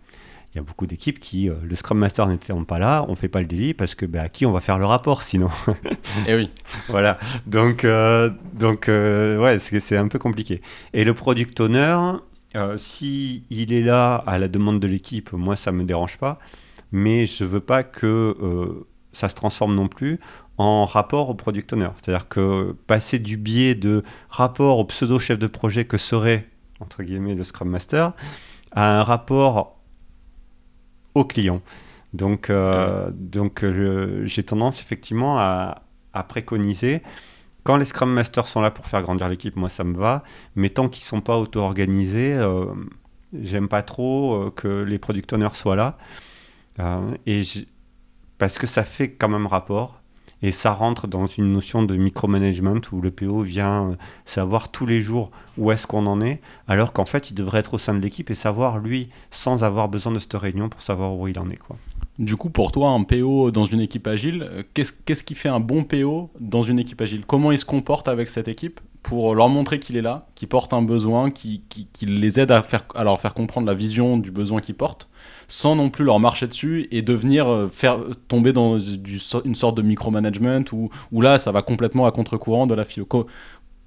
Il 0.54 0.58
y 0.58 0.60
a 0.60 0.64
beaucoup 0.64 0.86
d'équipes 0.86 1.20
qui, 1.20 1.50
le 1.50 1.76
Scrum 1.76 1.98
Master 1.98 2.28
n'étant 2.28 2.64
pas 2.64 2.78
là, 2.78 3.06
on 3.08 3.12
ne 3.12 3.16
fait 3.16 3.28
pas 3.28 3.40
le 3.40 3.48
délit 3.48 3.74
parce 3.74 3.96
que 3.96 4.06
bah, 4.06 4.22
à 4.22 4.30
qui 4.30 4.46
on 4.46 4.52
va 4.52 4.62
faire 4.62 4.78
le 4.78 4.86
rapport 4.86 5.24
sinon 5.24 5.50
Et 5.68 5.72
eh 6.28 6.36
oui. 6.36 6.52
voilà. 6.90 7.18
Donc, 7.48 7.88
donc 8.54 8.86
ouais, 8.88 9.58
c'est 9.60 9.98
un 9.98 10.08
peu 10.08 10.20
compliqué. 10.20 10.62
Et 10.94 11.04
le 11.04 11.16
Product 11.16 11.60
Owner, 11.60 11.98
euh, 12.56 12.78
si 12.78 13.46
il 13.50 13.74
est 13.74 13.82
là 13.82 14.16
à 14.16 14.38
la 14.38 14.48
demande 14.48 14.80
de 14.80 14.88
l'équipe, 14.88 15.32
moi 15.34 15.56
ça 15.56 15.72
me 15.72 15.84
dérange 15.84 16.18
pas, 16.18 16.38
mais 16.92 17.26
je 17.26 17.46
veux 17.46 17.60
pas 17.60 17.84
que 17.84 18.38
euh, 18.40 18.88
ça 19.12 19.28
se 19.28 19.36
transforme 19.36 19.74
non 19.74 19.88
plus 19.88 20.20
en 20.60 20.86
rapport 20.86 21.30
au 21.30 21.34
product 21.34 21.74
owner. 21.74 21.90
C'est-à-dire 21.96 22.28
que 22.28 22.76
passer 22.86 23.18
du 23.18 23.38
biais 23.38 23.74
de 23.74 24.04
rapport 24.30 24.78
au 24.78 24.86
pseudo 24.86 25.18
chef 25.18 25.40
de 25.40 25.48
projet 25.48 25.86
que 25.86 25.98
serait 25.98 26.48
entre 26.80 27.02
guillemets 27.02 27.34
le 27.34 27.44
Scrum 27.44 27.70
Master 27.70 28.14
à 28.72 29.00
un 29.00 29.04
rapport 29.04 29.80
au 31.16 31.26
client. 31.26 31.62
Donc, 32.14 32.50
euh, 32.50 33.10
donc 33.12 33.66
j'ai 34.26 34.44
tendance 34.44 34.82
effectivement 34.82 35.40
à, 35.40 35.82
à 36.14 36.24
préconiser 36.24 37.02
quand 37.64 37.78
les 37.78 37.86
Scrum 37.86 38.12
Masters 38.12 38.48
sont 38.48 38.62
là 38.62 38.72
pour 38.72 38.88
faire 38.88 39.02
grandir 39.02 39.30
l'équipe, 39.30 39.56
moi 39.56 39.70
ça 39.70 39.84
me 39.84 39.96
va. 39.96 40.24
Mais 40.56 40.70
tant 40.70 40.90
qu'ils 40.90 41.04
ne 41.04 41.08
sont 41.08 41.22
pas 41.22 41.38
auto-organisés, 41.38 42.34
euh, 42.34 42.66
j'aime 43.34 43.70
pas 43.70 43.84
trop 43.84 44.36
euh, 44.36 44.52
que 44.52 44.84
les 44.84 45.00
product 45.00 45.32
owners 45.34 45.54
soient 45.54 45.78
là. 45.78 45.98
Euh, 46.80 47.16
et 47.26 47.44
parce 48.38 48.58
que 48.58 48.68
ça 48.68 48.84
fait 48.84 49.12
quand 49.12 49.30
même 49.30 49.48
rapport. 49.48 50.02
Et 50.44 50.52
ça 50.52 50.74
rentre 50.74 51.08
dans 51.08 51.26
une 51.26 51.52
notion 51.52 51.82
de 51.82 51.96
micromanagement 51.96 52.82
où 52.92 53.02
le 53.02 53.10
PO 53.10 53.42
vient 53.42 53.98
savoir 54.26 54.70
tous 54.70 54.86
les 54.86 55.02
jours 55.02 55.32
où 55.58 55.72
est-ce 55.72 55.88
qu'on 55.88 56.06
en 56.06 56.22
est, 56.22 56.42
alors 56.68 56.94
qu'en 56.94 57.06
fait 57.06 57.32
il 57.32 57.34
devrait 57.34 57.60
être 57.60 57.74
au 57.74 57.78
sein 57.78 57.94
de 57.94 58.00
l'équipe 58.00 58.30
et 58.30 58.36
savoir 58.36 58.78
lui 58.78 59.10
sans 59.32 59.64
avoir 59.64 59.88
besoin 59.88 60.12
de 60.12 60.20
cette 60.20 60.34
réunion 60.34 60.70
pour 60.70 60.82
savoir 60.82 61.16
où 61.16 61.28
il 61.28 61.40
en 61.40 61.50
est. 61.50 61.58
Quoi. 61.58 61.78
Du 62.20 62.36
coup, 62.36 62.52
pour 62.52 62.72
toi, 62.72 62.90
un 62.90 63.04
PO 63.04 63.50
dans 63.50 63.66
une 63.66 63.82
équipe 63.82 64.06
agile, 64.06 64.44
euh, 64.44 64.64
qu'est-ce 64.74 65.24
qui 65.24 65.34
fait 65.34 65.50
un 65.50 65.60
bon 65.60 65.84
PO 65.84 66.30
dans 66.40 66.62
une 66.62 66.78
équipe 66.78 67.02
agile? 67.02 67.24
Comment 67.26 67.52
il 67.52 67.58
se 67.58 67.66
comporte 67.66 68.08
avec 68.08 68.30
cette 68.30 68.48
équipe? 68.48 68.80
Pour 69.04 69.36
leur 69.36 69.50
montrer 69.50 69.80
qu'il 69.80 69.98
est 69.98 70.02
là, 70.02 70.28
qu'il 70.34 70.48
porte 70.48 70.74
un 70.74 70.82
besoin, 70.82 71.30
qu'il 71.30 71.62
les 72.02 72.40
aide 72.40 72.52
à, 72.52 72.64
faire, 72.64 72.86
leur 72.96 73.20
faire 73.20 73.34
comprendre 73.34 73.68
la 73.68 73.74
vision 73.74 74.18
du 74.18 74.32
besoin 74.32 74.62
qu'ils 74.62 74.76
portent, 74.76 75.10
sans 75.50 75.76
non 75.76 75.90
plus 75.90 76.06
leur 76.06 76.20
marcher 76.20 76.48
dessus 76.48 76.88
et 76.90 77.02
devenir 77.02 77.48
euh, 77.48 77.70
faire 77.70 78.00
tomber 78.30 78.54
dans 78.54 78.80
une 78.80 79.56
sorte 79.56 79.76
de 79.76 79.82
micromanagement 79.82 80.64
où, 80.72 80.90
où 81.12 81.22
là, 81.22 81.38
ça 81.38 81.52
va 81.52 81.62
complètement 81.62 82.06
à 82.06 82.12
contre-courant 82.12 82.66
de 82.66 82.74
la 82.74 82.86
FIO. 82.86 83.08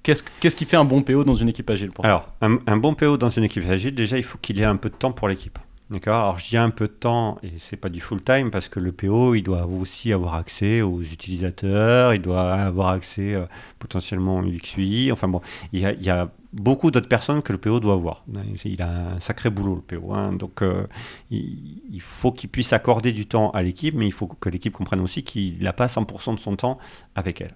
Qu'est-ce 0.03 0.55
qui 0.55 0.67
fait 0.67 0.77
un 0.77 0.85
bon 0.85 1.03
PO 1.03 1.25
dans 1.25 1.35
une 1.35 1.49
équipe 1.49 1.69
agile 1.69 1.91
Alors, 2.05 2.29
un 2.41 2.77
bon 2.77 2.95
PO 2.95 3.17
dans 3.17 3.31
une 3.31 3.43
équipe 3.43 3.65
agile, 3.69 3.95
déjà, 3.95 4.19
il 4.19 4.23
faut 4.23 4.39
qu'il 4.39 4.61
ait 4.61 4.65
un 4.65 4.77
peu 4.77 4.89
de 4.89 4.95
temps 4.95 5.11
pour 5.11 5.27
l'équipe. 5.27 5.59
D'accord 5.89 6.17
Alors, 6.17 6.39
j'y 6.41 6.57
ai 6.57 6.59
un 6.59 6.71
peu 6.71 6.89
de 6.89 6.93
temps, 6.93 7.39
et 7.45 7.53
c'est 7.61 7.77
pas 7.77 7.89
du 7.89 8.01
full 8.01 8.21
time, 8.21 8.51
parce 8.51 8.69
que 8.69 8.81
le 8.81 8.91
PO, 8.91 9.37
il 9.37 9.43
doit 9.43 9.67
aussi 9.67 10.13
avoir 10.13 10.35
accès 10.35 10.83
aux 10.83 11.01
utilisateurs, 11.01 12.13
il 12.13 12.21
doit 12.21 12.55
avoir 12.55 12.89
accès 12.89 13.35
euh, 13.35 13.47
potentiellement 13.79 14.39
au 14.39 14.43
UX 14.43 15.13
Enfin 15.13 15.29
bon, 15.29 15.41
il 15.73 15.81
y 15.81 16.11
a, 16.11 16.29
beaucoup 16.53 16.91
d'autres 16.91 17.09
personnes 17.09 17.41
que 17.41 17.53
le 17.53 17.59
PO 17.59 17.79
doit 17.79 17.93
avoir. 17.93 18.25
Il 18.65 18.83
a 18.83 19.13
un 19.15 19.21
sacré 19.21 19.49
boulot, 19.49 19.77
le 19.77 19.81
PO. 19.99 20.13
Hein. 20.13 20.33
donc, 20.33 20.63
euh, 20.63 20.87
il, 21.31 22.01
faut 22.01 22.33
qu'il 22.33 22.51
puisse 22.51 22.73
accorder 22.73 23.13
du 23.13 23.27
temps 23.27 23.51
à 23.51 23.63
l'équipe, 23.63 23.95
mais 23.95 24.07
il 24.07 24.13
faut 24.13 24.27
que 24.27 24.49
l'équipe 24.49 24.73
comprenne 24.73 25.01
aussi 25.01 25.23
qu'il 25.23 25.63
n'a 25.63 25.73
pas 25.73 25.87
100% 25.87 26.35
de 26.35 26.41
son 26.41 26.57
temps 26.57 26.79
avec 27.15 27.41
elle. 27.41 27.55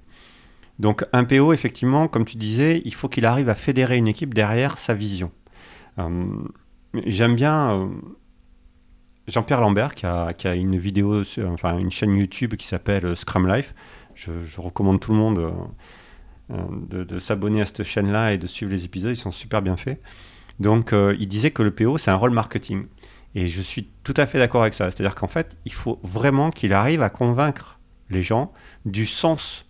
Donc, 0.79 1.05
un 1.13 1.25
PO, 1.25 1.53
effectivement, 1.53 2.07
comme 2.07 2.25
tu 2.25 2.37
disais, 2.37 2.81
il 2.85 2.95
faut 2.95 3.09
qu'il 3.09 3.27
arrive 3.27 3.49
à 3.49 3.57
fédérer 3.57 3.97
une 3.97 4.07
équipe 4.07 4.35
derrière 4.35 4.79
sa 4.79 4.95
vision. 4.95 5.33
Euh, 5.99 6.27
j'aime 7.07 7.35
bien 7.35 7.91
Jean-Pierre 9.29 9.61
Lambert 9.61 9.95
qui 9.95 10.07
a, 10.07 10.55
une 10.55 10.79
vidéo, 10.79 11.23
enfin 11.47 11.79
une 11.79 11.91
chaîne 11.91 12.17
YouTube 12.17 12.55
qui 12.57 12.67
s'appelle 12.67 13.07
euh, 13.07 13.15
Scrum 13.15 13.49
Life. 13.49 13.75
Je, 14.15 14.61
recommande 14.61 15.01
tout 15.01 15.13
le 15.13 15.19
monde 15.19 15.39
euh, 15.39 15.51
euh, 16.53 17.05
de, 17.05 17.19
s'abonner 17.19 17.63
à 17.63 17.67
cette 17.67 17.85
chaîne-là 17.85 18.33
et 18.33 18.39
de 18.39 18.47
suivre 18.47 18.73
les 18.73 18.85
épisodes, 18.85 19.13
ils 19.13 19.21
sont 19.21 19.33
super 19.33 19.63
bien 19.63 19.77
faits. 19.77 20.01
Donc 20.59 20.93
il 20.93 21.27
disait 21.27 21.53
que 21.53 21.63
le 21.63 21.71
PO, 21.71 21.97
c'est 21.97 22.11
un 22.11 22.17
rôle 22.17 22.33
marketing. 22.33 22.85
Et 23.35 23.49
je 23.49 23.63
suis 23.63 23.89
tout 24.05 24.13
à 24.19 24.27
fait 24.27 24.39
d'accord 24.39 24.61
avec 24.61 24.75
ça. 24.75 24.91
C'est-à-dire 24.91 25.15
qu'en 25.15 25.29
fait, 25.29 25.57
il 25.65 25.73
faut 25.73 25.99
vraiment 26.03 26.51
qu'il 26.51 26.75
arrive 26.75 27.01
à 27.01 27.09
convaincre 27.09 27.79
les 28.11 28.23
gens 28.23 28.53
du 28.85 29.07
sens 29.07 29.65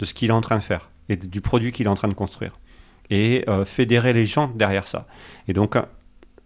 de 0.00 0.04
ce 0.04 0.14
qu'il 0.14 0.30
est 0.30 0.32
en 0.32 0.40
train 0.40 0.58
de 0.58 0.64
faire 0.64 0.88
et 1.08 1.14
du 1.14 1.40
produit 1.40 1.70
qu'il 1.70 1.86
est 1.86 1.90
en 1.90 1.94
train 1.94 2.08
de 2.08 2.14
construire. 2.14 2.58
Et 3.08 3.44
fédérer 3.66 4.12
les 4.12 4.26
gens 4.26 4.48
derrière 4.48 4.88
ça. 4.88 5.06
Et 5.46 5.52
donc, 5.52 5.76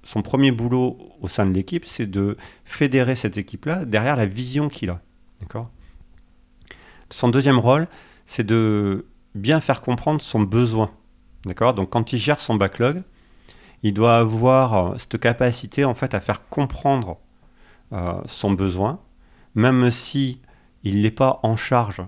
son 0.03 0.23
premier 0.23 0.51
boulot 0.51 0.99
au 1.21 1.29
sein 1.29 1.47
de 1.47 1.53
l'équipe, 1.53 1.85
c'est 1.87 2.07
de 2.07 2.37
fédérer 2.65 3.15
cette 3.15 3.37
équipe-là 3.37 3.85
derrière 3.85 4.17
la 4.17 4.27
vision 4.27 4.69
qu'il 4.69 4.91
a. 4.91 4.99
D'accord? 5.41 5.71
Son 7.11 7.29
deuxième 7.29 7.59
rôle, 7.59 7.87
c'est 8.25 8.47
de 8.47 9.07
bien 9.35 9.61
faire 9.61 9.81
comprendre 9.83 10.23
son 10.23 10.41
besoin. 10.41 10.91
D'accord? 11.45 11.75
Donc 11.75 11.91
quand 11.91 12.13
il 12.13 12.19
gère 12.19 12.41
son 12.41 12.55
backlog, 12.55 13.03
il 13.83 13.95
doit 13.95 14.17
avoir 14.17 14.93
euh, 14.93 14.97
cette 14.99 15.19
capacité 15.19 15.85
en 15.85 15.95
fait 15.95 16.15
à 16.15 16.21
faire 16.21 16.49
comprendre 16.49 17.19
euh, 17.93 18.21
son 18.27 18.53
besoin, 18.53 19.01
même 19.55 19.91
si 19.91 20.41
il 20.85 21.03
n'est 21.03 21.11
pas 21.11 21.41
en 21.43 21.57
charge 21.57 22.03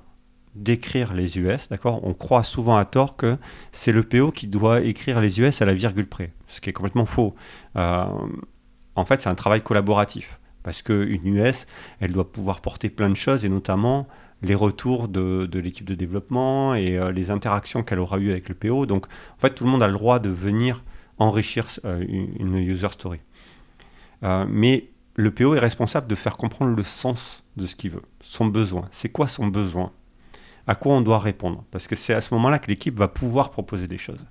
d'écrire 0.54 1.14
les 1.14 1.38
US, 1.38 1.68
d'accord? 1.70 2.04
On 2.04 2.12
croit 2.12 2.44
souvent 2.44 2.76
à 2.76 2.84
tort 2.84 3.16
que 3.16 3.38
c'est 3.72 3.92
le 3.92 4.02
PO 4.02 4.32
qui 4.32 4.46
doit 4.46 4.82
écrire 4.82 5.20
les 5.20 5.40
US 5.40 5.62
à 5.62 5.64
la 5.64 5.74
virgule 5.74 6.06
près, 6.06 6.32
ce 6.52 6.60
qui 6.60 6.70
est 6.70 6.72
complètement 6.72 7.06
faux. 7.06 7.34
Euh, 7.76 8.04
en 8.94 9.04
fait, 9.04 9.22
c'est 9.22 9.28
un 9.28 9.34
travail 9.34 9.62
collaboratif, 9.62 10.38
parce 10.62 10.82
qu'une 10.82 11.26
US, 11.26 11.66
elle 12.00 12.12
doit 12.12 12.30
pouvoir 12.30 12.60
porter 12.60 12.90
plein 12.90 13.08
de 13.08 13.14
choses, 13.14 13.44
et 13.44 13.48
notamment 13.48 14.06
les 14.42 14.54
retours 14.54 15.08
de, 15.08 15.48
l'équipe 15.54 15.86
de 15.86 15.94
développement 15.94 16.74
et 16.74 16.98
euh, 16.98 17.10
les 17.10 17.30
interactions 17.30 17.82
qu'elle 17.82 18.00
aura 18.00 18.18
eues 18.18 18.30
avec 18.30 18.48
le 18.48 18.54
PO. 18.54 18.86
Donc, 18.86 19.06
en 19.06 19.40
fait, 19.40 19.54
tout 19.54 19.64
le 19.64 19.70
monde 19.70 19.82
a 19.82 19.86
le 19.86 19.94
droit 19.94 20.18
de 20.18 20.28
venir 20.28 20.82
enrichir 21.18 21.66
euh, 21.84 22.04
une 22.08 22.56
user 22.56 22.88
story. 22.90 23.20
mais 24.48 24.88
le 25.14 25.30
PO 25.30 25.54
est 25.54 25.58
responsable 25.58 26.06
de 26.06 26.14
faire 26.14 26.36
comprendre 26.36 26.74
le 26.74 26.82
sens 26.82 27.42
de 27.56 27.66
ce 27.66 27.76
qu'il 27.76 27.90
veut, 27.90 28.02
son 28.22 28.46
besoin. 28.46 28.88
C'est 28.90 29.10
quoi 29.10 29.28
son 29.28 29.46
besoin? 29.46 29.92
À 30.66 30.74
quoi 30.74 30.94
on 30.94 31.00
doit 31.00 31.18
répondre? 31.18 31.64
Parce 31.70 31.86
que 31.86 31.96
c'est 31.96 32.14
à 32.14 32.20
ce 32.20 32.32
moment-là 32.34 32.58
que 32.58 32.68
l'équipe 32.68 32.96
va 32.96 33.08
pouvoir 33.08 33.50
proposer 33.50 33.88
des 33.88 33.98
choses. 33.98 34.24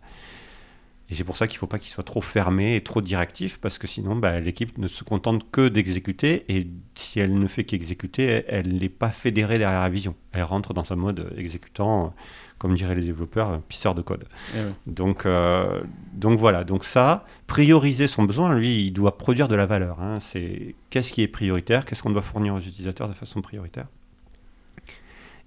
Et 1.11 1.15
c'est 1.15 1.25
pour 1.25 1.35
ça 1.35 1.47
qu'il 1.47 1.57
ne 1.57 1.59
faut 1.59 1.67
pas 1.67 1.77
qu'il 1.77 1.91
soit 1.91 2.05
trop 2.05 2.21
fermé 2.21 2.77
et 2.77 2.81
trop 2.81 3.01
directif, 3.01 3.59
parce 3.59 3.77
que 3.77 3.85
sinon, 3.85 4.15
bah, 4.15 4.39
l'équipe 4.39 4.77
ne 4.77 4.87
se 4.87 5.03
contente 5.03 5.51
que 5.51 5.67
d'exécuter, 5.67 6.45
et 6.47 6.67
si 6.95 7.19
elle 7.19 7.37
ne 7.37 7.47
fait 7.47 7.65
qu'exécuter, 7.65 8.45
elle 8.47 8.77
n'est 8.77 8.87
pas 8.87 9.09
fédérée 9.09 9.57
derrière 9.57 9.81
la 9.81 9.89
vision. 9.89 10.15
Elle 10.31 10.43
rentre 10.43 10.73
dans 10.73 10.89
un 10.93 10.95
mode 10.95 11.33
exécutant, 11.35 12.13
comme 12.57 12.75
diraient 12.75 12.95
les 12.95 13.03
développeurs, 13.03 13.61
pisseur 13.63 13.93
de 13.93 14.01
code. 14.01 14.23
Eh 14.55 14.59
donc, 14.89 15.25
euh, 15.25 15.81
donc 16.13 16.39
voilà, 16.39 16.63
donc 16.63 16.85
ça, 16.85 17.25
prioriser 17.45 18.07
son 18.07 18.23
besoin, 18.23 18.53
lui, 18.53 18.85
il 18.85 18.91
doit 18.91 19.17
produire 19.17 19.49
de 19.49 19.55
la 19.55 19.65
valeur. 19.65 19.99
Hein. 19.99 20.19
C'est 20.21 20.75
qu'est-ce 20.91 21.11
qui 21.11 21.23
est 21.23 21.27
prioritaire, 21.27 21.83
qu'est-ce 21.83 22.03
qu'on 22.03 22.11
doit 22.11 22.21
fournir 22.21 22.53
aux 22.53 22.59
utilisateurs 22.59 23.09
de 23.09 23.13
façon 23.13 23.41
prioritaire. 23.41 23.87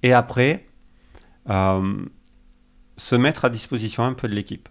Et 0.02 0.12
après, 0.12 0.66
euh, 1.48 2.04
se 2.98 3.16
mettre 3.16 3.46
à 3.46 3.48
disposition 3.48 4.02
un 4.02 4.12
peu 4.12 4.28
de 4.28 4.34
l'équipe. 4.34 4.68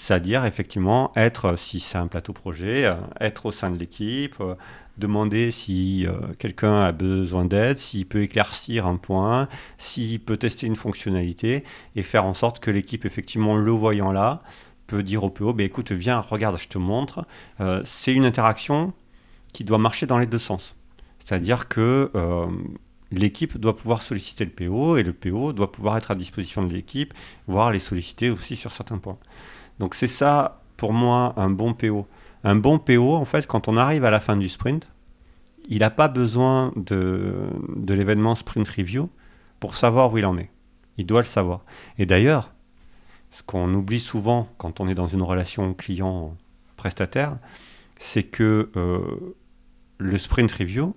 C'est-à-dire, 0.00 0.46
effectivement, 0.46 1.12
être, 1.14 1.58
si 1.58 1.78
c'est 1.78 1.98
un 1.98 2.06
plateau 2.06 2.32
projet, 2.32 2.86
euh, 2.86 2.94
être 3.20 3.44
au 3.44 3.52
sein 3.52 3.70
de 3.70 3.76
l'équipe, 3.76 4.34
euh, 4.40 4.54
demander 4.96 5.50
si 5.50 6.06
euh, 6.06 6.14
quelqu'un 6.38 6.80
a 6.80 6.90
besoin 6.90 7.44
d'aide, 7.44 7.76
s'il 7.76 8.06
peut 8.06 8.22
éclaircir 8.22 8.86
un 8.86 8.96
point, 8.96 9.46
s'il 9.76 10.18
peut 10.20 10.38
tester 10.38 10.66
une 10.66 10.74
fonctionnalité, 10.74 11.64
et 11.96 12.02
faire 12.02 12.24
en 12.24 12.32
sorte 12.32 12.60
que 12.60 12.70
l'équipe, 12.70 13.04
effectivement, 13.04 13.56
le 13.56 13.70
voyant 13.72 14.10
là, 14.10 14.42
peut 14.86 15.02
dire 15.02 15.22
au 15.22 15.28
PO, 15.28 15.52
bah, 15.52 15.64
écoute, 15.64 15.92
viens, 15.92 16.20
regarde, 16.20 16.58
je 16.58 16.68
te 16.68 16.78
montre. 16.78 17.26
c'est 17.84 18.14
une 18.14 18.24
interaction 18.24 18.94
qui 19.52 19.64
doit 19.64 19.78
marcher 19.78 20.06
dans 20.06 20.18
les 20.18 20.26
deux 20.26 20.38
sens. 20.38 20.74
C'est-à-dire 21.22 21.68
que 21.68 22.10
l'équipe 23.12 23.58
doit 23.58 23.76
pouvoir 23.76 24.00
solliciter 24.00 24.46
le 24.46 24.50
PO, 24.50 24.96
et 24.96 25.02
le 25.02 25.12
PO 25.12 25.52
doit 25.52 25.70
pouvoir 25.70 25.98
être 25.98 26.10
à 26.10 26.14
disposition 26.14 26.64
de 26.64 26.72
l'équipe, 26.72 27.12
voire 27.46 27.70
les 27.70 27.78
solliciter 27.78 28.30
aussi 28.30 28.56
sur 28.56 28.72
certains 28.72 28.98
points. 28.98 29.18
Donc 29.80 29.94
c'est 29.94 30.08
ça, 30.08 30.60
pour 30.76 30.92
moi, 30.92 31.32
un 31.38 31.48
bon 31.48 31.72
PO. 31.72 32.06
Un 32.44 32.54
bon 32.54 32.78
PO, 32.78 33.14
en 33.14 33.24
fait, 33.24 33.46
quand 33.46 33.66
on 33.66 33.78
arrive 33.78 34.04
à 34.04 34.10
la 34.10 34.20
fin 34.20 34.36
du 34.36 34.50
sprint, 34.50 34.86
il 35.68 35.78
n'a 35.78 35.88
pas 35.88 36.06
besoin 36.06 36.70
de, 36.76 37.48
l'événement 37.88 38.34
sprint 38.34 38.68
review 38.68 39.08
pour 39.58 39.76
savoir 39.76 40.12
où 40.12 40.18
il 40.18 40.26
en 40.26 40.36
est. 40.36 40.50
Il 40.98 41.06
doit 41.06 41.20
le 41.20 41.26
savoir. 41.26 41.62
Et 41.98 42.04
d'ailleurs, 42.04 42.52
ce 43.30 43.42
qu'on 43.42 43.72
oublie 43.72 44.00
souvent 44.00 44.48
quand 44.58 44.80
on 44.80 44.88
est 44.88 44.94
dans 44.94 45.08
une 45.08 45.22
relation 45.22 45.72
client-prestataire, 45.72 47.38
c'est 47.96 48.24
que 48.24 48.70
euh, 48.76 49.34
le 49.96 50.18
sprint 50.18 50.52
review, 50.52 50.94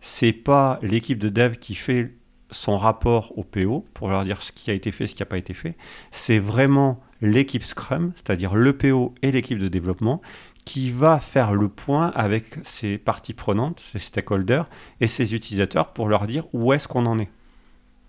c'est 0.00 0.32
pas 0.34 0.78
l'équipe 0.82 1.18
de 1.18 1.30
dev 1.30 1.56
qui 1.56 1.74
fait 1.74 2.14
son 2.50 2.76
rapport 2.76 3.36
au 3.38 3.44
PO 3.44 3.86
pour 3.94 4.10
leur 4.10 4.24
dire 4.24 4.42
ce 4.42 4.52
qui 4.52 4.70
a 4.70 4.74
été 4.74 4.92
fait, 4.92 5.06
ce 5.06 5.14
qui 5.14 5.22
n'a 5.22 5.26
pas 5.26 5.38
été 5.38 5.54
fait. 5.54 5.74
C'est 6.10 6.38
vraiment 6.38 7.00
l'équipe 7.20 7.62
Scrum, 7.62 8.12
c'est-à-dire 8.16 8.54
le 8.54 8.76
PO 8.76 9.14
et 9.22 9.30
l'équipe 9.30 9.58
de 9.58 9.68
développement, 9.68 10.20
qui 10.64 10.90
va 10.90 11.20
faire 11.20 11.54
le 11.54 11.68
point 11.68 12.08
avec 12.14 12.56
ses 12.64 12.98
parties 12.98 13.34
prenantes, 13.34 13.80
ses 13.80 14.00
stakeholders 14.00 14.68
et 15.00 15.06
ses 15.06 15.34
utilisateurs 15.34 15.92
pour 15.92 16.08
leur 16.08 16.26
dire 16.26 16.44
où 16.52 16.72
est-ce 16.72 16.88
qu'on 16.88 17.06
en 17.06 17.18
est. 17.18 17.30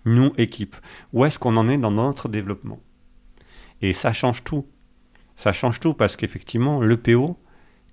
Nous, 0.04 0.32
équipe, 0.38 0.76
où 1.12 1.24
est-ce 1.24 1.38
qu'on 1.38 1.56
en 1.56 1.68
est 1.68 1.78
dans 1.78 1.92
notre 1.92 2.28
développement? 2.28 2.80
Et 3.80 3.92
ça 3.92 4.12
change 4.12 4.42
tout. 4.42 4.66
Ça 5.36 5.52
change 5.52 5.78
tout 5.78 5.94
parce 5.94 6.16
qu'effectivement, 6.16 6.80
le 6.80 6.96
PO, 6.96 7.38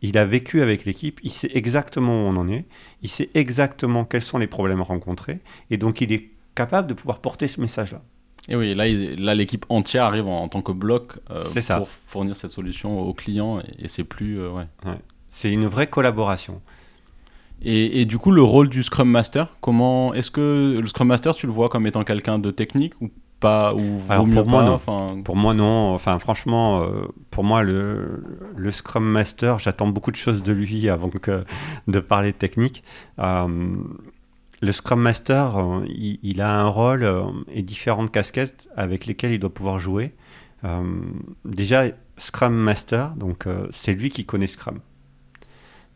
il 0.02 0.18
a 0.18 0.26
vécu 0.26 0.62
avec 0.62 0.86
l'équipe, 0.86 1.20
il 1.24 1.32
sait 1.32 1.52
exactement 1.54 2.14
où 2.14 2.28
on 2.28 2.36
en 2.38 2.50
est, 2.50 2.66
il 3.02 3.10
sait 3.10 3.30
exactement 3.34 4.04
quels 4.04 4.22
sont 4.22 4.38
les 4.38 4.48
problèmes 4.48 4.82
rencontrés, 4.82 5.42
et 5.70 5.78
donc 5.78 6.02
il 6.02 6.12
est 6.12 6.32
capable 6.56 6.88
de 6.88 6.94
pouvoir 6.94 7.20
porter 7.20 7.48
ce 7.48 7.62
message-là. 7.62 8.02
Et 8.48 8.56
oui, 8.56 8.76
là, 8.76 8.86
là 9.18 9.34
l'équipe 9.34 9.66
entière 9.70 10.04
arrive 10.04 10.28
en, 10.28 10.48
tant 10.48 10.62
que 10.62 10.72
bloc 10.72 11.14
euh, 11.32 11.44
pour 11.78 11.88
fournir 11.88 12.36
cette 12.36 12.52
solution 12.52 13.00
aux 13.00 13.14
clients 13.14 13.60
et, 13.80 13.88
c'est 13.88 14.04
plus. 14.04 14.40
Euh, 14.40 14.52
ouais. 14.52 14.66
C'est 15.30 15.52
une 15.52 15.66
vraie 15.66 15.88
collaboration. 15.88 16.62
Et, 17.62 18.02
et, 18.02 18.06
du 18.06 18.18
coup, 18.18 18.32
le 18.32 18.44
rôle 18.44 18.70
du 18.70 18.84
Scrum 18.84 19.10
Master, 19.10 19.48
comment 19.62 20.14
est-ce 20.14 20.30
que 20.30 20.78
le 20.80 20.88
Scrum 20.88 21.08
Master, 21.08 21.34
tu 21.34 21.48
le 21.48 21.54
vois 21.54 21.70
comme 21.70 21.88
étant 21.88 22.04
quelqu'un 22.04 22.38
de 22.38 22.52
technique 22.52 22.94
ou 23.02 23.10
pas 23.40 23.74
ou 23.74 24.02
Alors, 24.10 24.28
pour 24.28 24.46
moi, 24.46 24.64
non. 24.64 25.24
Pour 25.24 25.36
moi, 25.36 25.54
non. 25.54 25.94
Enfin, 25.94 26.20
franchement, 26.20 26.82
euh, 26.82 27.06
pour 27.32 27.44
moi, 27.44 27.64
le, 27.64 28.24
le 28.56 28.72
Scrum 28.72 29.04
Master, 29.04 29.60
j'attends 29.60 29.88
beaucoup 29.88 30.12
de 30.12 30.16
choses 30.16 30.44
de 30.44 30.54
lui 30.54 30.90
avant 30.90 31.10
que 31.10 31.44
de 31.88 32.00
parler 32.00 32.34
technique. 32.34 32.84
Le 34.62 34.72
Scrum 34.72 35.02
Master, 35.02 35.58
euh, 35.58 35.86
il, 35.88 36.42
a 36.42 36.60
un 36.60 36.68
rôle 36.68 37.04
euh, 37.04 37.26
et 37.52 37.62
différentes 37.62 38.12
casquettes 38.12 38.68
avec 38.76 39.06
lesquelles 39.06 39.34
il 39.34 39.40
doit 39.40 39.54
pouvoir 39.54 39.80
jouer. 39.80 40.14
Euh, 40.64 40.84
déjà, 41.44 41.84
Scrum 42.18 42.54
Master, 42.54 43.12
donc 43.12 43.46
c'est 43.72 43.94
lui 43.94 44.10
qui 44.10 44.26
connaît 44.26 44.48
Scrum. 44.48 44.80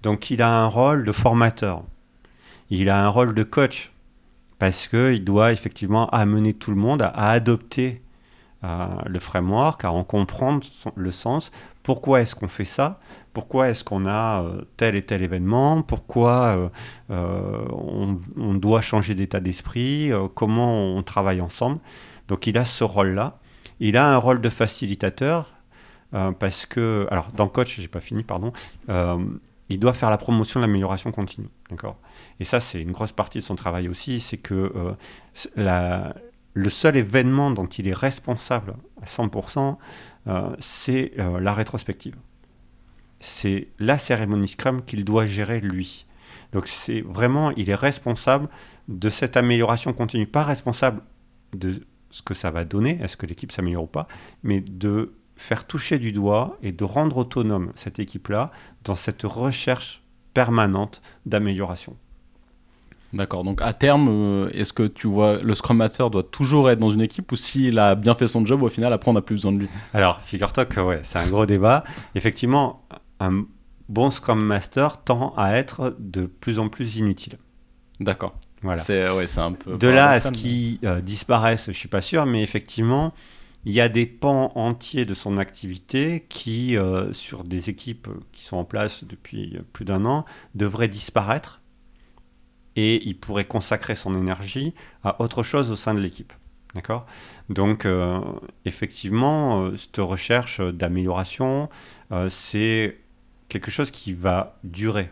Donc 0.03 0.29
il 0.31 0.41
a 0.41 0.49
un 0.49 0.67
rôle 0.67 1.05
de 1.05 1.11
formateur. 1.13 1.83
Il 2.69 2.89
a 2.89 3.05
un 3.05 3.07
rôle 3.07 3.33
de 3.33 3.43
coach 3.43 3.91
parce 4.57 4.89
qu'il 4.89 5.23
doit 5.23 5.53
effectivement 5.53 6.09
amener 6.09 6.53
tout 6.53 6.71
le 6.71 6.77
monde 6.77 7.01
à, 7.01 7.29
adopter 7.29 8.01
le 8.61 9.19
framework, 9.19 9.85
à 9.85 9.93
en 9.93 10.03
comprendre 10.03 10.67
le 10.97 11.11
sens. 11.13 11.51
Pourquoi 11.83 12.19
est-ce 12.19 12.35
qu'on 12.35 12.49
fait 12.49 12.65
ça? 12.65 12.99
Pourquoi 13.33 13.69
est-ce 13.69 13.83
qu'on 13.83 14.05
a 14.05 14.43
euh, 14.43 14.61
tel 14.77 14.95
et 14.95 15.01
tel 15.01 15.21
événement, 15.21 15.81
pourquoi 15.81 16.57
euh, 16.57 16.69
euh, 17.11 17.65
on, 18.37 18.53
doit 18.55 18.81
changer 18.81 19.15
d'état 19.15 19.39
d'esprit, 19.39 20.11
comment 20.35 20.95
on 20.95 21.03
travaille 21.03 21.41
ensemble? 21.41 21.79
Donc 22.27 22.47
il 22.47 22.57
a 22.57 22.65
ce 22.65 22.83
rôle-là. 22.83 23.39
Il 23.79 23.97
a 23.97 24.07
un 24.07 24.17
rôle 24.17 24.41
de 24.41 24.49
facilitateur 24.49 25.53
parce 26.39 26.65
que, 26.65 27.07
alors 27.11 27.31
dans 27.33 27.47
coach, 27.47 27.79
j'ai 27.79 27.87
pas 27.87 28.01
fini, 28.01 28.23
pardon. 28.23 28.51
il 28.89 29.79
doit 29.79 29.93
faire 29.93 30.09
la 30.09 30.17
promotion 30.17 30.59
de 30.59 30.65
l'amélioration 30.65 31.11
continue, 31.11 31.47
d'accord? 31.69 31.97
Et 32.39 32.43
ça, 32.43 32.59
c'est 32.59 32.81
une 32.81 32.91
grosse 32.91 33.11
partie 33.13 33.37
de 33.37 33.43
son 33.43 33.55
travail 33.55 33.87
aussi, 33.87 34.19
c'est 34.19 34.37
que 34.37 34.73
le 36.53 36.69
seul 36.69 36.97
événement 36.97 37.51
dont 37.51 37.67
il 37.67 37.87
est 37.87 37.93
responsable 37.93 38.73
à 39.01 39.05
100%, 39.05 39.77
c'est 40.59 41.13
la 41.17 41.53
rétrospective 41.53 42.15
c'est 43.19 43.67
la 43.79 43.97
cérémonie 43.97 44.47
Scrum 44.47 44.83
qu'il 44.83 45.05
doit 45.05 45.25
gérer 45.25 45.59
lui. 45.59 46.05
Donc 46.53 46.67
c'est 46.67 47.01
vraiment, 47.01 47.51
il 47.51 47.69
est 47.69 47.75
responsable 47.75 48.49
de 48.87 49.09
cette 49.09 49.37
amélioration 49.37 49.93
continue, 49.93 50.25
pas 50.25 50.43
responsable 50.43 51.01
de 51.53 51.81
ce 52.09 52.21
que 52.21 52.33
ça 52.33 52.49
va 52.51 52.65
donner, 52.65 52.99
est-ce 53.01 53.17
que 53.17 53.25
l'équipe 53.25 53.51
s'améliore 53.51 53.83
ou 53.83 53.87
pas, 53.87 54.07
mais 54.41 54.61
de 54.61 55.13
faire 55.35 55.65
toucher 55.65 55.99
du 55.99 56.11
doigt 56.11 56.57
et 56.61 56.71
de 56.71 56.83
rendre 56.83 57.17
autonome 57.17 57.71
cette 57.75 57.99
équipe-là 57.99 58.51
dans 58.83 58.95
cette 58.95 59.23
recherche 59.23 60.01
permanente 60.33 61.01
d'amélioration. 61.25 61.95
D'accord, 63.11 63.43
donc 63.43 63.61
à 63.61 63.73
terme, 63.73 64.07
euh, 64.09 64.49
est-ce 64.53 64.71
que 64.71 64.83
tu 64.83 65.07
vois 65.07 65.41
le 65.41 65.55
Scrum 65.55 65.77
Master 65.77 66.11
doit 66.11 66.21
toujours 66.21 66.69
être 66.69 66.77
dans 66.77 66.91
une 66.91 67.01
équipe 67.01 67.31
ou 67.31 67.35
s'il 67.35 67.79
a 67.79 67.95
bien 67.95 68.13
fait 68.13 68.27
son 68.27 68.45
job, 68.45 68.61
au 68.61 68.69
final, 68.69 68.93
après 68.93 69.09
on 69.09 69.15
n'a 69.15 69.21
plus 69.21 69.33
besoin 69.33 69.51
de 69.51 69.59
lui? 69.59 69.67
Alors, 69.95 70.21
figure-toi 70.21 70.65
que 70.65 70.79
ouais, 70.79 70.99
c'est 71.01 71.17
un 71.17 71.27
gros 71.27 71.47
débat. 71.47 71.83
Effectivement, 72.13 72.83
un 73.19 73.45
bon 73.89 74.11
Scrum 74.11 74.41
Master 74.41 75.03
tend 75.03 75.33
à 75.35 75.53
être 75.53 75.95
de 75.99 76.25
plus 76.25 76.59
en 76.59 76.69
plus 76.69 76.97
inutile. 76.97 77.37
D'accord. 77.99 78.35
Voilà. 78.61 78.81
C'est 78.81 79.09
ouais, 79.09 79.25
un 79.37 79.53
peu. 79.53 79.77
De 79.77 79.87
là 79.87 80.09
à 80.09 80.19
ce 80.19 80.29
qui 80.29 80.79
euh, 80.83 81.01
disparaisse, 81.01 81.67
je 81.67 81.71
suis 81.77 81.87
pas 81.87 82.01
sûr, 82.01 82.25
mais 82.25 82.43
effectivement, 82.43 83.13
il 83.65 83.73
y 83.73 83.81
a 83.81 83.89
des 83.89 84.05
pans 84.05 84.51
entiers 84.55 85.05
de 85.05 85.13
son 85.13 85.37
activité 85.37 86.25
qui, 86.29 86.77
euh, 86.77 87.13
sur 87.13 87.43
des 87.43 87.69
équipes 87.69 88.09
qui 88.31 88.43
sont 88.43 88.57
en 88.57 88.65
place 88.65 89.03
depuis 89.03 89.57
plus 89.73 89.85
d'un 89.85 90.05
an, 90.05 90.25
devraient 90.55 90.87
disparaître 90.87 91.61
et 92.75 93.05
il 93.07 93.17
pourrait 93.17 93.45
consacrer 93.45 93.95
son 93.95 94.15
énergie 94.15 94.73
à 95.03 95.21
autre 95.21 95.43
chose 95.43 95.71
au 95.71 95.75
sein 95.75 95.93
de 95.93 95.99
l'équipe. 95.99 96.33
D'accord? 96.75 97.05
Donc, 97.49 97.85
euh, 97.85 98.19
effectivement, 98.65 99.71
cette 99.77 99.97
recherche 99.97 100.61
d'amélioration, 100.61 101.69
c'est 102.29 102.97
quelque 103.49 103.71
chose 103.71 103.91
qui 103.91 104.13
va 104.13 104.57
durer. 104.63 105.11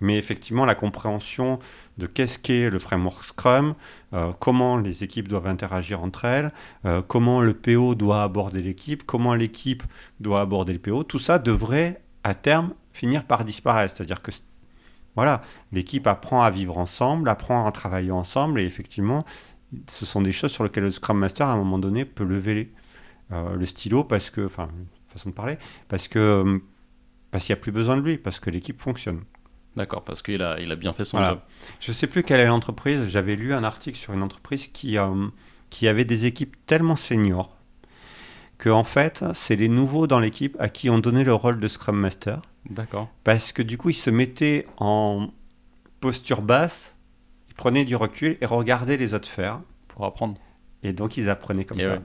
Mais 0.00 0.18
effectivement, 0.18 0.64
la 0.64 0.74
compréhension 0.74 1.60
de 1.96 2.06
qu'est-ce 2.06 2.38
qu'est 2.38 2.70
le 2.70 2.78
framework 2.78 3.24
Scrum, 3.24 3.74
euh, 4.12 4.32
comment 4.38 4.76
les 4.76 5.04
équipes 5.04 5.28
doivent 5.28 5.46
interagir 5.46 6.02
entre 6.02 6.24
elles, 6.24 6.52
euh, 6.84 7.02
comment 7.06 7.40
le 7.40 7.54
PO 7.54 7.94
doit 7.94 8.22
aborder 8.22 8.62
l'équipe, 8.62 9.04
comment 9.04 9.34
l'équipe 9.34 9.84
doit 10.18 10.40
aborder 10.40 10.72
le 10.72 10.80
PO, 10.80 11.04
tout 11.04 11.20
ça 11.20 11.38
devrait 11.38 12.02
à 12.24 12.34
terme 12.34 12.74
finir 12.92 13.24
par 13.24 13.44
disparaître. 13.44 13.94
C'est-à-dire 13.96 14.22
que 14.22 14.32
voilà, 15.14 15.42
l'équipe 15.70 16.06
apprend 16.06 16.42
à 16.42 16.50
vivre 16.50 16.78
ensemble, 16.78 17.28
apprend 17.28 17.66
à 17.66 17.72
travailler 17.72 18.10
ensemble, 18.10 18.60
et 18.60 18.64
effectivement, 18.64 19.24
ce 19.88 20.04
sont 20.04 20.20
des 20.20 20.32
choses 20.32 20.50
sur 20.50 20.64
lesquelles 20.64 20.84
le 20.84 20.90
Scrum 20.90 21.18
Master, 21.18 21.46
à 21.46 21.52
un 21.52 21.56
moment 21.56 21.78
donné, 21.78 22.04
peut 22.04 22.24
lever 22.24 22.72
euh, 23.30 23.54
le 23.54 23.66
stylo 23.66 24.04
parce 24.04 24.30
que, 24.30 24.46
enfin, 24.46 24.68
façon 25.12 25.28
de 25.28 25.34
parler, 25.34 25.58
parce 25.88 26.08
que 26.08 26.60
parce 27.32 27.44
qu'il 27.44 27.52
n'y 27.54 27.58
a 27.58 27.62
plus 27.62 27.72
besoin 27.72 27.96
de 27.96 28.02
lui, 28.02 28.18
parce 28.18 28.38
que 28.38 28.50
l'équipe 28.50 28.80
fonctionne. 28.80 29.22
D'accord, 29.74 30.04
parce 30.04 30.22
qu'il 30.22 30.42
a, 30.42 30.60
il 30.60 30.70
a 30.70 30.76
bien 30.76 30.92
fait 30.92 31.04
son 31.04 31.18
job. 31.18 31.40
Je 31.80 31.90
ne 31.90 31.94
sais 31.94 32.06
plus 32.06 32.22
quelle 32.22 32.38
est 32.40 32.46
l'entreprise. 32.46 33.06
J'avais 33.06 33.34
lu 33.34 33.52
un 33.52 33.64
article 33.64 33.98
sur 33.98 34.12
une 34.12 34.22
entreprise 34.22 34.68
qui, 34.68 34.98
euh, 34.98 35.26
qu'il 35.70 35.86
y 35.86 35.88
avait 35.88 36.04
des 36.04 36.26
équipes 36.26 36.54
tellement 36.66 36.94
seniors 36.94 37.56
que 38.62 38.68
en 38.70 38.84
fait, 38.84 39.24
c'est 39.34 39.56
les 39.56 39.68
nouveaux 39.68 40.06
dans 40.06 40.20
l'équipe 40.20 40.56
à 40.60 40.68
qui 40.68 40.88
on 40.88 41.00
donnait 41.00 41.24
le 41.24 41.34
rôle 41.34 41.58
de 41.58 41.66
Scrum 41.66 41.98
Master. 41.98 42.40
D'accord. 42.70 43.08
Parce 43.24 43.52
que 43.52 43.60
du 43.60 43.76
coup, 43.76 43.90
ils 43.90 43.94
se 43.94 44.08
mettaient 44.08 44.66
en 44.76 45.30
posture 45.98 46.42
basse, 46.42 46.94
ils 47.48 47.54
prenaient 47.54 47.84
du 47.84 47.96
recul 47.96 48.38
et 48.40 48.46
regardaient 48.46 48.96
les 48.96 49.14
autres 49.14 49.26
faire. 49.26 49.58
Pour 49.88 50.04
apprendre. 50.04 50.36
Et 50.84 50.92
donc, 50.92 51.16
ils 51.16 51.28
apprenaient 51.28 51.64
comme 51.64 51.80
Et 51.80 51.82
ça. 51.82 51.94
ouais. 51.94 52.00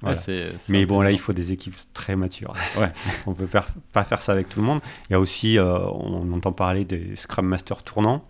Voilà. 0.00 0.16
Ouais, 0.16 0.52
Mais 0.68 0.86
bon, 0.86 1.00
là, 1.00 1.10
il 1.10 1.18
faut 1.18 1.32
des 1.32 1.50
équipes 1.52 1.74
très 1.92 2.14
matures. 2.16 2.54
Ouais. 2.78 2.92
on 3.26 3.34
peut 3.34 3.46
per- 3.46 3.62
pas 3.92 4.04
faire 4.04 4.20
ça 4.22 4.32
avec 4.32 4.48
tout 4.48 4.60
le 4.60 4.66
monde. 4.66 4.80
Il 5.08 5.12
y 5.12 5.16
a 5.16 5.20
aussi, 5.20 5.58
euh, 5.58 5.78
on 5.90 6.32
entend 6.32 6.52
parler 6.52 6.84
des 6.84 7.16
Scrum 7.16 7.46
Masters 7.46 7.82
tournants, 7.82 8.24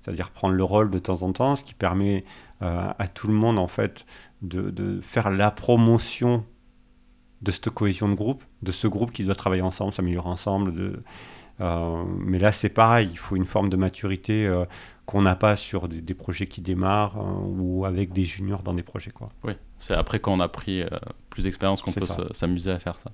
c'est-à-dire 0.00 0.30
prendre 0.30 0.54
le 0.54 0.64
rôle 0.64 0.90
de 0.90 0.98
temps 0.98 1.22
en 1.22 1.32
temps, 1.32 1.54
ce 1.56 1.62
qui 1.62 1.74
permet 1.74 2.24
euh, 2.62 2.90
à 2.98 3.08
tout 3.08 3.28
le 3.28 3.34
monde, 3.34 3.58
en 3.58 3.68
fait, 3.68 4.04
de, 4.42 4.70
de 4.70 5.00
faire 5.00 5.30
la 5.30 5.50
promotion 5.52 6.44
de 7.42 7.50
cette 7.52 7.70
cohésion 7.70 8.08
de 8.08 8.14
groupe, 8.14 8.42
de 8.62 8.72
ce 8.72 8.86
groupe 8.88 9.12
qui 9.12 9.24
doit 9.24 9.34
travailler 9.34 9.62
ensemble, 9.62 9.92
s'améliorer 9.94 10.28
ensemble. 10.28 10.72
De, 10.74 11.02
euh, 11.60 12.02
mais 12.18 12.38
là, 12.40 12.50
c'est 12.52 12.68
pareil, 12.68 13.08
il 13.12 13.18
faut 13.18 13.36
une 13.36 13.46
forme 13.46 13.68
de 13.68 13.76
maturité 13.76 14.52
qu'on 15.06 15.22
n'a 15.22 15.34
pas 15.34 15.56
sur 15.56 15.88
des, 15.88 16.00
des 16.00 16.14
projets 16.14 16.46
qui 16.46 16.60
démarrent 16.60 17.16
ou 17.48 17.84
avec 17.84 18.12
des 18.12 18.24
juniors 18.24 18.62
dans 18.62 18.74
des 18.74 18.82
projets. 18.84 19.10
Quoi. 19.10 19.28
Oui, 19.44 19.52
c'est 19.82 19.94
après 19.94 20.20
quand 20.20 20.32
on 20.32 20.38
a 20.40 20.46
pris 20.48 20.80
euh, 20.82 20.86
plus 21.28 21.44
d'expérience 21.44 21.80
qu'on 21.82 21.92
peut 21.92 22.06
s'amuser 22.32 22.70
à 22.70 22.78
faire 22.78 23.00
ça. 23.00 23.10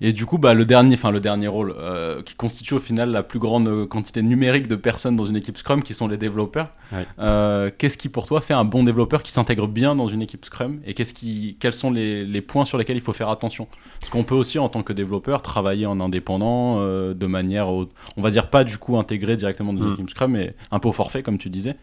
Et 0.00 0.12
du 0.14 0.24
coup, 0.24 0.38
bah, 0.38 0.54
le 0.54 0.64
dernier, 0.64 0.94
enfin 0.94 1.10
le 1.10 1.20
dernier 1.20 1.48
rôle 1.48 1.74
euh, 1.78 2.22
qui 2.22 2.34
constitue 2.34 2.74
au 2.74 2.80
final 2.80 3.10
la 3.10 3.22
plus 3.22 3.38
grande 3.38 3.68
euh, 3.68 3.86
quantité 3.86 4.22
numérique 4.22 4.68
de 4.68 4.74
personnes 4.76 5.16
dans 5.16 5.26
une 5.26 5.36
équipe 5.36 5.56
Scrum, 5.58 5.82
qui 5.82 5.92
sont 5.94 6.08
les 6.08 6.16
développeurs. 6.16 6.72
Ouais. 6.92 7.06
Euh, 7.18 7.70
qu'est-ce 7.76 7.98
qui 7.98 8.08
pour 8.08 8.26
toi 8.26 8.40
fait 8.40 8.54
un 8.54 8.64
bon 8.64 8.82
développeur 8.84 9.22
qui 9.22 9.30
s'intègre 9.32 9.68
bien 9.68 9.94
dans 9.94 10.08
une 10.08 10.22
équipe 10.22 10.44
Scrum? 10.46 10.80
Et 10.86 10.94
qu'est-ce 10.94 11.12
qui, 11.12 11.56
quels 11.60 11.74
sont 11.74 11.90
les, 11.90 12.24
les 12.24 12.40
points 12.40 12.64
sur 12.64 12.78
lesquels 12.78 12.96
il 12.96 13.02
faut 13.02 13.12
faire 13.12 13.28
attention? 13.28 13.68
Parce 14.00 14.10
qu'on 14.10 14.24
peut 14.24 14.34
aussi 14.34 14.58
en 14.58 14.68
tant 14.70 14.82
que 14.82 14.94
développeur 14.94 15.42
travailler 15.42 15.84
en 15.86 16.00
indépendant 16.00 16.80
de 16.82 17.26
manière, 17.26 17.68
au- 17.68 17.88
on 18.16 18.22
va 18.22 18.30
dire 18.30 18.48
pas 18.48 18.64
du 18.64 18.78
coup 18.78 18.96
intégré 18.96 19.36
directement 19.36 19.72
dans 19.74 19.82
une 19.82 19.90
Mm. 19.90 19.94
équipe 19.94 20.10
Scrum, 20.10 20.32
mais 20.32 20.54
un 20.70 20.78
peu 20.78 20.88
au 20.88 20.92
forfait 20.92 21.22
comme 21.22 21.36
tu 21.38 21.50
disais. 21.50 21.76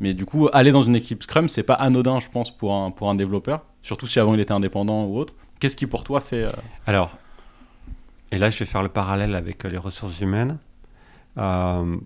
Mais 0.00 0.14
du 0.14 0.24
coup, 0.24 0.48
aller 0.52 0.70
dans 0.72 0.82
une 0.82 0.94
équipe 0.96 1.22
Scrum, 1.24 1.48
c'est 1.48 1.62
pas 1.64 1.74
anodin, 1.74 2.20
je 2.20 2.28
pense, 2.28 2.56
pour 2.56 2.72
un, 2.74 2.90
pour 2.90 3.10
un 3.10 3.14
développeur, 3.16 3.62
surtout 3.82 4.06
si 4.06 4.18
avant 4.18 4.34
il 4.34 4.40
était 4.40 4.52
indépendant 4.52 5.04
ou 5.04 5.18
autre. 5.18 5.34
Qu'est-ce 5.60 5.76
qui 5.76 5.86
pour 5.86 6.04
toi 6.04 6.20
fait. 6.20 6.44
euh, 6.44 6.52
Alors, 6.86 7.16
et 8.30 8.38
là 8.38 8.50
je 8.50 8.58
vais 8.58 8.66
faire 8.66 8.82
le 8.82 8.88
parallèle 8.88 9.34
avec 9.34 9.64
euh, 9.64 9.68
les 9.68 9.78
ressources 9.78 10.20
humaines. 10.20 10.58
Euh, 11.38 11.96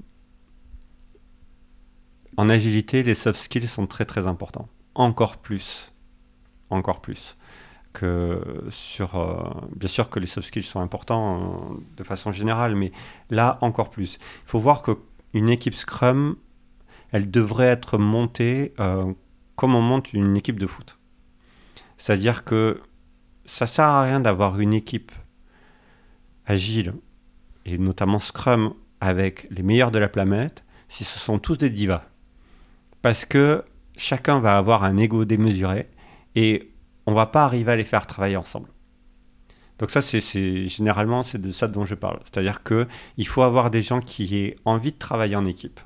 en 2.36 2.48
agilité, 2.51 3.03
les 3.03 3.15
soft 3.15 3.40
skills 3.40 3.69
sont 3.69 3.86
très 3.86 4.05
très 4.05 4.27
importants. 4.27 4.69
Encore 4.94 5.39
plus. 5.39 5.93
Encore 6.70 7.01
plus. 7.01 7.36
Que 7.93 8.66
sur, 8.69 9.15
bien 9.74 9.89
sûr 9.89 10.11
que 10.11 10.20
les 10.20 10.27
soft 10.27 10.48
skills 10.48 10.65
sont 10.65 10.81
importants 10.81 11.77
de 11.97 12.05
façon 12.05 12.31
générale, 12.31 12.77
mais 12.77 12.93
là 13.31 13.57
encore 13.62 13.89
plus. 13.89 14.19
Il 14.44 14.51
faut 14.51 14.61
voir 14.61 14.82
qu'une 14.82 15.48
équipe 15.48 15.74
Scrum, 15.74 16.36
elle 17.11 17.31
devrait 17.31 17.69
être 17.69 17.97
montée 17.97 18.74
comme 19.55 19.74
on 19.74 19.81
monte 19.81 20.12
une 20.12 20.36
équipe 20.36 20.59
de 20.61 20.66
foot. 20.66 20.95
C'est-à-dire 21.98 22.44
que 22.44 22.81
ça 23.44 23.66
sert 23.66 23.85
à 23.86 24.02
rien 24.02 24.20
d'avoir 24.20 24.59
une 24.60 24.73
équipe 24.74 25.12
agile 26.47 26.94
et 27.64 27.78
notamment 27.78 28.20
Scrum 28.20 28.74
avec 29.01 29.47
les 29.51 29.62
meilleurs 29.62 29.90
de 29.90 29.98
la 29.98 30.09
planète 30.09 30.64
si 30.89 31.05
ce 31.05 31.18
sont 31.18 31.39
tous 31.39 31.56
des 31.56 31.70
divas. 31.70 32.05
Parce 33.02 33.24
que 33.24 33.64
chacun 33.97 34.40
va 34.40 34.56
avoir 34.56 34.85
un 34.85 34.97
ego 34.97 35.24
démesuré 35.24 35.89
et 36.35 36.70
on 37.06 37.14
va 37.14 37.27
pas 37.27 37.44
arriver 37.44 37.73
à 37.73 37.77
les 37.77 37.85
faire 37.85 38.06
travailler 38.06 38.36
ensemble. 38.36 38.68
Donc 39.78 39.90
ça, 39.90 40.01
c'est, 40.01 40.20
c'est- 40.20 40.66
généralement, 40.66 41.23
c'est 41.23 41.40
de 41.40 41.52
ça 41.52 41.68
dont 41.68 41.85
je 41.85 41.94
parle. 41.94 42.20
C'est-à-dire 42.24 42.62
que 42.62 42.86
il 43.16 43.27
faut 43.27 43.43
avoir 43.43 43.70
des 43.70 43.82
gens 43.82 44.01
qui 44.01 44.35
aient 44.36 44.56
envie 44.64 44.93
de 44.93 44.98
travailler 44.98 45.36
en 45.36 45.44
équipe, 45.44 45.81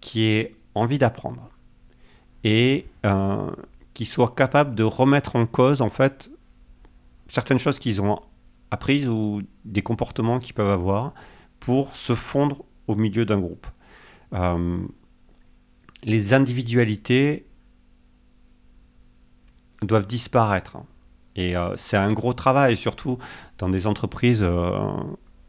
qui 0.00 0.24
aient 0.24 0.54
envie 0.74 0.98
d'apprendre 0.98 1.50
et 2.44 2.86
euh, 3.06 3.50
qui 3.94 4.04
soient 4.04 4.34
capables 4.34 4.74
de 4.74 4.84
remettre 4.84 5.36
en 5.36 5.46
cause 5.46 5.82
en 5.82 5.90
fait 5.90 6.30
certaines 7.28 7.58
choses 7.58 7.78
qu'ils 7.78 8.00
ont 8.00 8.20
apprises 8.70 9.06
ou 9.06 9.42
des 9.64 9.82
comportements 9.82 10.38
qu'ils 10.38 10.54
peuvent 10.54 10.70
avoir 10.70 11.12
pour 11.60 11.94
se 11.94 12.14
fondre 12.14 12.64
au 12.88 12.94
milieu 12.94 13.24
d'un 13.24 13.38
groupe. 13.38 13.66
Euh, 14.32 14.78
les 16.02 16.34
individualités 16.34 17.46
doivent 19.82 20.06
disparaître. 20.06 20.78
Et 21.36 21.56
euh, 21.56 21.76
c'est 21.76 21.96
un 21.96 22.12
gros 22.12 22.32
travail, 22.32 22.76
surtout 22.76 23.18
dans 23.58 23.68
des 23.68 23.86
entreprises 23.86 24.42
euh, 24.42 24.78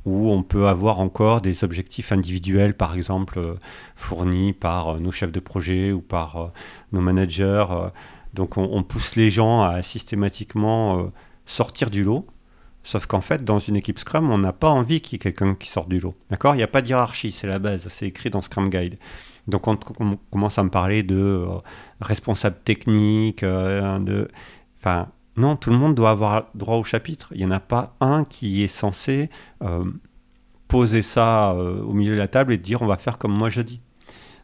où 0.05 0.29
on 0.29 0.43
peut 0.43 0.67
avoir 0.67 0.99
encore 0.99 1.41
des 1.41 1.63
objectifs 1.63 2.11
individuels, 2.11 2.75
par 2.75 2.93
exemple, 2.93 3.57
fournis 3.95 4.53
par 4.53 4.99
nos 4.99 5.11
chefs 5.11 5.31
de 5.31 5.39
projet 5.39 5.91
ou 5.91 6.01
par 6.01 6.51
nos 6.91 7.01
managers. 7.01 7.65
Donc 8.33 8.57
on, 8.57 8.63
on 8.71 8.83
pousse 8.83 9.15
les 9.15 9.29
gens 9.29 9.61
à 9.61 9.81
systématiquement 9.81 10.99
euh, 10.99 11.03
sortir 11.45 11.89
du 11.89 12.03
lot. 12.03 12.25
Sauf 12.85 13.05
qu'en 13.05 13.21
fait, 13.21 13.45
dans 13.45 13.59
une 13.59 13.77
équipe 13.77 13.97
Scrum, 13.97 14.29
on 14.29 14.37
n'a 14.37 14.51
pas 14.51 14.69
envie 14.69 14.99
qu'il 14.99 15.13
y 15.13 15.15
ait 15.15 15.19
quelqu'un 15.19 15.55
qui 15.55 15.69
sorte 15.69 15.87
du 15.87 15.99
lot. 15.99 16.15
D'accord? 16.29 16.53
Il 16.53 16.57
n'y 16.57 16.63
a 16.63 16.67
pas 16.67 16.81
de 16.81 16.87
hiérarchie, 16.89 17.31
c'est 17.31 17.47
la 17.47 17.59
base, 17.59 17.87
c'est 17.87 18.07
écrit 18.07 18.29
dans 18.29 18.41
Scrum 18.41 18.69
Guide. 18.69 18.97
Donc 19.47 19.63
quand 19.63 19.79
on 19.99 20.17
commence 20.31 20.57
à 20.57 20.63
me 20.63 20.69
parler 20.69 21.01
de 21.01 21.15
euh, 21.15 21.47
responsable 22.01 22.57
technique, 22.65 23.43
euh, 23.43 23.99
de... 23.99 24.27
Enfin, 24.79 25.07
non, 25.37 25.55
tout 25.55 25.69
le 25.69 25.77
monde 25.77 25.95
doit 25.95 26.09
avoir 26.09 26.47
droit 26.55 26.75
au 26.75 26.83
chapitre. 26.83 27.29
Il 27.31 27.37
n'y 27.37 27.45
en 27.45 27.51
a 27.51 27.61
pas 27.61 27.95
un 28.01 28.25
qui 28.25 28.63
est 28.63 28.67
censé 28.67 29.29
poser 30.67 31.01
ça 31.01 31.55
au 31.55 31.93
milieu 31.93 32.13
de 32.13 32.17
la 32.17 32.27
table 32.27 32.53
et 32.53 32.57
dire 32.57 32.81
on 32.81 32.85
va 32.85 32.97
faire 32.97 33.17
comme 33.17 33.31
moi 33.31 33.49
je 33.49 33.61
dis. 33.61 33.81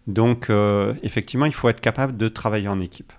Donc 0.08 0.50
effectivement, 1.04 1.46
il 1.46 1.54
faut 1.54 1.70
être 1.70 1.82
capable 1.82 2.18
de 2.18 2.28
travailler 2.28 2.70
en 2.70 2.80
équipe. 2.80 3.14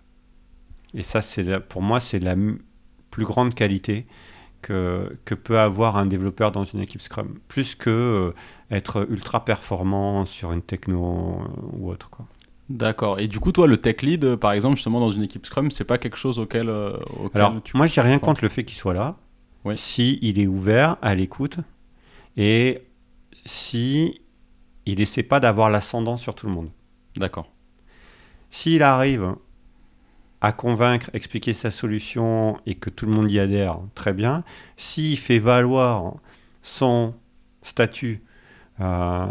Et 0.94 1.02
ça, 1.02 1.22
c'est 1.22 1.60
pour 1.60 1.82
moi, 1.82 2.00
c'est 2.00 2.18
la 2.18 2.34
plus 3.10 3.24
grande 3.24 3.54
qualité 3.54 4.06
que, 4.62 5.16
que 5.24 5.34
peut 5.34 5.58
avoir 5.58 5.96
un 5.96 6.06
développeur 6.06 6.52
dans 6.52 6.64
une 6.64 6.80
équipe 6.80 7.00
Scrum, 7.02 7.38
plus 7.48 7.74
que 7.74 7.90
euh, 7.90 8.32
être 8.70 9.06
ultra 9.10 9.44
performant 9.44 10.26
sur 10.26 10.52
une 10.52 10.62
techno 10.62 11.40
euh, 11.40 11.76
ou 11.78 11.90
autre. 11.90 12.10
Quoi. 12.10 12.26
D'accord. 12.68 13.18
Et 13.18 13.26
du 13.26 13.40
coup, 13.40 13.52
toi, 13.52 13.66
le 13.66 13.78
tech 13.78 14.02
lead, 14.02 14.24
euh, 14.24 14.36
par 14.36 14.52
exemple, 14.52 14.76
justement, 14.76 15.00
dans 15.00 15.12
une 15.12 15.22
équipe 15.22 15.46
Scrum, 15.46 15.70
c'est 15.70 15.84
pas 15.84 15.98
quelque 15.98 16.16
chose 16.16 16.38
auquel, 16.38 16.68
euh, 16.68 16.96
auquel 17.18 17.40
Alors, 17.42 17.62
tu. 17.62 17.76
moi, 17.76 17.86
j'ai 17.86 18.00
rien 18.00 18.18
contre 18.18 18.42
le 18.42 18.48
fait 18.48 18.64
qu'il 18.64 18.76
soit 18.76 18.94
là, 18.94 19.16
Oui. 19.64 19.76
si 19.76 20.18
il 20.22 20.38
est 20.38 20.46
ouvert 20.46 20.96
à 21.02 21.14
l'écoute 21.14 21.58
et 22.36 22.82
si 23.44 24.20
il 24.86 25.00
essaie 25.00 25.22
pas 25.22 25.40
d'avoir 25.40 25.70
l'ascendant 25.70 26.16
sur 26.16 26.34
tout 26.34 26.46
le 26.46 26.52
monde. 26.52 26.70
D'accord. 27.16 27.50
S'il 28.50 28.82
arrive 28.82 29.34
à 30.40 30.52
convaincre, 30.52 31.10
expliquer 31.12 31.52
sa 31.54 31.70
solution 31.70 32.58
et 32.66 32.74
que 32.74 32.88
tout 32.90 33.06
le 33.06 33.12
monde 33.12 33.30
y 33.30 33.38
adhère, 33.38 33.78
très 33.94 34.12
bien. 34.12 34.42
S'il 34.76 35.18
fait 35.18 35.38
valoir 35.38 36.14
son 36.62 37.14
statut, 37.62 38.20
euh, 38.80 39.26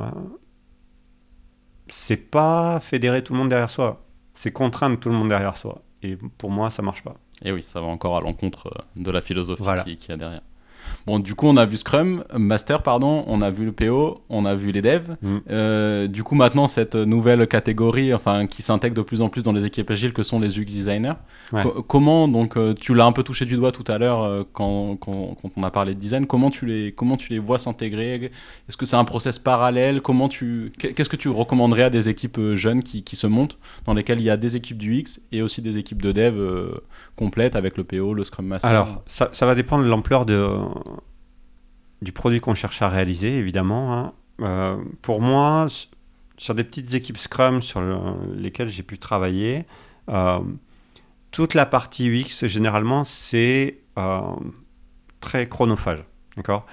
c'est 1.88 2.18
pas 2.18 2.80
fédérer 2.80 3.24
tout 3.24 3.34
le 3.34 3.40
monde 3.40 3.50
derrière 3.50 3.72
soi, 3.72 4.06
c'est 4.36 4.52
contraindre 4.52 5.00
tout 5.00 5.10
le 5.10 5.16
monde 5.16 5.30
derrière 5.30 5.58
soi. 5.58 5.82
Et 6.04 6.16
pour 6.38 6.52
moi, 6.52 6.70
ça 6.70 6.82
marche 6.82 7.04
pas. 7.04 7.16
Et 7.44 7.52
oui, 7.52 7.64
ça 7.64 7.82
va 7.82 7.88
encore 7.88 8.16
à 8.18 8.22
l'encontre 8.22 8.68
euh, 8.68 9.02
de 9.04 9.12
la 9.12 9.22
philosophie 9.22 9.64
Voilà. 9.64 9.84
qui, 9.84 9.98
qui 9.98 10.12
a 10.12 10.18
derrière. 10.18 10.42
Bon, 11.08 11.20
du 11.20 11.36
coup, 11.36 11.48
on 11.48 11.58
a 11.58 11.66
vu 11.66 11.78
Scrum, 11.78 12.24
Master, 12.38 12.84
pardon, 12.84 13.24
on 13.28 13.42
a 13.42 13.50
vu 13.50 13.66
le 13.66 13.72
PO, 13.72 14.22
on 14.30 14.46
a 14.46 14.56
vu 14.56 14.72
les 14.72 14.82
devs. 14.82 15.16
Mm. 15.22 15.38
Euh, 15.50 16.08
du 16.08 16.24
coup, 16.24 16.36
maintenant, 16.36 16.68
cette 16.68 16.96
nouvelle 16.96 17.48
catégorie, 17.48 18.14
enfin, 18.14 18.48
qui 18.48 18.62
s'intègre 18.62 18.96
de 18.96 19.02
plus 19.02 19.22
en 19.22 19.30
plus 19.30 19.44
dans 19.44 19.54
les 19.54 19.66
équipes 19.66 19.90
agiles, 19.92 20.14
que 20.14 20.24
sont 20.24 20.40
les 20.40 20.60
UX 20.60 20.66
designers. 20.66 21.14
Ouais. 21.52 21.64
Co- 21.64 21.82
comment, 21.84 22.28
donc, 22.28 22.58
euh, 22.58 22.74
tu 22.80 22.94
l'as 22.94 23.06
un 23.06 23.12
peu 23.12 23.24
touché 23.24 23.46
du 23.46 23.56
doigt 23.56 23.72
tout 23.72 23.84
à 23.92 23.98
l'heure 23.98 24.24
euh, 24.24 24.44
quand, 24.54 24.98
quand, 25.00 25.36
quand 25.42 25.52
on 25.58 25.64
a 25.64 25.72
parlé 25.72 25.96
de 25.96 26.00
design. 26.00 26.26
Comment 26.28 26.50
tu 26.50 26.66
les, 26.66 26.92
comment 26.92 27.18
tu 27.18 27.32
les 27.32 27.40
vois 27.40 27.58
s'intégrer? 27.60 28.32
Est-ce 28.68 28.78
que 28.78 28.86
c'est 28.86 28.96
un 28.96 29.06
process 29.06 29.40
parallèle? 29.40 30.02
Comment 30.02 30.30
tu, 30.30 30.72
qu'est- 30.78 30.94
qu'est-ce 30.94 31.10
que 31.10 31.16
tu 31.16 31.30
recommanderais 31.30 31.84
à 31.84 31.90
des 31.90 32.08
équipes 32.10 32.40
jeunes 32.56 32.84
qui, 32.84 33.04
qui 33.04 33.16
se 33.16 33.26
montent, 33.28 33.58
dans 33.86 33.94
lesquelles 33.94 34.20
il 34.20 34.26
y 34.26 34.30
a 34.30 34.38
des 34.38 34.56
équipes 34.56 34.78
du 34.78 34.96
X 34.98 35.20
et 35.32 35.42
aussi 35.42 35.62
des 35.62 35.78
équipes 35.78 36.02
de 36.02 36.12
dev 36.12 36.36
euh, 36.38 36.72
complètes 37.16 37.56
avec 37.56 37.78
le 37.78 37.84
PO, 37.84 38.14
le 38.14 38.24
Scrum 38.24 38.46
Master? 38.46 38.70
Alors, 38.70 39.02
ça, 39.08 39.30
ça 39.32 39.46
va 39.46 39.56
dépendre 39.56 39.84
de 39.84 39.90
l'ampleur 39.90 40.26
de, 40.26 40.48
du 42.02 42.12
produit 42.12 42.40
qu'on 42.40 42.54
cherche 42.54 42.82
à 42.82 42.90
réaliser, 42.90 43.38
évidemment. 43.38 43.94
hein. 43.94 44.14
Euh, 44.42 44.78
pour 45.02 45.20
moi, 45.22 45.68
sur 46.38 46.56
des 46.56 46.64
petites 46.64 46.94
équipes 46.94 47.18
Scrum 47.18 47.62
sur 47.62 47.82
le- 47.82 47.98
lesquelles 48.36 48.70
j'ai 48.70 48.84
pu 48.84 48.98
travailler, 48.98 49.66
euh, 50.10 50.40
toute 51.32 51.54
la 51.54 51.66
partie 51.66 52.08
UX, 52.08 52.48
généralement, 52.48 53.04
c'est 53.04 53.80
euh, 53.98 54.22
très 55.20 55.48
chronophage. 55.50 56.04
D'accord? 56.38 56.66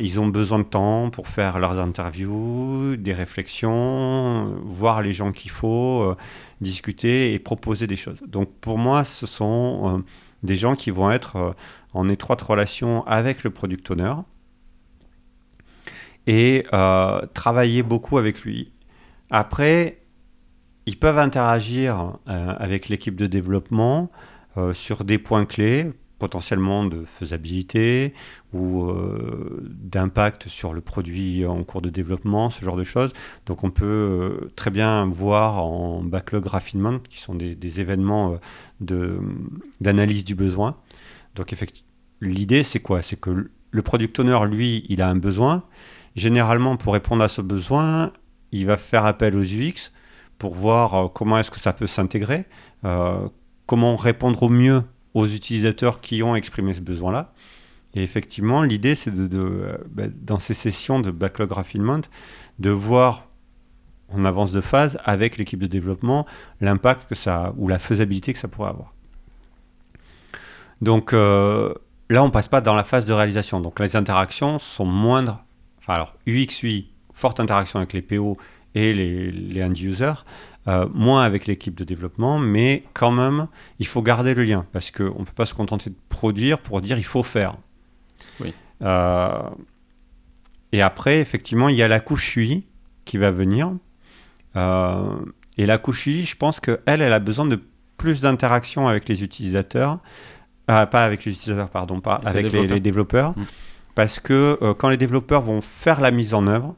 Ils 0.00 0.18
ont 0.18 0.26
besoin 0.26 0.58
de 0.60 0.64
temps 0.64 1.10
pour 1.10 1.28
faire 1.28 1.58
leurs 1.58 1.78
interviews, 1.78 2.96
des 2.96 3.12
réflexions, 3.12 4.54
voir 4.64 5.02
les 5.02 5.12
gens 5.12 5.30
qu'il 5.30 5.50
faut, 5.50 6.16
discuter 6.62 7.34
et 7.34 7.38
proposer 7.38 7.86
des 7.86 7.96
choses. 7.96 8.18
Donc 8.26 8.48
pour 8.62 8.78
moi, 8.78 9.04
ce 9.04 9.26
sont 9.26 10.02
des 10.42 10.56
gens 10.56 10.74
qui 10.74 10.90
vont 10.90 11.10
être 11.10 11.54
en 11.94 12.08
étroite 12.08 12.42
relation 12.42 13.06
avec 13.06 13.44
le 13.44 13.50
product 13.50 13.90
owner 13.90 14.14
et 16.26 16.66
travailler 17.32 17.82
beaucoup 17.82 18.18
avec 18.18 18.42
lui. 18.42 18.70
Après, 19.30 20.02
ils 20.84 20.98
peuvent 20.98 21.18
interagir 21.18 22.18
avec 22.26 22.90
l'équipe 22.90 23.16
de 23.16 23.26
développement 23.26 24.10
sur 24.74 25.04
des 25.04 25.16
points 25.16 25.46
clés 25.46 25.90
potentiellement 26.18 26.84
de 26.84 27.04
faisabilité 27.04 28.12
ou 28.52 28.84
euh, 28.84 29.62
d'impact 29.70 30.48
sur 30.48 30.72
le 30.72 30.80
produit 30.80 31.46
en 31.46 31.62
cours 31.64 31.82
de 31.82 31.90
développement, 31.90 32.50
ce 32.50 32.64
genre 32.64 32.76
de 32.76 32.84
choses. 32.84 33.12
Donc 33.46 33.64
on 33.64 33.70
peut 33.70 33.84
euh, 33.84 34.50
très 34.56 34.70
bien 34.70 35.06
voir 35.06 35.64
en 35.64 36.02
backlog 36.02 36.46
raffinement, 36.46 36.98
qui 36.98 37.18
sont 37.18 37.34
des, 37.34 37.80
événements 37.80 38.38
euh, 38.90 39.18
d'analyse 39.80 40.24
du 40.24 40.34
besoin. 40.34 40.76
Donc 41.38 41.54
l'idée 42.20 42.62
c'est 42.62 42.80
quoi? 42.80 43.00
C'est 43.00 43.18
que 43.18 43.50
le 43.70 43.82
product 43.82 44.18
owner, 44.18 44.38
lui, 44.46 44.84
il 44.88 45.00
a 45.00 45.08
un 45.08 45.16
besoin. 45.16 45.64
Généralement, 46.16 46.76
pour 46.76 46.92
répondre 46.92 47.22
à 47.22 47.28
ce 47.28 47.40
besoin, 47.40 48.12
il 48.52 48.66
va 48.66 48.76
faire 48.76 49.06
appel 49.06 49.36
aux 49.36 49.42
UX 49.42 49.92
pour 50.38 50.54
voir 50.54 51.12
comment 51.12 51.38
est-ce 51.38 51.50
que 51.50 51.60
ça 51.60 51.72
peut 51.72 51.86
s'intégrer, 51.86 52.46
comment 53.66 53.96
répondre 53.96 54.42
au 54.42 54.48
mieux 54.48 54.82
aux 55.14 55.26
utilisateurs 55.26 56.00
qui 56.00 56.22
ont 56.22 56.34
exprimé 56.34 56.74
ce 56.74 56.80
besoin-là. 56.80 57.32
Et 57.94 58.02
effectivement, 58.02 58.62
l'idée, 58.62 58.94
c'est 58.94 59.10
de, 59.10 59.38
euh, 59.38 59.76
bah, 59.90 60.04
dans 60.08 60.38
ces 60.38 60.54
sessions 60.54 61.00
de 61.00 61.10
backlog 61.10 61.50
refinement, 61.52 62.00
de 62.58 62.70
voir 62.70 63.26
en 64.12 64.24
avance 64.24 64.52
de 64.52 64.60
phase 64.60 64.98
avec 65.04 65.36
l'équipe 65.36 65.58
de 65.58 65.66
développement 65.66 66.26
l'impact 66.60 67.08
que 67.08 67.14
ça 67.14 67.54
ou 67.56 67.68
la 67.68 67.78
faisabilité 67.78 68.32
que 68.32 68.38
ça 68.38 68.48
pourrait 68.48 68.70
avoir. 68.70 68.94
Donc 70.80 71.12
euh, 71.12 71.72
là, 72.08 72.22
on 72.22 72.30
passe 72.30 72.48
pas 72.48 72.60
dans 72.60 72.74
la 72.74 72.84
phase 72.84 73.04
de 73.04 73.12
réalisation. 73.12 73.60
Donc 73.60 73.80
les 73.80 73.96
interactions 73.96 74.58
sont 74.58 74.86
moindres. 74.86 75.44
Enfin 75.78 75.94
alors 75.94 76.14
UX, 76.26 76.62
UI, 76.62 76.90
forte 77.12 77.40
interaction 77.40 77.78
avec 77.78 77.92
les 77.92 78.02
PO 78.02 78.36
et 78.74 78.92
les, 78.92 79.30
les 79.30 79.62
end-users, 79.62 80.24
euh, 80.68 80.86
moins 80.92 81.22
avec 81.22 81.46
l'équipe 81.46 81.74
de 81.74 81.84
développement, 81.84 82.38
mais 82.38 82.84
quand 82.92 83.10
même, 83.10 83.48
il 83.78 83.86
faut 83.86 84.02
garder 84.02 84.34
le 84.34 84.44
lien, 84.44 84.66
parce 84.72 84.90
qu'on 84.90 85.20
ne 85.20 85.24
peut 85.24 85.32
pas 85.34 85.46
se 85.46 85.54
contenter 85.54 85.88
de 85.88 85.96
produire 86.10 86.58
pour 86.58 86.80
dire 86.82 86.98
il 86.98 87.04
faut 87.04 87.22
faire. 87.22 87.56
Euh, 88.82 89.50
et 90.72 90.82
après, 90.82 91.20
effectivement, 91.20 91.68
il 91.68 91.76
y 91.76 91.82
a 91.82 91.88
la 91.88 92.00
couche 92.00 92.36
UI 92.36 92.66
qui 93.06 93.16
va 93.16 93.30
venir. 93.30 93.72
Euh, 94.56 95.16
et 95.56 95.66
la 95.66 95.78
couche 95.78 96.06
UI, 96.06 96.24
je 96.26 96.36
pense 96.36 96.60
qu'elle, 96.60 96.78
elle 96.86 97.12
a 97.12 97.18
besoin 97.18 97.46
de 97.46 97.60
plus 97.96 98.20
d'interaction 98.20 98.86
avec 98.86 99.08
les 99.08 99.22
utilisateurs. 99.22 99.98
Pas 100.68 101.04
avec 101.04 101.24
les 101.24 101.32
utilisateurs, 101.32 101.70
pardon, 101.70 102.00
pas 102.00 102.20
avec, 102.24 102.52
les, 102.52 102.80
développeurs. 102.80 103.30
Mm. 103.36 103.44
Parce 103.94 104.20
que 104.20 104.58
quand 104.78 104.88
les 104.88 104.96
développeurs 104.96 105.42
vont 105.42 105.60
faire 105.60 106.00
la 106.00 106.10
mise 106.10 106.34
en 106.34 106.46
œuvre, 106.46 106.76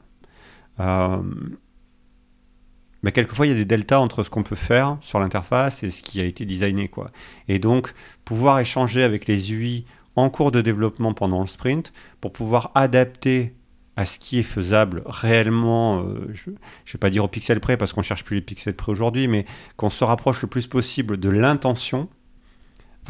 mais 3.03 3.11
quelquefois 3.11 3.47
il 3.47 3.49
y 3.49 3.53
a 3.53 3.55
des 3.55 3.65
deltas 3.65 3.99
entre 3.99 4.23
ce 4.23 4.29
qu'on 4.29 4.43
peut 4.43 4.55
faire 4.55 4.97
sur 5.01 5.19
l'interface 5.19 5.83
et 5.83 5.91
ce 5.91 6.01
qui 6.01 6.21
a 6.21 6.25
été 6.25 6.45
designé. 6.45 6.87
Quoi. 6.87 7.11
Et 7.47 7.59
donc, 7.59 7.93
pouvoir 8.25 8.59
échanger 8.59 9.03
avec 9.03 9.27
les 9.27 9.53
UI 9.53 9.85
en 10.15 10.29
cours 10.29 10.51
de 10.51 10.61
développement 10.61 11.13
pendant 11.13 11.41
le 11.41 11.47
sprint 11.47 11.93
pour 12.19 12.33
pouvoir 12.33 12.71
adapter 12.75 13.55
à 13.97 14.05
ce 14.05 14.19
qui 14.19 14.39
est 14.39 14.43
faisable 14.43 15.03
réellement, 15.05 16.01
euh, 16.01 16.29
je 16.33 16.49
ne 16.49 16.55
vais 16.93 16.99
pas 16.99 17.09
dire 17.09 17.23
au 17.23 17.27
pixel 17.27 17.59
près 17.59 17.77
parce 17.77 17.93
qu'on 17.93 18.01
cherche 18.01 18.23
plus 18.23 18.35
les 18.35 18.41
pixels 18.41 18.75
près 18.75 18.91
aujourd'hui, 18.91 19.27
mais 19.27 19.45
qu'on 19.75 19.89
se 19.89 20.03
rapproche 20.03 20.41
le 20.41 20.47
plus 20.47 20.67
possible 20.67 21.17
de 21.17 21.29
l'intention, 21.29 22.09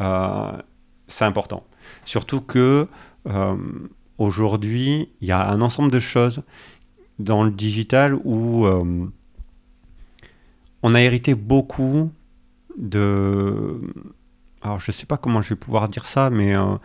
euh, 0.00 0.52
c'est 1.12 1.24
important. 1.24 1.64
Surtout 2.04 2.40
que 2.40 2.88
euh, 3.28 3.56
aujourd'hui, 4.18 5.08
il 5.20 5.28
y 5.28 5.32
a 5.32 5.48
un 5.50 5.60
ensemble 5.60 5.90
de 5.90 6.00
choses 6.00 6.42
dans 7.18 7.44
le 7.44 7.50
digital 7.50 8.14
où 8.24 8.66
on 10.82 10.94
a 10.94 11.00
hérité 11.00 11.34
beaucoup 11.34 12.10
de... 12.76 13.80
Alors 14.62 14.78
je 14.78 14.90
ne 14.90 14.92
sais 14.92 15.06
pas 15.06 15.16
comment 15.16 15.42
je 15.42 15.50
vais 15.50 15.56
pouvoir 15.56 15.88
dire 15.88 16.04
ça, 16.04 16.30
mais 16.30 16.54
euh, 16.54 16.76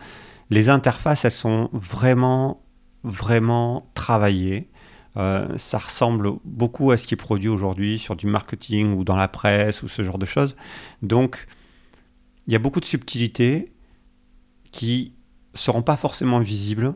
les 0.50 0.68
interfaces, 0.68 1.24
elles 1.24 1.30
sont 1.30 1.70
vraiment, 1.72 2.62
vraiment 3.04 3.88
travaillées. 3.94 4.68
Euh, 5.16 5.56
ça 5.56 5.78
ressemble 5.78 6.32
beaucoup 6.44 6.90
à 6.90 6.96
ce 6.96 7.06
qui 7.06 7.14
est 7.14 7.16
produit 7.16 7.48
aujourd'hui 7.48 7.98
sur 7.98 8.16
du 8.16 8.26
marketing 8.26 8.94
ou 8.94 9.04
dans 9.04 9.16
la 9.16 9.28
presse 9.28 9.82
ou 9.82 9.88
ce 9.88 10.02
genre 10.02 10.18
de 10.18 10.26
choses. 10.26 10.56
Donc, 11.02 11.46
il 12.46 12.52
y 12.52 12.56
a 12.56 12.58
beaucoup 12.58 12.80
de 12.80 12.84
subtilités 12.84 13.72
qui 14.70 15.14
ne 15.54 15.58
seront 15.58 15.82
pas 15.82 15.96
forcément 15.96 16.40
visibles 16.40 16.94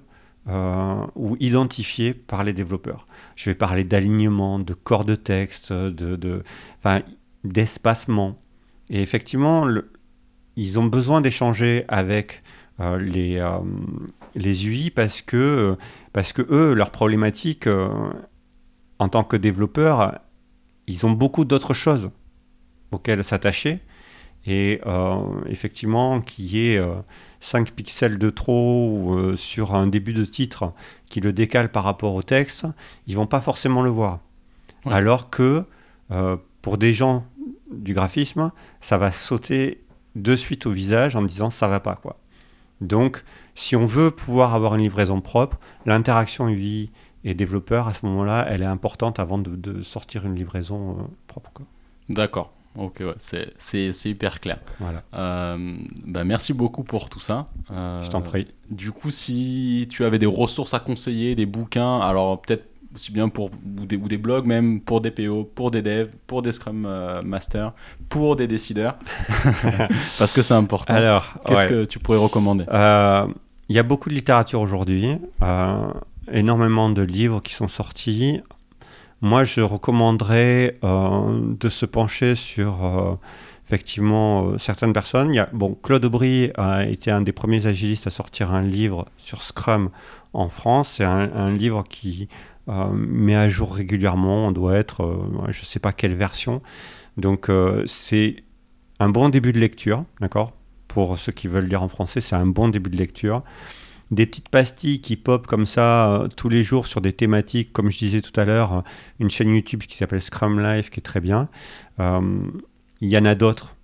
euh, 0.49 1.07
ou 1.15 1.37
identifiés 1.39 2.15
par 2.15 2.43
les 2.43 2.53
développeurs. 2.53 3.07
Je 3.37 3.49
vais 3.49 3.55
parler 3.55 3.85
d'alignement, 3.85 4.59
de 4.59 4.75
corps 4.75 5.05
de 5.05 5.15
texte, 5.15 5.73
de, 5.73 6.43
d'espacement. 7.45 8.43
Et 8.91 9.03
effectivement, 9.03 9.69
ils 10.57 10.81
ont 10.81 10.85
besoin 10.85 11.21
d'échanger 11.21 11.85
avec 11.87 12.43
euh, 12.81 12.99
les, 12.99 13.37
euh, 13.37 13.61
les 14.35 14.67
UI 14.67 14.91
parce 14.91 15.23
que, 15.23 15.77
parce 16.13 16.33
que 16.33 16.43
eux, 16.51 16.75
leur 16.75 16.91
problématique 16.91 17.69
en 18.99 19.09
tant 19.09 19.23
que 19.23 19.37
développeurs, 19.37 20.19
ils 20.89 21.07
ont 21.07 21.13
beaucoup 21.13 21.45
d'autres 21.45 21.73
choses 21.73 22.11
auxquelles 22.91 23.23
s'attacher. 23.23 23.79
Et 24.45 24.81
effectivement, 25.47 26.21
qui 26.21 26.67
est 26.67 26.81
5 27.43 27.73
pixels 27.73 28.19
de 28.19 28.31
trop 28.31 29.17
euh, 29.17 29.37
sur 29.37 29.75
un 29.75 29.89
début 29.89 30.13
de 30.13 30.25
titre 30.25 30.73
qui 31.07 31.21
le 31.21 31.33
décale 31.33 31.71
par 31.71 31.85
rapport 31.85 32.15
au 32.15 32.23
texte, 32.23 32.67
ils 33.07 33.17
vont 33.17 33.27
pas 33.27 33.41
forcément 33.41 33.83
le 33.83 33.91
voir. 33.91 34.21
Alors 34.87 35.29
que 35.29 35.65
euh, 36.13 36.37
pour 36.63 36.79
des 36.79 36.95
gens 36.95 37.27
du 37.73 37.95
graphisme, 37.95 38.53
ça 38.81 38.97
va 38.97 39.11
sauter 39.11 39.83
de 40.15 40.37
suite 40.37 40.67
au 40.67 40.71
visage 40.71 41.17
en 41.17 41.21
me 41.21 41.29
disant 41.29 41.51
ça 41.51 41.69
va 41.69 41.81
pas 41.81 41.97
quoi. 41.97 42.19
Donc, 42.81 43.25
si 43.55 43.77
on 43.77 43.87
veut 43.87 44.11
pouvoir 44.11 44.55
avoir 44.55 44.75
une 44.75 44.83
livraison 44.83 45.21
propre, 45.21 45.59
l'interaction 45.87 46.49
UI 46.49 46.91
et 47.25 47.35
développeur 47.35 47.87
à 47.87 47.93
ce 47.93 48.05
moment-là, 48.07 48.47
elle 48.49 48.63
est 48.63 48.67
importante 48.67 49.21
avant 49.21 49.39
de, 49.39 49.83
sortir 49.83 50.27
une 50.27 50.35
livraison 50.35 50.93
euh, 50.93 51.03
propre. 51.27 51.51
D'accord. 52.09 52.53
Ok, 52.77 53.01
ouais, 53.01 53.15
c'est 53.19 54.09
hyper 54.09 54.41
clair. 54.41 54.59
Voilà. 54.81 55.03
Euh, 55.15 55.77
bah 56.07 56.25
merci 56.25 56.55
beaucoup 56.55 56.85
pour 56.85 57.11
tout 57.11 57.21
ça. 57.21 57.47
Euh, 57.71 58.03
Je 58.03 58.11
t'en 58.11 58.23
prie. 58.23 58.47
Du 58.71 58.93
coup, 58.93 59.11
si 59.11 59.87
tu 59.91 60.05
avais 60.05 60.19
des 60.19 60.27
ressources 60.27 60.73
à 60.73 60.81
conseiller, 60.81 61.35
des 61.35 61.45
bouquins, 61.45 62.01
alors 62.01 62.41
peut-être 62.41 62.65
aussi 62.95 63.13
bien 63.13 63.29
pour 63.29 63.51
ou 63.79 63.87
des, 63.87 63.97
ou 63.97 64.09
des, 64.09 64.19
blogs 64.19 64.47
même 64.47 64.81
pour 64.81 65.01
des 65.01 65.11
PO, 65.11 65.45
pour 65.45 65.71
des 65.71 65.83
devs, 65.83 66.11
pour 66.27 66.43
des 66.43 66.53
Scrum 66.53 66.87
euh, 66.87 67.23
Masters, 67.23 67.73
pour 68.09 68.37
des 68.37 68.47
décideurs, 68.47 68.97
parce 70.19 70.33
que 70.33 70.43
c'est 70.43 70.55
important. 70.55 70.95
Alors, 70.95 71.35
qu'est-ce 71.47 71.67
que 71.67 71.85
tu 71.85 71.99
pourrais 71.99 72.19
recommander? 72.19 72.65
Il 73.69 73.77
y 73.77 73.79
a 73.79 73.83
beaucoup 73.83 74.09
de 74.09 74.15
littérature 74.15 74.61
aujourd'hui, 74.61 75.09
énormément 76.31 76.89
de 76.89 77.03
livres 77.03 77.41
qui 77.41 77.55
sont 77.55 77.69
sortis. 77.69 78.41
Moi, 79.23 79.45
je 79.45 79.61
recommanderais 79.61 80.79
euh, 80.83 81.41
de 81.57 81.69
se 81.69 81.87
pencher 81.87 82.35
sur 82.35 82.85
euh, 82.85 83.15
effectivement 83.65 84.49
euh, 84.49 84.59
certaines 84.59 84.93
personnes. 84.93 85.33
Bon, 85.53 85.79
Claude 85.81 86.05
Aubry 86.05 86.51
a 86.57 86.85
été 86.87 87.13
un 87.13 87.21
des 87.21 87.31
premiers 87.31 87.67
agilistes 87.67 88.09
à 88.09 88.11
sortir 88.11 88.53
un 88.53 88.63
livre 88.63 89.07
sur 89.19 89.45
Scrum 89.45 89.91
en 90.33 90.49
France. 90.49 90.95
C'est 90.97 91.05
un, 91.05 91.53
livre 91.53 91.85
qui 91.89 92.29
met 92.67 93.37
à 93.37 93.49
jour 93.49 93.73
régulièrement. 93.73 94.49
On 94.49 94.51
doit 94.51 94.75
être, 94.75 95.29
je 95.51 95.61
ne 95.61 95.67
sais 95.67 95.79
pas 95.79 95.93
quelle 95.93 96.17
version. 96.17 96.61
Donc, 97.17 97.49
c'est 97.87 98.43
un 98.99 99.09
bon 99.09 99.29
début 99.29 99.53
de 99.53 99.61
lecture, 99.61 100.05
d'accord? 100.21 100.53
Pour 100.89 101.19
ceux 101.19 101.33
qui 101.33 101.47
veulent 101.47 101.67
lire 101.67 101.83
en 101.83 101.89
français, 101.89 102.21
c'est 102.21 102.37
un 102.37 102.47
bon 102.47 102.69
début 102.69 102.91
de 102.91 102.97
lecture 102.97 103.43
des 104.13 104.27
petites 104.27 104.51
pastilles 104.51 105.01
qui 105.01 105.17
pop 105.17 105.47
comme 105.47 105.65
ça 105.67 106.13
euh, 106.13 106.29
tous 106.29 106.51
les 106.51 106.63
jours 106.63 106.87
sur 106.87 107.01
des 107.01 107.15
thématiques, 107.15 107.73
comme 107.73 107.91
je 107.91 107.99
disais 107.99 108.21
tout 108.21 108.39
à 108.39 108.45
l'heure, 108.45 108.73
euh, 108.73 108.81
une 109.19 109.31
chaîne 109.31 109.49
YouTube 109.49 109.81
qui 109.81 109.97
s'appelle 109.97 110.21
Scrum 110.21 110.61
Life 110.61 110.91
qui 110.91 111.01
est 111.01 111.03
très 111.03 111.21
bien. 111.21 111.49
Euh, 111.99 112.21
il 113.01 113.09
y 113.09 113.17
en 113.17 113.25
a 113.25 113.35
d'autres 113.35 113.75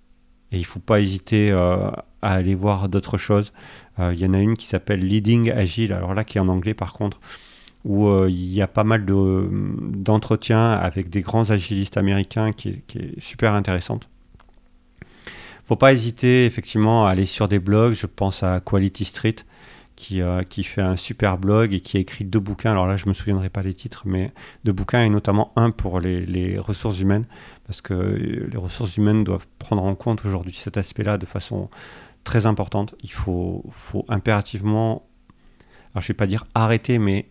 et 0.51 0.57
il 0.57 0.61
ne 0.61 0.65
faut 0.65 0.79
pas 0.79 1.01
hésiter 1.01 1.51
à 1.51 2.03
aller 2.21 2.55
voir 2.55 2.89
d'autres 2.89 3.19
choses. 3.19 3.53
Il 3.99 4.17
y 4.17 4.25
en 4.25 4.33
a 4.33 4.39
une 4.39 4.55
qui 4.55 4.65
s'appelle 4.65 5.01
Leading 5.01 5.51
Agile, 5.51 5.93
alors 5.93 6.15
là 6.15 6.23
qui 6.23 6.39
est 6.39 6.41
en 6.41 6.47
anglais 6.47 6.73
par 6.73 6.93
contre, 6.93 7.19
où 7.85 8.09
il 8.25 8.51
y 8.51 8.61
a 8.61 8.67
pas 8.67 8.83
mal 8.83 9.05
d'entretiens 9.05 10.71
avec 10.71 11.11
des 11.11 11.21
grands 11.21 11.51
agilistes 11.51 11.97
américains 11.97 12.51
qui 12.51 12.69
est, 12.69 12.81
qui 12.87 12.97
est 12.97 13.19
super 13.19 13.53
intéressante. 13.53 14.09
Faut 15.65 15.75
pas 15.75 15.93
hésiter 15.93 16.45
effectivement 16.45 17.05
à 17.05 17.11
aller 17.11 17.27
sur 17.27 17.47
des 17.47 17.59
blogs, 17.59 17.93
je 17.93 18.07
pense 18.07 18.41
à 18.41 18.59
Quality 18.59 19.05
Street, 19.05 19.35
qui, 19.99 20.21
euh, 20.21 20.43
qui 20.43 20.63
fait 20.63 20.81
un 20.81 20.95
super 20.95 21.37
blog 21.37 21.73
et 21.73 21.81
qui 21.81 21.97
a 21.97 21.99
écrit 21.99 22.23
deux 22.23 22.39
bouquins. 22.39 22.71
Alors 22.71 22.87
là, 22.87 22.95
je 22.95 23.05
me 23.05 23.13
souviendrai 23.13 23.49
pas 23.49 23.61
les 23.61 23.73
titres, 23.73 24.03
mais 24.05 24.31
deux 24.63 24.71
bouquins 24.71 25.03
et 25.03 25.09
notamment 25.09 25.51
un 25.57 25.71
pour 25.71 25.99
les, 25.99 26.57
ressources 26.57 27.01
humaines, 27.01 27.25
parce 27.65 27.81
que 27.81 27.93
les 27.93 28.57
ressources 28.57 28.95
humaines 28.95 29.25
doivent 29.25 29.45
prendre 29.59 29.83
en 29.83 29.95
compte 29.95 30.23
aujourd'hui 30.23 30.53
cet 30.53 30.77
aspect-là 30.77 31.17
de 31.17 31.25
façon 31.25 31.69
très 32.23 32.45
importante. 32.45 32.95
Il 33.03 33.11
faut, 33.11 33.65
impérativement, 34.07 35.05
alors 35.93 36.01
je 36.01 36.07
vais 36.07 36.13
pas 36.13 36.27
dire 36.27 36.45
arrêter, 36.55 36.97
mais 36.97 37.29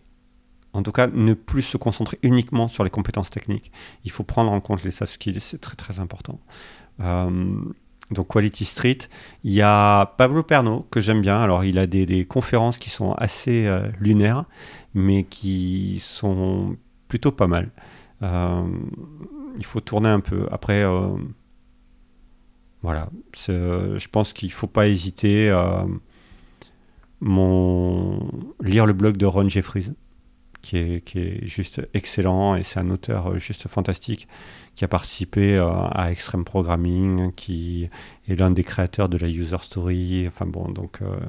en 0.73 0.83
tout 0.83 0.91
cas, 0.91 1.07
ne 1.07 1.33
plus 1.33 1.63
se 1.63 1.77
concentrer 1.77 2.19
uniquement 2.21 2.67
sur 2.67 2.83
les 2.83 2.91
compétences 2.91 3.31
techniques. 3.31 3.71
Il 4.05 4.11
faut 4.11 4.23
prendre 4.23 4.51
en 4.51 4.61
compte 4.61 4.83
les 4.83 4.91
soft 4.91 5.13
skills, 5.13 5.39
c'est 5.41 5.59
très 5.59 5.75
très 5.75 5.99
important. 5.99 6.39
Euh, 6.99 7.63
donc 8.11 8.27
Quality 8.27 8.65
Street. 8.65 8.97
Il 9.43 9.53
y 9.53 9.61
a 9.61 10.05
Pablo 10.17 10.43
Perno, 10.43 10.87
que 10.91 11.01
j'aime 11.01 11.21
bien. 11.21 11.39
Alors, 11.39 11.63
il 11.63 11.77
a 11.77 11.87
des, 11.87 12.25
conférences 12.25 12.77
qui 12.77 12.89
sont 12.89 13.13
assez 13.13 13.67
euh, 13.67 13.87
lunaires, 13.99 14.45
mais 14.93 15.23
qui 15.23 15.99
sont 15.99 16.77
plutôt 17.07 17.31
pas 17.31 17.47
mal. 17.47 17.71
Euh, 18.23 18.63
il 19.57 19.65
faut 19.65 19.79
tourner 19.79 20.09
un 20.09 20.19
peu. 20.19 20.47
Après, 20.51 20.83
voilà. 22.81 23.09
Je 23.35 24.07
pense 24.07 24.33
qu'il 24.33 24.49
ne 24.49 24.53
faut 24.53 24.67
pas 24.67 24.87
hésiter. 24.87 25.51
mon... 27.21 28.29
Lire 28.61 28.85
le 28.85 28.93
blog 28.93 29.17
de 29.17 29.25
Ron 29.25 29.49
Jeffries 29.49 29.91
qui 30.61 30.77
est, 30.77 31.47
juste 31.47 31.81
excellent 31.93 32.55
et 32.55 32.63
c'est 32.63 32.79
un 32.79 32.89
auteur 32.89 33.31
euh, 33.31 33.37
juste 33.37 33.67
fantastique 33.67 34.27
qui 34.75 34.85
a 34.85 34.87
participé 34.87 35.57
euh, 35.57 35.69
à 35.91 36.11
Extreme 36.11 36.45
Programming, 36.45 37.33
qui 37.33 37.89
est 38.27 38.35
l'un 38.35 38.51
des 38.51 38.63
créateurs 38.63 39.09
de 39.09 39.17
la 39.17 39.27
User 39.27 39.57
Story. 39.61 40.25
Enfin 40.27 40.45
bon, 40.45 40.69
donc 40.69 40.99
il 41.01 41.07
euh, 41.07 41.19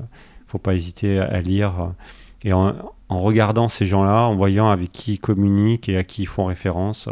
faut 0.47 0.59
pas 0.59 0.75
hésiter 0.75 1.19
à 1.19 1.41
lire. 1.41 1.93
Et 2.43 2.53
en, 2.53 2.75
regardant 3.09 3.69
ces 3.69 3.87
gens-là, 3.87 4.23
en 4.23 4.37
voyant 4.37 4.71
avec 4.71 4.93
qui 4.93 5.15
ils 5.15 5.19
communiquent 5.19 5.89
et 5.89 5.97
à 5.97 6.05
qui 6.05 6.23
ils 6.23 6.27
font 6.27 6.47
référence, 6.47 7.09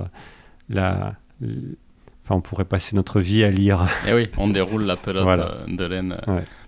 la, 0.71 1.15
enfin, 2.25 2.37
on 2.37 2.41
pourrait 2.41 2.65
passer 2.65 2.97
notre 2.97 3.21
vie 3.21 3.45
à 3.45 3.51
lire. 3.51 3.83
Et 4.07 4.11
eh 4.11 4.15
oui, 4.15 4.29
on 4.39 4.49
déroule 4.49 4.85
la 4.85 4.97
pelote 4.97 5.67
de 5.67 5.85
laine. 5.85 6.17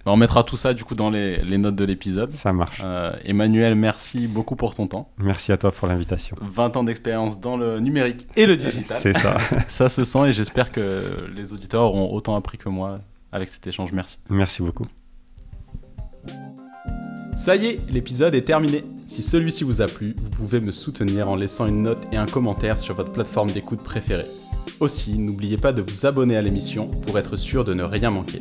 On 0.07 0.17
mettra 0.17 0.43
tout 0.43 0.57
ça 0.57 0.73
du 0.73 0.85
coup 0.85 0.95
dans 0.95 1.11
les, 1.11 1.59
notes 1.59 1.77
de 1.77 1.85
l'épisode. 1.85 2.33
Ça 2.33 2.53
marche. 2.53 2.81
Euh, 2.83 3.13
Emmanuel, 3.25 3.75
merci 3.75 4.27
beaucoup 4.29 4.57
pour 4.57 4.75
ton 4.75 4.87
temps. 4.87 5.11
Merci 5.19 5.53
à 5.53 5.59
toi 5.59 5.73
pour 5.73 5.89
l'invitation. 5.89 6.37
20 6.41 6.77
ans 6.77 6.85
d'expérience 6.85 7.39
dans 7.39 7.57
le 7.57 7.81
numérique 7.81 8.27
et 8.37 8.47
le 8.47 8.57
digital. 8.57 8.97
C'est 8.99 9.17
ça. 9.17 9.37
ça 9.69 9.89
se 9.89 10.05
sent 10.05 10.29
et 10.29 10.33
j'espère 10.33 10.73
que 10.73 11.29
les 11.35 11.53
auditeurs 11.53 11.83
auront 11.83 12.13
autant 12.13 12.35
appris 12.35 12.57
que 12.57 12.69
moi 12.69 13.01
avec 13.31 13.51
cet 13.51 13.67
échange. 13.67 13.93
Merci. 13.93 14.19
Merci 14.31 14.63
beaucoup. 14.63 14.87
Ça 17.37 17.57
y 17.57 17.67
est, 17.67 17.91
l'épisode 17.91 18.35
est 18.35 18.43
terminé. 18.43 18.85
Si 19.07 19.23
celui-ci 19.23 19.65
vous 19.65 19.81
a 19.81 19.87
plu, 19.87 20.15
vous 20.19 20.31
pouvez 20.31 20.61
me 20.61 20.73
soutenir 20.73 21.29
en 21.29 21.37
laissant 21.37 21.67
une 21.67 21.83
note 21.83 22.07
et 22.13 22.17
un 22.17 22.27
commentaire 22.27 22.79
sur 22.79 22.95
votre 22.95 23.13
plateforme 23.13 23.51
d'écoute 23.51 23.83
préférée. 23.83 24.27
Aussi, 24.79 25.19
n'oubliez 25.19 25.57
pas 25.57 25.73
de 25.73 25.83
vous 25.83 26.07
abonner 26.07 26.37
à 26.37 26.43
l'émission 26.43 26.89
pour 26.89 27.19
être 27.19 27.37
sûr 27.37 27.65
de 27.65 27.75
ne 27.75 27.83
rien 27.83 28.11
manquer. 28.11 28.41